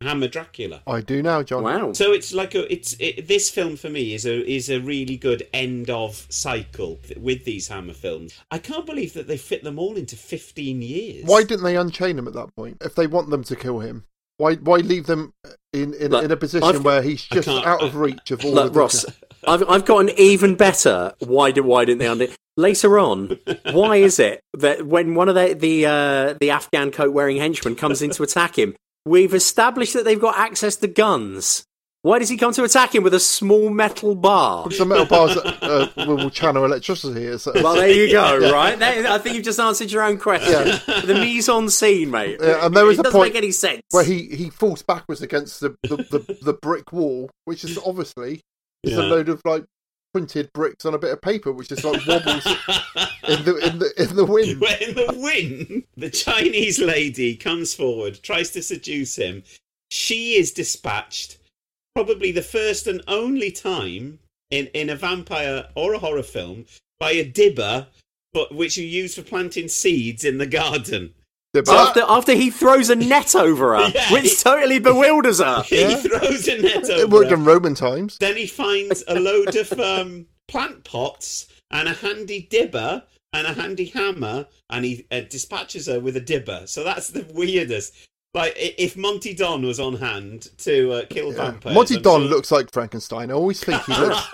Hammer 0.04 0.28
Dracula? 0.28 0.82
I 0.86 1.01
do 1.01 1.22
now, 1.24 1.41
John. 1.43 1.64
Wow. 1.64 1.93
So 1.93 2.12
it's 2.12 2.34
like 2.34 2.54
a 2.56 2.72
it's 2.72 2.95
it, 2.99 3.28
this 3.28 3.49
film 3.49 3.76
for 3.76 3.89
me 3.89 4.14
is 4.14 4.26
a 4.26 4.45
is 4.49 4.70
a 4.70 4.80
really 4.80 5.18
good 5.18 5.47
end 5.54 5.89
of 5.89 6.28
cycle 6.30 6.99
with 7.18 7.45
these 7.45 7.68
Hammer 7.70 7.93
films. 7.93 8.39
I 8.51 8.60
can't 8.60 8.86
believe 8.86 9.14
that 9.14 9.28
they 9.28 9.38
fit 9.38 9.64
them 9.64 9.80
all 9.80 9.95
into 9.97 10.16
15 10.16 10.82
years. 10.82 11.26
Why 11.26 11.43
didn't 11.43 11.64
they 11.64 11.76
unchain 11.76 12.18
him 12.20 12.28
at 12.28 12.34
that 12.34 12.56
point? 12.56 12.78
If 12.82 12.95
they 12.95 13.08
want 13.08 13.30
them 13.30 13.43
to 13.45 13.56
kill 13.56 13.80
him, 13.80 14.04
why 14.38 14.56
why 14.56 14.78
leave 14.78 15.08
them 15.08 15.34
in 15.74 15.93
in, 15.95 16.12
Look, 16.12 16.24
in 16.26 16.32
a 16.32 16.38
position 16.38 16.68
I've- 16.68 16.80
where 16.80 17.01
he's 17.01 17.24
just 17.24 17.47
out 17.47 17.82
of 17.84 17.95
reach 17.95 18.32
of 18.32 18.43
all 18.45 18.54
Look, 18.54 18.68
of 18.68 18.74
the 18.74 18.80
Ross, 18.80 19.06
I've 19.47 19.68
I've 19.70 19.86
got 19.86 19.99
an 19.99 20.10
even 20.18 20.56
better. 20.56 21.14
Why 21.20 21.51
did 21.51 21.62
why 21.66 21.86
didn't 21.86 21.99
they 21.99 22.08
undo? 22.08 22.28
Later 22.56 22.99
on, 22.99 23.39
why 23.72 23.95
is 23.95 24.20
it 24.20 24.39
that 24.54 24.86
when 24.86 25.16
one 25.16 25.28
of 25.28 25.34
the 25.34 25.54
the 25.54 25.86
uh, 25.88 26.34
the 26.39 26.51
Afghan 26.51 26.91
coat 26.91 27.12
wearing 27.12 27.38
henchmen 27.38 27.76
comes 27.76 28.04
in 28.04 28.12
to 28.12 28.22
attack 28.22 28.60
him, 28.60 28.76
we've 29.06 29.34
established 29.34 29.93
that 29.93 30.06
they've 30.06 30.20
got 30.20 30.38
access 30.38 30.76
to 30.78 30.88
guns. 30.88 31.66
Why 32.04 32.20
does 32.20 32.28
he 32.28 32.36
come 32.36 32.51
to 32.54 32.66
attack 32.66 32.93
him 32.93 33.01
with 33.04 33.14
a 33.14 33.20
small 33.20 33.70
metal 33.70 34.14
bar? 34.14 34.64
Because 34.64 34.80
the 34.80 34.86
metal 34.86 35.06
bars 35.06 35.38
uh, 35.38 35.88
will 36.06 36.30
channel 36.30 36.66
electricity. 36.66 37.38
So. 37.38 37.54
Well, 37.55 37.75
there 37.75 37.89
you 37.89 38.12
go. 38.12 38.39
Yeah. 38.42 38.50
Right, 38.51 38.78
That- 38.78 39.05
I 39.05 39.17
think 39.20 39.36
you've 39.38 39.46
just 39.46 39.59
answered 39.59 39.89
your 39.89 40.04
own 40.04 40.17
question. 40.17 40.51
The 41.08 41.13
mise 41.13 41.47
en 41.47 41.70
scene, 41.70 42.12
mate. 42.12 42.39
Yeah, 42.42 42.66
and 42.66 42.75
there 42.75 42.89
is 42.92 42.97
it 42.97 43.01
a 43.01 43.04
doesn't 43.04 43.17
point 43.17 43.34
make 43.34 43.42
any 43.42 43.51
sense. 43.51 43.84
where 43.92 44.04
he, 44.04 44.24
he 44.36 44.50
falls 44.50 44.82
backwards 44.82 45.21
against 45.21 45.62
the, 45.62 45.75
the, 45.84 45.96
the, 45.96 46.38
the 46.42 46.54
brick 46.54 46.92
wall, 46.92 47.30
which 47.46 47.63
is 47.63 47.80
obviously 47.86 48.42
just 48.86 48.97
a 49.00 49.04
load 49.04 49.30
of 49.30 49.42
like 49.46 49.63
printed 50.13 50.53
bricks 50.53 50.85
on 50.85 50.93
a 50.93 50.99
bit 50.99 51.11
of 51.11 51.21
paper, 51.21 51.51
which 51.51 51.69
just 51.69 51.83
like 51.83 52.05
wobbles 52.05 52.45
in 53.27 53.43
the 53.43 53.59
in 53.65 53.79
the 53.79 53.91
in 53.97 54.15
the 54.15 54.25
wind. 54.25 54.63
in 54.81 54.95
the 54.95 55.13
wind, 55.17 55.83
the 55.97 56.09
Chinese 56.09 56.79
lady 56.79 57.35
comes 57.35 57.73
forward, 57.73 58.19
tries 58.21 58.51
to 58.51 58.61
seduce 58.61 59.15
him. 59.15 59.43
She 59.89 60.35
is 60.35 60.51
dispatched, 60.51 61.39
probably 61.95 62.31
the 62.31 62.41
first 62.41 62.87
and 62.87 63.01
only 63.07 63.51
time 63.51 64.19
in, 64.51 64.67
in 64.67 64.89
a 64.89 64.95
vampire 64.95 65.67
or 65.75 65.93
a 65.93 65.99
horror 65.99 66.23
film, 66.23 66.65
by 66.99 67.11
a 67.11 67.25
dibber, 67.25 67.87
but 68.31 68.53
which 68.53 68.77
you 68.77 68.85
use 68.85 69.15
for 69.15 69.23
planting 69.23 69.67
seeds 69.67 70.23
in 70.23 70.37
the 70.37 70.47
garden. 70.47 71.13
After 71.70 72.01
after 72.08 72.34
he 72.34 72.50
throws 72.50 72.89
a 72.89 72.96
net 72.96 73.36
over 73.36 73.75
her, 73.78 73.89
Yeah, 73.96 74.12
which 74.12 74.24
he- 74.32 74.36
totally 74.36 74.80
bewilders 74.80 75.39
her. 75.39 75.63
He 75.67 75.96
throws 75.96 76.47
a 76.47 76.62
net 76.62 76.84
over 76.86 76.93
her. 76.93 77.00
It 77.01 77.09
worked 77.09 77.30
her. 77.30 77.36
in 77.36 77.46
Roman 77.46 77.75
times. 77.75 78.17
Then 78.20 78.36
he 78.38 78.47
finds 78.47 79.04
a 79.08 79.20
load 79.20 79.55
of 79.55 79.71
um, 79.80 80.25
plant 80.47 80.84
pots 80.84 81.47
and 81.71 81.88
a 81.88 81.93
handy 81.93 82.47
dibber 82.50 83.04
and 83.34 83.47
a 83.47 83.54
handy 83.54 83.86
hammer, 83.86 84.46
and 84.70 84.86
he 84.86 85.05
uh, 85.12 85.21
dispatches 85.21 85.88
her 85.88 86.00
with 86.00 86.16
a 86.17 86.21
dibber. 86.21 86.63
So 86.67 86.84
that's 86.84 87.09
the 87.09 87.25
weirdest. 87.34 87.93
Like 88.36 88.54
if 88.58 88.97
Monty 88.97 89.34
Don 89.36 89.63
was 89.63 89.80
on 89.80 89.96
hand 89.96 90.50
to 90.59 90.92
uh, 90.92 91.05
kill 91.08 91.32
vampires, 91.32 91.75
Monty 91.75 91.97
I'm 91.97 92.01
Don 92.01 92.21
sure- 92.21 92.30
looks 92.30 92.51
like 92.51 92.71
Frankenstein. 92.71 93.30
I 93.30 93.36
always 93.36 93.63
think 93.63 93.82
he 93.84 93.93
looks 93.96 94.28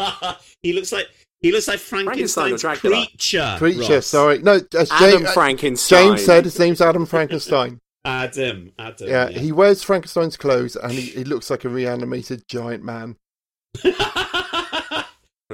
he 0.63 0.73
looks 0.73 0.91
like 0.93 1.07
he 1.41 1.51
looks 1.51 1.67
like 1.67 1.79
Frankenstein 1.79 2.53
or 2.53 2.57
Frankenstein's 2.57 2.61
Dracula? 2.61 3.05
creature. 3.05 3.55
creature. 3.57 3.95
Ross. 3.95 4.05
Sorry, 4.05 4.39
no, 4.39 4.59
as 4.77 4.91
Adam 4.91 5.11
James, 5.11 5.25
uh, 5.25 5.31
Frankenstein. 5.31 6.07
James 6.07 6.25
said 6.25 6.43
his 6.45 6.59
name's 6.59 6.81
Adam 6.81 7.05
Frankenstein. 7.05 7.79
Adam. 8.05 8.71
Adam. 8.79 9.07
Yeah, 9.07 9.29
he 9.29 9.51
wears 9.51 9.83
Frankenstein's 9.83 10.37
clothes 10.37 10.75
and 10.75 10.91
he, 10.93 11.01
he 11.01 11.23
looks 11.23 11.49
like 11.49 11.65
a 11.65 11.69
reanimated 11.69 12.47
giant 12.47 12.83
man. 12.83 13.17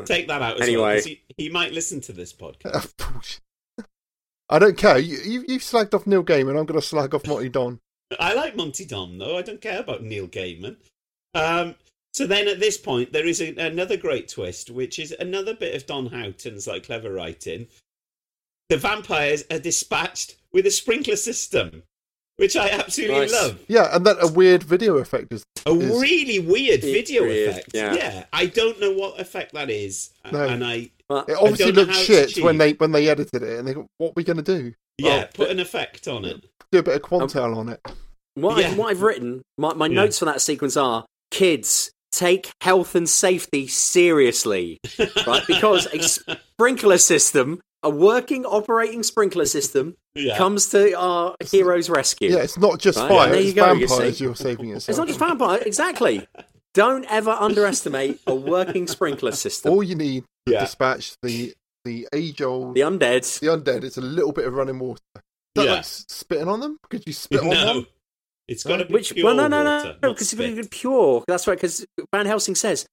Take 0.03 0.28
that 0.28 0.41
out 0.41 0.62
as 0.62 0.70
well, 0.76 0.99
he, 0.99 1.22
he 1.38 1.49
might 1.49 1.72
listen 1.72 2.02
to 2.02 2.14
this 2.14 2.34
podcast. 2.34 3.40
I 4.49 4.60
don't 4.60 4.78
care. 4.78 4.98
You, 4.98 5.18
you, 5.18 5.45
you've 5.48 5.62
slagged 5.62 5.94
off 5.94 6.06
Neil 6.06 6.24
Gaiman. 6.24 6.60
I'm 6.60 6.66
going 6.66 6.80
to 6.80 6.82
slag 6.82 7.16
off 7.16 7.26
Monty 7.26 7.49
Don. 7.49 7.80
I 8.20 8.34
like 8.34 8.56
Monty 8.56 8.86
Don 8.86 9.18
though. 9.18 9.38
I 9.38 9.41
don't 9.41 9.62
care 9.62 9.80
about 9.80 10.03
Neil 10.03 10.28
Gaiman. 10.28 10.76
Um, 11.34 11.76
So 12.16 12.26
then 12.26 12.48
at 12.48 12.62
this 12.62 12.78
point, 12.78 13.12
there 13.12 13.26
is 13.28 13.42
a, 13.42 13.54
another 13.58 13.98
great 13.98 14.30
twist, 14.30 14.72
which 14.72 15.00
is 15.00 15.14
another 15.20 15.54
bit 15.54 15.76
of 15.76 15.86
Don 15.86 16.06
Houghton's 16.06 16.66
like 16.66 16.86
clever 16.86 17.12
writing. 17.12 17.68
The 18.70 18.78
vampires 18.78 19.44
are 19.52 19.60
dispatched 19.60 20.36
with 20.54 20.66
a 20.66 20.72
sprinkler 20.72 21.18
system, 21.18 21.84
which 22.38 22.56
I 22.56 22.70
absolutely 22.70 23.20
Nice. 23.20 23.34
love. 23.34 23.60
Yeah, 23.68 23.94
and 23.94 24.06
then 24.06 24.16
a 24.22 24.32
weird 24.32 24.64
video 24.64 24.96
effect 24.96 25.34
is. 25.34 25.44
A 25.66 25.72
is- 25.72 26.02
really 26.02 26.40
weird 26.40 26.80
video 26.80 27.24
weird, 27.24 27.50
effect. 27.50 27.72
yeah. 27.74 28.24
I 28.32 28.46
don't 28.46 28.80
know 28.80 28.94
what 28.94 29.20
effect 29.20 29.54
that 29.54 29.70
is, 29.70 30.12
No. 30.32 30.48
and 30.48 30.64
I 30.64 30.74
It 30.76 30.92
obviously 31.38 31.74
don't 31.74 31.88
looked 31.90 31.96
shit 31.96 32.38
when 32.42 32.58
they 32.58 32.72
when 32.74 32.94
they 32.94 33.10
edited 33.10 33.44
it, 33.44 33.60
and 33.60 33.68
they 33.68 33.74
go, 33.74 33.88
"What 33.98 34.12
are 34.12 34.14
we 34.16 34.24
gonna 34.24 34.42
do? 34.42 34.74
yeah 35.00 35.26
Oh, 35.28 35.32
put 35.34 35.50
an 35.50 35.60
effect 35.60 36.08
on 36.08 36.24
it. 36.24 36.46
do 36.72 36.80
a 36.80 36.84
bit 36.84 36.96
of 36.96 37.02
Quantel 37.02 37.52
um, 37.52 37.58
on 37.58 37.70
it." 37.70 37.82
What, 38.36 38.58
Yeah. 38.58 38.70
I, 38.70 38.74
what 38.76 38.88
I've 38.92 39.02
written, 39.02 39.42
my, 39.58 39.74
my 39.74 39.88
Yeah. 39.88 39.96
notes 39.96 40.18
for 40.20 40.26
that 40.26 40.40
sequence 40.40 40.78
are 40.78 41.06
kids, 41.32 41.92
take 42.16 42.52
health 42.62 42.96
and 42.96 43.08
safety 43.10 43.68
seriously. 43.68 44.80
right? 45.28 45.44
Because 45.48 45.88
a 45.94 46.02
sprinkler 46.02 46.98
system, 46.98 47.60
a 47.84 47.90
working 47.90 48.46
operating 48.46 49.04
sprinkler 49.04 49.46
system, 49.46 49.96
Yeah. 50.16 50.38
comes 50.38 50.68
to 50.70 50.94
our 50.98 51.36
hero's 51.52 51.90
rescue. 51.90 52.32
Yeah, 52.32 52.44
it's 52.44 52.58
not 52.58 52.80
just 52.80 52.98
Right, 52.98 53.10
fire; 53.10 53.30
there 53.30 53.40
it's 53.40 53.48
you 53.50 53.54
go, 53.54 53.74
you 53.74 53.88
vampires 53.88 54.18
see. 54.18 54.24
you're 54.24 54.36
saving 54.36 54.70
yourself. 54.70 54.90
It's 54.90 54.98
not 54.98 55.08
just 55.08 55.20
vampire, 55.20 55.60
exactly. 55.66 56.28
Don't 56.74 57.06
ever 57.10 57.32
underestimate 57.32 58.20
a 58.28 58.36
working 58.36 58.88
sprinkler 58.88 59.32
system. 59.32 59.72
All 59.72 59.84
you 59.84 59.96
need 59.96 60.24
to 60.48 60.54
Yeah. 60.54 60.62
dispatch 60.62 61.14
the 61.22 61.54
the 61.86 62.08
age 62.14 62.42
old 62.42 62.74
The 62.76 62.82
undead. 62.82 63.40
the 63.40 63.48
undead. 63.48 63.84
It's 63.84 63.98
a 63.98 64.02
little 64.02 64.32
bit 64.32 64.46
of 64.48 64.54
running 64.56 64.80
water. 64.80 65.00
Is 65.16 65.22
that 65.56 65.66
Yeah. 65.66 65.72
like 65.76 65.86
spitting 65.86 66.48
on 66.48 66.60
them? 66.60 66.78
Could 66.90 67.04
you 67.06 67.14
spit 67.14 67.42
on 67.42 67.50
them? 67.50 67.88
It's 68.48 68.64
got 68.64 68.78
to 68.78 68.86
be 68.86 68.94
Which, 68.94 69.14
pure 69.14 69.26
well, 69.26 69.36
no, 69.36 69.48
no, 69.48 69.64
no, 69.64 69.76
water, 69.78 69.98
no, 70.04 70.14
because 70.14 70.30
spit. 70.30 70.58
it's 70.58 70.68
pure. 70.72 71.24
That's 71.28 71.48
right, 71.48 71.58
because 71.58 71.86
Van 72.14 72.26
Helsing 72.26 72.56
says, 72.56 72.86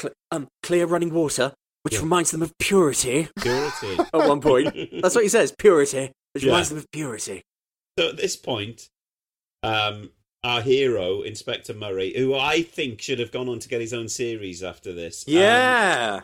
cl- 0.00 0.14
um, 0.30 0.48
clear 0.62 0.86
running 0.86 1.12
water, 1.14 1.52
which 1.82 1.94
Yeah. 1.94 2.00
reminds 2.00 2.30
them 2.32 2.42
of 2.42 2.52
purity 2.58 3.28
purity. 3.40 3.96
at 4.12 4.28
one 4.28 4.40
point. 4.40 4.74
That's 5.02 5.14
what 5.14 5.22
he 5.24 5.28
says, 5.30 5.54
purity, 5.58 6.10
which 6.32 6.42
Yeah. 6.44 6.50
reminds 6.50 6.70
them 6.70 6.78
of 6.78 6.90
purity. 6.90 7.42
So 7.98 8.08
at 8.08 8.16
this 8.16 8.36
point, 8.36 8.88
um, 9.62 10.10
our 10.44 10.60
hero, 10.62 11.22
Inspector 11.22 11.72
Murray, 11.74 12.12
who 12.16 12.34
I 12.34 12.62
think 12.62 13.00
should 13.00 13.18
have 13.18 13.32
gone 13.32 13.48
on 13.48 13.58
to 13.60 13.68
get 13.68 13.80
his 13.80 13.92
own 13.94 14.08
series 14.08 14.62
after 14.62 14.92
this. 14.92 15.24
um, 15.26 15.34
Yeah. 15.34 16.20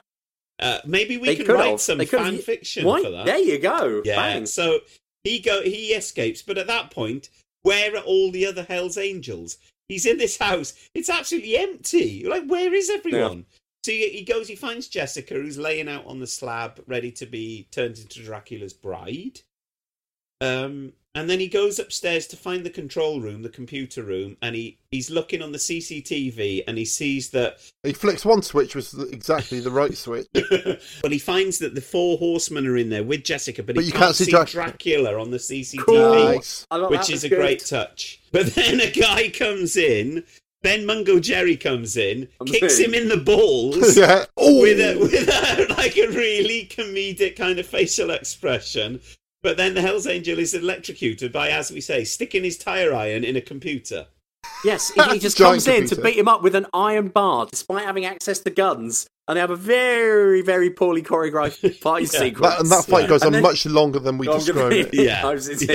uh, 0.60 0.78
maybe 0.84 1.16
we 1.16 1.28
They 1.28 1.36
can 1.36 1.46
write 1.54 1.70
have. 1.70 1.80
some 1.80 1.98
They 1.98 2.06
could 2.06 2.20
have. 2.20 2.28
fan 2.34 2.38
fiction 2.38 2.84
Why? 2.84 3.02
for 3.02 3.10
that. 3.10 3.26
There 3.26 3.38
you 3.38 3.58
go. 3.58 4.02
Yeah. 4.04 4.16
Bang. 4.16 4.46
So 4.46 4.80
he 5.24 5.38
go 5.40 5.62
he 5.62 5.92
escapes, 5.92 6.42
but 6.42 6.58
at 6.58 6.66
that 6.68 6.90
point, 6.90 7.30
where 7.62 7.96
are 7.96 8.02
all 8.02 8.30
the 8.30 8.46
other 8.46 8.64
Hell's 8.64 8.98
Angels? 8.98 9.58
He's 9.88 10.06
in 10.06 10.18
this 10.18 10.38
house. 10.38 10.74
It's 10.94 11.10
absolutely 11.10 11.56
empty. 11.56 12.24
Like, 12.26 12.46
where 12.46 12.72
is 12.72 12.90
everyone? 12.90 13.46
So 13.84 13.92
he, 13.92 14.08
he 14.10 14.24
goes. 14.24 14.48
He 14.48 14.56
finds 14.56 14.88
Jessica, 14.88 15.34
who's 15.34 15.58
laying 15.58 15.88
out 15.88 16.06
on 16.06 16.20
the 16.20 16.26
slab, 16.26 16.82
ready 16.86 17.10
to 17.12 17.26
be 17.26 17.68
turned 17.70 17.98
into 17.98 18.22
Dracula's 18.22 18.72
bride. 18.72 19.40
Um, 20.40 20.92
and 21.14 21.28
then 21.28 21.40
he 21.40 21.48
goes 21.48 21.78
upstairs 21.78 22.26
to 22.28 22.36
find 22.36 22.64
the 22.64 22.70
control 22.70 23.20
room, 23.20 23.42
the 23.42 23.48
computer 23.48 24.02
room, 24.02 24.36
and 24.40 24.54
he, 24.54 24.78
he's 24.90 25.10
looking 25.10 25.42
on 25.42 25.52
the 25.52 25.58
CCTV, 25.58 26.64
and 26.66 26.78
he 26.78 26.84
sees 26.84 27.30
that 27.30 27.58
He 27.82 27.92
flicks 27.92 28.24
one 28.24 28.42
switch, 28.42 28.74
was 28.74 28.92
the- 28.92 29.08
exactly 29.08 29.60
the 29.60 29.70
right 29.70 29.96
switch. 29.96 30.26
well, 30.34 31.10
he 31.12 31.18
finds 31.18 31.58
that 31.58 31.74
the 31.74 31.80
four 31.80 32.18
horsemen 32.18 32.66
are 32.66 32.76
in 32.76 32.88
there 32.88 33.04
with 33.04 33.24
Jessica, 33.24 33.62
but, 33.62 33.74
But 33.74 33.82
he 33.84 33.88
you 33.88 33.92
can't, 33.92 34.04
can't 34.04 34.16
see 34.16 34.24
see 34.24 34.30
Drac- 34.30 34.48
Dracula 34.48 35.20
on 35.20 35.30
the 35.30 35.36
CCTV, 35.38 35.84
Cool. 35.84 36.24
Nice. 36.34 36.66
Which 36.70 37.10
is 37.10 37.24
a 37.24 37.28
good. 37.28 37.36
great 37.38 37.64
touch. 37.64 38.20
But 38.32 38.46
then 38.54 38.80
a 38.80 38.90
guy 38.90 39.28
comes 39.28 39.76
in, 39.76 40.24
then 40.62 40.86
Mungo 40.86 41.18
Jerry 41.18 41.56
comes 41.56 41.96
in, 41.96 42.28
I'm 42.40 42.46
kicks 42.46 42.76
saying. 42.76 42.88
him 42.90 42.94
in 42.94 43.08
the 43.08 43.16
balls 43.18 43.96
yeah. 43.98 44.24
With 44.36 44.80
a 44.80 44.96
with 44.98 45.28
a 45.28 45.74
like 45.76 45.96
a 45.98 46.06
really 46.08 46.66
comedic 46.70 47.36
kind 47.36 47.58
of 47.58 47.66
facial 47.66 48.10
expression. 48.10 49.00
But 49.42 49.56
then 49.56 49.74
the 49.74 49.82
Hell's 49.82 50.06
Angel 50.06 50.38
is 50.38 50.54
electrocuted 50.54 51.32
by, 51.32 51.50
as 51.50 51.72
we 51.72 51.80
say, 51.80 52.04
sticking 52.04 52.44
his 52.44 52.56
tire 52.56 52.94
iron 52.94 53.24
in 53.24 53.36
a 53.36 53.40
computer. 53.40 54.06
Yes, 54.64 54.90
he, 54.90 55.02
he 55.02 55.18
just 55.18 55.36
Giant 55.36 55.64
comes 55.64 55.68
in 55.68 55.88
to 55.88 56.00
beat 56.00 56.16
him 56.16 56.28
up 56.28 56.42
with 56.42 56.54
an 56.54 56.66
iron 56.72 57.08
bar, 57.08 57.46
despite 57.46 57.84
having 57.84 58.04
access 58.04 58.38
to 58.40 58.50
guns, 58.50 59.08
and 59.28 59.36
they 59.36 59.40
have 59.40 59.50
a 59.50 59.56
very, 59.56 60.42
very 60.42 60.70
poorly 60.70 61.02
choreographed 61.02 61.76
fight 61.80 62.08
sequence. 62.08 62.40
that, 62.40 62.60
and 62.60 62.70
that 62.70 62.84
fight 62.84 63.02
Yeah. 63.02 63.08
goes 63.08 63.22
And 63.22 63.28
on 63.28 63.32
then- 63.34 63.42
much 63.42 63.64
longer 63.66 63.98
than 63.98 64.18
we 64.18 64.28
I'm 64.28 64.34
described 64.38 64.58
gonna- 64.58 64.74
it. 64.74 64.94
Yeah. 64.94 65.26
I 65.26 65.32
was- 65.34 65.46
he 65.48 65.66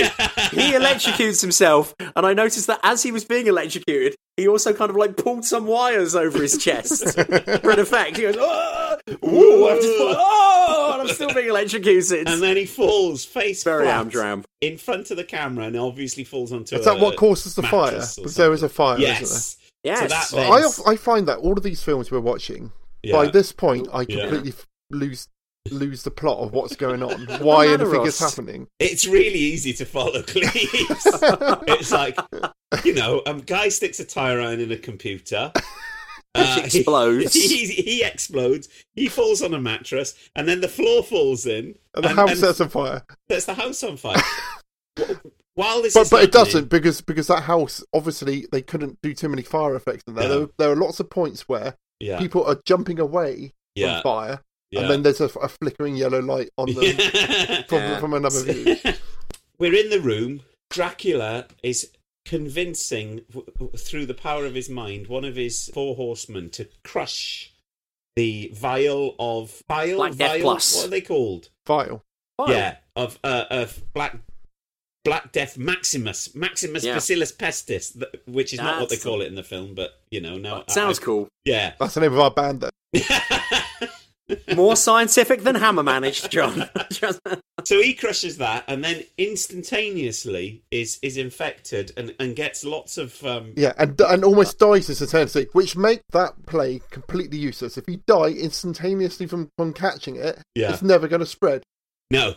electrocutes 0.72 1.40
himself, 1.40 1.94
and 1.98 2.26
I 2.26 2.34
noticed 2.34 2.66
that 2.66 2.80
as 2.82 3.02
he 3.02 3.12
was 3.12 3.24
being 3.24 3.46
electrocuted, 3.46 4.14
he 4.36 4.46
also 4.48 4.72
kind 4.72 4.90
of 4.90 4.96
like 4.96 5.16
pulled 5.16 5.44
some 5.44 5.66
wires 5.66 6.14
over 6.14 6.40
his 6.40 6.58
chest 6.58 7.14
for 7.14 7.70
an 7.70 7.80
effect. 7.80 8.16
He 8.16 8.22
goes, 8.22 8.36
"Oh, 8.38 8.96
ooh, 9.26 9.68
I've 9.68 9.80
just 9.80 9.98
fallen- 9.98 10.16
oh, 10.18 10.90
and 11.00 11.08
I'm 11.08 11.14
still 11.14 11.32
being 11.34 11.48
electrocuted." 11.48 12.28
And 12.28 12.40
then 12.42 12.56
he 12.56 12.64
falls 12.66 13.24
face 13.24 13.64
Very 13.64 13.84
flat 13.84 14.06
amdram. 14.06 14.44
in 14.60 14.78
front 14.78 15.10
of 15.10 15.16
the 15.16 15.24
camera 15.24 15.64
and 15.64 15.76
obviously 15.76 16.22
falls 16.22 16.52
onto 16.52 16.76
Is 16.76 16.84
that 16.84 17.00
what 17.00 17.16
causes 17.16 17.54
the 17.56 17.62
fire? 17.64 18.00
Because 18.16 18.36
there 18.36 18.52
is 18.52 18.62
a 18.62 18.68
fire, 18.68 18.98
Yes. 18.98 19.22
isn't 19.22 19.56
Yes. 19.84 19.98
So 20.00 20.06
that 20.08 20.28
there? 20.48 20.60
then- 20.60 20.70
I, 20.86 20.92
I 20.92 20.96
find 20.96 21.26
that 21.28 21.38
all 21.38 21.54
of 21.56 21.62
these 21.64 21.82
films 21.82 22.10
we're 22.12 22.20
watching, 22.20 22.70
Yeah. 23.02 23.12
by 23.12 23.28
this 23.30 23.52
point, 23.52 23.88
I 23.92 24.02
Yeah. 24.08 24.20
completely 24.22 24.50
f- 24.50 24.66
lose 24.90 25.28
lose 25.70 26.02
the 26.02 26.10
plot 26.10 26.38
of 26.38 26.52
what's 26.52 26.76
going 26.76 27.02
on, 27.02 27.26
why 27.44 27.66
anything 27.68 28.06
is 28.06 28.18
happening. 28.18 28.66
It's 28.78 29.06
really 29.06 29.38
easy 29.38 29.74
to 29.74 29.84
follow 29.84 30.22
Cleves. 30.26 30.56
it's 30.64 31.92
like, 31.92 32.18
you 32.84 32.94
know, 32.94 33.22
a 33.26 33.34
guy 33.34 33.68
sticks 33.68 34.00
a 34.00 34.04
tire 34.06 34.40
iron 34.40 34.60
in 34.60 34.72
a 34.72 34.78
computer. 34.78 35.52
Uh, 36.34 36.60
explodes. 36.64 37.34
He, 37.34 37.66
he, 37.66 37.82
he 37.82 38.04
explodes. 38.04 38.68
He 38.94 39.08
falls 39.08 39.42
on 39.42 39.52
a 39.52 39.60
mattress, 39.60 40.14
and 40.36 40.48
then 40.48 40.60
the 40.62 40.68
floor 40.68 41.02
falls 41.02 41.44
in, 41.46 41.74
And 41.94 42.04
the 42.04 42.08
house 42.10 42.38
sets 42.38 42.60
on 42.62 42.68
fire. 42.70 43.02
sets 43.30 43.44
the 43.46 43.54
house 43.54 43.82
on 43.82 43.96
fire. 43.98 44.22
While 45.54 45.82
this 45.82 45.94
But 45.94 46.02
is 46.02 46.10
but 46.10 46.22
it 46.24 46.32
doesn't 46.32 46.68
because 46.70 47.00
because 47.00 47.26
that 47.26 47.42
house 47.42 47.82
obviously 47.92 48.46
they 48.52 48.62
couldn't 48.62 48.98
do 49.02 49.12
too 49.12 49.28
many 49.28 49.42
fire 49.42 49.74
effects 49.74 50.04
in 50.06 50.14
there. 50.14 50.24
Yeah. 50.28 50.36
There, 50.36 50.48
there 50.58 50.70
are 50.72 50.76
lots 50.76 51.00
of 51.00 51.10
points 51.10 51.48
where 51.48 51.74
Yeah. 52.00 52.18
people 52.18 52.44
are 52.44 52.60
jumping 52.64 52.98
away 53.00 53.54
Yeah. 53.74 53.96
from 53.96 54.02
fire, 54.02 54.42
Yeah. 54.70 54.80
and 54.82 54.90
then 54.90 55.02
there's 55.02 55.20
a, 55.20 55.26
a 55.40 55.48
flickering 55.48 55.96
yellow 55.96 56.20
light 56.20 56.50
on 56.56 56.72
them 56.74 56.84
from, 57.68 57.78
Yeah. 57.78 57.98
from 58.00 58.14
another 58.14 58.42
view. 58.42 58.76
We're 59.58 59.74
in 59.74 59.90
the 59.90 60.00
room. 60.00 60.42
Dracula 60.70 61.46
is 61.62 61.90
convincing, 62.24 63.22
w- 63.30 63.50
w- 63.54 63.72
through 63.76 64.06
the 64.06 64.14
power 64.14 64.44
of 64.46 64.54
his 64.54 64.68
mind, 64.68 65.06
one 65.08 65.24
of 65.24 65.34
his 65.36 65.68
four 65.74 65.96
horsemen 65.96 66.50
to 66.50 66.68
crush 66.84 67.52
the 68.16 68.50
vial 68.54 69.14
of 69.18 69.62
vial. 69.68 69.96
Black 69.96 70.14
Death 70.14 70.30
vial? 70.32 70.40
Plus. 70.42 70.76
What 70.76 70.86
are 70.86 70.90
they 70.90 71.00
called? 71.00 71.48
File. 71.66 72.04
Yeah, 72.46 72.76
of 72.94 73.18
uh, 73.24 73.44
of 73.50 73.82
black. 73.92 74.16
Black 75.08 75.32
Death 75.32 75.56
Maximus, 75.56 76.34
Maximus 76.34 76.84
Yeah. 76.84 76.92
Bacillus 76.94 77.32
Pestis, 77.32 78.02
which 78.26 78.52
is 78.52 78.58
not 78.60 78.78
what 78.80 78.90
they 78.90 78.98
call 78.98 79.22
it 79.22 79.26
in 79.28 79.36
the 79.36 79.42
film, 79.42 79.74
but 79.74 80.00
you 80.10 80.20
know, 80.20 80.36
now 80.36 80.64
Sounds 80.68 80.98
I- 80.98 81.02
cool. 81.02 81.28
Yeah, 81.46 81.72
That's 81.80 81.94
the 81.94 82.00
name 82.02 82.12
of 82.12 82.20
our 82.20 82.30
band. 82.30 82.60
Then. 82.92 83.02
More 84.54 84.76
scientific 84.76 85.42
than 85.44 85.54
Hammer 85.54 85.82
managed, 85.82 86.30
John. 86.30 86.68
So 87.64 87.82
he 87.82 87.92
crushes 87.92 88.38
that, 88.38 88.64
and 88.68 88.84
then 88.84 89.02
instantaneously 89.18 90.62
is 90.70 90.98
is 91.02 91.16
infected 91.16 91.92
and, 91.96 92.14
and 92.20 92.36
gets 92.36 92.64
lots 92.64 92.96
of 92.98 93.22
um, 93.24 93.52
Yeah, 93.56 93.72
and 93.78 94.00
and 94.00 94.24
almost 94.24 94.58
dies 94.58 94.88
instantaneously, 94.88 95.48
which 95.52 95.76
make 95.76 96.00
that 96.12 96.46
play 96.46 96.80
completely 96.90 97.36
useless. 97.38 97.76
If 97.76 97.88
you 97.88 98.00
die 98.06 98.28
instantaneously 98.30 99.26
from, 99.26 99.50
from 99.58 99.72
catching 99.72 100.16
it, 100.16 100.38
Yeah. 100.54 100.72
it's 100.72 100.82
never 100.82 101.08
going 101.08 101.20
to 101.20 101.26
spread. 101.26 101.62
no. 102.10 102.34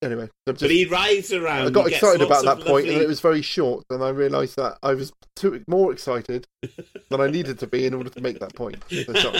Anyway, 0.00 0.28
I'm 0.46 0.54
But 0.54 0.70
he 0.70 0.84
rides 0.84 1.32
around. 1.32 1.66
I 1.66 1.70
got 1.70 1.88
excited 1.88 2.22
about 2.22 2.44
that 2.44 2.60
point, 2.60 2.86
and 2.86 2.94
lovely- 2.94 3.04
it 3.04 3.08
was 3.08 3.20
very 3.20 3.42
short. 3.42 3.84
And 3.90 4.02
I 4.02 4.10
realised 4.10 4.54
that 4.56 4.78
I 4.82 4.94
was 4.94 5.12
too 5.34 5.64
more 5.66 5.92
excited 5.92 6.46
than 7.10 7.20
I 7.20 7.26
needed 7.28 7.58
to 7.58 7.66
be 7.66 7.84
in 7.84 7.94
order 7.94 8.10
to 8.10 8.20
make 8.20 8.38
that 8.38 8.54
point. 8.54 8.76
So 8.92 9.32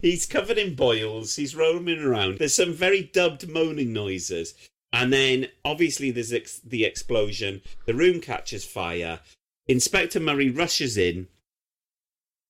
he's 0.00 0.26
covered 0.26 0.58
in 0.58 0.76
boils. 0.76 1.34
He's 1.36 1.56
roaming 1.56 2.00
around. 2.00 2.38
There's 2.38 2.54
some 2.54 2.72
very 2.72 3.02
dubbed 3.02 3.48
moaning 3.48 3.92
noises, 3.92 4.54
and 4.92 5.12
then 5.12 5.48
obviously 5.64 6.12
there's 6.12 6.32
ex- 6.32 6.60
the 6.60 6.84
explosion. 6.84 7.60
The 7.86 7.94
room 7.94 8.20
catches 8.20 8.64
fire. 8.64 9.20
Inspector 9.66 10.20
Murray 10.20 10.50
rushes 10.50 10.96
in, 10.96 11.26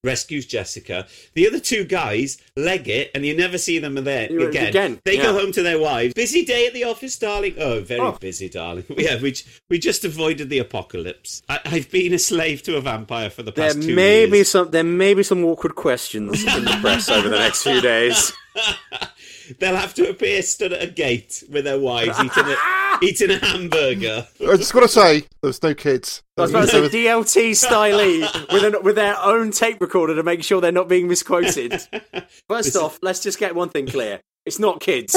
rescues 0.05 0.47
Jessica. 0.47 1.07
The 1.33 1.47
other 1.49 1.59
two 1.59 1.85
guys 1.85 2.39
leg 2.57 2.89
it, 2.89 3.11
and 3.15 3.27
you 3.27 3.37
never 3.37 3.59
see 3.59 3.79
them 3.81 3.95
there 3.95 4.27
again. 4.27 4.67
again, 4.69 5.01
They 5.05 5.17
go 5.17 5.33
home 5.33 5.51
to 5.53 5.63
their 5.63 5.79
wives. 5.81 6.15
Busy 6.15 6.45
day 6.45 6.67
at 6.69 6.75
the 6.75 6.85
office, 6.85 7.17
darling. 7.19 7.55
Oh, 7.59 7.81
very 7.81 8.01
Oh. 8.01 8.13
busy, 8.21 8.49
darling. 8.49 8.85
Yeah, 8.97 9.21
we 9.21 9.35
we 9.71 9.79
just 9.79 10.05
avoided 10.05 10.51
the 10.51 10.59
apocalypse. 10.59 11.43
I, 11.49 11.59
I've 11.65 11.91
been 11.91 12.13
a 12.15 12.19
slave 12.19 12.63
to 12.65 12.77
a 12.77 12.81
vampire 12.81 13.31
for 13.31 13.43
the 13.43 13.51
there 13.51 13.69
past 13.69 13.83
two 13.83 13.95
may 13.95 14.21
years. 14.21 14.31
be 14.31 14.45
some. 14.45 14.71
There 14.71 14.85
may 14.85 15.15
be 15.15 15.23
some 15.23 15.45
awkward 15.45 15.75
questions 15.75 16.45
in 16.45 16.65
the 16.65 16.79
press 16.81 17.09
over 17.09 17.29
the 17.29 17.39
next 17.39 17.63
few 17.63 17.81
days. 17.81 18.33
They'll 19.59 19.77
have 19.77 19.95
to 19.95 20.09
appear 20.11 20.43
stood 20.43 20.73
at 20.73 20.83
a 20.83 20.87
gate 20.87 21.43
with 21.51 21.65
their 21.65 21.79
wives 21.79 22.19
eating 22.19 22.45
a, 22.45 22.57
eating 23.03 23.31
a 23.31 23.39
hamburger. 23.45 24.27
I 24.41 24.57
just 24.57 24.73
got 24.73 24.81
to 24.81 24.89
say, 24.89 25.21
there 25.21 25.49
was 25.49 25.63
no 25.63 25.75
kids. 25.75 26.23
I 26.37 26.43
was 26.43 26.51
about 26.51 26.69
to 26.71 26.89
say 26.89 27.07
DLT 27.07 27.51
stylee 27.51 28.23
with 28.53 28.65
an, 28.65 28.83
with 28.83 28.97
their 28.97 29.19
own 29.19 29.51
tape 29.51 29.81
recorder 29.81 30.15
to 30.15 30.23
make 30.23 30.43
sure 30.43 30.61
they're 30.61 30.73
not 30.73 30.89
being 30.89 31.09
misquoted. 31.09 31.83
First 32.49 32.77
off, 32.77 32.99
let's 33.03 33.23
just 33.23 33.39
get 33.39 33.55
one 33.55 33.69
thing 33.69 33.87
clear: 33.87 34.21
it's 34.47 34.59
not 34.59 34.81
kids. 34.81 35.13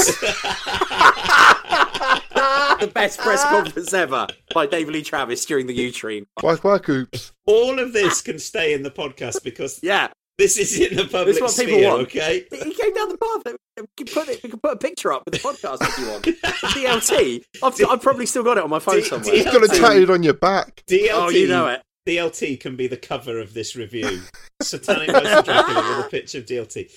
the 2.80 2.92
best 2.94 3.20
press 3.20 3.44
conference 3.44 3.94
ever 3.94 4.28
by 4.54 4.68
David 4.68 4.94
Lee 4.94 5.02
Travis 5.02 5.46
during 5.46 5.68
the 5.68 5.78
Yewtree. 5.78 6.26
Quack 6.36 6.62
quack 6.62 6.88
oops. 6.90 7.32
All 7.46 7.80
of 7.80 7.94
this 7.94 8.22
can 8.22 8.40
stay 8.40 8.74
in 8.74 8.84
the 8.84 8.92
podcast 8.92 9.44
because 9.44 9.80
yeah, 9.82 10.10
this 10.38 10.58
is 10.58 10.80
in 10.80 10.96
the 10.96 11.04
public 11.04 11.28
This 11.28 11.38
is 11.38 11.42
what 11.42 11.56
people 11.66 11.78
sphere. 11.80 11.90
want. 11.90 12.02
Okay. 12.04 12.46
He 12.52 12.74
came 12.74 12.94
down 12.94 13.10
the 13.10 13.18
path. 13.18 13.56
We 13.78 13.86
can 14.06 14.14
put 14.14 14.28
it. 14.30 14.44
We 14.44 14.50
can 14.50 14.60
put 14.60 14.74
a 14.74 14.78
picture 14.78 15.12
up 15.12 15.24
with 15.26 15.34
the 15.34 15.40
podcast 15.40 15.78
if 15.82 15.98
you 15.98 16.08
want. 16.10 16.24
DLT. 16.76 17.44
I've, 17.64 17.90
I've 17.90 18.02
probably 18.02 18.26
still 18.26 18.44
got 18.44 18.58
it 18.58 18.64
on 18.64 18.70
my 18.70 18.80
phone 18.80 18.98
D- 18.98 19.04
somewhere. 19.04 19.36
You've 19.36 19.46
got 19.46 19.64
it 19.64 19.72
tatted 19.74 20.10
on 20.10 20.24
your 20.24 20.34
back. 20.34 20.84
DLT. 20.88 21.10
Oh, 21.12 21.30
you 21.30 21.48
know 21.48 21.68
it. 21.68 21.82
DLT 22.08 22.60
can 22.60 22.76
be 22.76 22.88
the 22.88 22.98
cover 22.98 23.40
of 23.40 23.54
this 23.54 23.76
review. 23.76 24.22
Satanic 24.62 25.12
versus 25.12 25.44
Dracula 25.44 25.98
with 25.98 26.06
a 26.06 26.10
picture 26.12 26.38
of 26.38 26.46
DLT. 26.46 26.90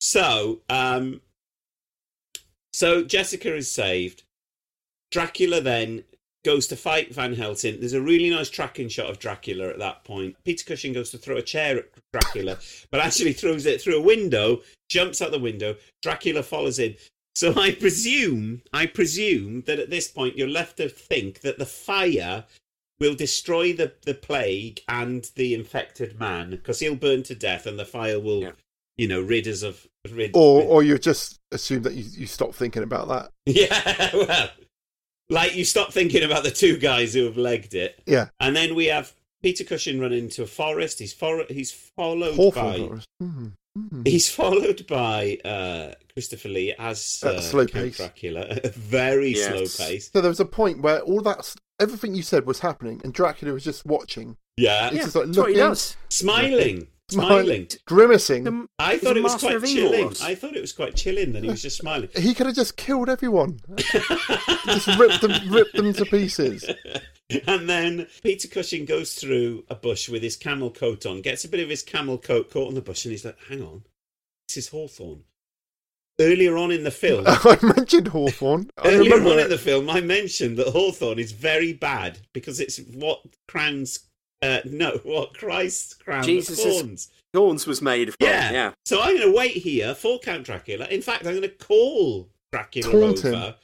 So, 0.00 0.60
um, 0.68 1.20
so 2.72 3.02
Jessica 3.02 3.54
is 3.54 3.70
saved. 3.70 4.24
Dracula 5.10 5.60
then 5.60 6.04
goes 6.44 6.66
to 6.68 6.76
fight 6.76 7.14
Van 7.14 7.34
Helsing. 7.34 7.80
There's 7.80 7.92
a 7.92 8.00
really 8.00 8.30
nice 8.30 8.50
tracking 8.50 8.88
shot 8.88 9.10
of 9.10 9.18
Dracula 9.18 9.68
at 9.68 9.78
that 9.78 10.04
point. 10.04 10.36
Peter 10.44 10.64
Cushing 10.64 10.92
goes 10.92 11.10
to 11.10 11.18
throw 11.18 11.36
a 11.36 11.42
chair 11.42 11.78
at 11.78 11.86
Dracula, 12.12 12.58
but 12.90 13.00
actually 13.00 13.32
throws 13.32 13.66
it 13.66 13.80
through 13.82 13.98
a 13.98 14.02
window, 14.02 14.60
jumps 14.88 15.20
out 15.20 15.30
the 15.30 15.38
window. 15.38 15.76
Dracula 16.02 16.42
follows 16.42 16.78
in. 16.78 16.96
So 17.34 17.54
I 17.56 17.72
presume, 17.72 18.62
I 18.72 18.86
presume 18.86 19.62
that 19.62 19.78
at 19.78 19.90
this 19.90 20.08
point 20.08 20.36
you're 20.36 20.48
left 20.48 20.78
to 20.78 20.88
think 20.88 21.40
that 21.42 21.58
the 21.58 21.66
fire 21.66 22.44
will 22.98 23.14
destroy 23.14 23.72
the, 23.72 23.92
the 24.02 24.14
plague 24.14 24.80
and 24.88 25.30
the 25.36 25.54
infected 25.54 26.18
man 26.18 26.50
because 26.50 26.80
he'll 26.80 26.96
burn 26.96 27.22
to 27.24 27.34
death 27.34 27.66
and 27.66 27.78
the 27.78 27.84
fire 27.84 28.18
will, 28.18 28.52
you 28.96 29.06
know, 29.06 29.20
rid 29.20 29.46
us 29.46 29.62
of 29.62 29.86
rid. 30.10 30.32
Or, 30.34 30.58
rid- 30.58 30.68
or 30.68 30.82
you 30.82 30.98
just 30.98 31.38
assume 31.52 31.82
that 31.82 31.94
you, 31.94 32.04
you 32.10 32.26
stop 32.26 32.54
thinking 32.54 32.82
about 32.82 33.08
that. 33.08 33.30
yeah, 33.46 34.10
well, 34.12 34.50
like 35.30 35.54
you 35.54 35.64
stop 35.64 35.92
thinking 35.92 36.22
about 36.22 36.42
the 36.44 36.50
two 36.50 36.76
guys 36.78 37.14
who 37.14 37.24
have 37.24 37.36
legged 37.36 37.74
it, 37.74 38.00
Yeah. 38.06 38.28
and 38.40 38.54
then 38.56 38.74
we 38.74 38.86
have 38.86 39.12
Peter 39.42 39.62
Cushing 39.64 40.00
run 40.00 40.12
into 40.12 40.42
a 40.42 40.46
forest. 40.46 40.98
He's 40.98 41.12
for, 41.12 41.44
he's 41.48 41.70
followed 41.70 42.34
Hawthorne 42.34 42.64
by 42.72 42.78
Forest. 42.88 43.06
Mhm, 43.22 43.52
mhm. 43.78 44.06
he's 44.08 44.28
followed 44.30 44.86
by 44.88 45.38
uh, 45.44 45.94
Christopher 46.12 46.48
Lee 46.48 46.74
as 46.78 47.22
At 47.24 47.34
uh, 47.34 47.38
a 47.38 47.42
slow 47.42 47.66
Count 47.66 47.84
pace. 47.86 47.96
Dracula, 47.98 48.40
at 48.40 48.64
a 48.64 48.68
very 48.70 49.34
Yes. 49.34 49.72
slow 49.74 49.86
pace. 49.86 50.10
So 50.12 50.20
there 50.20 50.28
was 50.30 50.40
a 50.40 50.44
point 50.44 50.80
where 50.82 51.00
all 51.00 51.20
that, 51.22 51.54
everything 51.78 52.14
you 52.14 52.22
said 52.22 52.46
was 52.46 52.58
happening, 52.60 53.00
and 53.04 53.12
Dracula 53.12 53.52
was 53.54 53.64
just 53.64 53.86
watching. 53.86 54.36
Yeah, 54.56 54.90
He's 54.90 55.04
just 55.04 55.14
like 55.14 55.26
what 55.26 55.34
he 55.36 55.40
looking, 55.40 55.54
does. 55.56 55.96
smiling, 56.10 56.88
smiling, 57.10 57.44
smiling. 57.44 57.68
grimacing. 57.86 58.68
I 58.78 58.98
thought 58.98 59.16
it 59.16 59.22
was 59.22 59.36
quite 59.36 59.56
of 59.56 59.64
evil. 59.64 59.90
chilling. 59.90 60.14
I 60.22 60.34
thought 60.34 60.56
it 60.56 60.60
was 60.60 60.72
quite 60.72 60.96
chilling 60.96 61.32
that 61.32 61.42
he 61.42 61.48
was 61.48 61.62
just 61.62 61.78
smiling. 61.78 62.08
He 62.16 62.34
could 62.34 62.46
have 62.46 62.54
just 62.54 62.76
killed 62.76 63.08
everyone. 63.08 63.60
just 63.76 64.86
ripped 64.98 65.20
them, 65.20 65.50
ripped 65.50 65.74
them 65.74 65.92
to 65.92 66.04
pieces. 66.04 66.68
and 67.46 67.68
then 67.68 68.06
Peter 68.22 68.48
Cushing 68.48 68.84
goes 68.84 69.14
through 69.14 69.64
a 69.68 69.74
bush 69.74 70.08
with 70.08 70.22
his 70.22 70.36
camel 70.36 70.70
coat 70.70 71.04
on, 71.06 71.20
gets 71.20 71.44
a 71.44 71.48
bit 71.48 71.60
of 71.60 71.68
his 71.68 71.82
camel 71.82 72.18
coat 72.18 72.50
caught 72.50 72.68
on 72.68 72.74
the 72.74 72.80
bush, 72.80 73.04
and 73.04 73.12
he's 73.12 73.24
like, 73.24 73.38
"Hang 73.48 73.62
on, 73.62 73.82
this 74.48 74.56
is 74.56 74.68
Hawthorne." 74.68 75.24
Earlier 76.20 76.56
on 76.56 76.72
in 76.72 76.82
the 76.82 76.90
film, 76.90 77.24
I 77.28 77.58
mentioned 77.62 78.08
Hawthorne. 78.08 78.70
I 78.78 78.88
earlier 78.88 79.02
remember 79.04 79.30
on 79.30 79.38
it. 79.38 79.42
in 79.44 79.50
the 79.50 79.58
film, 79.58 79.88
I 79.88 80.00
mentioned 80.00 80.56
that 80.56 80.68
Hawthorne 80.68 81.18
is 81.18 81.32
very 81.32 81.72
bad 81.72 82.18
because 82.32 82.60
it's 82.60 82.78
what 82.78 83.20
crowns. 83.46 84.00
Uh, 84.42 84.58
no, 84.64 84.98
what 85.04 85.34
Christ 85.34 86.02
crowns 86.04 86.26
Jesus' 86.26 86.62
thorns. 86.62 87.08
Thorns 87.34 87.66
was 87.66 87.82
made 87.82 88.08
from. 88.08 88.16
Yeah. 88.26 88.52
yeah. 88.52 88.72
So 88.86 89.00
I'm 89.00 89.16
going 89.16 89.30
to 89.30 89.36
wait 89.36 89.52
here 89.52 89.94
for 89.94 90.18
Count 90.18 90.44
Dracula. 90.44 90.86
In 90.86 91.02
fact, 91.02 91.26
I'm 91.26 91.32
going 91.32 91.42
to 91.42 91.48
call 91.48 92.28
Dracula 92.52 92.90
Taunt 92.90 93.24
over 93.24 93.36
him. 93.48 93.54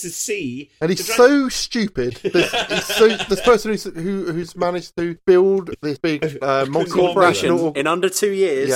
to 0.00 0.10
see. 0.10 0.70
And 0.80 0.90
he's 0.90 1.06
to 1.06 1.12
so 1.12 1.48
stupid. 1.48 2.20
This, 2.22 2.52
he's 2.52 2.84
so 2.84 3.08
this 3.08 3.40
person 3.40 3.70
who's 3.70 3.84
who, 3.84 4.32
who's 4.32 4.54
managed 4.56 4.96
to 4.98 5.16
build 5.26 5.74
this 5.80 5.98
big 5.98 6.24
uh, 6.42 6.64
multinational 6.66 6.92
Corporation 6.92 7.76
in 7.76 7.86
under 7.86 8.08
two 8.10 8.32
years. 8.32 8.68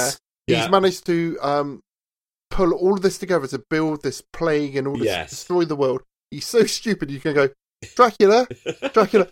Yeah, 0.47 0.63
he's 0.63 0.71
managed 0.71 1.05
to 1.07 1.39
um, 1.43 1.83
pull 2.51 2.73
all 2.73 2.95
of 2.95 3.03
this 3.03 3.19
together 3.19 3.47
to 3.49 3.59
build 3.71 4.03
this 4.03 4.23
plague 4.33 4.77
and 4.77 4.87
all 4.89 4.97
this 4.97 5.05
Yes. 5.07 5.31
destroy 5.31 5.65
the 5.65 5.77
world. 5.77 6.03
He's 6.31 6.47
so 6.47 6.65
stupid. 6.65 7.11
You 7.11 7.21
can 7.21 7.35
go, 7.35 7.51
Dracula, 7.95 8.47
Dracula, 8.93 9.29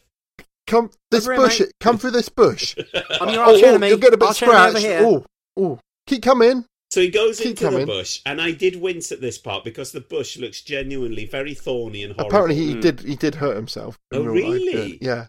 come 0.70 0.90
this 1.10 1.26
Over 1.26 1.34
here, 1.34 1.42
bush, 1.42 1.60
mate. 1.60 1.72
come 1.80 1.98
through 1.98 2.12
this 2.12 2.28
bush. 2.28 2.76
I'm 3.20 3.28
your 3.28 3.44
oh, 3.44 3.52
arch 3.52 3.62
oh, 3.62 3.68
enemy. 3.68 3.88
you'll 3.88 3.98
get 3.98 4.14
a 4.14 4.16
bit 4.16 4.28
Arch 4.28 4.36
scratched. 4.36 4.84
Oh, 4.84 5.24
oh, 5.56 5.78
keep 6.06 6.22
coming. 6.22 6.64
So 6.90 7.00
he 7.00 7.08
goes 7.08 7.38
Keep 7.38 7.50
into 7.50 7.64
coming. 7.64 7.80
the 7.80 7.86
bush, 7.86 8.20
and 8.26 8.40
I 8.40 8.50
did 8.50 8.80
wince 8.80 9.12
at 9.12 9.20
this 9.20 9.38
part 9.38 9.62
because 9.62 9.92
the 9.92 10.00
bush 10.00 10.36
looks 10.36 10.60
genuinely 10.60 11.24
very 11.24 11.54
thorny 11.54 12.02
and 12.02 12.14
horrible. 12.14 12.30
Apparently, 12.30 12.56
he 12.56 12.72
hmm. 12.72 12.80
did. 12.80 13.00
He 13.00 13.14
did 13.14 13.36
hurt 13.36 13.56
himself. 13.56 13.96
Oh, 14.12 14.24
real 14.24 14.50
life, 14.50 14.60
really? 14.60 14.98
Yeah. 15.00 15.26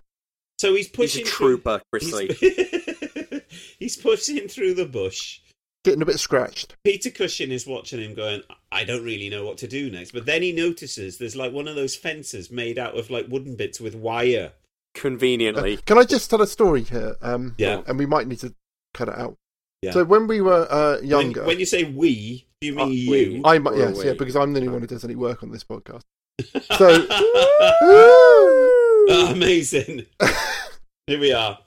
So 0.59 0.73
he's 0.75 0.87
He's 0.87 0.87
a 0.87 0.97
pushing. 0.97 1.25
trooper, 1.25 1.81
through, 1.91 1.99
Chrisley. 1.99 2.35
he's, 2.35 3.41
he's 3.79 3.97
pushing 3.97 4.47
through 4.47 4.73
the 4.75 4.85
bush. 4.85 5.39
getting 5.83 6.01
a 6.01 6.05
bit 6.05 6.19
scratched. 6.19 6.75
Peter 6.83 7.11
Cushing 7.11 7.51
is 7.51 7.67
watching 7.67 8.01
him, 8.01 8.15
going, 8.15 8.41
"I 8.71 8.83
don't 8.83 9.03
really 9.03 9.29
know 9.29 9.45
what 9.45 9.59
to 9.59 9.67
do 9.67 9.91
next." 9.91 10.11
But 10.11 10.25
then 10.25 10.41
he 10.41 10.51
notices 10.51 11.19
there's 11.19 11.35
like 11.35 11.53
one 11.53 11.67
of 11.67 11.75
those 11.75 11.95
fences 11.95 12.49
made 12.49 12.79
out 12.79 12.97
of 12.97 13.11
like 13.11 13.27
wooden 13.27 13.55
bits 13.55 13.79
with 13.79 13.93
wire. 13.93 14.53
Conveniently. 14.93 15.77
Can 15.77 15.97
I 15.97 16.03
just 16.03 16.29
tell 16.29 16.41
a 16.41 16.47
story 16.47 16.83
here? 16.83 17.15
Um, 17.21 17.55
Yeah. 17.57 17.81
And 17.87 17.97
we 17.97 18.05
might 18.05 18.27
need 18.27 18.39
to 18.39 18.53
cut 18.93 19.07
it 19.07 19.17
out. 19.17 19.37
Yeah. 19.81 19.91
So 19.91 20.03
when 20.03 20.27
we 20.27 20.41
were 20.41 20.67
uh, 20.69 20.97
When- 20.97 21.07
younger, 21.09 21.45
when, 21.45 21.59
you 21.59 21.65
say 21.65 21.85
we, 21.85 22.45
do 22.59 22.67
you 22.67 22.75
mean 22.75 22.87
Uh, 22.87 22.89
you? 22.89 23.41
I 23.45 23.57
might, 23.59 23.77
yes, 23.77 23.97
we. 23.97 24.05
yeah, 24.05 24.13
because 24.13 24.35
I'm 24.35 24.53
the 24.53 24.59
only 24.59 24.71
one 24.71 24.81
who 24.81 24.87
does 24.87 25.03
any 25.03 25.15
work 25.15 25.41
on 25.43 25.51
this 25.51 25.63
podcast. 25.63 26.01
So, 26.77 27.07
Oh, 27.83 29.27
amazing. 29.31 30.05
Here 31.07 31.19
we 31.19 31.33
are. 31.33 31.57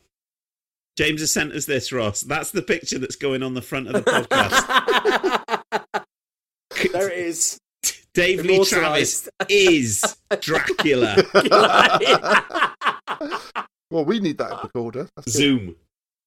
James 0.97 1.21
has 1.21 1.33
sent 1.33 1.53
us 1.53 1.67
this, 1.67 1.93
Ross. 1.93 2.23
That's 2.23 2.51
the 2.53 2.63
picture 2.63 2.99
that's 2.99 3.17
going 3.17 3.43
on 3.43 3.55
the 3.55 3.63
front 3.63 3.89
of 3.89 3.95
the 3.95 4.03
podcast. 4.03 4.65
there 6.93 7.11
it 7.11 7.19
is. 7.19 7.59
Dave 8.15 8.45
Lee 8.45 8.65
Travis 8.65 9.29
is 9.49 10.17
Dracula. 10.41 11.17
Well, 13.91 14.05
we 14.05 14.21
need 14.21 14.39
that 14.39 14.63
recorder. 14.63 15.09
That's 15.17 15.27
good. 15.27 15.33
Zoom. 15.33 15.77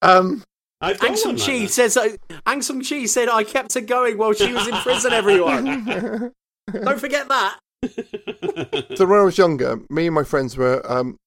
Um, 0.02 0.44
I've 0.80 0.99
got 0.99 1.12
Aung 1.12 1.18
San 1.18 1.38
one 1.38 1.62
like 1.62 1.70
says, 1.70 1.98
uh, 1.98 2.10
Aung 2.45 2.64
San 2.64 2.84
Chi 2.84 3.06
said, 3.06 3.30
I 3.30 3.44
kept 3.44 3.74
her 3.74 3.82
going 3.82 4.18
while 4.18 4.34
she 4.34 4.54
was 4.54 4.68
in 4.68 4.76
prison, 4.76 5.12
everyone. 5.12 6.34
Don't 6.72 6.99
forget 6.99 7.28
that. 7.30 7.60
so 8.95 9.06
when 9.06 9.20
I 9.20 9.24
was 9.24 9.38
younger, 9.38 9.80
me 9.90 10.08
and 10.08 10.16
my 10.16 10.24
friends 10.24 10.58
were 10.58 10.82
um, 10.91 11.18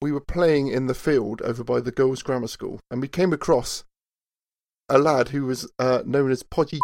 we 0.00 0.12
were 0.12 0.20
playing 0.20 0.68
in 0.68 0.86
the 0.86 0.94
field 0.94 1.42
over 1.42 1.64
by 1.64 1.80
the 1.80 1.90
girls' 1.90 2.22
grammar 2.22 2.48
school, 2.48 2.80
and 2.90 3.00
we 3.00 3.08
came 3.08 3.32
across 3.32 3.84
a 4.88 4.98
lad 4.98 5.28
who 5.28 5.46
was 5.46 5.70
uh, 5.78 6.02
known 6.04 6.30
as 6.30 6.42
Podgy. 6.42 6.78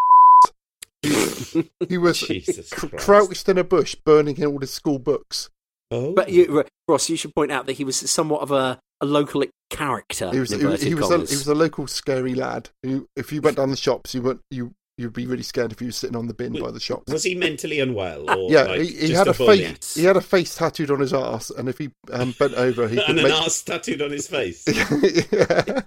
He, 1.02 1.70
he 1.88 1.98
was 1.98 2.24
cr- 2.70 2.96
crouched 2.96 3.48
in 3.48 3.58
a 3.58 3.64
bush, 3.64 3.94
burning 3.94 4.38
in 4.38 4.46
all 4.46 4.60
his 4.60 4.72
school 4.72 4.98
books. 4.98 5.50
Oh. 5.92 6.12
But 6.14 6.30
you, 6.30 6.64
Ross, 6.88 7.08
you 7.08 7.16
should 7.16 7.34
point 7.34 7.52
out 7.52 7.66
that 7.66 7.74
he 7.74 7.84
was 7.84 7.96
somewhat 8.10 8.40
of 8.42 8.50
a, 8.50 8.78
a 9.00 9.06
local 9.06 9.44
character. 9.70 10.30
He 10.30 10.40
was 10.40 10.50
he, 10.50 10.58
he 10.58 10.94
was 10.94 11.10
a, 11.10 11.18
he 11.18 11.34
was 11.34 11.48
a 11.48 11.54
local 11.54 11.86
scary 11.86 12.34
lad 12.34 12.70
who, 12.82 13.06
if 13.16 13.32
you 13.32 13.40
went 13.40 13.56
down 13.56 13.70
the 13.70 13.76
shops, 13.76 14.14
you 14.14 14.22
weren't 14.22 14.40
you 14.50 14.72
you'd 14.98 15.12
be 15.12 15.26
really 15.26 15.42
scared 15.42 15.72
if 15.72 15.80
you 15.80 15.88
were 15.88 15.92
sitting 15.92 16.16
on 16.16 16.26
the 16.26 16.34
bin 16.34 16.58
by 16.58 16.70
the 16.70 16.80
shops. 16.80 17.12
Was 17.12 17.24
he 17.24 17.34
mentally 17.34 17.80
unwell? 17.80 18.30
Or 18.30 18.50
yeah, 18.50 18.62
like, 18.62 18.82
he, 18.82 19.08
he 19.08 19.12
had 19.12 19.28
a, 19.28 19.34
bully? 19.34 19.64
face. 19.64 19.94
He 19.94 20.04
had 20.04 20.16
a 20.16 20.20
face 20.20 20.54
tattooed 20.54 20.90
on 20.90 21.00
his 21.00 21.12
ass, 21.12 21.50
and 21.50 21.68
if 21.68 21.78
he 21.78 21.90
um, 22.12 22.34
bent 22.38 22.54
over, 22.54 22.88
he 22.88 22.96
could 23.06 23.10
and 23.10 23.18
an 23.18 23.24
make. 23.24 23.34
arse 23.34 23.62
tattooed 23.62 24.02
on 24.02 24.10
his 24.10 24.28
face. 24.28 24.64
yeah. 25.32 25.80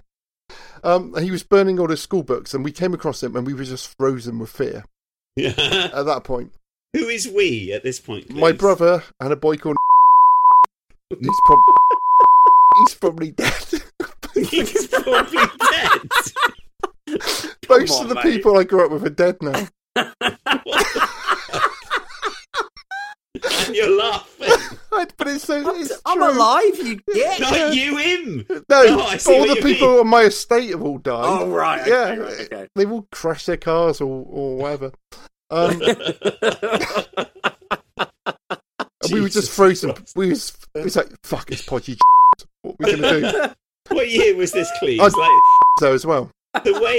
Um, 0.84 1.14
he 1.20 1.30
was 1.30 1.42
burning 1.42 1.80
all 1.80 1.88
his 1.88 2.02
school 2.02 2.22
books, 2.22 2.54
and 2.54 2.64
we 2.64 2.72
came 2.72 2.94
across 2.94 3.22
him, 3.22 3.34
and 3.36 3.46
we 3.46 3.54
were 3.54 3.64
just 3.64 3.94
frozen 3.98 4.38
with 4.38 4.50
fear 4.50 4.84
Yeah. 5.34 5.54
at 5.94 6.04
that 6.04 6.22
point. 6.24 6.52
Who 6.92 7.08
is 7.08 7.28
we 7.28 7.72
at 7.72 7.82
this 7.82 8.00
point? 8.00 8.30
My 8.30 8.52
brother 8.52 9.02
and 9.20 9.32
a 9.32 9.36
boy 9.36 9.56
called. 9.56 9.76
He's, 11.10 11.40
prob- 11.46 11.60
he's 12.78 12.94
probably 12.94 13.30
dead. 13.32 13.52
He's 14.34 14.86
probably 14.88 15.38
dead. 15.70 16.00
Most 17.70 17.92
on, 17.92 18.02
of 18.02 18.08
the 18.10 18.14
mate. 18.16 18.22
people 18.24 18.58
I 18.58 18.64
grew 18.64 18.84
up 18.84 18.90
with 18.90 19.04
are 19.06 19.10
dead 19.10 19.36
now. 19.40 19.66
and 19.96 20.12
you're 23.74 23.96
laughing. 23.96 24.48
but 24.90 25.14
it's 25.28 25.44
so. 25.44 25.74
It's 25.76 25.92
I'm 26.04 26.18
true. 26.18 26.30
alive, 26.32 26.76
you 26.78 27.00
get. 27.14 27.40
Not 27.40 27.74
you, 27.74 27.96
him. 27.96 28.44
No, 28.50 28.62
Oh, 28.70 29.16
all 29.28 29.46
the 29.46 29.58
people 29.62 29.88
mean. 29.92 30.00
on 30.00 30.08
my 30.08 30.22
estate 30.22 30.70
have 30.70 30.82
all 30.82 30.98
died. 30.98 31.24
Oh, 31.24 31.48
right, 31.48 31.80
okay, 31.80 31.90
yeah, 31.90 32.14
right, 32.16 32.40
okay. 32.52 32.68
they've 32.74 32.90
all 32.92 33.06
crashed 33.12 33.46
their 33.46 33.56
cars 33.56 34.00
or, 34.02 34.26
or 34.28 34.56
whatever. 34.58 34.92
Um, 35.50 35.80
and 35.80 37.28
we 39.12 39.20
were 39.20 39.24
were 39.24 39.28
just 39.28 39.50
frozen. 39.50 39.94
We 40.14 40.30
was, 40.30 40.56
it 40.74 40.84
was 40.84 40.96
like, 40.96 41.08
fuck, 41.22 41.50
it's 41.50 41.62
podgy. 41.62 41.98
What 42.62 42.74
are 42.80 42.96
we 42.96 43.00
going 43.00 43.22
to 43.22 43.32
do? 43.32 43.54
What 43.94 44.10
year 44.10 44.34
was 44.34 44.50
this, 44.50 44.68
Cleves? 44.80 45.00
I 45.00 45.04
was 45.04 45.14
Like 45.14 45.30
so 45.78 45.92
as 45.94 46.04
well. 46.04 46.30
the 46.64 46.72
way 46.72 46.98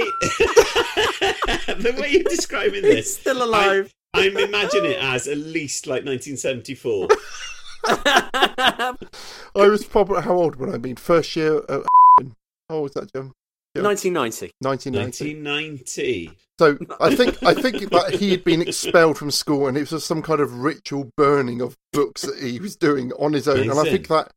the 1.74 2.00
way 2.00 2.12
you're 2.12 2.22
describing 2.22 2.80
this, 2.80 3.18
still 3.18 3.42
alive. 3.42 3.92
I, 4.14 4.22
am 4.22 4.38
imagining 4.38 4.92
it 4.92 5.02
as 5.02 5.28
at 5.28 5.36
least 5.36 5.86
like 5.86 6.06
1974. 6.06 7.08
I 7.84 8.94
was 9.54 9.84
probably 9.84 10.22
how 10.22 10.34
old 10.34 10.56
would 10.56 10.74
I 10.74 10.78
been? 10.78 10.96
First 10.96 11.36
year. 11.36 11.58
At 11.68 11.82
how 12.70 12.76
old 12.76 12.82
was 12.84 12.92
that, 12.94 13.12
Jim? 13.12 13.32
Yeah. 13.78 13.86
1990. 13.88 14.52
1990. 14.60 15.42
1990. 15.44 16.38
So 16.58 16.76
I 17.00 17.14
think 17.14 17.42
I 17.42 17.54
think 17.54 17.90
that 17.90 18.14
he 18.18 18.30
had 18.32 18.44
been 18.44 18.62
expelled 18.62 19.16
from 19.18 19.30
school, 19.30 19.66
and 19.68 19.76
it 19.76 19.80
was 19.80 19.90
just 19.90 20.06
some 20.06 20.22
kind 20.22 20.40
of 20.40 20.52
ritual 20.60 21.10
burning 21.16 21.60
of 21.60 21.76
books 21.92 22.22
that 22.22 22.38
he 22.42 22.58
was 22.60 22.76
doing 22.76 23.12
on 23.12 23.32
his 23.32 23.46
own. 23.48 23.60
And 23.70 23.78
I 23.78 23.84
think 23.84 24.08
that 24.08 24.32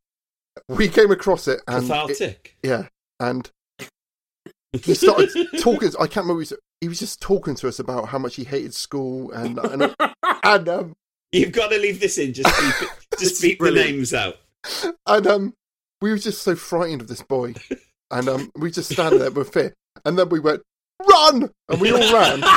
we 0.68 0.88
came 0.88 1.10
across 1.10 1.48
it, 1.48 1.60
and 1.66 1.84
it- 2.10 2.16
yeah, 2.62 2.86
and 3.18 3.50
he 4.72 4.94
started 4.94 5.30
talking. 5.60 5.90
I 6.00 6.06
can't 6.06 6.24
remember. 6.26 6.34
He 6.34 6.38
was, 6.38 6.52
he 6.80 6.88
was 6.88 6.98
just 6.98 7.20
talking 7.20 7.54
to 7.56 7.68
us 7.68 7.78
about 7.78 8.08
how 8.08 8.18
much 8.18 8.36
he 8.36 8.44
hated 8.44 8.74
school, 8.74 9.30
and 9.32 9.58
and, 9.58 9.94
and 10.44 10.68
um, 10.68 10.92
You've 11.32 11.52
got 11.52 11.70
to 11.70 11.78
leave 11.78 11.98
this 12.00 12.18
in. 12.18 12.32
Just 12.34 12.54
beep, 12.60 12.90
just 13.18 13.42
beep 13.42 13.58
the 13.58 13.70
names 13.70 14.14
out. 14.14 14.36
and 15.06 15.26
um, 15.26 15.54
we 16.00 16.10
were 16.10 16.18
just 16.18 16.42
so 16.42 16.54
frightened 16.54 17.00
of 17.02 17.08
this 17.08 17.22
boy, 17.22 17.54
and 18.12 18.28
um, 18.28 18.50
we 18.56 18.70
just 18.70 18.92
standing 18.92 19.18
there 19.18 19.30
with 19.30 19.52
fear, 19.52 19.74
and 20.04 20.18
then 20.18 20.28
we 20.28 20.38
went 20.40 20.62
run, 21.08 21.50
and 21.68 21.80
we 21.80 21.90
all 21.92 22.12
ran. 22.12 22.42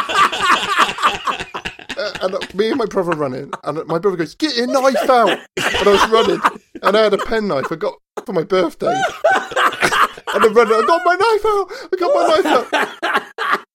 Uh, 1.97 2.11
and 2.23 2.35
uh, 2.35 2.39
me 2.53 2.67
and 2.67 2.77
my 2.77 2.85
brother 2.85 3.11
running, 3.11 3.49
and 3.63 3.77
my 3.87 3.97
brother 3.97 4.17
goes, 4.17 4.35
"Get 4.35 4.57
your 4.57 4.67
knife 4.67 5.09
out!" 5.09 5.29
And 5.29 5.87
I 5.87 5.91
was 5.91 6.09
running, 6.09 6.41
and 6.83 6.97
I 6.97 7.03
had 7.03 7.13
a 7.13 7.17
pen 7.17 7.47
knife 7.47 7.71
I 7.71 7.75
got 7.77 7.93
for 8.25 8.33
my 8.33 8.43
birthday. 8.43 8.87
and 8.93 10.43
I'm 10.43 10.53
running. 10.53 10.73
I 10.73 10.83
got 10.85 11.01
my 11.05 11.15
knife 11.15 11.45
out. 11.45 11.67
I 11.93 11.95
got 11.97 12.13
my 12.13 12.27
knife 12.27 12.45
out. 12.73 13.65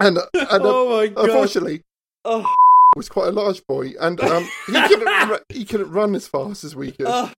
And, 0.00 0.18
uh, 0.18 0.22
and 0.34 0.50
uh, 0.50 0.58
Oh 0.64 0.96
my 0.98 1.06
God. 1.06 1.24
unfortunately, 1.26 1.82
Oh. 2.24 2.52
was 2.96 3.08
quite 3.08 3.28
a 3.28 3.32
large 3.32 3.64
boy, 3.68 3.92
and 4.00 4.20
um, 4.22 4.44
he 4.66 4.72
couldn't 4.88 5.42
he 5.48 5.64
couldn't 5.64 5.92
run 5.92 6.16
as 6.16 6.26
fast 6.26 6.64
as 6.64 6.74
we 6.74 6.90
could. 6.90 7.06
Oh. 7.08 7.30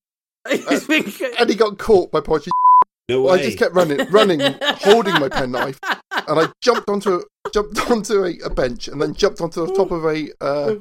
and 0.51 1.51
he 1.51 1.55
got 1.55 1.77
caught 1.77 2.10
by 2.10 2.20
Podgy. 2.20 2.48
No 3.10 3.28
I 3.28 3.38
just 3.42 3.58
kept 3.58 3.74
running, 3.74 3.98
running, 4.10 4.40
holding 4.62 5.14
my 5.14 5.28
penknife, 5.28 5.78
and 5.82 6.40
I 6.40 6.46
jumped 6.62 6.88
onto 6.88 7.22
jumped 7.52 7.90
onto 7.90 8.24
a, 8.24 8.38
a 8.44 8.50
bench, 8.50 8.88
and 8.88 9.00
then 9.00 9.14
jumped 9.14 9.40
onto 9.40 9.66
the 9.66 9.72
top 9.74 9.90
of 9.90 10.04
a 10.04 10.28
uh, 10.40 10.74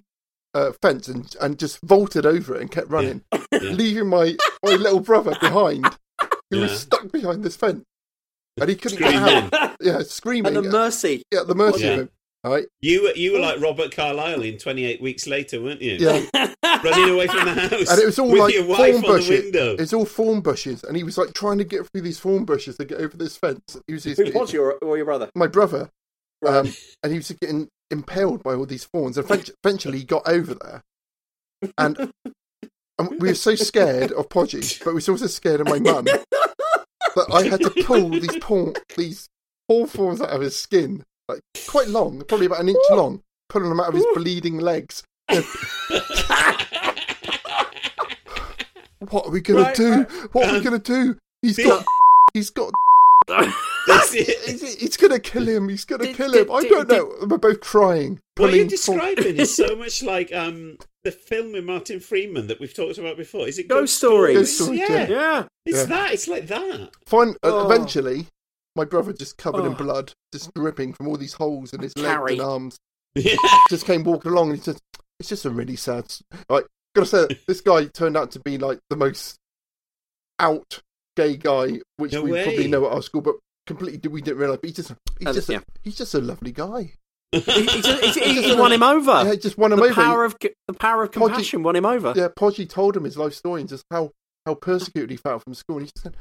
uh, 0.54 0.72
fence, 0.82 1.08
and 1.08 1.36
and 1.42 1.58
just 1.60 1.80
vaulted 1.84 2.26
over 2.26 2.56
it 2.56 2.62
and 2.62 2.72
kept 2.72 2.90
running, 2.90 3.24
leaving 3.62 4.08
my 4.08 4.36
my 4.64 4.74
little 4.74 5.00
brother 5.00 5.36
behind, 5.42 5.86
who 6.50 6.58
Yeah. 6.58 6.62
was 6.64 6.80
stuck 6.80 7.12
behind 7.12 7.44
this 7.44 7.56
fence, 7.56 7.84
and 8.60 8.70
he 8.70 8.76
couldn't 8.76 9.00
get 9.00 9.14
out. 9.54 9.76
Yeah, 9.82 10.02
screaming 10.04 10.58
At 10.58 10.64
the 10.64 10.70
mercy. 10.70 11.24
Yeah, 11.32 11.44
the 11.44 11.56
mercy 11.56 11.84
Yeah. 11.84 11.92
of 11.92 12.00
him. 12.00 12.10
All 12.44 12.52
right. 12.54 12.66
You 12.80 13.04
were 13.04 13.12
you 13.16 13.34
were 13.34 13.40
like 13.40 13.60
Robert 13.60 13.92
Carlyle 13.94 14.42
in 14.44 14.58
28 14.58 15.02
Weeks 15.02 15.28
Later, 15.28 15.62
weren't 15.62 15.82
you? 15.82 15.98
Yeah. 16.00 16.26
Running 16.84 17.10
away 17.14 17.28
from 17.28 17.46
the 17.46 17.54
house. 17.54 17.90
And 17.90 18.00
it 18.00 18.06
was 18.06 18.18
all 18.18 18.30
with 18.30 18.40
like 18.40 18.54
your 18.54 18.66
wife 18.66 18.92
thorn 18.94 19.02
bushes. 19.02 19.44
window. 19.44 19.76
It's 19.78 19.92
all 19.92 20.06
thorn 20.06 20.40
bushes, 20.40 20.84
and 20.84 20.96
he 20.96 21.04
was 21.04 21.18
like 21.18 21.34
trying 21.34 21.58
to 21.58 21.66
get 21.66 21.86
through 21.88 22.02
these 22.02 22.20
thorn 22.20 22.46
bushes 22.46 22.78
to 22.78 22.86
get 22.86 23.00
over 23.02 23.18
this 23.18 23.36
fence. 23.36 23.78
He 23.88 23.94
was, 23.94 24.06
Who 24.06 24.32
was 24.34 24.54
your 24.54 24.74
or 24.76 24.96
your 24.96 25.06
brother? 25.06 25.30
my 25.36 25.48
brother, 25.48 25.90
um, 26.48 26.72
and 27.04 27.12
he 27.12 27.18
was 27.18 27.30
getting 27.42 27.68
impaled 27.92 28.44
by 28.44 28.54
all 28.54 28.66
these 28.66 28.86
thorns. 28.86 29.18
And 29.18 29.52
eventually, 29.64 29.98
he 30.00 30.04
got 30.06 30.26
over 30.26 30.54
there, 30.54 30.82
and, 31.78 32.14
and 32.98 33.10
we 33.20 33.30
were 33.30 33.36
so 33.36 33.56
scared 33.56 34.14
of 34.14 34.30
Podgy, 34.30 34.82
but 34.86 34.94
we 34.94 35.02
were 35.06 35.12
also 35.12 35.28
scared 35.28 35.60
of 35.60 35.68
my 35.68 35.80
mum 35.80 36.06
that 36.06 37.28
I 37.34 37.44
had 37.50 37.60
to 37.62 37.84
pull 37.84 38.10
these 38.12 38.38
paw, 38.40 38.72
these 38.96 39.28
paw 39.68 39.86
thorns 39.88 40.22
out 40.22 40.30
of 40.30 40.40
his 40.42 40.56
skin, 40.56 41.04
like 41.30 41.42
quite 41.68 41.88
long, 41.88 42.22
probably 42.28 42.46
about 42.48 42.60
an 42.62 42.70
inch 42.70 42.78
long, 42.92 43.22
pulling 43.50 43.70
them 43.70 43.80
out 43.80 43.88
of 43.90 43.94
his 43.96 44.06
bleeding 44.16 44.58
legs. 44.60 45.04
what 49.10 49.26
are 49.26 49.32
we 49.32 49.42
gonna 49.42 49.62
Right, 49.62 49.76
do? 49.76 49.92
right. 49.92 50.12
What 50.34 50.48
are 50.48 50.52
we 50.52 50.58
Um, 50.58 50.64
gonna 50.64 50.80
do? 50.80 51.16
He's 51.42 51.56
the- 51.56 51.64
got. 51.64 51.86
He's 52.34 52.50
got. 52.52 52.72
That's 53.88 54.14
it. 54.14 54.38
He's, 54.46 54.76
he's 54.80 54.98
gonna 54.98 55.20
kill 55.20 55.48
him. 55.48 55.70
He's 55.70 55.86
gonna 55.86 56.06
Did- 56.06 56.16
kill 56.16 56.32
did- 56.32 56.48
him. 56.48 56.52
I 56.56 56.64
don't 56.64 56.90
know. 56.90 57.12
We're 57.28 57.38
both 57.38 57.60
crying. 57.62 58.20
What 58.38 58.54
you're 58.54 58.66
pulling 58.66 58.70
thorn- 58.78 59.00
describing 59.16 59.38
is 59.38 59.56
so 59.56 59.76
much 59.76 60.04
like 60.04 60.34
um 60.34 60.78
the 61.04 61.12
film 61.12 61.54
with 61.54 61.64
Martin 61.64 62.00
Freeman 62.00 62.48
that 62.48 62.60
we've 62.60 62.74
talked 62.74 62.98
about 62.98 63.18
before. 63.18 63.48
Is 63.48 63.58
it 63.58 63.68
Ghost 63.68 63.96
Stories. 63.98 64.38
Ghost 64.38 64.58
Stories, 64.58 64.80
Yeah. 64.80 64.88
yeah. 64.90 65.08
Yeah. 65.10 65.44
It's 65.66 65.78
Yeah. 65.80 65.84
that. 65.86 66.14
It's 66.14 66.28
like 66.28 66.48
that. 66.48 66.90
Fine. 67.08 67.30
uh, 67.30 67.34
Oh. 67.44 67.66
Eventually, 67.72 68.28
my 68.80 68.86
brother, 68.86 69.12
just 69.14 69.38
covered 69.38 69.66
in 69.66 69.74
Oh. 69.74 69.76
blood, 69.76 70.14
just 70.34 70.54
dripping 70.54 70.94
from 70.94 71.08
all 71.08 71.18
these 71.18 71.34
holes 71.34 71.74
in 71.74 71.82
his 71.82 71.96
legs 71.98 72.32
and 72.32 72.42
arms, 72.42 72.78
Yeah. 73.16 73.36
just 73.70 73.86
came 73.86 74.04
walking 74.04 74.32
along, 74.32 74.50
and 74.52 74.58
he 74.60 74.64
said, 74.64 74.78
"It's 75.20 75.30
just 75.30 75.46
a 75.46 75.50
really 75.50 75.76
sad." 75.76 76.06
s-" 76.06 76.24
Like, 76.50 76.66
gotta 76.96 77.08
say, 77.08 77.28
this 77.48 77.62
guy 77.62 77.86
turned 77.86 78.16
out 78.18 78.32
to 78.32 78.40
be 78.40 78.58
like 78.58 78.80
the 78.90 78.96
most 78.96 79.36
out 80.40 80.82
gay 81.16 81.36
guy, 81.38 81.82
which 81.98 82.14
No 82.14 82.22
we 82.22 82.32
way. 82.32 82.44
probably 82.44 82.68
know 82.68 82.86
at 82.86 82.94
our 82.94 83.02
school, 83.02 83.22
but 83.22 83.36
completely 83.68 84.10
we 84.10 84.22
didn't 84.22 84.40
realize. 84.40 84.60
But 84.62 84.70
he's 84.70 84.76
just, 84.78 84.94
he's 85.20 85.36
just, 85.36 85.50
a, 85.50 85.54
yeah. 85.54 85.60
he's 85.84 85.98
just 85.98 86.14
a 86.14 86.20
lovely 86.22 86.52
guy. 86.52 86.94
He, 87.32 87.42
he, 87.42 87.82
just- 87.84 88.18
he, 88.18 88.42
he 88.42 88.56
won 88.56 88.72
him 88.72 88.82
over. 88.82 89.24
Yeah, 89.24 89.36
just 89.36 89.56
won 89.58 89.72
him 89.72 89.78
the 89.80 89.86
over. 89.86 89.94
Power 89.94 90.26
of 90.26 90.36
the 90.42 90.74
power 90.74 91.04
of 91.04 91.12
Podgy- 91.12 91.28
compassion 91.28 91.62
won 91.62 91.76
him 91.76 91.86
over. 91.86 92.12
yeah, 92.16 92.30
Podgy 92.36 92.68
told 92.68 92.98
him 92.98 93.04
his 93.04 93.18
life 93.18 93.36
story 93.36 93.62
and 93.62 93.70
just 93.70 93.84
how, 93.92 94.10
how 94.48 94.56
persecuted 94.56 95.12
he 95.12 95.18
felt 95.18 95.44
from 95.44 95.54
school. 95.54 95.78
And 95.78 95.86
he 95.86 95.92
just 95.94 96.02
said, 96.04 96.18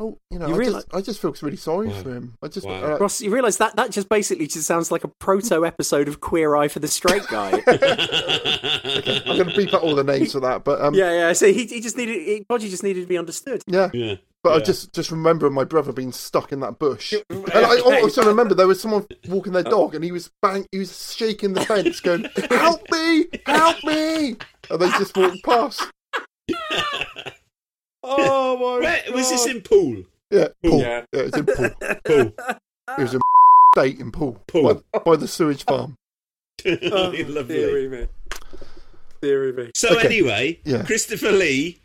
"Oh, 0.00 0.18
you 0.30 0.38
know, 0.38 0.48
You 0.48 0.54
I, 0.54 0.56
realise- 0.56 0.84
just, 0.84 0.94
I 0.96 1.00
just 1.02 1.20
feel 1.22 1.34
really 1.42 1.56
sorry 1.56 1.88
Wow. 1.88 2.02
for 2.02 2.10
him. 2.14 2.34
I 2.42 2.48
just, 2.48 2.66
Wow. 2.66 2.94
uh, 2.94 2.98
Ross, 2.98 3.20
you 3.20 3.30
realise 3.32 3.58
that 3.58 3.76
that 3.76 3.90
just 3.90 4.08
basically 4.08 4.46
just 4.46 4.66
sounds 4.66 4.90
like 4.90 5.04
a 5.04 5.08
proto 5.20 5.64
episode 5.66 6.08
of 6.08 6.20
Queer 6.20 6.56
Eye 6.56 6.68
for 6.68 6.78
the 6.80 6.88
Straight 6.88 7.26
Guy. 7.28 7.62
I'm 7.66 9.36
going 9.36 9.48
to 9.50 9.54
beep 9.56 9.74
out 9.74 9.82
all 9.82 9.94
the 9.94 10.02
names 10.04 10.32
for 10.32 10.40
that, 10.40 10.64
but 10.64 10.80
um, 10.80 10.94
yeah, 10.94 11.12
yeah. 11.12 11.32
So 11.34 11.52
he, 11.52 11.66
he 11.66 11.80
just 11.80 11.96
needed, 11.96 12.14
he, 12.22 12.44
Podgy 12.50 12.70
just 12.70 12.82
needed 12.82 13.02
to 13.02 13.06
be 13.06 13.18
understood. 13.18 13.62
yeah. 13.66 13.90
Yeah. 13.92 14.14
But 14.42 14.54
I 14.54 14.60
just 14.64 14.94
just 14.94 15.10
remember 15.10 15.50
my 15.50 15.64
brother 15.64 15.92
being 15.92 16.12
stuck 16.12 16.50
in 16.50 16.60
that 16.60 16.78
bush, 16.78 17.12
and 17.28 17.46
I 17.54 18.00
also 18.00 18.24
remember 18.24 18.54
there 18.54 18.66
was 18.66 18.80
someone 18.80 19.06
walking 19.28 19.52
their 19.52 19.62
dog, 19.62 19.94
and 19.94 20.02
he 20.02 20.12
was 20.12 20.30
bang, 20.40 20.64
he 20.72 20.78
was 20.78 21.14
shaking 21.14 21.52
the 21.52 21.60
fence, 21.60 22.00
going, 22.00 22.24
"Help 22.48 22.80
me, 22.90 23.26
help 23.44 23.84
me!" 23.84 24.36
And 24.70 24.80
they 24.80 24.88
just 24.92 25.14
walked 25.14 25.42
past. 25.44 25.86
Oh 28.02 28.56
my 28.56 28.80
Where, 28.84 29.02
was 29.14 29.30
this 29.30 29.46
in 29.46 29.60
Pool? 29.62 30.04
Yeah, 30.30 30.48
Pool. 30.64 30.80
Yeah. 30.80 31.04
Yeah, 31.12 31.20
it's 31.22 31.36
in 31.36 31.46
Pool. 31.46 31.70
Pool. 32.04 32.32
It 32.98 33.02
was 33.02 33.14
in 33.14 33.20
state 33.76 34.00
in 34.00 34.10
Pool, 34.10 34.42
Pool. 34.46 34.82
By, 34.92 34.98
by 35.00 35.16
the 35.16 35.28
sewage 35.28 35.64
farm. 35.64 35.96
Oh, 36.66 37.14
lovely. 37.26 37.88
me. 37.88 38.06
Theory, 39.22 39.52
me. 39.52 39.70
So 39.74 39.96
Okay. 39.96 40.06
anyway, 40.06 40.60
Yeah. 40.64 40.82
Christopher 40.82 41.32
Lee 41.32 41.78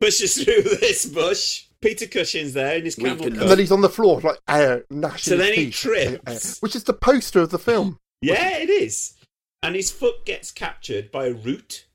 pushes 0.00 0.34
through 0.42 0.62
this 0.62 1.06
bush. 1.06 1.64
Peter 1.80 2.06
Cushing's 2.06 2.52
there 2.54 2.76
in 2.76 2.84
his 2.84 2.96
We 2.96 3.04
camel 3.04 3.24
can- 3.24 3.40
And 3.40 3.50
then 3.50 3.58
he's 3.58 3.72
on 3.72 3.80
the 3.82 3.88
floor, 3.90 4.20
like 4.22 4.38
air, 4.48 4.84
gnashing 4.90 5.32
So 5.32 5.36
his 5.36 5.46
then 5.46 5.54
he 5.54 5.64
teeth. 5.66 5.74
trips. 5.74 6.60
which 6.60 6.74
is 6.76 6.84
the 6.84 6.94
poster 6.94 7.40
of 7.40 7.50
the 7.50 7.58
film. 7.58 7.98
Yeah, 8.22 8.56
it 8.58 8.70
is. 8.70 9.14
And 9.62 9.74
his 9.74 9.90
foot 9.90 10.24
gets 10.24 10.50
captured 10.50 11.10
by 11.10 11.26
a 11.26 11.32
root. 11.34 11.86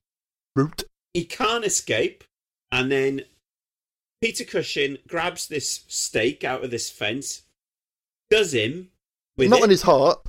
Root. 0.55 0.83
He 1.13 1.25
can't 1.25 1.65
escape. 1.65 2.23
And 2.71 2.91
then 2.91 3.21
Peter 4.21 4.43
Cushing 4.43 4.97
grabs 5.07 5.47
this 5.47 5.85
stake 5.87 6.43
out 6.43 6.63
of 6.63 6.71
this 6.71 6.89
fence, 6.89 7.43
does 8.29 8.53
him 8.53 8.89
with 9.37 9.49
Not 9.49 9.59
it. 9.61 9.63
in 9.65 9.69
his 9.69 9.81
heart. 9.83 10.19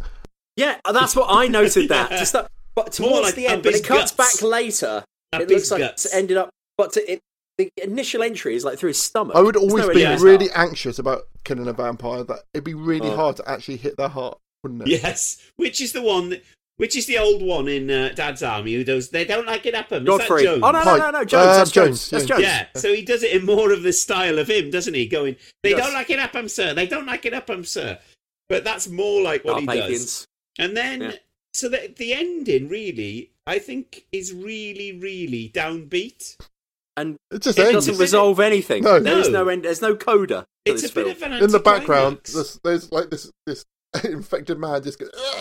Yeah, 0.56 0.78
that's 0.92 1.16
what 1.16 1.26
I 1.28 1.48
noted. 1.48 1.88
That 1.88 2.10
Yeah. 2.10 2.18
Just 2.18 2.32
that, 2.34 2.50
but 2.74 2.92
towards 2.92 3.22
like 3.22 3.34
the 3.34 3.46
end, 3.46 3.62
but 3.62 3.72
his 3.72 3.80
it 3.80 3.86
cuts 3.86 4.12
guts. 4.12 4.40
back 4.40 4.48
later. 4.48 5.04
Up 5.32 5.40
it 5.42 5.48
looks 5.48 5.70
like 5.70 5.80
guts. 5.80 6.04
it's 6.06 6.14
ended 6.14 6.36
up, 6.36 6.50
but 6.76 6.92
to, 6.94 7.12
it, 7.12 7.20
the 7.58 7.70
initial 7.82 8.22
entry 8.22 8.54
is 8.56 8.64
like 8.64 8.78
through 8.78 8.88
his 8.88 9.00
stomach. 9.02 9.36
I 9.36 9.40
would 9.42 9.56
always 9.56 9.86
no 9.86 9.92
be 9.94 10.04
end 10.04 10.08
to 10.08 10.12
his 10.14 10.22
really 10.22 10.48
heart. 10.48 10.68
anxious 10.70 10.98
about 10.98 11.22
killing 11.44 11.66
a 11.68 11.72
vampire. 11.72 12.24
That 12.24 12.40
it'd 12.54 12.64
be 12.64 12.74
really 12.74 13.08
Oh. 13.10 13.16
hard 13.16 13.36
to 13.36 13.48
actually 13.48 13.76
hit 13.76 13.96
their 13.96 14.08
heart, 14.08 14.38
wouldn't 14.62 14.82
it? 14.82 14.88
Yes, 14.88 15.40
which 15.56 15.80
is 15.80 15.92
the 15.92 16.02
one. 16.02 16.30
That, 16.30 16.42
which 16.80 16.96
is 16.96 17.04
the 17.04 17.18
old 17.18 17.42
one 17.42 17.68
in 17.68 17.90
uh, 17.90 18.10
Dad's 18.14 18.42
Army 18.42 18.72
who 18.72 18.84
does. 18.84 19.10
They 19.10 19.26
don't 19.26 19.44
like 19.46 19.66
it 19.66 19.74
up 19.74 19.92
him. 19.92 19.98
Is 19.98 20.16
that 20.16 20.28
Godfrey. 20.28 20.44
Jones? 20.44 20.62
Oh 20.64 20.70
no, 20.70 20.82
no, 20.82 20.96
no, 20.96 21.10
no, 21.10 21.24
Jones. 21.26 21.46
Uh, 21.46 21.56
that's 21.58 21.70
Jones. 21.70 22.08
Jones, 22.08 22.10
That's 22.10 22.24
yeah. 22.24 22.36
Jones. 22.36 22.42
Yeah, 22.74 22.80
so 22.80 22.94
he 22.94 23.02
does 23.02 23.22
it 23.22 23.32
in 23.32 23.44
more 23.44 23.70
of 23.70 23.82
the 23.82 23.92
style 23.92 24.38
of 24.38 24.48
him, 24.48 24.70
doesn't 24.70 24.94
he? 24.94 25.06
Going, 25.06 25.36
they 25.62 25.72
Yes. 25.72 25.84
don't 25.84 25.92
like 25.92 26.08
it 26.08 26.18
up 26.18 26.34
him, 26.34 26.48
sir. 26.48 26.72
They 26.72 26.86
don't 26.86 27.04
like 27.04 27.26
it 27.26 27.34
up 27.34 27.50
him, 27.50 27.64
sir. 27.66 27.98
But 28.48 28.64
that's 28.64 28.88
more 28.88 29.20
like 29.22 29.44
what 29.44 29.60
he 29.60 29.66
does. 29.66 30.26
And 30.58 30.74
then, 30.74 31.02
Yeah. 31.02 31.12
so 31.52 31.68
the, 31.68 31.92
the 31.98 32.14
ending 32.14 32.70
really, 32.70 33.30
I 33.46 33.58
think, 33.58 34.06
is 34.10 34.32
really, 34.32 34.98
really 34.98 35.50
downbeat. 35.54 36.38
And 36.96 37.16
It 37.30 37.42
just 37.42 37.58
it 37.58 37.66
ends. 37.66 37.74
doesn't 37.74 37.98
resolve 37.98 38.40
anything. 38.40 38.84
No. 38.84 38.98
There 39.00 39.18
is 39.18 39.28
No. 39.28 39.44
no 39.44 39.50
end. 39.50 39.66
There's 39.66 39.82
no 39.82 39.96
coda. 39.96 40.46
It's 40.64 40.80
a 40.80 40.84
this 40.86 40.90
bit 40.92 41.08
of 41.08 41.22
an 41.22 41.34
in 41.42 41.50
the 41.50 41.58
background, 41.60 42.20
there's, 42.32 42.58
there's 42.64 42.90
like 42.90 43.10
this 43.10 43.30
this 43.46 43.64
infected 44.04 44.58
man 44.58 44.82
just 44.82 44.98
goes, 44.98 45.10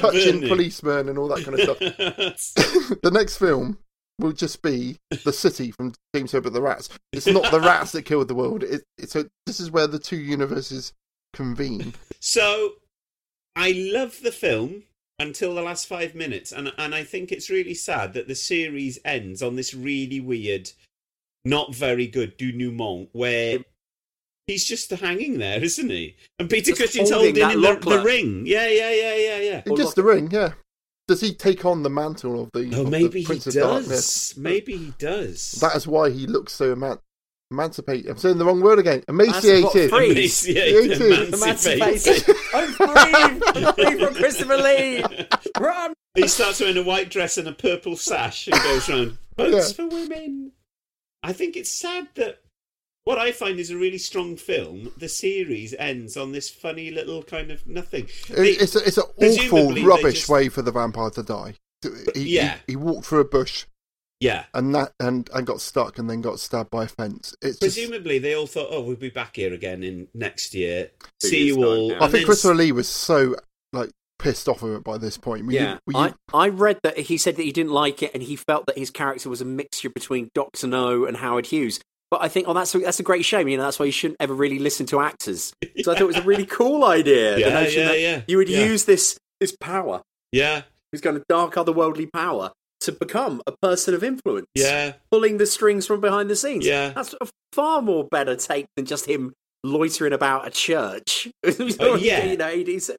touching 0.00 0.40
policemen 0.48 1.08
and 1.08 1.18
all 1.18 1.28
that 1.28 1.44
kind 1.44 1.58
of 1.58 1.60
stuff. 1.60 1.78
the 3.02 3.10
next 3.12 3.36
film 3.36 3.78
will 4.18 4.32
just 4.32 4.62
be 4.62 4.98
the 5.24 5.32
city 5.32 5.70
from 5.70 5.92
James 6.14 6.32
Herbert 6.32 6.50
the 6.50 6.62
Rats. 6.62 6.88
It's 7.12 7.26
not 7.26 7.50
the 7.50 7.60
rats 7.60 7.92
that 7.92 8.02
killed 8.02 8.28
the 8.28 8.34
world. 8.34 8.62
It, 8.62 8.82
it's 8.96 9.14
a, 9.14 9.26
this 9.46 9.60
is 9.60 9.70
where 9.70 9.86
the 9.86 9.98
two 9.98 10.16
universes 10.16 10.92
convene. 11.34 11.94
So 12.20 12.74
I 13.54 13.72
love 13.72 14.20
the 14.22 14.32
film 14.32 14.84
until 15.18 15.54
the 15.54 15.62
last 15.62 15.86
five 15.86 16.14
minutes, 16.14 16.52
and 16.52 16.72
and 16.78 16.94
I 16.94 17.04
think 17.04 17.32
it's 17.32 17.50
really 17.50 17.74
sad 17.74 18.14
that 18.14 18.28
the 18.28 18.34
series 18.34 18.98
ends 19.04 19.42
on 19.42 19.56
this 19.56 19.74
really 19.74 20.20
weird, 20.20 20.70
not 21.44 21.74
very 21.74 22.06
good 22.06 22.36
denouement 22.36 23.10
where. 23.12 23.58
He's 24.48 24.64
just 24.64 24.90
hanging 24.90 25.38
there, 25.38 25.62
isn't 25.62 25.90
he? 25.90 26.16
And 26.38 26.48
Peter 26.48 26.70
Just 26.72 26.80
Cushing's 26.80 27.10
holding 27.10 27.36
holding, 27.40 27.60
that 27.62 27.74
in 27.74 27.80
the, 27.80 27.96
the 27.98 28.02
ring. 28.02 28.44
Yeah, 28.46 28.66
yeah, 28.66 28.90
yeah, 28.90 29.14
yeah, 29.14 29.38
yeah. 29.38 29.62
He 29.66 29.76
gets 29.76 29.92
the 29.94 30.02
ring, 30.02 30.30
yeah. 30.30 30.54
Does 31.06 31.20
he 31.20 31.34
take 31.34 31.64
on 31.66 31.82
the 31.82 31.90
mantle 31.90 32.42
of 32.42 32.50
the? 32.52 32.70
Oh, 32.74 32.80
of 32.80 32.84
the 32.86 32.90
maybe 32.90 33.20
he 33.20 33.26
Prince 33.26 33.46
of 33.46 33.52
does. 33.54 33.62
Darkness? 33.62 34.36
Maybe 34.38 34.76
he 34.76 34.92
does. 34.98 35.52
That 35.60 35.76
is 35.76 35.86
why 35.86 36.08
he 36.10 36.26
looks 36.26 36.54
so 36.54 36.74
eman- 36.74 36.98
emancipated. 37.50 38.10
I'm 38.10 38.16
saying 38.16 38.38
the 38.38 38.44
wrong 38.46 38.62
word 38.62 38.78
again. 38.78 39.04
Emaciated. 39.06 39.92
Emaciated, 39.92 41.34
emancipated. 41.34 42.36
I'm 42.54 42.72
free! 42.72 42.86
I'm 42.88 43.74
free 43.74 44.04
from 44.04 44.14
Christopher 44.14 44.56
Lee! 44.56 45.04
Run! 45.60 45.92
He 46.14 46.26
starts 46.26 46.60
wearing 46.60 46.78
a 46.78 46.82
white 46.82 47.10
dress 47.10 47.36
and 47.38 47.46
a 47.48 47.52
purple 47.52 47.96
sash 47.96 48.48
and 48.48 48.60
goes 48.62 48.88
round. 48.88 49.18
Votes 49.36 49.70
Yeah. 49.70 49.76
for 49.76 49.88
women. 49.94 50.52
I 51.22 51.32
think 51.32 51.56
it's 51.56 51.70
sad 51.70 52.08
that 52.14 52.40
what 53.08 53.18
I 53.18 53.32
find 53.32 53.58
is 53.58 53.70
a 53.70 53.76
really 53.78 53.96
strong 53.96 54.36
film. 54.36 54.92
The 54.98 55.08
series 55.08 55.72
ends 55.78 56.14
on 56.18 56.32
this 56.32 56.50
funny 56.50 56.90
little 56.90 57.22
kind 57.22 57.50
of 57.50 57.66
nothing. 57.66 58.04
It- 58.28 58.60
It's 58.60 58.76
a, 58.76 58.80
it's 58.86 58.98
an 58.98 59.04
awful, 59.16 59.72
rubbish 59.82 60.16
just- 60.16 60.28
way 60.28 60.50
for 60.50 60.60
the 60.60 60.72
vampire 60.72 61.08
to 61.10 61.22
die. 61.22 61.54
He, 61.80 61.88
he- 62.20 62.34
Yeah. 62.36 62.58
he, 62.66 62.76
walked 62.76 63.06
through 63.06 63.20
a 63.20 63.24
bush 63.24 63.64
Yeah. 64.20 64.44
and 64.52 64.74
that 64.74 64.92
and, 65.00 65.30
and 65.32 65.46
got 65.46 65.62
stuck 65.62 65.98
and 65.98 66.10
then 66.10 66.20
got 66.20 66.38
stabbed 66.38 66.68
by 66.70 66.84
a 66.84 66.88
fence. 66.88 67.34
It's 67.40 67.58
just, 67.58 67.60
Presumably 67.60 68.18
they 68.18 68.34
all 68.34 68.46
thought, 68.46 68.68
oh, 68.70 68.82
we'll 68.82 68.96
be 68.96 69.08
back 69.08 69.36
here 69.36 69.54
again 69.54 69.82
in 69.82 70.08
next 70.12 70.54
year. 70.54 70.90
Two 71.20 71.28
See 71.28 71.46
you 71.46 71.64
all. 71.64 71.94
I 71.94 72.00
think 72.00 72.12
then 72.12 72.24
Christopher 72.26 72.54
Lee 72.56 72.72
was 72.72 72.88
so 72.88 73.36
like 73.72 73.88
pissed 74.18 74.48
off 74.50 74.62
of 74.62 74.74
it 74.74 74.84
by 74.84 74.98
this 74.98 75.16
point. 75.16 75.46
Were 75.46 75.52
Yeah, 75.52 75.78
were 75.86 75.92
you- 75.94 75.98
I, 75.98 76.14
I 76.34 76.48
read 76.50 76.80
that 76.82 76.98
he 76.98 77.16
said 77.16 77.36
that 77.36 77.42
he 77.44 77.52
didn't 77.52 77.72
like 77.72 78.02
it 78.02 78.10
and 78.12 78.22
he 78.22 78.36
felt 78.36 78.66
that 78.66 78.76
his 78.76 78.90
character 78.90 79.30
was 79.30 79.40
a 79.40 79.46
mixture 79.46 79.88
between 79.88 80.28
Doctor 80.34 80.66
No 80.66 81.06
and 81.06 81.16
Howard 81.16 81.46
Hughes. 81.46 81.80
But 82.10 82.22
I 82.22 82.28
think, 82.28 82.48
oh, 82.48 82.54
that's 82.54 82.74
a, 82.74 82.78
that's 82.78 83.00
a 83.00 83.02
great 83.02 83.24
shame. 83.24 83.48
You 83.48 83.58
know, 83.58 83.64
that's 83.64 83.78
why 83.78 83.86
you 83.86 83.92
shouldn't 83.92 84.16
ever 84.20 84.32
really 84.34 84.58
listen 84.58 84.86
to 84.86 85.00
actors. 85.00 85.52
So 85.82 85.92
I 85.92 85.94
thought 85.94 86.02
it 86.02 86.06
was 86.06 86.16
a 86.16 86.22
really 86.22 86.46
cool 86.46 86.84
idea. 86.84 87.34
the 87.34 87.40
Yeah, 87.40 87.48
notion 87.50 87.82
yeah, 87.82 87.88
that 87.88 88.00
yeah, 88.00 88.22
You 88.26 88.36
would 88.38 88.48
yeah. 88.48 88.64
use 88.64 88.84
this 88.84 89.16
this 89.40 89.54
power, 89.60 90.02
Yeah. 90.32 90.62
this 90.90 91.00
kind 91.00 91.16
of 91.16 91.24
dark 91.28 91.54
otherworldly 91.54 92.12
power, 92.12 92.50
to 92.80 92.92
become 92.92 93.40
a 93.46 93.52
person 93.62 93.94
of 93.94 94.02
influence. 94.02 94.46
Yeah. 94.54 94.94
pulling 95.10 95.38
the 95.38 95.46
strings 95.46 95.86
from 95.86 96.00
behind 96.00 96.28
the 96.30 96.36
scenes. 96.36 96.66
Yeah. 96.66 96.90
that's 96.90 97.14
a 97.20 97.28
far 97.52 97.80
more 97.82 98.04
better 98.10 98.34
take 98.36 98.66
than 98.76 98.86
just 98.86 99.06
him 99.06 99.32
loitering 99.64 100.12
about 100.12 100.46
a 100.46 100.50
church. 100.50 101.28
Oh, 101.80 101.94
yeah. 101.96 102.24
you 102.24 102.36
know, 102.36 102.48
he's, 102.50 102.90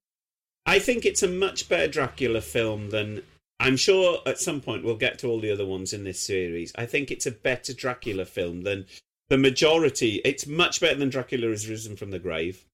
I 0.66 0.80
think 0.80 1.06
it's 1.06 1.24
a 1.24 1.28
much 1.28 1.68
better 1.68 1.88
Dracula 1.88 2.42
film 2.42 2.92
than. 2.92 3.24
I'm 3.60 3.76
sure 3.76 4.20
at 4.26 4.40
some 4.40 4.62
point 4.62 4.84
we'll 4.84 4.96
get 4.96 5.20
to 5.20 5.28
all 5.28 5.40
the 5.40 5.52
other 5.52 5.66
ones 5.66 5.94
in 5.94 6.04
this 6.04 6.22
series. 6.22 6.72
I 6.76 6.86
think 6.86 7.12
it's 7.12 7.26
a 7.26 7.32
better 7.32 7.74
Dracula 7.74 8.26
film 8.26 8.62
than 8.62 8.86
the 9.30 9.38
majority. 9.38 10.22
It's 10.24 10.48
much 10.48 10.80
better 10.80 10.96
than 10.96 11.10
Dracula 11.10 11.50
has 11.50 11.68
risen 11.68 11.96
from 11.96 12.12
the 12.12 12.20
grave. 12.20 12.66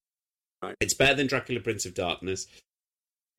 Right. 0.61 0.75
It's 0.79 0.93
better 0.93 1.15
than 1.15 1.27
Dracula 1.27 1.59
Prince 1.59 1.85
of 1.85 1.93
Darkness. 1.93 2.47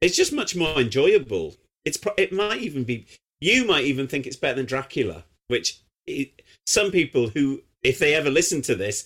It's 0.00 0.16
just 0.16 0.32
much 0.32 0.56
more 0.56 0.78
enjoyable. 0.78 1.54
It's 1.84 1.96
pro- 1.96 2.14
it 2.18 2.32
might 2.32 2.60
even 2.60 2.84
be 2.84 3.06
you 3.40 3.64
might 3.64 3.84
even 3.84 4.08
think 4.08 4.26
it's 4.26 4.36
better 4.36 4.56
than 4.56 4.66
Dracula, 4.66 5.24
which 5.48 5.80
i 6.08 6.30
some 6.66 6.90
people 6.90 7.28
who 7.28 7.62
if 7.82 7.98
they 7.98 8.14
ever 8.14 8.30
listen 8.30 8.62
to 8.62 8.74
this, 8.74 9.04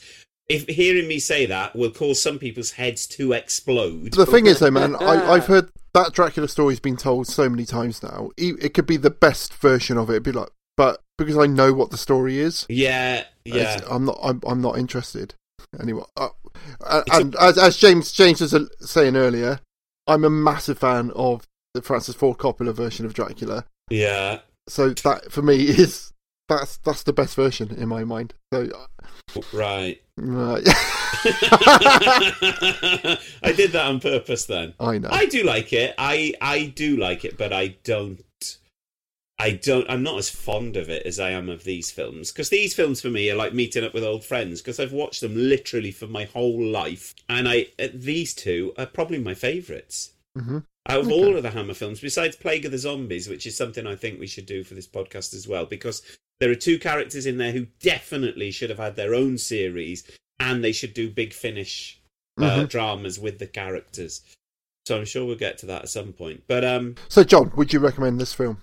if 0.51 0.67
hearing 0.69 1.07
me 1.09 1.19
say 1.19 1.47
that 1.47 1.75
will 1.77 1.91
cause 1.91 2.21
some 2.21 2.39
people's 2.39 2.73
heads 2.73 3.07
to 3.09 3.33
explode. 3.33 4.13
the 4.13 4.27
thing 4.27 4.47
is, 4.47 4.59
though, 4.59 4.71
man, 4.71 4.97
I, 5.01 5.33
I've 5.33 5.47
heard 5.47 5.71
that 5.95 6.13
Dracula 6.13 6.49
story's 6.49 6.81
been 6.81 6.97
told 6.97 7.27
so 7.27 7.49
many 7.49 7.65
times 7.65 8.03
now. 8.03 8.31
E- 8.37 8.55
It 8.61 8.75
could 8.75 8.87
be 8.87 8.97
the 8.97 9.11
best 9.11 9.55
version 9.55 9.97
of 9.97 10.11
it. 10.11 10.15
It'd 10.15 10.23
be 10.25 10.33
like, 10.33 10.51
but 10.77 11.01
because 11.19 11.37
I 11.39 11.47
know 11.47 11.73
what 11.73 11.91
the 11.91 11.97
story 11.97 12.39
is, 12.39 12.67
Yeah, 12.69 13.25
yeah. 13.45 13.55
it's- 13.77 13.83
I'm 13.89 14.05
not. 14.05 14.19
I'm, 14.23 14.41
I'm 14.47 14.61
not 14.61 14.77
interested 14.79 15.35
anymore. 15.81 16.07
Uh, 16.17 16.29
uh, 16.81 17.03
and 17.13 17.35
as, 17.37 17.57
as 17.57 17.77
James 17.77 18.13
James 18.13 18.41
was 18.41 18.53
uh, 18.55 18.67
saying 18.81 19.17
earlier, 19.17 19.61
I'm 20.07 20.25
a 20.25 20.31
massive 20.31 20.79
fan 20.79 21.11
of 21.15 21.47
the 21.75 21.83
Francis 21.83 22.15
Ford 22.17 22.39
Coppola 22.39 22.75
version 22.75 23.07
of 23.07 23.15
Dracula. 23.15 23.65
Yeah. 23.89 24.41
So 24.69 24.91
that 24.91 25.31
for 25.31 25.43
me 25.43 25.57
is 25.69 26.13
that's 26.49 26.79
that's 26.79 27.03
the 27.05 27.13
best 27.13 27.37
version 27.37 27.71
in 27.77 27.89
my 27.89 28.03
mind. 28.05 28.35
So 28.53 28.69
Right. 29.53 30.01
Right. 30.21 30.63
I 33.43 33.53
did 33.57 33.73
that 33.73 33.87
on 33.87 34.01
purpose 34.01 34.45
then. 34.47 34.75
I 34.81 34.99
know. 34.99 35.09
I 35.11 35.27
do 35.27 35.43
like 35.43 35.73
it. 35.73 35.95
I 35.99 36.35
I 36.41 36.67
do 36.67 36.97
like 36.97 37.25
it, 37.25 37.37
but 37.39 37.53
I 37.53 37.77
don't 37.85 38.25
I 39.39 39.53
don't 39.53 39.89
I'm 39.89 40.03
not 40.03 40.19
as 40.19 40.29
fond 40.31 40.77
of 40.77 40.89
it 40.91 41.07
as 41.07 41.19
I 41.19 41.31
am 41.31 41.49
of 41.49 41.65
these 41.65 41.91
films 41.91 42.31
because 42.31 42.51
these 42.51 42.75
films 42.75 43.01
for 43.01 43.09
me 43.09 43.31
are 43.31 43.37
like 43.37 43.55
meeting 43.55 43.85
up 43.85 43.95
with 43.95 44.05
old 44.05 44.25
friends 44.25 44.61
because 44.61 44.79
I've 44.79 44.93
watched 44.93 45.21
them 45.23 45.35
literally 45.35 45.91
for 45.93 46.07
my 46.07 46.25
whole 46.25 46.63
life 46.63 47.15
and 47.29 47.49
I 47.49 47.69
uh, 47.79 47.89
these 47.95 48.35
two 48.35 48.73
are 48.79 48.87
probably 48.87 49.19
my 49.19 49.35
favorites. 49.35 50.13
hmm 50.37 50.59
Out 50.89 51.01
of 51.01 51.07
Okay. 51.09 51.15
all 51.15 51.37
of 51.37 51.43
the 51.43 51.51
Hammer 51.51 51.75
films, 51.75 52.01
besides 52.01 52.37
Plague 52.37 52.65
of 52.67 52.73
the 52.73 52.79
Zombies, 52.79 53.29
which 53.29 53.47
is 53.47 53.57
something 53.57 53.87
I 53.87 53.97
think 53.97 54.19
we 54.21 54.27
should 54.27 54.47
do 54.47 54.63
for 54.65 54.75
this 54.75 54.87
podcast 54.89 55.35
as 55.35 55.47
well, 55.49 55.65
because 55.67 56.03
there 56.41 56.51
are 56.51 56.55
two 56.57 56.79
characters 56.79 57.27
in 57.27 57.37
there 57.39 57.53
who 57.53 57.67
definitely 57.81 58.51
should 58.51 58.71
have 58.71 58.79
had 58.79 58.97
their 58.97 59.15
own 59.15 59.39
series, 59.39 60.05
and 60.39 60.65
they 60.65 60.73
should 60.73 60.95
do 60.95 61.11
big 61.11 61.33
finish 61.33 61.99
uh, 62.39 62.61
Mhm. 62.61 62.69
dramas 62.71 63.19
with 63.21 63.39
the 63.39 63.47
characters. 63.47 64.23
So 64.87 64.97
I'm 64.99 65.05
sure 65.05 65.27
we'll 65.27 65.37
get 65.37 65.59
to 65.59 65.67
that 65.67 65.83
at 65.83 65.89
some 65.91 66.13
point. 66.15 66.45
But 66.47 66.65
um, 66.65 66.95
So 67.09 67.23
John, 67.23 67.53
would 67.57 67.73
you 67.73 67.81
recommend 67.81 68.19
this 68.21 68.33
film? 68.33 68.63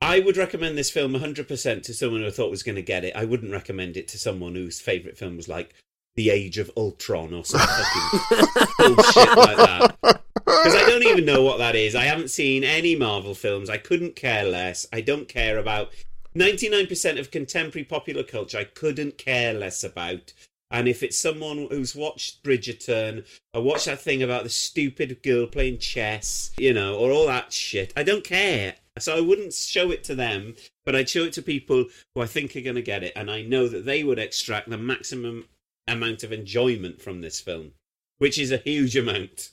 I 0.00 0.18
would 0.18 0.36
recommend 0.36 0.76
this 0.76 0.90
film 0.90 1.12
100% 1.14 1.82
to 1.84 1.94
someone 1.94 2.22
who 2.22 2.26
I 2.26 2.30
thought 2.30 2.50
was 2.50 2.64
going 2.64 2.74
to 2.74 2.82
get 2.82 3.04
it. 3.04 3.14
I 3.14 3.24
wouldn't 3.24 3.52
recommend 3.52 3.96
it 3.96 4.08
to 4.08 4.18
someone 4.18 4.56
whose 4.56 4.80
favourite 4.80 5.16
film 5.16 5.36
was 5.36 5.46
like 5.48 5.72
The 6.16 6.30
Age 6.30 6.58
of 6.58 6.72
Ultron 6.76 7.32
or 7.32 7.44
some 7.44 7.60
fucking 7.60 8.66
bullshit 8.78 9.36
like 9.36 9.56
that. 9.58 9.96
Because 10.34 10.74
I 10.74 10.84
don't 10.88 11.04
even 11.06 11.24
know 11.24 11.44
what 11.44 11.58
that 11.58 11.76
is. 11.76 11.94
I 11.94 12.04
haven't 12.04 12.30
seen 12.30 12.64
any 12.64 12.96
Marvel 12.96 13.34
films. 13.36 13.70
I 13.70 13.76
couldn't 13.78 14.16
care 14.16 14.44
less. 14.44 14.86
I 14.92 15.00
don't 15.00 15.28
care 15.28 15.58
about 15.58 15.92
99% 16.36 17.18
of 17.18 17.30
contemporary 17.30 17.84
popular 17.84 18.22
culture. 18.22 18.58
I 18.58 18.64
couldn't 18.64 19.18
care 19.18 19.52
less 19.52 19.84
about. 19.84 20.32
And 20.70 20.88
if 20.88 21.02
it's 21.02 21.18
someone 21.18 21.68
who's 21.70 21.94
watched 21.94 22.42
Bridgerton 22.42 23.26
or 23.52 23.62
watched 23.62 23.84
that 23.84 24.00
thing 24.00 24.22
about 24.22 24.44
the 24.44 24.48
stupid 24.48 25.22
girl 25.22 25.46
playing 25.46 25.78
chess, 25.78 26.50
you 26.56 26.72
know, 26.72 26.96
or 26.96 27.12
all 27.12 27.26
that 27.26 27.52
shit, 27.52 27.92
I 27.94 28.02
don't 28.02 28.24
care. 28.24 28.74
So 28.98 29.16
I 29.16 29.20
wouldn't 29.20 29.52
show 29.52 29.90
it 29.90 30.02
to 30.04 30.14
them, 30.14 30.54
but 30.86 30.96
I'd 30.96 31.10
show 31.10 31.24
it 31.24 31.34
to 31.34 31.42
people 31.42 31.86
who 32.14 32.22
I 32.22 32.26
think 32.26 32.56
are 32.56 32.62
going 32.62 32.76
to 32.76 32.82
get 32.82 33.02
it. 33.02 33.12
And 33.14 33.30
I 33.30 33.42
know 33.42 33.68
that 33.68 33.84
they 33.84 34.02
would 34.02 34.18
extract 34.18 34.70
the 34.70 34.78
maximum 34.78 35.44
amount 35.86 36.24
of 36.24 36.32
enjoyment 36.32 37.02
from 37.02 37.20
this 37.20 37.40
film, 37.40 37.72
which 38.18 38.38
is 38.38 38.50
a 38.50 38.56
huge 38.56 38.96
amount. 38.96 39.50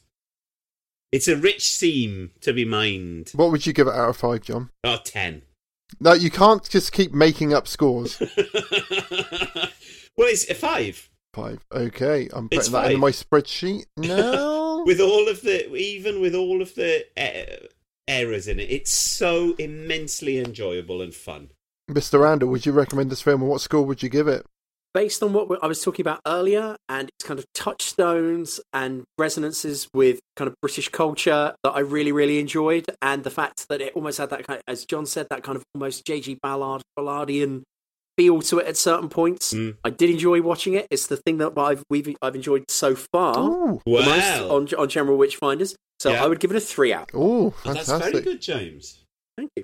It's 1.11 1.27
a 1.27 1.35
rich 1.35 1.69
seam 1.69 2.31
to 2.41 2.53
be 2.53 2.65
mined. 2.65 3.31
What 3.33 3.51
would 3.51 3.65
you 3.65 3.73
give 3.73 3.87
it 3.87 3.93
out 3.93 4.09
of 4.09 4.17
five, 4.17 4.41
John? 4.41 4.69
Oh, 4.83 4.99
10. 5.03 5.41
No, 5.99 6.13
you 6.13 6.29
can't 6.31 6.67
just 6.69 6.91
keep 6.91 7.13
making 7.13 7.53
up 7.53 7.67
scores. 7.67 8.19
well, 8.19 8.27
it's 10.27 10.49
a 10.49 10.55
5. 10.55 11.09
Five. 11.33 11.63
Okay, 11.71 12.27
I'm 12.33 12.49
putting 12.49 12.59
It's 12.59 12.69
that 12.69 12.87
five. 12.87 12.97
my 12.99 13.11
spreadsheet. 13.11 13.85
No. 13.97 14.83
with 14.85 14.99
all 14.99 15.27
of 15.27 15.41
the 15.41 15.73
even 15.75 16.21
with 16.21 16.33
all 16.33 16.61
of 16.61 16.73
the 16.75 17.05
uh, 17.17 17.67
errors 18.07 18.47
in 18.47 18.59
it 18.59 18.71
it's 18.71 18.91
so 18.91 19.53
immensely 19.59 20.39
enjoyable 20.39 21.01
and 21.01 21.13
fun 21.13 21.49
Mr. 21.89 22.21
Randall, 22.21 22.49
would 22.49 22.65
you 22.65 22.71
recommend 22.71 23.09
this 23.11 23.21
film 23.21 23.41
and 23.41 23.49
what 23.49 23.61
score 23.61 23.83
would 23.85 24.01
you 24.01 24.09
give 24.09 24.27
it? 24.27 24.45
Based 24.93 25.21
on 25.23 25.33
what 25.33 25.63
I 25.63 25.67
was 25.67 25.83
talking 25.83 26.03
about 26.03 26.19
earlier 26.25 26.75
and 26.87 27.09
its 27.09 27.27
kind 27.27 27.39
of 27.39 27.45
touchstones 27.53 28.59
and 28.73 29.03
resonances 29.17 29.87
with 29.93 30.19
kind 30.35 30.47
of 30.47 30.55
British 30.61 30.89
culture 30.89 31.53
that 31.63 31.71
I 31.71 31.79
really, 31.79 32.11
really 32.11 32.39
enjoyed, 32.39 32.85
and 33.01 33.23
the 33.23 33.29
fact 33.29 33.67
that 33.69 33.81
it 33.81 33.93
almost 33.95 34.17
had 34.17 34.29
that 34.31 34.45
kind 34.47 34.61
as 34.67 34.85
John 34.85 35.05
said, 35.05 35.27
that 35.29 35.43
kind 35.43 35.55
of 35.55 35.63
almost 35.75 36.05
J.G. 36.05 36.37
Ballard, 36.41 36.81
Ballardian 36.97 37.63
feel 38.17 38.41
to 38.41 38.59
it 38.59 38.67
at 38.67 38.75
certain 38.75 39.07
points. 39.07 39.53
Mm. 39.53 39.77
I 39.83 39.89
did 39.91 40.09
enjoy 40.09 40.41
watching 40.41 40.73
it. 40.73 40.87
It's 40.91 41.07
the 41.07 41.15
thing 41.17 41.37
that 41.37 41.57
I've 41.57 41.83
we've 41.89 42.15
I've 42.21 42.35
enjoyed 42.35 42.65
so 42.69 42.93
far 42.95 43.39
Ooh. 43.39 43.81
the 43.85 43.91
most 43.91 44.07
Wow. 44.41 44.55
on 44.55 44.67
on 44.77 44.89
General 44.89 45.17
Witchfinders. 45.17 45.75
So 45.99 46.11
Yeah. 46.11 46.23
I 46.23 46.27
would 46.27 46.39
give 46.41 46.51
it 46.51 46.57
a 46.57 46.61
three 46.61 46.91
out. 46.91 47.09
Oh, 47.13 47.53
that's 47.63 47.87
very 47.89 48.19
good 48.21 48.41
james 48.41 49.03
Thank 49.37 49.51
you. 49.55 49.63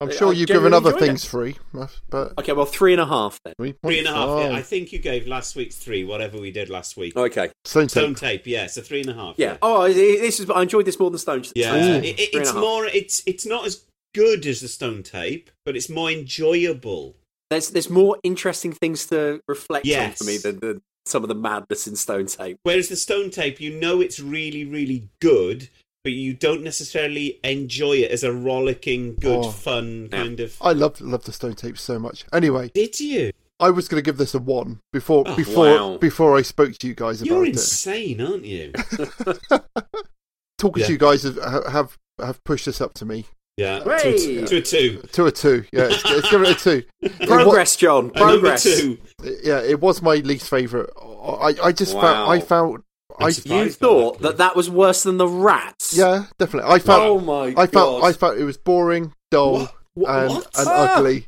I'm 0.00 0.08
uh, 0.10 0.12
sure 0.12 0.28
uh, 0.28 0.30
I 0.30 0.34
you've 0.34 0.48
given 0.48 0.72
other 0.72 0.92
things 0.92 1.24
it. 1.24 1.28
free, 1.28 1.56
but 1.72 2.32
Okay, 2.38 2.52
well 2.52 2.66
three 2.66 2.92
and 2.92 3.00
a 3.00 3.06
half 3.06 3.40
then. 3.44 3.54
three, 3.58 3.74
three 3.82 3.98
and 3.98 4.06
a 4.08 4.12
half 4.12 4.42
yeah. 4.50 4.56
I 4.56 4.62
think 4.62 4.92
you 4.92 4.98
gave 5.00 5.26
last 5.26 5.56
week's 5.56 5.74
three 5.76 6.04
whatever 6.04 6.38
we 6.38 6.50
did 6.52 6.70
last 6.70 6.96
week 6.96 7.16
Okay. 7.16 7.50
Stone 7.64 7.88
stone 7.88 8.14
tape. 8.14 8.44
tape 8.44 8.46
yeah 8.46 8.66
so 8.68 8.80
three 8.80 9.00
and 9.00 9.10
a 9.10 9.14
half 9.14 9.34
Yeah. 9.38 9.56
Oh, 9.60 9.92
this 9.92 10.38
is. 10.40 10.48
I 10.50 10.62
enjoyed 10.62 10.84
this 10.84 10.98
more 11.00 11.10
than 11.10 11.18
Stone. 11.18 11.44
yeah 11.56 11.70
Stone 11.70 12.04
It- 12.04 12.16
Tape. 12.16 12.18
it- 12.20 12.30
Three 12.32 12.40
it's 12.42 12.54
more 12.54 12.86
it's 12.86 13.22
it's 13.26 13.44
not 13.46 13.66
as 13.66 13.84
good 14.14 14.46
as 14.46 14.60
the 14.60 14.68
Stone 14.68 15.02
Tape, 15.02 15.50
but 15.66 15.76
it's 15.76 15.88
more 15.88 16.10
enjoyable. 16.10 17.16
There's 17.50 17.70
there's 17.70 17.90
more 17.90 18.18
interesting 18.22 18.72
things 18.72 19.06
to 19.06 19.40
reflect 19.48 19.84
on 19.86 19.90
Yes. 19.90 20.18
for 20.18 20.24
me 20.24 20.36
than, 20.38 20.60
than 20.60 20.82
some 21.06 21.24
of 21.24 21.28
the 21.28 21.34
madness 21.34 21.86
in 21.88 21.96
Stone 21.96 22.26
Tape. 22.26 22.58
Whereas 22.62 22.88
the 22.88 22.96
Stone 22.96 23.30
Tape, 23.30 23.60
you 23.60 23.74
know 23.78 24.00
it's 24.00 24.20
really, 24.20 24.64
really 24.64 25.08
good, 25.20 25.70
but 26.04 26.12
you 26.12 26.32
don't 26.34 26.62
necessarily 26.62 27.38
enjoy 27.44 27.92
it 27.98 28.10
as 28.10 28.22
a 28.24 28.32
rollicking, 28.32 29.14
good, 29.16 29.44
Oh. 29.46 29.50
fun 29.50 30.08
kind 30.10 30.40
of. 30.40 30.56
I 30.60 30.72
love 30.72 31.00
love 31.00 31.24
the 31.24 31.32
Stone 31.32 31.54
Tape 31.54 31.78
so 31.78 31.98
much. 31.98 32.24
Anyway, 32.32 32.70
Did 32.74 32.98
you? 33.00 33.32
I 33.60 33.70
was 33.70 33.88
going 33.88 34.00
to 34.00 34.04
give 34.08 34.18
this 34.18 34.34
a 34.34 34.38
one 34.38 34.78
before 34.92 35.24
Oh, 35.26 35.34
before 35.36 35.64
wow. 35.66 35.96
before 35.98 36.36
I 36.36 36.42
spoke 36.42 36.74
to 36.78 36.86
you 36.86 36.94
guys 36.94 37.20
about 37.20 37.30
You're 37.34 37.44
it. 37.46 37.48
insane, 37.50 38.20
aren't 38.20 38.44
you? 38.44 38.72
Talking 40.58 40.80
Yeah. 40.80 40.86
to 40.86 40.92
you 40.92 40.98
guys 40.98 41.22
have, 41.22 41.38
have 41.70 41.96
have 42.20 42.42
pushed 42.44 42.66
this 42.66 42.80
up 42.80 42.94
to 42.94 43.04
me. 43.04 43.26
Yeah. 43.56 43.82
Hey! 43.84 43.98
To, 44.00 44.08
a 44.08 44.16
t- 44.18 44.44
to 44.46 44.56
a 44.56 44.60
two. 44.62 45.02
To 45.12 45.26
a 45.26 45.32
two, 45.32 45.64
yeah. 45.72 45.84
It's, 45.90 46.02
it's 46.04 46.30
given 46.30 46.46
it 46.50 46.64
a 46.66 46.82
two. 47.08 47.26
Progress, 47.26 47.76
John. 47.76 48.10
Progress. 48.10 48.62
two. 48.62 48.98
yeah, 49.42 49.60
it 49.60 49.80
was 49.80 50.00
my 50.02 50.16
least 50.16 50.48
favorite. 50.48 50.90
I 51.00 51.54
I 51.62 51.72
just 51.72 51.94
Wow. 51.94 52.00
found 52.02 52.30
I 52.32 52.40
found 52.40 52.82
I 53.20 53.28
You 53.28 53.70
thought 53.70 54.20
that 54.20 54.36
that 54.38 54.54
was 54.56 54.70
worse 54.70 55.02
than 55.02 55.16
the 55.18 55.26
rats? 55.28 55.96
yeah 55.96 56.26
definitely 56.38 56.70
I 56.72 56.78
felt 56.78 57.02
Oh 57.02 57.18
my 57.20 57.54
I 57.56 57.66
felt 57.66 58.00
God. 58.02 58.08
I 58.08 58.12
felt 58.12 58.38
it 58.38 58.44
was 58.44 58.56
boring, 58.56 59.12
dull, 59.30 59.68
and 59.96 60.30
what? 60.30 60.44
and 60.58 60.68
Ah. 60.68 60.96
ugly. 60.98 61.26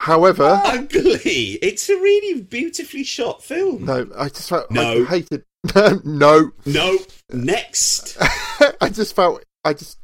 However, 0.00 0.60
Ugly. 0.64 1.58
It's 1.62 1.88
a 1.88 1.94
really 1.94 2.42
beautifully 2.42 3.04
shot 3.04 3.42
film. 3.42 3.84
no, 3.84 4.08
I 4.16 4.28
just 4.28 4.48
felt 4.48 4.70
No. 4.70 5.02
I 5.02 5.04
hated. 5.04 5.44
no, 6.04 6.50
No. 6.66 6.98
Next. 7.32 8.16
I 8.80 8.88
just 8.88 9.14
felt 9.14 9.44
I 9.64 9.74
just 9.74 9.98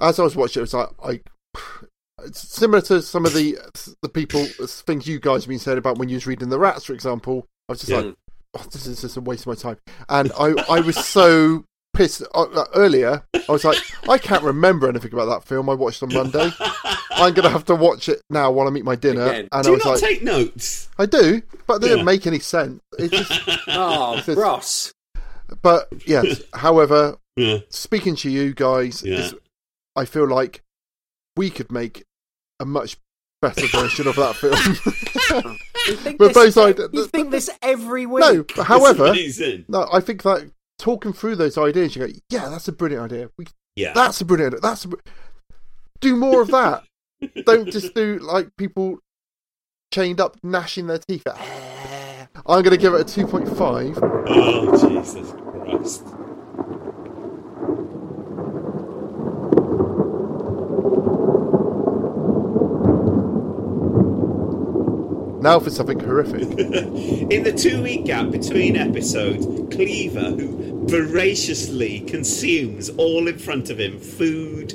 as 0.00 0.18
I 0.18 0.22
was 0.22 0.36
watching 0.36 0.60
it, 0.60 0.72
it 0.72 0.72
was 0.72 0.74
like 0.74 0.88
I. 1.02 1.20
It's 2.24 2.40
similar 2.48 2.80
to 2.82 3.00
some 3.00 3.24
of 3.24 3.32
the 3.32 3.56
the 4.02 4.08
people 4.08 4.44
things 4.66 5.06
you 5.06 5.20
guys 5.20 5.44
have 5.44 5.48
been 5.48 5.58
saying 5.58 5.78
about 5.78 5.98
when 5.98 6.08
you 6.08 6.16
was 6.16 6.26
reading 6.26 6.48
the 6.48 6.58
rats, 6.58 6.84
for 6.84 6.92
example. 6.92 7.46
I 7.68 7.72
was 7.72 7.80
just 7.80 7.90
Yeah. 7.92 7.98
like, 7.98 8.14
oh, 8.56 8.64
this 8.72 8.86
is 8.86 9.00
just 9.00 9.16
a 9.16 9.20
waste 9.20 9.42
of 9.42 9.48
my 9.48 9.54
time, 9.54 9.76
and 10.08 10.32
I 10.38 10.54
I 10.68 10.80
was 10.80 10.96
so 10.96 11.64
pissed 11.94 12.22
uh, 12.34 12.42
uh, 12.42 12.64
earlier. 12.74 13.22
I 13.34 13.52
was 13.52 13.64
like, 13.64 13.78
I 14.08 14.18
can't 14.18 14.42
remember 14.42 14.88
anything 14.88 15.12
about 15.12 15.26
that 15.26 15.44
film 15.44 15.68
I 15.68 15.74
watched 15.74 16.02
on 16.02 16.12
Monday. 16.12 16.50
I'm 17.10 17.34
gonna 17.34 17.48
have 17.50 17.64
to 17.66 17.74
watch 17.74 18.08
it 18.08 18.20
now 18.30 18.50
while 18.52 18.68
I 18.68 18.76
eat 18.76 18.84
my 18.84 18.94
dinner. 18.94 19.26
Again. 19.26 19.48
And 19.50 19.64
Do 19.64 19.70
I 19.70 19.72
you 19.72 19.76
was 19.78 19.84
not 19.84 19.90
like, 19.92 20.00
take 20.00 20.22
notes? 20.22 20.88
I 20.98 21.06
do, 21.06 21.42
but 21.66 21.80
they 21.80 21.88
Yeah. 21.88 21.94
didn't 21.94 22.06
make 22.06 22.26
any 22.26 22.38
sense. 22.38 22.80
It 22.98 23.10
just, 23.10 23.32
Oh, 23.68 24.14
It's 24.18 24.26
just- 24.26 24.38
Ross. 24.38 24.92
but 25.62 25.88
yes. 26.06 26.42
However, 26.54 27.16
Yeah. 27.36 27.58
speaking 27.70 28.14
to 28.16 28.30
you 28.30 28.54
guys, 28.54 29.02
Yeah. 29.02 29.14
it's- 29.18 29.34
I 29.96 30.04
feel 30.04 30.28
like 30.28 30.62
we 31.36 31.50
could 31.50 31.72
make 31.72 32.04
a 32.60 32.64
much 32.64 32.98
better 33.40 33.66
version 33.68 34.06
of 34.08 34.16
that 34.16 34.36
film. 34.36 35.56
You 35.88 35.94
think, 35.96 36.18
But 36.18 36.34
this, 36.34 36.34
both 36.34 36.54
side- 36.54 36.78
you 36.92 37.06
think 37.06 37.30
this 37.30 37.48
every 37.62 38.04
week? 38.04 38.20
no, 38.20 38.44
but 38.56 38.64
however, 38.64 39.14
no, 39.68 39.88
I 39.90 40.00
think 40.00 40.22
that 40.24 40.50
talking 40.78 41.14
through 41.14 41.36
those 41.36 41.56
ideas, 41.56 41.96
you 41.96 42.06
go, 42.06 42.12
yeah, 42.28 42.50
that's 42.50 42.68
a 42.68 42.72
brilliant 42.72 43.10
idea. 43.10 43.30
We, 43.38 43.46
Yeah. 43.74 43.94
that's 43.94 44.20
a 44.20 44.26
brilliant. 44.26 44.54
idea. 44.54 44.60
That's 44.60 44.84
a, 44.84 44.88
do 46.02 46.14
more 46.16 46.42
of 46.42 46.48
that. 46.50 46.82
Don't 47.46 47.70
just 47.70 47.94
do 47.94 48.18
like 48.18 48.54
people 48.58 48.98
chained 49.94 50.20
up, 50.20 50.36
gnashing 50.42 50.88
their 50.88 50.98
teeth. 50.98 51.26
I'm 52.46 52.62
going 52.62 52.64
to 52.64 52.76
give 52.76 52.92
it 52.92 53.00
a 53.00 53.04
two 53.04 53.26
point 53.26 53.48
five. 53.56 53.98
Oh, 54.02 54.76
Jesus 54.88 55.32
Christ. 55.32 56.04
Now 65.40 65.60
for 65.60 65.70
something 65.70 66.00
horrific. 66.00 66.42
In 66.58 67.44
the 67.44 67.52
two 67.52 67.80
week 67.82 68.06
gap 68.06 68.30
between 68.30 68.76
episodes, 68.76 69.46
Cleaver, 69.72 70.30
who 70.30 70.84
voraciously 70.88 72.00
consumes 72.00 72.90
all 72.90 73.28
in 73.28 73.38
front 73.38 73.70
of 73.70 73.78
him 73.78 74.00
food, 74.00 74.74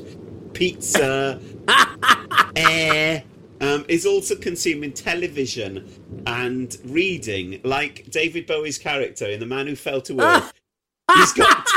pizza, 0.53 1.41
air, 2.56 3.23
um, 3.60 3.84
is 3.90 4.06
also 4.06 4.35
consuming 4.35 4.94
television 4.94 5.90
and 6.27 6.77
reading, 6.85 7.60
like 7.65 8.10
David 8.10 8.48
Bowie's 8.48 8.77
character 8.77 9.26
in 9.26 9.41
The 9.41 9.45
Man 9.45 9.68
Who 9.68 9.76
Fell 9.76 9.99
to 10.02 10.22
Earth. 10.22 10.53
he's 11.15 11.34
got 11.34 11.68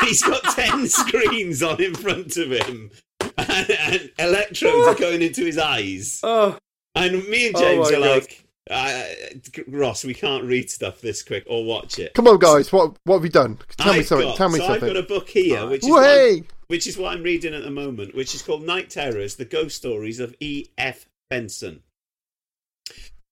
he's 0.00 0.22
got 0.22 0.42
ten 0.54 0.88
screens 0.88 1.62
on 1.62 1.80
in 1.80 1.94
front 1.94 2.36
of 2.36 2.50
him, 2.50 2.90
and, 3.38 3.70
and 3.70 4.10
electrodes 4.18 4.88
are 4.88 5.00
going 5.00 5.22
into 5.22 5.44
his 5.44 5.58
eyes. 5.58 6.18
Oh, 6.24 6.58
And 6.94 7.26
me 7.28 7.46
and 7.48 7.56
Oh 7.56 7.60
James 7.60 7.90
my 7.90 7.96
are 7.96 8.00
God. 8.00 8.08
like, 8.16 8.44
uh, 8.70 9.04
Ross, 9.68 10.04
we 10.04 10.14
can't 10.14 10.44
read 10.44 10.70
stuff 10.70 11.00
this 11.00 11.22
quick 11.22 11.44
or 11.48 11.64
watch 11.64 11.98
it. 11.98 12.14
Come 12.14 12.28
on, 12.28 12.38
guys, 12.38 12.72
what 12.72 12.96
what 13.04 13.16
have 13.16 13.24
you 13.24 13.30
done? 13.30 13.58
Tell 13.76 13.92
me 13.92 14.00
I've 14.00 14.06
something. 14.06 14.28
got- 14.28 14.36
Tell 14.36 14.48
me 14.50 14.58
so 14.58 14.66
something. 14.66 14.88
I've 14.90 14.94
got 14.94 15.04
a 15.04 15.06
book 15.06 15.28
here, 15.28 15.66
which 15.66 15.82
is, 15.84 15.90
what 15.90 16.04
I'm, 16.08 16.46
which 16.68 16.86
is 16.86 16.96
what 16.98 17.12
I'm 17.12 17.22
reading 17.22 17.54
at 17.54 17.62
the 17.64 17.70
moment, 17.70 18.14
which 18.14 18.34
is 18.34 18.42
called 18.42 18.62
Night 18.62 18.90
Terrors: 18.90 19.36
The 19.36 19.44
Ghost 19.44 19.76
Stories 19.76 20.20
of 20.20 20.34
E. 20.40 20.66
F. 20.78 21.06
Benson. 21.30 21.82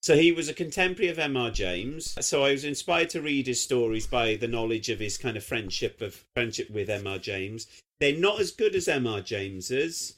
So 0.02 0.16
he 0.16 0.32
was 0.32 0.48
a 0.48 0.54
contemporary 0.54 1.10
of 1.10 1.18
M.R. 1.18 1.50
James. 1.50 2.16
So 2.24 2.42
I 2.42 2.52
was 2.52 2.64
inspired 2.64 3.10
to 3.10 3.20
read 3.20 3.46
his 3.46 3.62
stories 3.62 4.06
by 4.06 4.34
the 4.36 4.48
knowledge 4.48 4.88
of 4.88 4.98
his 4.98 5.18
kind 5.18 5.36
of 5.36 5.44
friendship 5.44 6.00
of 6.00 6.24
friendship 6.34 6.70
with 6.70 6.88
M.R. 6.88 7.18
James. 7.18 7.66
They're 8.00 8.16
not 8.16 8.40
as 8.40 8.50
good 8.50 8.74
as 8.74 8.88
M.R. 8.88 9.20
James's, 9.20 10.14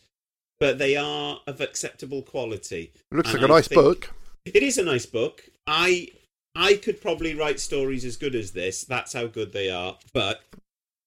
but 0.62 0.78
they 0.78 0.94
are 0.96 1.40
of 1.48 1.60
acceptable 1.60 2.22
quality. 2.22 2.92
It 3.10 3.16
looks 3.16 3.32
And 3.32 3.40
like 3.42 3.50
a 3.50 3.52
I 3.52 3.56
nice 3.56 3.66
book. 3.66 4.10
It 4.44 4.62
is 4.62 4.78
a 4.78 4.84
nice 4.84 5.06
book. 5.06 5.42
I 5.66 6.06
I 6.54 6.74
could 6.74 7.00
probably 7.00 7.34
write 7.34 7.58
stories 7.58 8.04
as 8.04 8.16
good 8.16 8.36
as 8.36 8.52
this. 8.52 8.84
That's 8.84 9.12
how 9.12 9.26
good 9.26 9.52
they 9.52 9.70
are. 9.70 9.98
But 10.12 10.40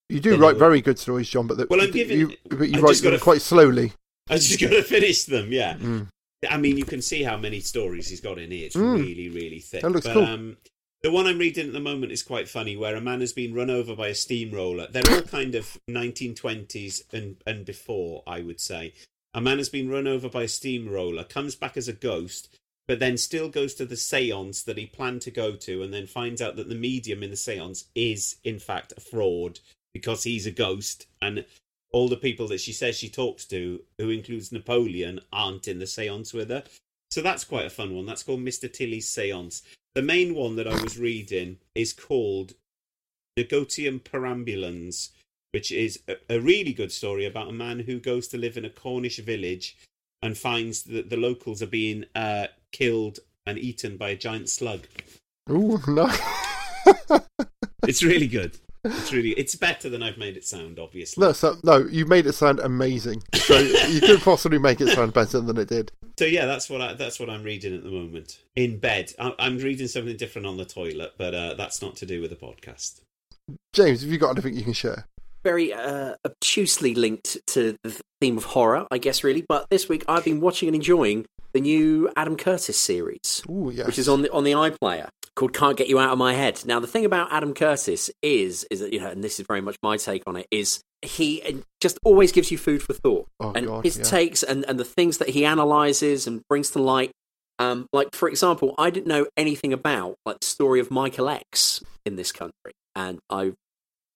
You 0.10 0.20
do 0.20 0.32
you 0.32 0.36
write 0.36 0.56
know- 0.56 0.60
very 0.60 0.82
good 0.82 1.00
stories, 1.00 1.30
John, 1.30 1.48
but 1.48 1.56
the, 1.56 1.68
Well, 1.70 1.80
I'm 1.80 1.88
you, 1.88 1.94
giving- 1.94 2.20
you, 2.20 2.34
but 2.50 2.68
you 2.68 2.80
I 2.80 2.82
write 2.82 2.98
them 2.98 3.18
quite 3.20 3.42
slowly. 3.42 3.94
I 4.30 4.36
just 4.40 4.60
got 4.60 4.72
to 4.72 4.84
finish 4.84 5.24
them. 5.24 5.54
Yeah. 5.54 5.76
Mm. 5.76 6.10
I 6.50 6.58
mean, 6.58 6.76
you 6.78 6.84
can 6.84 7.02
see 7.02 7.24
how 7.24 7.38
many 7.38 7.62
stories 7.62 8.10
he's 8.10 8.20
got 8.20 8.38
in 8.38 8.52
here. 8.52 8.66
It's 8.66 8.76
Mm. 8.76 8.98
really, 8.98 9.30
really 9.30 9.60
thick. 9.60 9.84
That 9.84 9.92
looks 9.92 10.06
but, 10.06 10.14
cool. 10.16 10.24
Um, 10.26 10.58
the 11.02 11.12
one 11.12 11.28
I'm 11.28 11.38
reading 11.38 11.68
at 11.68 11.74
the 11.74 11.80
moment 11.80 12.12
is 12.12 12.24
quite 12.24 12.50
funny, 12.50 12.76
where 12.76 12.96
a 12.98 13.02
man 13.02 13.22
has 13.22 13.32
been 13.32 13.54
run 13.54 13.70
over 13.70 13.96
by 13.96 14.10
a 14.10 14.16
steamroller. 14.16 14.88
They're 14.92 15.10
all 15.12 15.22
kind 15.22 15.56
of 15.56 15.78
1920s 15.90 17.04
and, 17.14 17.38
and 17.48 17.64
before, 17.66 18.22
I 18.28 18.42
would 18.42 18.60
say. 18.60 18.94
A 19.36 19.42
man 19.42 19.58
has 19.58 19.68
been 19.68 19.90
run 19.90 20.08
over 20.08 20.30
by 20.30 20.44
a 20.44 20.48
steamroller, 20.48 21.26
comes 21.26 21.56
back 21.56 21.76
as 21.76 21.90
a 21.90 21.94
ghost, 21.94 22.58
but 22.88 23.00
then 23.00 23.18
still 23.18 23.50
goes 23.50 23.74
to 23.76 23.86
the 23.86 23.98
seance 23.98 24.64
that 24.64 24.78
he 24.78 24.86
planned 24.86 25.22
to 25.24 25.32
go 25.32 25.58
to, 25.58 25.84
and 25.84 25.94
then 25.94 26.08
finds 26.08 26.42
out 26.42 26.56
that 26.56 26.70
the 26.70 26.74
medium 26.74 27.22
in 27.22 27.32
the 27.32 27.36
seance 27.36 27.84
is, 27.94 28.38
in 28.46 28.60
fact, 28.60 28.94
a 28.96 29.02
fraud 29.02 29.60
because 29.94 30.24
he's 30.24 30.48
a 30.48 30.52
ghost. 30.52 31.08
And 31.22 31.44
all 31.92 32.08
the 32.08 32.16
people 32.16 32.48
that 32.48 32.62
she 32.62 32.72
says 32.72 32.96
she 32.96 33.10
talks 33.10 33.44
to, 33.48 33.82
who 33.98 34.10
includes 34.10 34.54
Napoleon, 34.54 35.20
aren't 35.34 35.68
in 35.68 35.80
the 35.80 35.88
seance 35.88 36.34
with 36.34 36.50
her. 36.50 36.64
So 37.12 37.22
that's 37.22 37.44
quite 37.44 37.66
a 37.66 37.70
fun 37.70 37.94
one. 37.94 38.06
That's 38.06 38.24
called 38.24 38.40
Mr. 38.40 38.72
Tilly's 38.72 39.10
Seance. 39.10 39.64
The 39.96 40.02
main 40.02 40.34
one 40.34 40.56
that 40.56 40.68
I 40.68 40.82
was 40.82 40.98
reading 40.98 41.58
is 41.74 41.92
called 41.92 42.54
Negotium 43.36 44.00
Perambulans, 44.00 45.10
which 45.56 45.72
is 45.72 46.02
a, 46.10 46.36
a 46.36 46.38
really 46.42 46.74
good 46.74 46.92
story 46.92 47.26
about 47.26 47.48
a 47.48 47.54
man 47.54 47.80
who 47.80 47.98
goes 47.98 48.28
to 48.28 48.38
live 48.38 48.58
in 48.58 48.66
a 48.66 48.70
Cornish 48.70 49.20
village 49.20 49.78
and 50.22 50.38
finds 50.38 50.84
that 50.84 51.10
the 51.10 51.16
locals 51.16 51.62
are 51.62 51.66
being 51.82 52.04
uh, 52.14 52.48
killed 52.74 53.20
and 53.46 53.58
eaten 53.58 53.96
by 53.96 54.10
a 54.10 54.18
giant 54.18 54.50
slug. 54.50 54.82
Ooh, 55.50 55.80
no. 55.88 56.12
It's 57.88 58.04
really 58.04 58.28
good. 58.28 58.58
It's 58.84 59.14
really 59.14 59.30
it's 59.30 59.56
better 59.56 59.90
than 59.90 60.04
I've 60.04 60.18
made 60.18 60.36
it 60.36 60.46
sound, 60.46 60.78
obviously. 60.78 61.26
no, 61.26 61.32
so, 61.32 61.56
no, 61.64 61.78
you 61.86 62.06
made 62.06 62.26
it 62.26 62.34
sound 62.34 62.60
amazing. 62.60 63.22
So 63.36 63.58
you 63.60 64.02
could 64.02 64.22
possibly 64.22 64.58
make 64.58 64.82
it 64.82 64.90
sound 64.90 65.14
better 65.14 65.40
than 65.40 65.58
it 65.58 65.70
did. 65.70 65.92
So 66.20 66.26
yeah, 66.26 66.48
that's 66.48 66.70
what 66.70 66.82
I, 66.82 66.94
that's 66.96 67.18
what 67.18 67.30
I'm 67.30 67.44
reading 67.44 67.74
at 67.76 67.84
the 67.84 67.92
moment 67.92 68.40
in 68.56 68.80
bed. 68.80 69.14
I, 69.20 69.34
I'm 69.40 69.60
reading 69.60 69.88
something 69.88 70.18
different 70.18 70.48
on 70.48 70.58
the 70.58 70.66
toilet, 70.66 71.14
but 71.18 71.34
uh, 71.34 71.54
that's 71.54 71.82
not 71.82 71.96
to 71.98 72.06
do 72.06 72.20
with 72.20 72.32
the 72.32 72.36
podcast. 72.36 73.02
James, 73.72 74.02
have 74.02 74.12
you 74.12 74.18
got 74.18 74.32
anything 74.32 74.56
you 74.56 74.64
can 74.64 74.74
share? 74.74 75.06
Very 75.46 75.72
uh, 75.72 76.16
obtusely 76.26 76.96
linked 76.96 77.38
to 77.48 77.78
the 77.84 78.02
theme 78.20 78.38
of 78.38 78.44
horror, 78.44 78.86
I 78.92 78.98
guess, 78.98 79.24
really. 79.24 79.46
But 79.48 79.68
this 79.70 79.88
week 79.88 80.04
I've 80.10 80.26
been 80.26 80.42
watching 80.42 80.68
and 80.68 80.76
enjoying 80.76 81.26
the 81.54 81.62
new 81.62 82.10
Adam 82.18 82.36
Curtis 82.36 82.78
series, 82.78 83.44
Ooh, 83.50 83.72
yes. 83.74 83.86
which 83.88 83.98
is 84.00 84.10
on 84.10 84.24
the 84.24 84.32
on 84.32 84.44
the 84.44 84.52
iPlayer 84.52 85.08
called 85.36 85.54
"Can't 85.54 85.78
Get 85.78 85.88
You 85.88 86.00
Out 86.00 86.12
of 86.12 86.18
My 86.18 86.34
Head." 86.34 86.64
Now, 86.66 86.80
the 86.82 86.88
thing 86.88 87.06
about 87.06 87.32
Adam 87.32 87.54
Curtis 87.54 88.10
is, 88.22 88.66
is 88.70 88.80
that 88.82 88.92
you 88.92 89.00
know, 89.00 89.08
and 89.08 89.24
this 89.24 89.40
is 89.40 89.46
very 89.48 89.62
much 89.62 89.78
my 89.84 89.96
take 89.96 90.24
on 90.28 90.36
it, 90.36 90.48
is 90.52 90.82
he 91.02 91.42
uh, 91.44 91.52
just 91.80 92.00
always 92.04 92.32
gives 92.32 92.52
you 92.52 92.58
food 92.58 92.82
for 92.82 92.94
thought, 92.94 93.28
Oh, 93.40 93.54
and 93.56 93.68
God, 93.68 93.86
his 93.86 93.98
yeah. 93.98 94.04
takes 94.04 94.44
and 94.44 94.66
and 94.68 94.80
the 94.80 94.84
things 94.86 95.20
that 95.20 95.30
he 95.30 95.46
analyzes 95.46 96.28
and 96.28 96.42
brings 96.50 96.72
to 96.72 96.82
light. 96.82 97.12
Um, 97.58 97.86
like 97.94 98.10
for 98.14 98.28
example, 98.28 98.76
I 98.78 98.90
didn't 98.90 99.08
know 99.08 99.28
anything 99.38 99.72
about 99.72 100.16
like 100.26 100.40
the 100.42 100.48
story 100.48 100.80
of 100.82 100.92
Michael 100.92 101.30
X 101.30 101.82
in 102.06 102.18
this 102.18 102.34
country, 102.34 102.74
and 102.96 103.20
I 103.30 103.54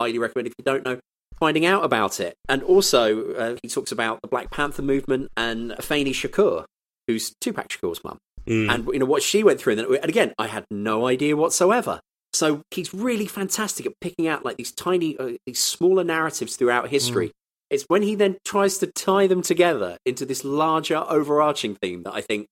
highly 0.02 0.18
recommend 0.18 0.48
if 0.48 0.54
you 0.58 0.64
don't 0.66 0.84
know 0.84 1.00
finding 1.40 1.66
out 1.66 1.84
about 1.86 2.20
it. 2.20 2.36
And 2.48 2.62
also, 2.64 3.34
uh, 3.34 3.56
he 3.64 3.70
talks 3.70 3.92
about 3.92 4.22
the 4.22 4.28
Black 4.28 4.52
Panther 4.52 4.82
movement 4.82 5.30
and 5.38 5.72
Afeni 5.72 6.10
Shakur, 6.12 6.66
who's 7.08 7.34
Tupac 7.42 7.70
Shakur's 7.70 8.04
mum, 8.04 8.18
Mm. 8.48 8.70
and 8.74 8.88
you 8.94 9.00
know 9.00 9.06
what 9.06 9.22
she 9.24 9.44
went 9.44 9.60
through. 9.60 9.74
And, 9.80 10.04
again, 10.10 10.34
I 10.38 10.48
had 10.48 10.66
no 10.72 11.08
idea 11.08 11.36
whatsoever. 11.36 12.00
So 12.34 12.62
he's 12.72 12.94
really 12.94 13.26
fantastic 13.26 13.86
at 13.86 13.94
picking 14.02 14.28
out 14.28 14.46
like 14.46 14.58
these 14.58 14.72
tiny, 14.72 15.18
uh, 15.18 15.32
these 15.46 15.60
smaller 15.60 16.04
narratives 16.04 16.56
throughout 16.56 16.90
history. 16.90 17.32
It's 17.72 17.84
when 17.88 18.02
he 18.04 18.16
then 18.16 18.38
tries 18.46 18.78
to 18.80 18.88
tie 18.88 19.28
them 19.28 19.42
together 19.42 19.98
into 20.06 20.26
this 20.26 20.44
larger, 20.44 20.98
overarching 21.08 21.76
theme 21.76 22.04
that 22.04 22.14
I 22.14 22.22
think, 22.22 22.48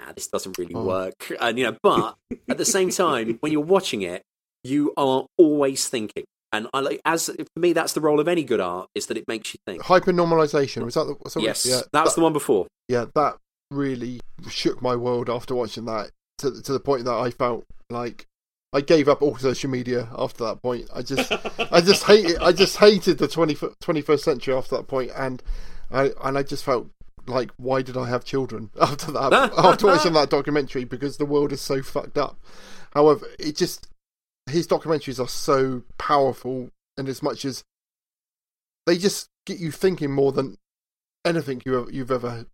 ah, 0.00 0.12
this 0.14 0.28
doesn't 0.28 0.56
really 0.58 0.74
Oh. 0.74 0.84
work. 0.84 1.32
And 1.40 1.58
you 1.58 1.64
know, 1.64 1.76
but 1.82 2.16
at 2.48 2.58
the 2.58 2.64
same 2.64 2.90
time, 2.90 3.38
when 3.40 3.50
you're 3.52 3.60
watching 3.76 4.02
it, 4.02 4.22
you 4.62 4.92
are 4.96 5.26
always 5.38 5.88
thinking. 5.88 6.24
And 6.54 6.68
I 6.72 6.80
like 6.80 7.00
as 7.04 7.26
for 7.26 7.60
me, 7.60 7.72
that's 7.72 7.92
the 7.94 8.00
role 8.00 8.20
of 8.20 8.28
any 8.28 8.44
good 8.44 8.60
art 8.60 8.88
is 8.94 9.06
that 9.06 9.16
it 9.16 9.24
makes 9.26 9.52
you 9.52 9.58
think. 9.66 9.82
Hypernormalization 9.82 10.84
was 10.84 10.94
that 10.94 11.04
the 11.34 11.40
Yes, 11.40 11.66
yeah, 11.66 11.80
that's 11.92 12.10
that- 12.10 12.14
the 12.16 12.22
one 12.22 12.32
before. 12.32 12.66
yeah, 12.88 13.06
that 13.14 13.36
really 13.70 14.20
shook 14.48 14.80
my 14.80 14.94
world 14.94 15.28
after 15.28 15.54
watching 15.54 15.84
that 15.86 16.10
to 16.38 16.62
to 16.62 16.72
the 16.72 16.80
point 16.80 17.04
that 17.06 17.14
I 17.14 17.30
felt 17.30 17.64
like 17.90 18.26
I 18.72 18.80
gave 18.80 19.08
up 19.08 19.22
all 19.22 19.36
social 19.36 19.70
media 19.70 20.08
after 20.16 20.44
that 20.44 20.62
point. 20.62 20.88
I 20.94 21.02
just 21.02 21.32
I 21.72 21.80
just 21.80 22.04
hated 22.10 22.38
I 22.38 22.52
just 22.52 22.76
hated 22.76 23.18
the 23.18 23.28
20, 23.28 23.54
21st 23.54 24.20
century 24.20 24.54
after 24.54 24.76
that 24.76 24.86
point 24.86 25.10
and 25.16 25.42
I 25.90 26.12
and 26.22 26.38
I 26.38 26.42
just 26.42 26.64
felt 26.64 26.88
like 27.26 27.50
why 27.56 27.82
did 27.82 27.96
I 27.96 28.08
have 28.08 28.24
children 28.24 28.70
after 28.80 29.10
that 29.12 29.32
after 29.58 29.86
watching 29.86 30.12
that 30.12 30.30
documentary 30.30 30.84
because 30.84 31.16
the 31.16 31.24
world 31.26 31.52
is 31.52 31.60
so 31.60 31.82
fucked 31.82 32.18
up. 32.18 32.38
However, 32.92 33.26
it 33.40 33.56
just 33.56 33.88
his 34.48 34.66
documentaries 34.66 35.22
are 35.22 35.28
so 35.28 35.82
powerful 35.98 36.70
in 36.96 37.08
as 37.08 37.22
much 37.22 37.44
as 37.44 37.62
they 38.86 38.98
just 38.98 39.28
get 39.46 39.58
you 39.58 39.70
thinking 39.70 40.10
more 40.10 40.32
than 40.32 40.56
anything 41.24 41.62
you 41.64 41.80
ever, 41.80 41.90
you've 41.90 42.10
ever 42.10 42.46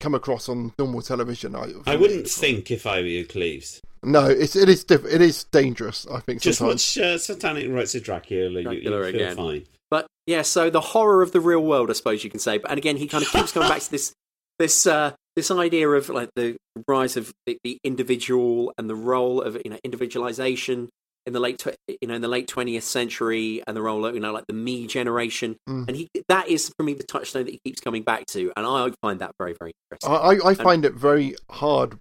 come 0.00 0.14
across 0.14 0.48
on 0.48 0.72
normal 0.78 1.02
television. 1.02 1.56
I, 1.56 1.72
I 1.86 1.96
wouldn't 1.96 2.28
think 2.28 2.70
if 2.70 2.86
I 2.86 3.00
were 3.00 3.06
you, 3.06 3.26
Cleves. 3.26 3.80
No, 4.02 4.26
it's 4.26 4.54
it 4.54 4.68
is 4.68 4.84
diff- 4.84 5.04
it 5.06 5.20
is 5.20 5.44
dangerous. 5.44 6.06
I 6.10 6.20
think 6.20 6.40
Just 6.40 6.58
sometimes. 6.58 6.96
watch 6.96 7.04
uh, 7.04 7.18
Satanic 7.18 7.68
Rites 7.70 7.94
of 7.96 8.04
Dracula. 8.04 8.60
you, 8.60 8.62
Dracula 8.62 8.98
you 8.98 9.12
feel 9.12 9.14
again. 9.14 9.36
fine. 9.36 9.64
But 9.90 10.06
yeah, 10.26 10.42
so 10.42 10.70
the 10.70 10.80
horror 10.80 11.22
of 11.22 11.32
the 11.32 11.40
real 11.40 11.60
world, 11.64 11.90
I 11.90 11.94
suppose 11.94 12.22
you 12.22 12.30
can 12.30 12.38
say. 12.38 12.58
But 12.58 12.70
and 12.70 12.78
again, 12.78 12.96
he 12.96 13.08
kind 13.08 13.24
of 13.24 13.30
keeps 13.30 13.52
going 13.52 13.68
back 13.68 13.80
to 13.80 13.90
this 13.90 14.12
this 14.58 14.86
uh, 14.86 15.12
this 15.34 15.50
idea 15.50 15.88
of 15.88 16.08
like 16.08 16.28
the 16.36 16.56
rise 16.86 17.16
of 17.16 17.32
the, 17.46 17.58
the 17.64 17.78
individual 17.82 18.72
and 18.78 18.88
the 18.88 18.94
role 18.94 19.42
of 19.42 19.56
you 19.64 19.70
know 19.70 19.78
individualization 19.82 20.88
in 21.26 21.32
the 21.32 21.40
late 21.40 21.58
tw- 21.58 21.76
you 22.00 22.06
know 22.08 22.14
in 22.14 22.22
the 22.22 22.28
late 22.28 22.46
twentieth 22.48 22.84
century 22.84 23.62
and 23.66 23.76
the 23.76 23.82
role 23.82 24.04
of 24.06 24.14
you 24.14 24.20
know 24.20 24.32
like 24.32 24.46
the 24.46 24.54
me 24.54 24.86
generation. 24.86 25.56
Mm. 25.68 25.88
And 25.88 25.96
he 25.96 26.08
that 26.28 26.48
is 26.48 26.72
for 26.76 26.82
me 26.84 26.94
the 26.94 27.02
touchstone 27.04 27.44
that 27.44 27.50
he 27.52 27.60
keeps 27.64 27.80
coming 27.80 28.02
back 28.02 28.26
to, 28.26 28.52
and 28.56 28.66
I 28.66 28.90
find 29.02 29.20
that 29.20 29.32
very 29.38 29.54
very 29.58 29.72
I, 29.72 29.94
interesting. 29.94 30.12
I, 30.12 30.46
I 30.46 30.50
And- 30.50 30.58
find 30.58 30.84
it 30.84 30.94
very 30.94 31.34
hard 31.50 31.98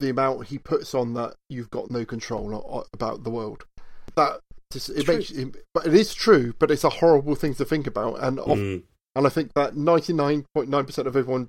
the 0.00 0.10
amount 0.10 0.46
he 0.46 0.58
puts 0.58 0.94
on 0.94 1.14
that 1.14 1.34
you've 1.50 1.70
got 1.70 1.90
no 1.90 2.04
control 2.04 2.54
o- 2.54 2.78
o- 2.78 2.86
about 2.92 3.24
the 3.24 3.30
world. 3.30 3.64
That 4.14 4.40
just 4.72 4.90
it 4.90 5.08
makes 5.08 5.30
it, 5.30 5.56
but 5.74 5.86
it 5.86 5.94
is 5.94 6.14
true, 6.14 6.54
but 6.58 6.70
it's 6.70 6.84
a 6.84 6.90
horrible 6.90 7.34
thing 7.34 7.54
to 7.56 7.64
think 7.64 7.86
about, 7.86 8.22
and 8.22 8.38
of, 8.38 8.58
Mm. 8.58 8.82
and 9.16 9.26
I 9.26 9.30
think 9.30 9.52
that 9.54 9.76
ninety 9.76 10.12
nine 10.12 10.46
point 10.54 10.68
nine 10.68 10.84
percent 10.84 11.08
of 11.08 11.16
everyone 11.16 11.48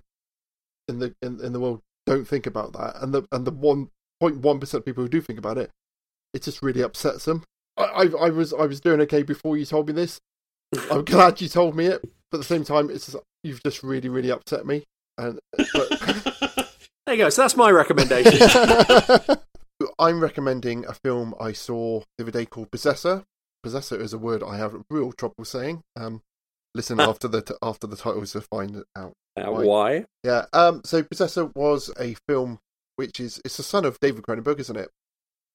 in 0.88 0.98
the 1.00 1.14
in, 1.22 1.40
in 1.44 1.54
the 1.54 1.60
world 1.60 1.82
don't 2.08 2.28
think 2.28 2.48
about 2.48 2.74
that, 2.74 2.96
and 3.02 3.14
the 3.14 3.24
and 3.32 3.46
the 3.46 3.52
one 3.52 3.90
point 4.20 4.38
one 4.38 4.60
percent 4.60 4.80
of 4.82 4.86
people 4.86 5.04
who 5.04 5.10
do 5.10 5.22
think 5.22 5.38
about 5.38 5.58
it, 5.60 5.70
it 6.34 6.44
just 6.44 6.62
really 6.62 6.82
upsets 6.82 7.26
them. 7.26 7.44
I, 7.78 7.84
I 7.84 8.04
I 8.26 8.30
was 8.30 8.54
I 8.54 8.66
was 8.66 8.82
doing 8.82 9.02
okay 9.02 9.24
before 9.24 9.58
you 9.58 9.66
told 9.66 9.88
me 9.88 9.94
this. 9.94 10.20
I'm 10.92 11.04
glad 11.06 11.42
you 11.42 11.50
told 11.50 11.76
me 11.76 11.88
it, 11.88 12.02
but 12.32 12.38
at 12.38 12.42
the 12.42 12.44
same 12.44 12.64
time, 12.64 12.90
it's 12.90 13.08
just, 13.08 13.18
you've 13.44 13.64
just 13.64 13.84
really 13.84 14.10
really 14.10 14.32
upset 14.32 14.66
me. 14.66 14.84
And 15.18 15.40
but, 15.74 15.90
There 17.06 17.16
you 17.16 17.24
go. 17.24 17.30
So 17.30 17.42
that's 17.42 17.58
my 17.58 17.72
recommendation. 17.72 18.48
I'm 20.00 20.20
recommending 20.20 20.86
a 20.86 20.94
film 20.94 21.34
I 21.40 21.54
saw 21.54 22.02
the 22.18 22.26
other 22.26 22.32
day 22.32 22.46
called 22.46 22.70
Possessor. 22.70 23.24
Possessor 23.64 24.00
is 24.00 24.14
a 24.14 24.20
word 24.20 24.44
I 24.44 24.58
have 24.58 24.84
real 24.92 25.12
trouble 25.12 25.44
saying. 25.44 25.82
Um, 25.96 26.22
listen 26.76 27.00
after 27.00 27.28
the 27.28 27.42
t- 27.42 27.56
after 27.64 27.88
the 27.88 27.96
titles 27.96 28.34
to 28.34 28.42
find 28.42 28.84
out. 28.96 29.14
Uh, 29.36 29.52
why? 29.52 30.06
Yeah. 30.24 30.46
Um. 30.54 30.82
So 30.86 31.02
Possessor 31.02 31.50
was 31.56 31.92
a 32.00 32.16
film 32.28 32.60
which 32.96 33.20
is 33.20 33.42
it's 33.44 33.58
the 33.58 33.64
son 33.64 33.86
of 33.86 34.00
David 34.00 34.24
Cronenberg, 34.24 34.60
isn't 34.60 34.78
it? 34.78 34.90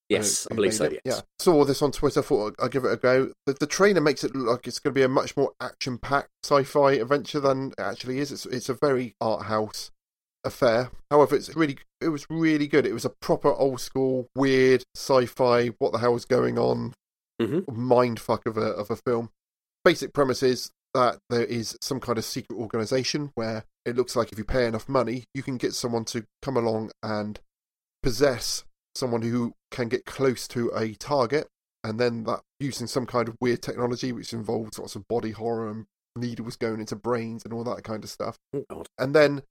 Yes, 0.09 0.47
I 0.51 0.55
believe 0.55 0.75
so. 0.75 0.85
Yes. 0.91 1.01
Yeah. 1.05 1.21
Saw 1.39 1.65
this 1.65 1.81
on 1.81 1.91
Twitter. 1.91 2.21
Thought 2.21 2.57
I'd 2.63 2.71
give 2.71 2.85
it 2.85 2.93
a 2.93 2.97
go. 2.97 3.33
The, 3.47 3.55
the 3.55 3.67
trailer 3.67 4.01
makes 4.01 4.23
it 4.23 4.35
look 4.35 4.49
like 4.49 4.67
it's 4.67 4.79
going 4.79 4.93
to 4.93 4.99
be 4.99 5.05
a 5.05 5.09
much 5.09 5.37
more 5.37 5.53
action-packed 5.61 6.29
sci-fi 6.45 6.93
adventure 6.93 7.41
than 7.41 7.73
it 7.79 7.83
actually 7.83 8.19
is. 8.19 8.31
It's 8.31 8.47
it's 8.47 8.69
a 8.69 8.75
very 8.75 9.15
art 9.21 9.47
house 9.47 9.91
affair. 10.45 10.91
However, 11.11 11.37
it's 11.37 11.57
really 11.57 11.79
it 12.03 12.09
was 12.09 12.27
really 12.29 12.67
good. 12.67 12.87
It 12.87 12.93
was 12.93 13.07
a 13.07 13.11
proper 13.21 13.53
old 13.53 13.81
school, 13.81 14.29
weird 14.35 14.83
sci-fi. 14.95 15.69
What 15.79 15.93
the 15.93 15.99
hell 15.99 16.17
is 16.17 16.27
going 16.27 16.59
on? 16.59 16.93
Mm-hmm. 17.41 17.81
Mind 17.81 18.21
fuck 18.21 18.45
of 18.47 18.59
a 18.59 18.67
of 18.67 18.91
a 18.91 18.97
film. 18.97 19.31
Basic 19.85 20.13
premise 20.13 20.43
is 20.43 20.71
that 20.93 21.19
there 21.31 21.45
is 21.45 21.77
some 21.81 21.99
kind 21.99 22.19
of 22.19 22.25
secret 22.25 22.57
organization 22.57 23.33
where 23.35 23.65
it 23.85 23.97
looks 23.97 24.15
like 24.15 24.33
if 24.33 24.39
you 24.39 24.45
pay 24.45 24.67
enough 24.67 24.89
money, 24.89 25.25
you 25.35 25.43
can 25.43 25.57
get 25.57 25.75
someone 25.75 26.05
to 26.05 26.25
come 26.43 26.57
along 26.57 26.91
and 27.03 27.41
possess 28.03 28.65
someone 28.95 29.23
who 29.23 29.55
can 29.71 29.89
get 29.89 30.05
close 30.05 30.47
to 30.49 30.71
a 30.75 30.95
target, 30.95 31.49
and 31.83 31.99
then 31.99 32.25
that 32.25 32.41
using 32.61 32.87
some 32.87 33.07
kind 33.07 33.29
of 33.29 33.37
weird 33.41 33.63
technology 33.63 34.13
which 34.13 34.33
involves 34.33 34.79
lots 34.79 34.97
of 34.97 35.07
body 35.09 35.33
horror 35.33 35.69
and 35.69 35.87
needles 36.17 36.57
going 36.57 36.81
into 36.81 36.97
brains 36.97 37.45
and 37.45 37.53
all 37.53 37.65
that 37.65 37.85
kind 37.85 38.05
of 38.05 38.11
stuff. 38.11 38.39
Oh. 38.71 38.85
And 38.99 39.15
then 39.15 39.43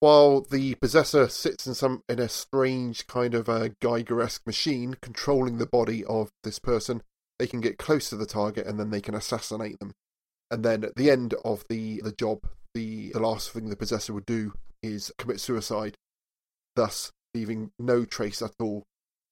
while 0.00 0.40
the 0.40 0.74
possessor 0.76 1.28
sits 1.28 1.66
in 1.66 1.74
some 1.74 2.02
in 2.08 2.18
a 2.18 2.28
strange 2.28 3.06
kind 3.06 3.34
of 3.34 3.48
a 3.48 3.74
Geiger-esque 3.80 4.46
machine 4.46 4.96
controlling 5.00 5.58
the 5.58 5.66
body 5.66 6.04
of 6.04 6.30
this 6.44 6.58
person, 6.58 7.02
they 7.38 7.46
can 7.46 7.60
get 7.60 7.78
close 7.78 8.08
to 8.10 8.16
the 8.16 8.26
target 8.26 8.66
and 8.66 8.78
then 8.78 8.90
they 8.90 9.00
can 9.00 9.14
assassinate 9.14 9.78
them. 9.80 9.92
And 10.50 10.64
then 10.64 10.84
at 10.84 10.94
the 10.96 11.10
end 11.10 11.34
of 11.44 11.64
the 11.68 12.00
the 12.02 12.12
job, 12.12 12.46
the 12.74 13.10
the 13.12 13.20
last 13.20 13.50
thing 13.50 13.68
the 13.68 13.76
possessor 13.76 14.12
would 14.12 14.26
do 14.26 14.54
is 14.82 15.12
commit 15.18 15.40
suicide, 15.40 15.96
thus 16.76 17.10
leaving 17.34 17.70
no 17.78 18.04
trace 18.04 18.42
at 18.42 18.52
all 18.60 18.84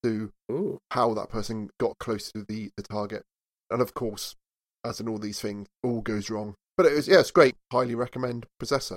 to 0.03 0.33
Ooh. 0.51 0.79
how 0.91 1.15
that 1.15 1.31
person 1.31 1.71
got 1.79 1.99
close 1.99 2.31
to 2.33 2.45
the 2.49 2.71
the 2.77 2.83
target. 2.83 3.25
And 3.71 3.83
of 3.83 3.95
course, 3.95 4.37
as 4.85 5.01
in 5.01 5.09
all 5.09 5.19
these 5.19 5.41
things, 5.41 5.67
all 5.83 6.01
goes 6.01 6.31
wrong. 6.31 6.55
But 6.77 6.87
it 6.87 6.93
was 6.93 7.09
yeah, 7.09 7.21
it's 7.21 7.31
great. 7.31 7.55
Highly 7.73 7.95
recommend 7.95 8.47
Possessor. 8.59 8.97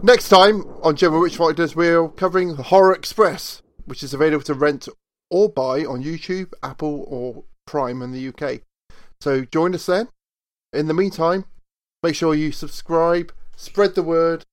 Next 0.00 0.28
time 0.28 0.62
on 0.82 0.94
General 0.94 1.22
Witchfinders, 1.22 1.74
we're 1.74 2.08
covering 2.10 2.54
Horror 2.54 2.94
Express, 2.94 3.62
which 3.84 4.04
is 4.04 4.14
available 4.14 4.44
to 4.44 4.54
rent 4.54 4.88
or 5.28 5.48
buy 5.48 5.84
on 5.84 6.04
YouTube, 6.04 6.52
Apple, 6.62 7.04
or 7.08 7.44
Prime 7.66 8.00
in 8.00 8.12
the 8.12 8.28
UK. 8.28 8.60
So 9.20 9.44
join 9.44 9.74
us 9.74 9.86
then. 9.86 10.08
In 10.72 10.86
the 10.86 10.94
meantime, 10.94 11.46
make 12.02 12.14
sure 12.14 12.34
you 12.34 12.52
subscribe, 12.52 13.32
spread 13.56 13.94
the 13.94 14.02
word, 14.02 14.44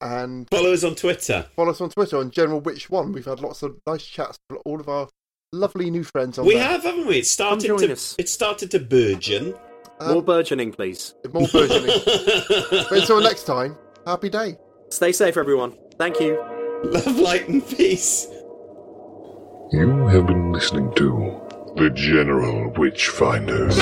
and 0.00 0.48
Follow 0.50 0.72
us 0.72 0.84
on 0.84 0.94
Twitter. 0.94 1.46
follow 1.56 1.70
us 1.70 1.80
on 1.80 1.90
Twitter 1.90 2.18
on 2.18 2.30
General 2.30 2.60
Witch 2.60 2.90
One. 2.90 3.12
We've 3.12 3.24
had 3.24 3.40
lots 3.40 3.62
of 3.62 3.76
nice 3.86 4.04
chats 4.04 4.38
with 4.50 4.60
all 4.66 4.80
of 4.80 4.88
our 4.88 5.08
lovely 5.52 5.90
new 5.90 6.04
friends 6.04 6.38
on 6.38 6.46
We 6.46 6.54
there. 6.54 6.64
have, 6.64 6.82
haven't 6.82 7.06
we? 7.06 7.18
It 7.18 7.26
started 7.26 7.66
join 7.66 7.78
to 7.78 7.92
us. 7.92 8.14
it 8.18 8.28
started 8.28 8.70
to 8.72 8.78
burgeon. 8.78 9.54
Um, 10.00 10.12
More 10.12 10.22
burgeoning, 10.22 10.72
please. 10.72 11.14
More 11.32 11.48
burgeoning. 11.50 11.86
but 12.06 12.92
until 12.92 13.20
next 13.22 13.44
time, 13.44 13.78
happy 14.06 14.28
day. 14.28 14.58
Stay 14.90 15.12
safe, 15.12 15.36
everyone. 15.38 15.74
Thank 15.98 16.20
you. 16.20 16.38
Love, 16.84 17.16
light, 17.18 17.48
and 17.48 17.66
peace. 17.66 18.26
You 19.72 20.06
have 20.08 20.26
been 20.26 20.52
listening 20.52 20.92
to 20.96 21.40
The 21.76 21.88
General 21.90 22.70
Witchfinders. 22.72 23.76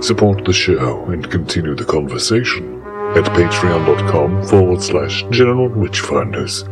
Support 0.00 0.44
the 0.44 0.52
show 0.52 1.06
and 1.06 1.28
continue 1.28 1.74
the 1.74 1.84
conversation 1.84 2.80
at 3.16 3.24
patreon.com 3.24 4.44
forward 4.46 4.80
slash 4.80 5.24
General 5.30 5.68
Witchfinders. 5.70 6.62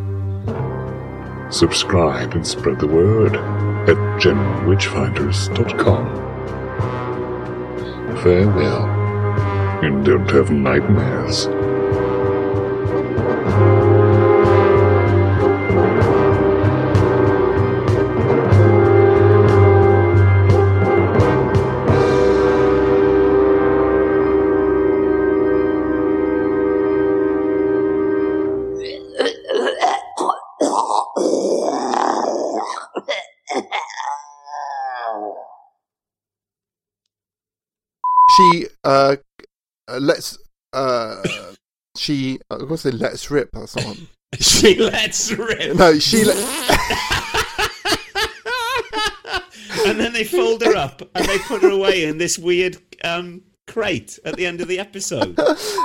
Subscribe 1.53 2.35
and 2.35 2.47
spread 2.47 2.78
the 2.78 2.86
word 2.86 3.35
at 3.89 3.97
generalwitchfinders.com. 4.20 6.07
Farewell, 8.23 8.86
and 9.85 10.05
don't 10.05 10.31
have 10.31 10.53
nightmares. 10.53 11.48
She 42.77 42.89
I 42.89 42.90
gonna 42.90 42.98
say 42.98 43.05
let's 43.05 43.31
rip. 43.31 43.51
That's 43.53 43.77
not. 43.86 43.97
she 44.40 44.74
lets 44.78 45.32
rip. 45.32 45.77
No, 45.77 45.98
she 45.98 46.24
let. 46.24 46.36
and 49.86 49.98
then 50.01 50.12
they 50.12 50.24
fold 50.24 50.62
her 50.62 50.77
up 50.77 51.03
and 51.15 51.24
they 51.27 51.39
put 51.39 51.62
her 51.62 51.70
away 51.70 52.05
in 52.05 52.19
this 52.19 52.39
weird 52.39 52.77
um, 53.05 53.43
crate 53.66 54.19
at 54.24 54.36
the 54.36 54.47
end 54.47 54.61
of 54.61 54.69
the 54.69 54.78
episode. 54.78 55.39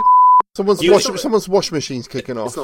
Someone's 0.57 0.81
You- 0.81 0.91
wash, 0.93 1.03
someone's 1.22 1.47
washing 1.47 1.76
machine's 1.76 2.07
kicking 2.09 2.38
off. 2.38 2.55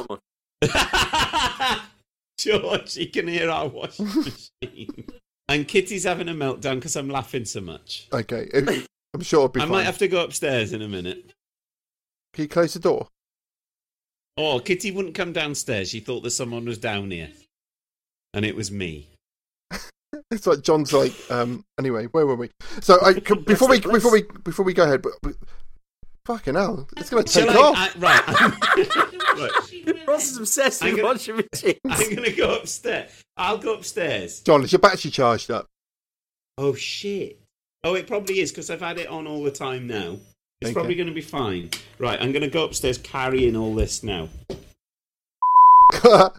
George, 2.38 2.96
you 2.96 3.06
can 3.08 3.26
hear 3.26 3.48
our 3.50 3.66
washing 3.68 4.06
machine. 4.06 5.04
And 5.48 5.66
Kitty's 5.66 6.04
having 6.04 6.28
a 6.28 6.34
meltdown 6.34 6.74
because 6.76 6.94
I'm 6.96 7.08
laughing 7.08 7.46
so 7.46 7.60
much. 7.62 8.06
Okay, 8.12 8.48
I'm 9.14 9.22
sure 9.22 9.38
it'll 9.40 9.48
be 9.48 9.60
I 9.60 9.64
fine. 9.64 9.72
might 9.72 9.84
have 9.84 9.98
to 9.98 10.08
go 10.08 10.22
upstairs 10.22 10.72
in 10.74 10.82
a 10.82 10.88
minute. 10.88 11.32
Can 12.34 12.42
you 12.42 12.48
close 12.48 12.74
the 12.74 12.80
door? 12.80 13.08
Oh, 14.38 14.60
Kitty 14.60 14.92
wouldn't 14.92 15.14
come 15.16 15.32
downstairs. 15.32 15.90
She 15.90 16.00
thought 16.00 16.22
that 16.22 16.30
someone 16.30 16.64
was 16.64 16.78
down 16.78 17.10
here. 17.10 17.28
And 18.32 18.44
it 18.44 18.54
was 18.56 18.70
me. 18.70 19.08
It's 20.30 20.46
like 20.46 20.62
John's 20.62 20.92
like. 20.92 21.12
Um. 21.30 21.64
Anyway, 21.78 22.06
where 22.06 22.26
were 22.26 22.34
we? 22.36 22.50
So 22.80 22.98
I, 23.02 23.12
c- 23.26 23.34
before 23.46 23.68
we 23.68 23.80
before 23.80 24.12
we 24.12 24.22
before 24.44 24.64
we 24.64 24.72
go 24.74 24.84
ahead, 24.84 25.02
but, 25.02 25.12
but 25.22 25.34
fucking 26.26 26.54
hell, 26.54 26.86
it's 26.96 27.08
gonna 27.10 27.24
take 27.24 27.48
Shall 27.50 27.58
I- 27.58 27.62
off. 27.62 27.96
I- 27.96 28.86
right. 28.86 30.06
Ross 30.08 30.30
is 30.30 30.36
obsessed 30.38 30.82
with 30.84 30.96
gonna- 30.96 31.04
washing 31.08 31.36
machines. 31.36 31.78
I'm 31.84 32.10
going 32.14 32.24
to 32.24 32.32
go 32.32 32.56
upstairs. 32.56 33.22
I'll 33.36 33.58
go 33.58 33.74
upstairs. 33.74 34.40
John, 34.40 34.62
is 34.64 34.72
your 34.72 34.78
battery 34.80 35.10
charged 35.10 35.50
up? 35.50 35.66
Oh, 36.56 36.74
shit. 36.74 37.40
Oh, 37.84 37.94
it 37.94 38.06
probably 38.06 38.40
is 38.40 38.50
because 38.50 38.70
I've 38.70 38.80
had 38.80 38.98
it 38.98 39.08
on 39.08 39.26
all 39.26 39.42
the 39.44 39.50
time 39.50 39.86
now. 39.86 40.16
It's 40.60 40.70
Okay. 40.70 40.74
probably 40.74 40.94
going 40.96 41.06
to 41.08 41.14
be 41.14 41.20
fine. 41.20 41.70
Right, 41.98 42.20
I'm 42.20 42.32
going 42.32 42.42
to 42.42 42.48
go 42.50 42.64
upstairs 42.64 42.98
carrying 42.98 43.54
all 43.56 43.74
this 43.74 44.02
now. 44.02 44.28
I 45.92 46.30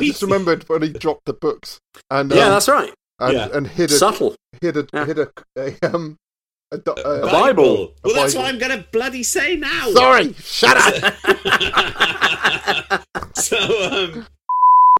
just 0.00 0.22
remembered 0.22 0.68
when 0.68 0.82
he 0.82 0.90
dropped 0.90 1.24
the 1.24 1.32
books. 1.32 1.80
And 2.10 2.30
Yeah, 2.30 2.44
um, 2.44 2.50
that's 2.50 2.68
right. 2.68 2.92
And, 3.18 3.32
Yeah. 3.32 3.48
and 3.52 3.66
hid 3.66 3.90
a 3.90 3.94
Subtle. 3.94 4.36
hid 4.60 4.76
a 4.76 4.86
hid 5.06 5.18
a, 5.18 5.30
a 5.56 5.74
um 5.94 6.16
a, 6.70 6.78
do- 6.78 6.92
a, 7.04 7.20
A 7.22 7.30
Bible. 7.30 7.94
Well, 8.04 8.14
that's 8.14 8.34
Bible. 8.34 8.44
what 8.44 8.52
I'm 8.54 8.58
going 8.60 8.78
to 8.78 8.86
bloody 8.92 9.22
say 9.22 9.56
now. 9.56 9.90
Sorry, 9.92 10.34
shut 10.34 10.76
up. 10.76 11.14
so, 13.36 13.56
um, 13.90 14.26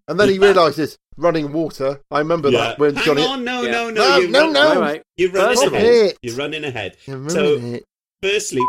and 0.08 0.18
then 0.18 0.28
he 0.30 0.38
realizes 0.38 0.96
running 1.18 1.52
water. 1.52 2.00
I 2.10 2.20
remember 2.20 2.48
yeah. 2.50 2.58
that 2.60 2.78
when 2.78 2.94
Hang 2.94 3.04
Johnny. 3.04 3.26
on, 3.26 3.44
no, 3.44 3.62
Yeah. 3.62 3.70
no, 3.72 3.90
no, 3.90 4.08
No, 4.08 4.16
you're 4.18 4.30
no, 4.30 4.40
run- 4.44 4.52
no. 4.52 4.70
Wait, 4.80 4.80
wait. 4.80 5.02
You're 5.18 5.32
running 5.32 5.56
Stop 5.56 5.72
ahead. 5.74 6.14
You're 6.22 6.36
running 6.36 6.64
ahead. 6.64 6.96
You're 7.06 7.28
So, 7.30 7.44
it. 7.60 7.84
Firstly, 8.22 8.62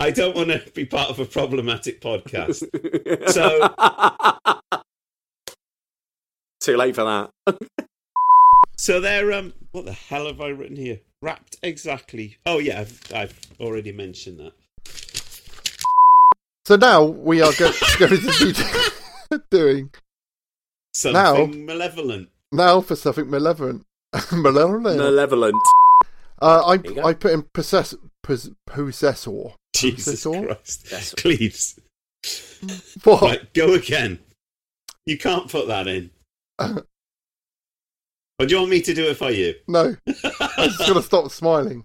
I 0.00 0.10
don't 0.14 0.34
want 0.36 0.48
to 0.50 0.62
be 0.74 0.84
part 0.84 1.10
of 1.10 1.18
a 1.18 1.24
problematic 1.24 2.00
podcast. 2.00 2.62
So, 3.32 3.68
Too 6.60 6.76
late 6.76 6.94
for 6.94 7.04
that. 7.04 7.30
so 8.78 9.00
they're 9.00 9.32
um, 9.32 9.52
what 9.72 9.84
the 9.84 9.92
hell 9.92 10.26
have 10.26 10.40
I 10.40 10.48
written 10.48 10.76
here? 10.76 11.00
Wrapped 11.20 11.56
exactly. 11.62 12.36
Oh 12.46 12.58
yeah, 12.58 12.80
I've, 12.80 13.00
I've 13.14 13.38
already 13.60 13.92
mentioned 13.92 14.38
that. 14.40 14.52
So 16.66 16.76
now 16.76 17.02
we 17.04 17.42
are 17.42 17.52
go- 17.58 17.72
going 17.98 18.20
to 18.20 18.54
be 19.30 19.38
doing 19.50 19.90
Something 20.94 21.66
malevolent. 21.66 22.28
now 22.52 22.80
for 22.80 22.94
something 22.96 23.28
malevolent. 23.28 23.84
malevolent. 24.32 24.98
Malevolent. 24.98 25.56
Uh, 26.42 26.76
I. 26.76 27.08
I 27.08 27.14
put 27.14 27.32
in 27.32 27.42
possess 27.54 27.94
pos, 28.22 28.50
possessor. 28.66 29.52
Jesus 29.74 30.24
Possessor? 30.24 30.46
Christ, 30.46 31.16
Cleves. 31.16 31.78
What? 33.02 33.22
Right, 33.22 33.54
go 33.54 33.74
again. 33.74 34.20
You 35.06 35.18
can't 35.18 35.50
put 35.50 35.66
that 35.68 35.88
in. 35.88 36.10
Or 38.38 38.46
do 38.46 38.54
you 38.54 38.60
want 38.60 38.70
me 38.70 38.80
to 38.80 38.94
do 38.94 39.08
it 39.08 39.16
for 39.16 39.30
you? 39.30 39.54
No, 39.68 39.94
I'm 40.06 40.68
just 40.70 40.78
gonna 40.80 41.02
stop 41.02 41.30
smiling. 41.30 41.84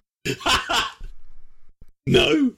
No. 2.07 2.53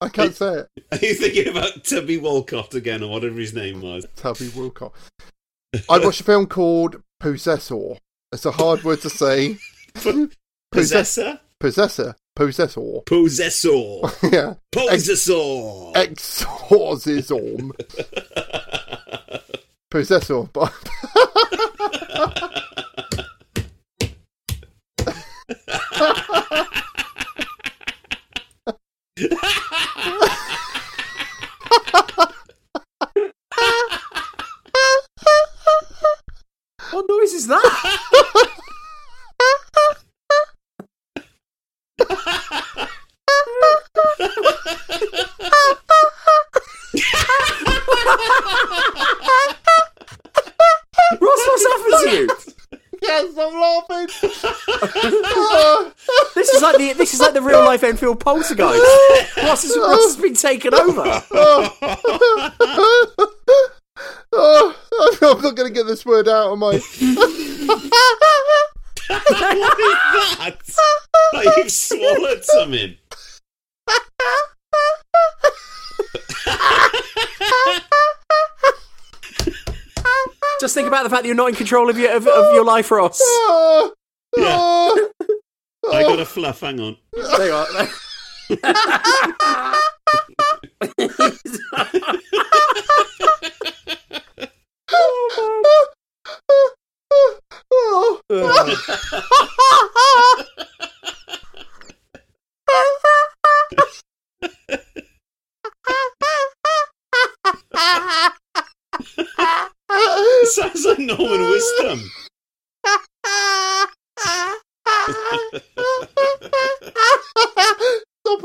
I 0.00 0.08
can't 0.08 0.34
say 0.34 0.60
it. 0.60 0.68
Are 0.90 0.98
you 0.98 1.14
thinking 1.14 1.48
about 1.48 1.84
Tubby 1.84 2.16
Walcott 2.16 2.74
again, 2.74 3.04
or 3.04 3.10
whatever 3.10 3.38
his 3.38 3.54
name 3.54 3.80
was? 3.80 4.06
Tubby 4.16 4.48
Wilcott. 4.48 4.92
I 5.88 5.98
watched 5.98 6.22
a 6.22 6.24
film 6.24 6.46
called 6.46 7.00
Possessor. 7.20 7.98
It's 8.32 8.46
a 8.46 8.50
hard 8.50 8.82
word 8.82 9.02
to 9.02 9.10
say. 9.10 9.58
Possessor? 10.72 11.40
Possessor. 11.58 12.14
Possessor. 12.36 13.00
Possessor. 13.04 14.00
yeah. 14.32 14.54
Possessor. 14.70 15.92
Exorcism. 15.96 17.72
Possessor. 19.90 20.48
the 56.92 56.98
this 56.98 57.14
is 57.14 57.20
like 57.20 57.34
the 57.34 57.42
real 57.42 57.64
life 57.64 57.82
Enfield 57.82 58.20
poltergeist. 58.20 58.58
Ross 59.36 59.62
has, 59.62 59.76
Ross 59.76 60.04
has 60.04 60.16
been 60.16 60.34
taken 60.34 60.74
over. 60.74 61.22
oh, 64.32 64.76
I'm 65.22 65.40
not 65.42 65.56
going 65.56 65.68
to 65.68 65.74
get 65.74 65.86
this 65.86 66.04
word 66.04 66.28
out 66.28 66.52
of 66.52 66.58
my. 66.58 66.66
what 66.66 66.80
is 66.80 66.80
that? 70.38 70.56
Like 71.32 71.56
you've 71.56 71.70
swallowed 71.70 72.44
something. 72.44 72.96
Just 80.60 80.74
think 80.74 80.88
about 80.88 81.04
the 81.04 81.10
fact 81.10 81.22
that 81.22 81.26
you're 81.26 81.34
not 81.34 81.48
in 81.48 81.54
control 81.54 81.88
of 81.88 81.98
your 81.98 82.14
of, 82.14 82.26
of 82.26 82.54
your 82.54 82.64
life, 82.64 82.90
Ross. 82.90 83.20
Ah, 83.22 83.90
ah, 83.90 83.90
yeah. 84.36 84.79
I 85.88 86.02
got 86.02 86.18
a 86.18 86.22
oh. 86.22 86.24
fluff, 86.24 86.60
hang 86.60 86.80
on. 86.80 86.96
There 87.12 87.46
you 87.46 87.54
are. 87.54 87.88
Oh, 109.92 110.40
it 110.42 110.48
sounds 110.48 110.84
like 110.84 110.98
Norman 110.98 111.40
Wisdom. 111.40 112.10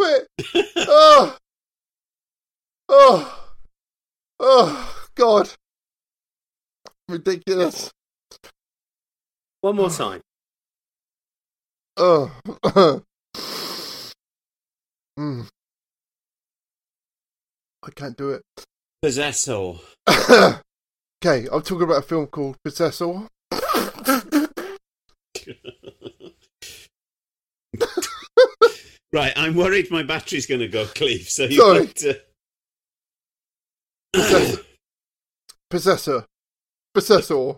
It! 0.06 0.27
Oh, 0.88 1.36
oh, 2.90 3.49
oh, 4.40 4.95
God! 5.15 5.49
Ridiculous. 7.10 7.90
One 9.61 9.77
more 9.77 9.90
time. 9.90 10.22
Oh. 11.98 12.32
mm. 15.19 15.48
I 17.84 17.90
can't 17.95 18.18
do 18.18 18.32
it. 18.32 18.41
Possessor. 19.02 19.73
okay, 20.10 21.48
I'm 21.52 21.61
talking 21.61 21.84
about 21.84 21.99
a 21.99 22.02
film 22.02 22.27
called 22.27 22.57
Possessor. 22.64 23.27
Right, 29.16 29.32
I'm 29.38 29.56
worried 29.56 29.90
my 29.90 30.04
battery's 30.04 30.46
going 30.46 30.60
to 30.60 30.68
go, 30.68 30.86
Cleve. 30.88 31.30
So 31.30 31.46
you 31.46 31.62
Sorry. 31.62 31.86
got 31.86 31.96
to. 31.96 32.22
Possessor. 34.12 34.62
Possessor. 35.70 36.26
Possessor. 36.94 37.54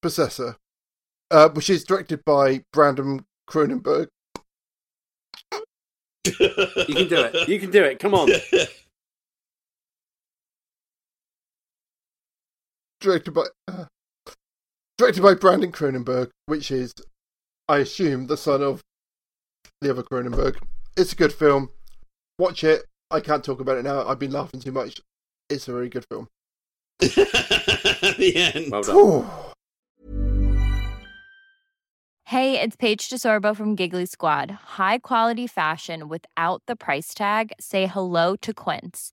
Possessor. 0.00 0.56
uh, 1.30 1.50
which 1.50 1.68
is 1.68 1.84
directed 1.84 2.24
by 2.24 2.62
Brandon 2.72 3.26
Cronenberg. 3.46 4.06
You 6.24 6.32
can 6.38 7.08
do 7.08 7.24
it. 7.24 7.46
You 7.46 7.60
can 7.60 7.70
do 7.70 7.84
it. 7.84 7.98
Come 7.98 8.14
on. 8.14 8.30
directed 13.02 13.32
by 13.32 13.44
uh, 13.68 13.84
directed 14.96 15.22
by 15.22 15.34
Brandon 15.34 15.72
Cronenberg, 15.72 16.30
which 16.46 16.70
is, 16.70 16.94
I 17.68 17.80
assume, 17.80 18.28
the 18.28 18.38
son 18.38 18.62
of 18.62 18.80
the 19.80 19.90
other 19.90 20.02
Cronenberg. 20.02 20.56
It's 20.96 21.12
a 21.12 21.16
good 21.16 21.32
film. 21.32 21.70
Watch 22.38 22.64
it. 22.64 22.84
I 23.10 23.20
can't 23.20 23.44
talk 23.44 23.60
about 23.60 23.78
it 23.78 23.84
now. 23.84 24.06
I've 24.06 24.18
been 24.18 24.32
laughing 24.32 24.60
too 24.60 24.72
much. 24.72 25.00
It's 25.48 25.68
a 25.68 25.72
very 25.72 25.88
good 25.88 26.04
film. 26.08 26.28
the 26.98 28.32
end. 28.36 28.70
Well 28.70 28.82
done. 28.82 29.30
Hey, 32.26 32.60
it's 32.60 32.76
Paige 32.76 33.08
DeSorbo 33.08 33.56
from 33.56 33.74
Giggly 33.74 34.06
Squad. 34.06 34.52
High 34.78 34.98
quality 34.98 35.48
fashion 35.48 36.08
without 36.08 36.62
the 36.66 36.76
price 36.76 37.12
tag. 37.12 37.52
Say 37.58 37.86
hello 37.86 38.36
to 38.36 38.54
Quince. 38.54 39.12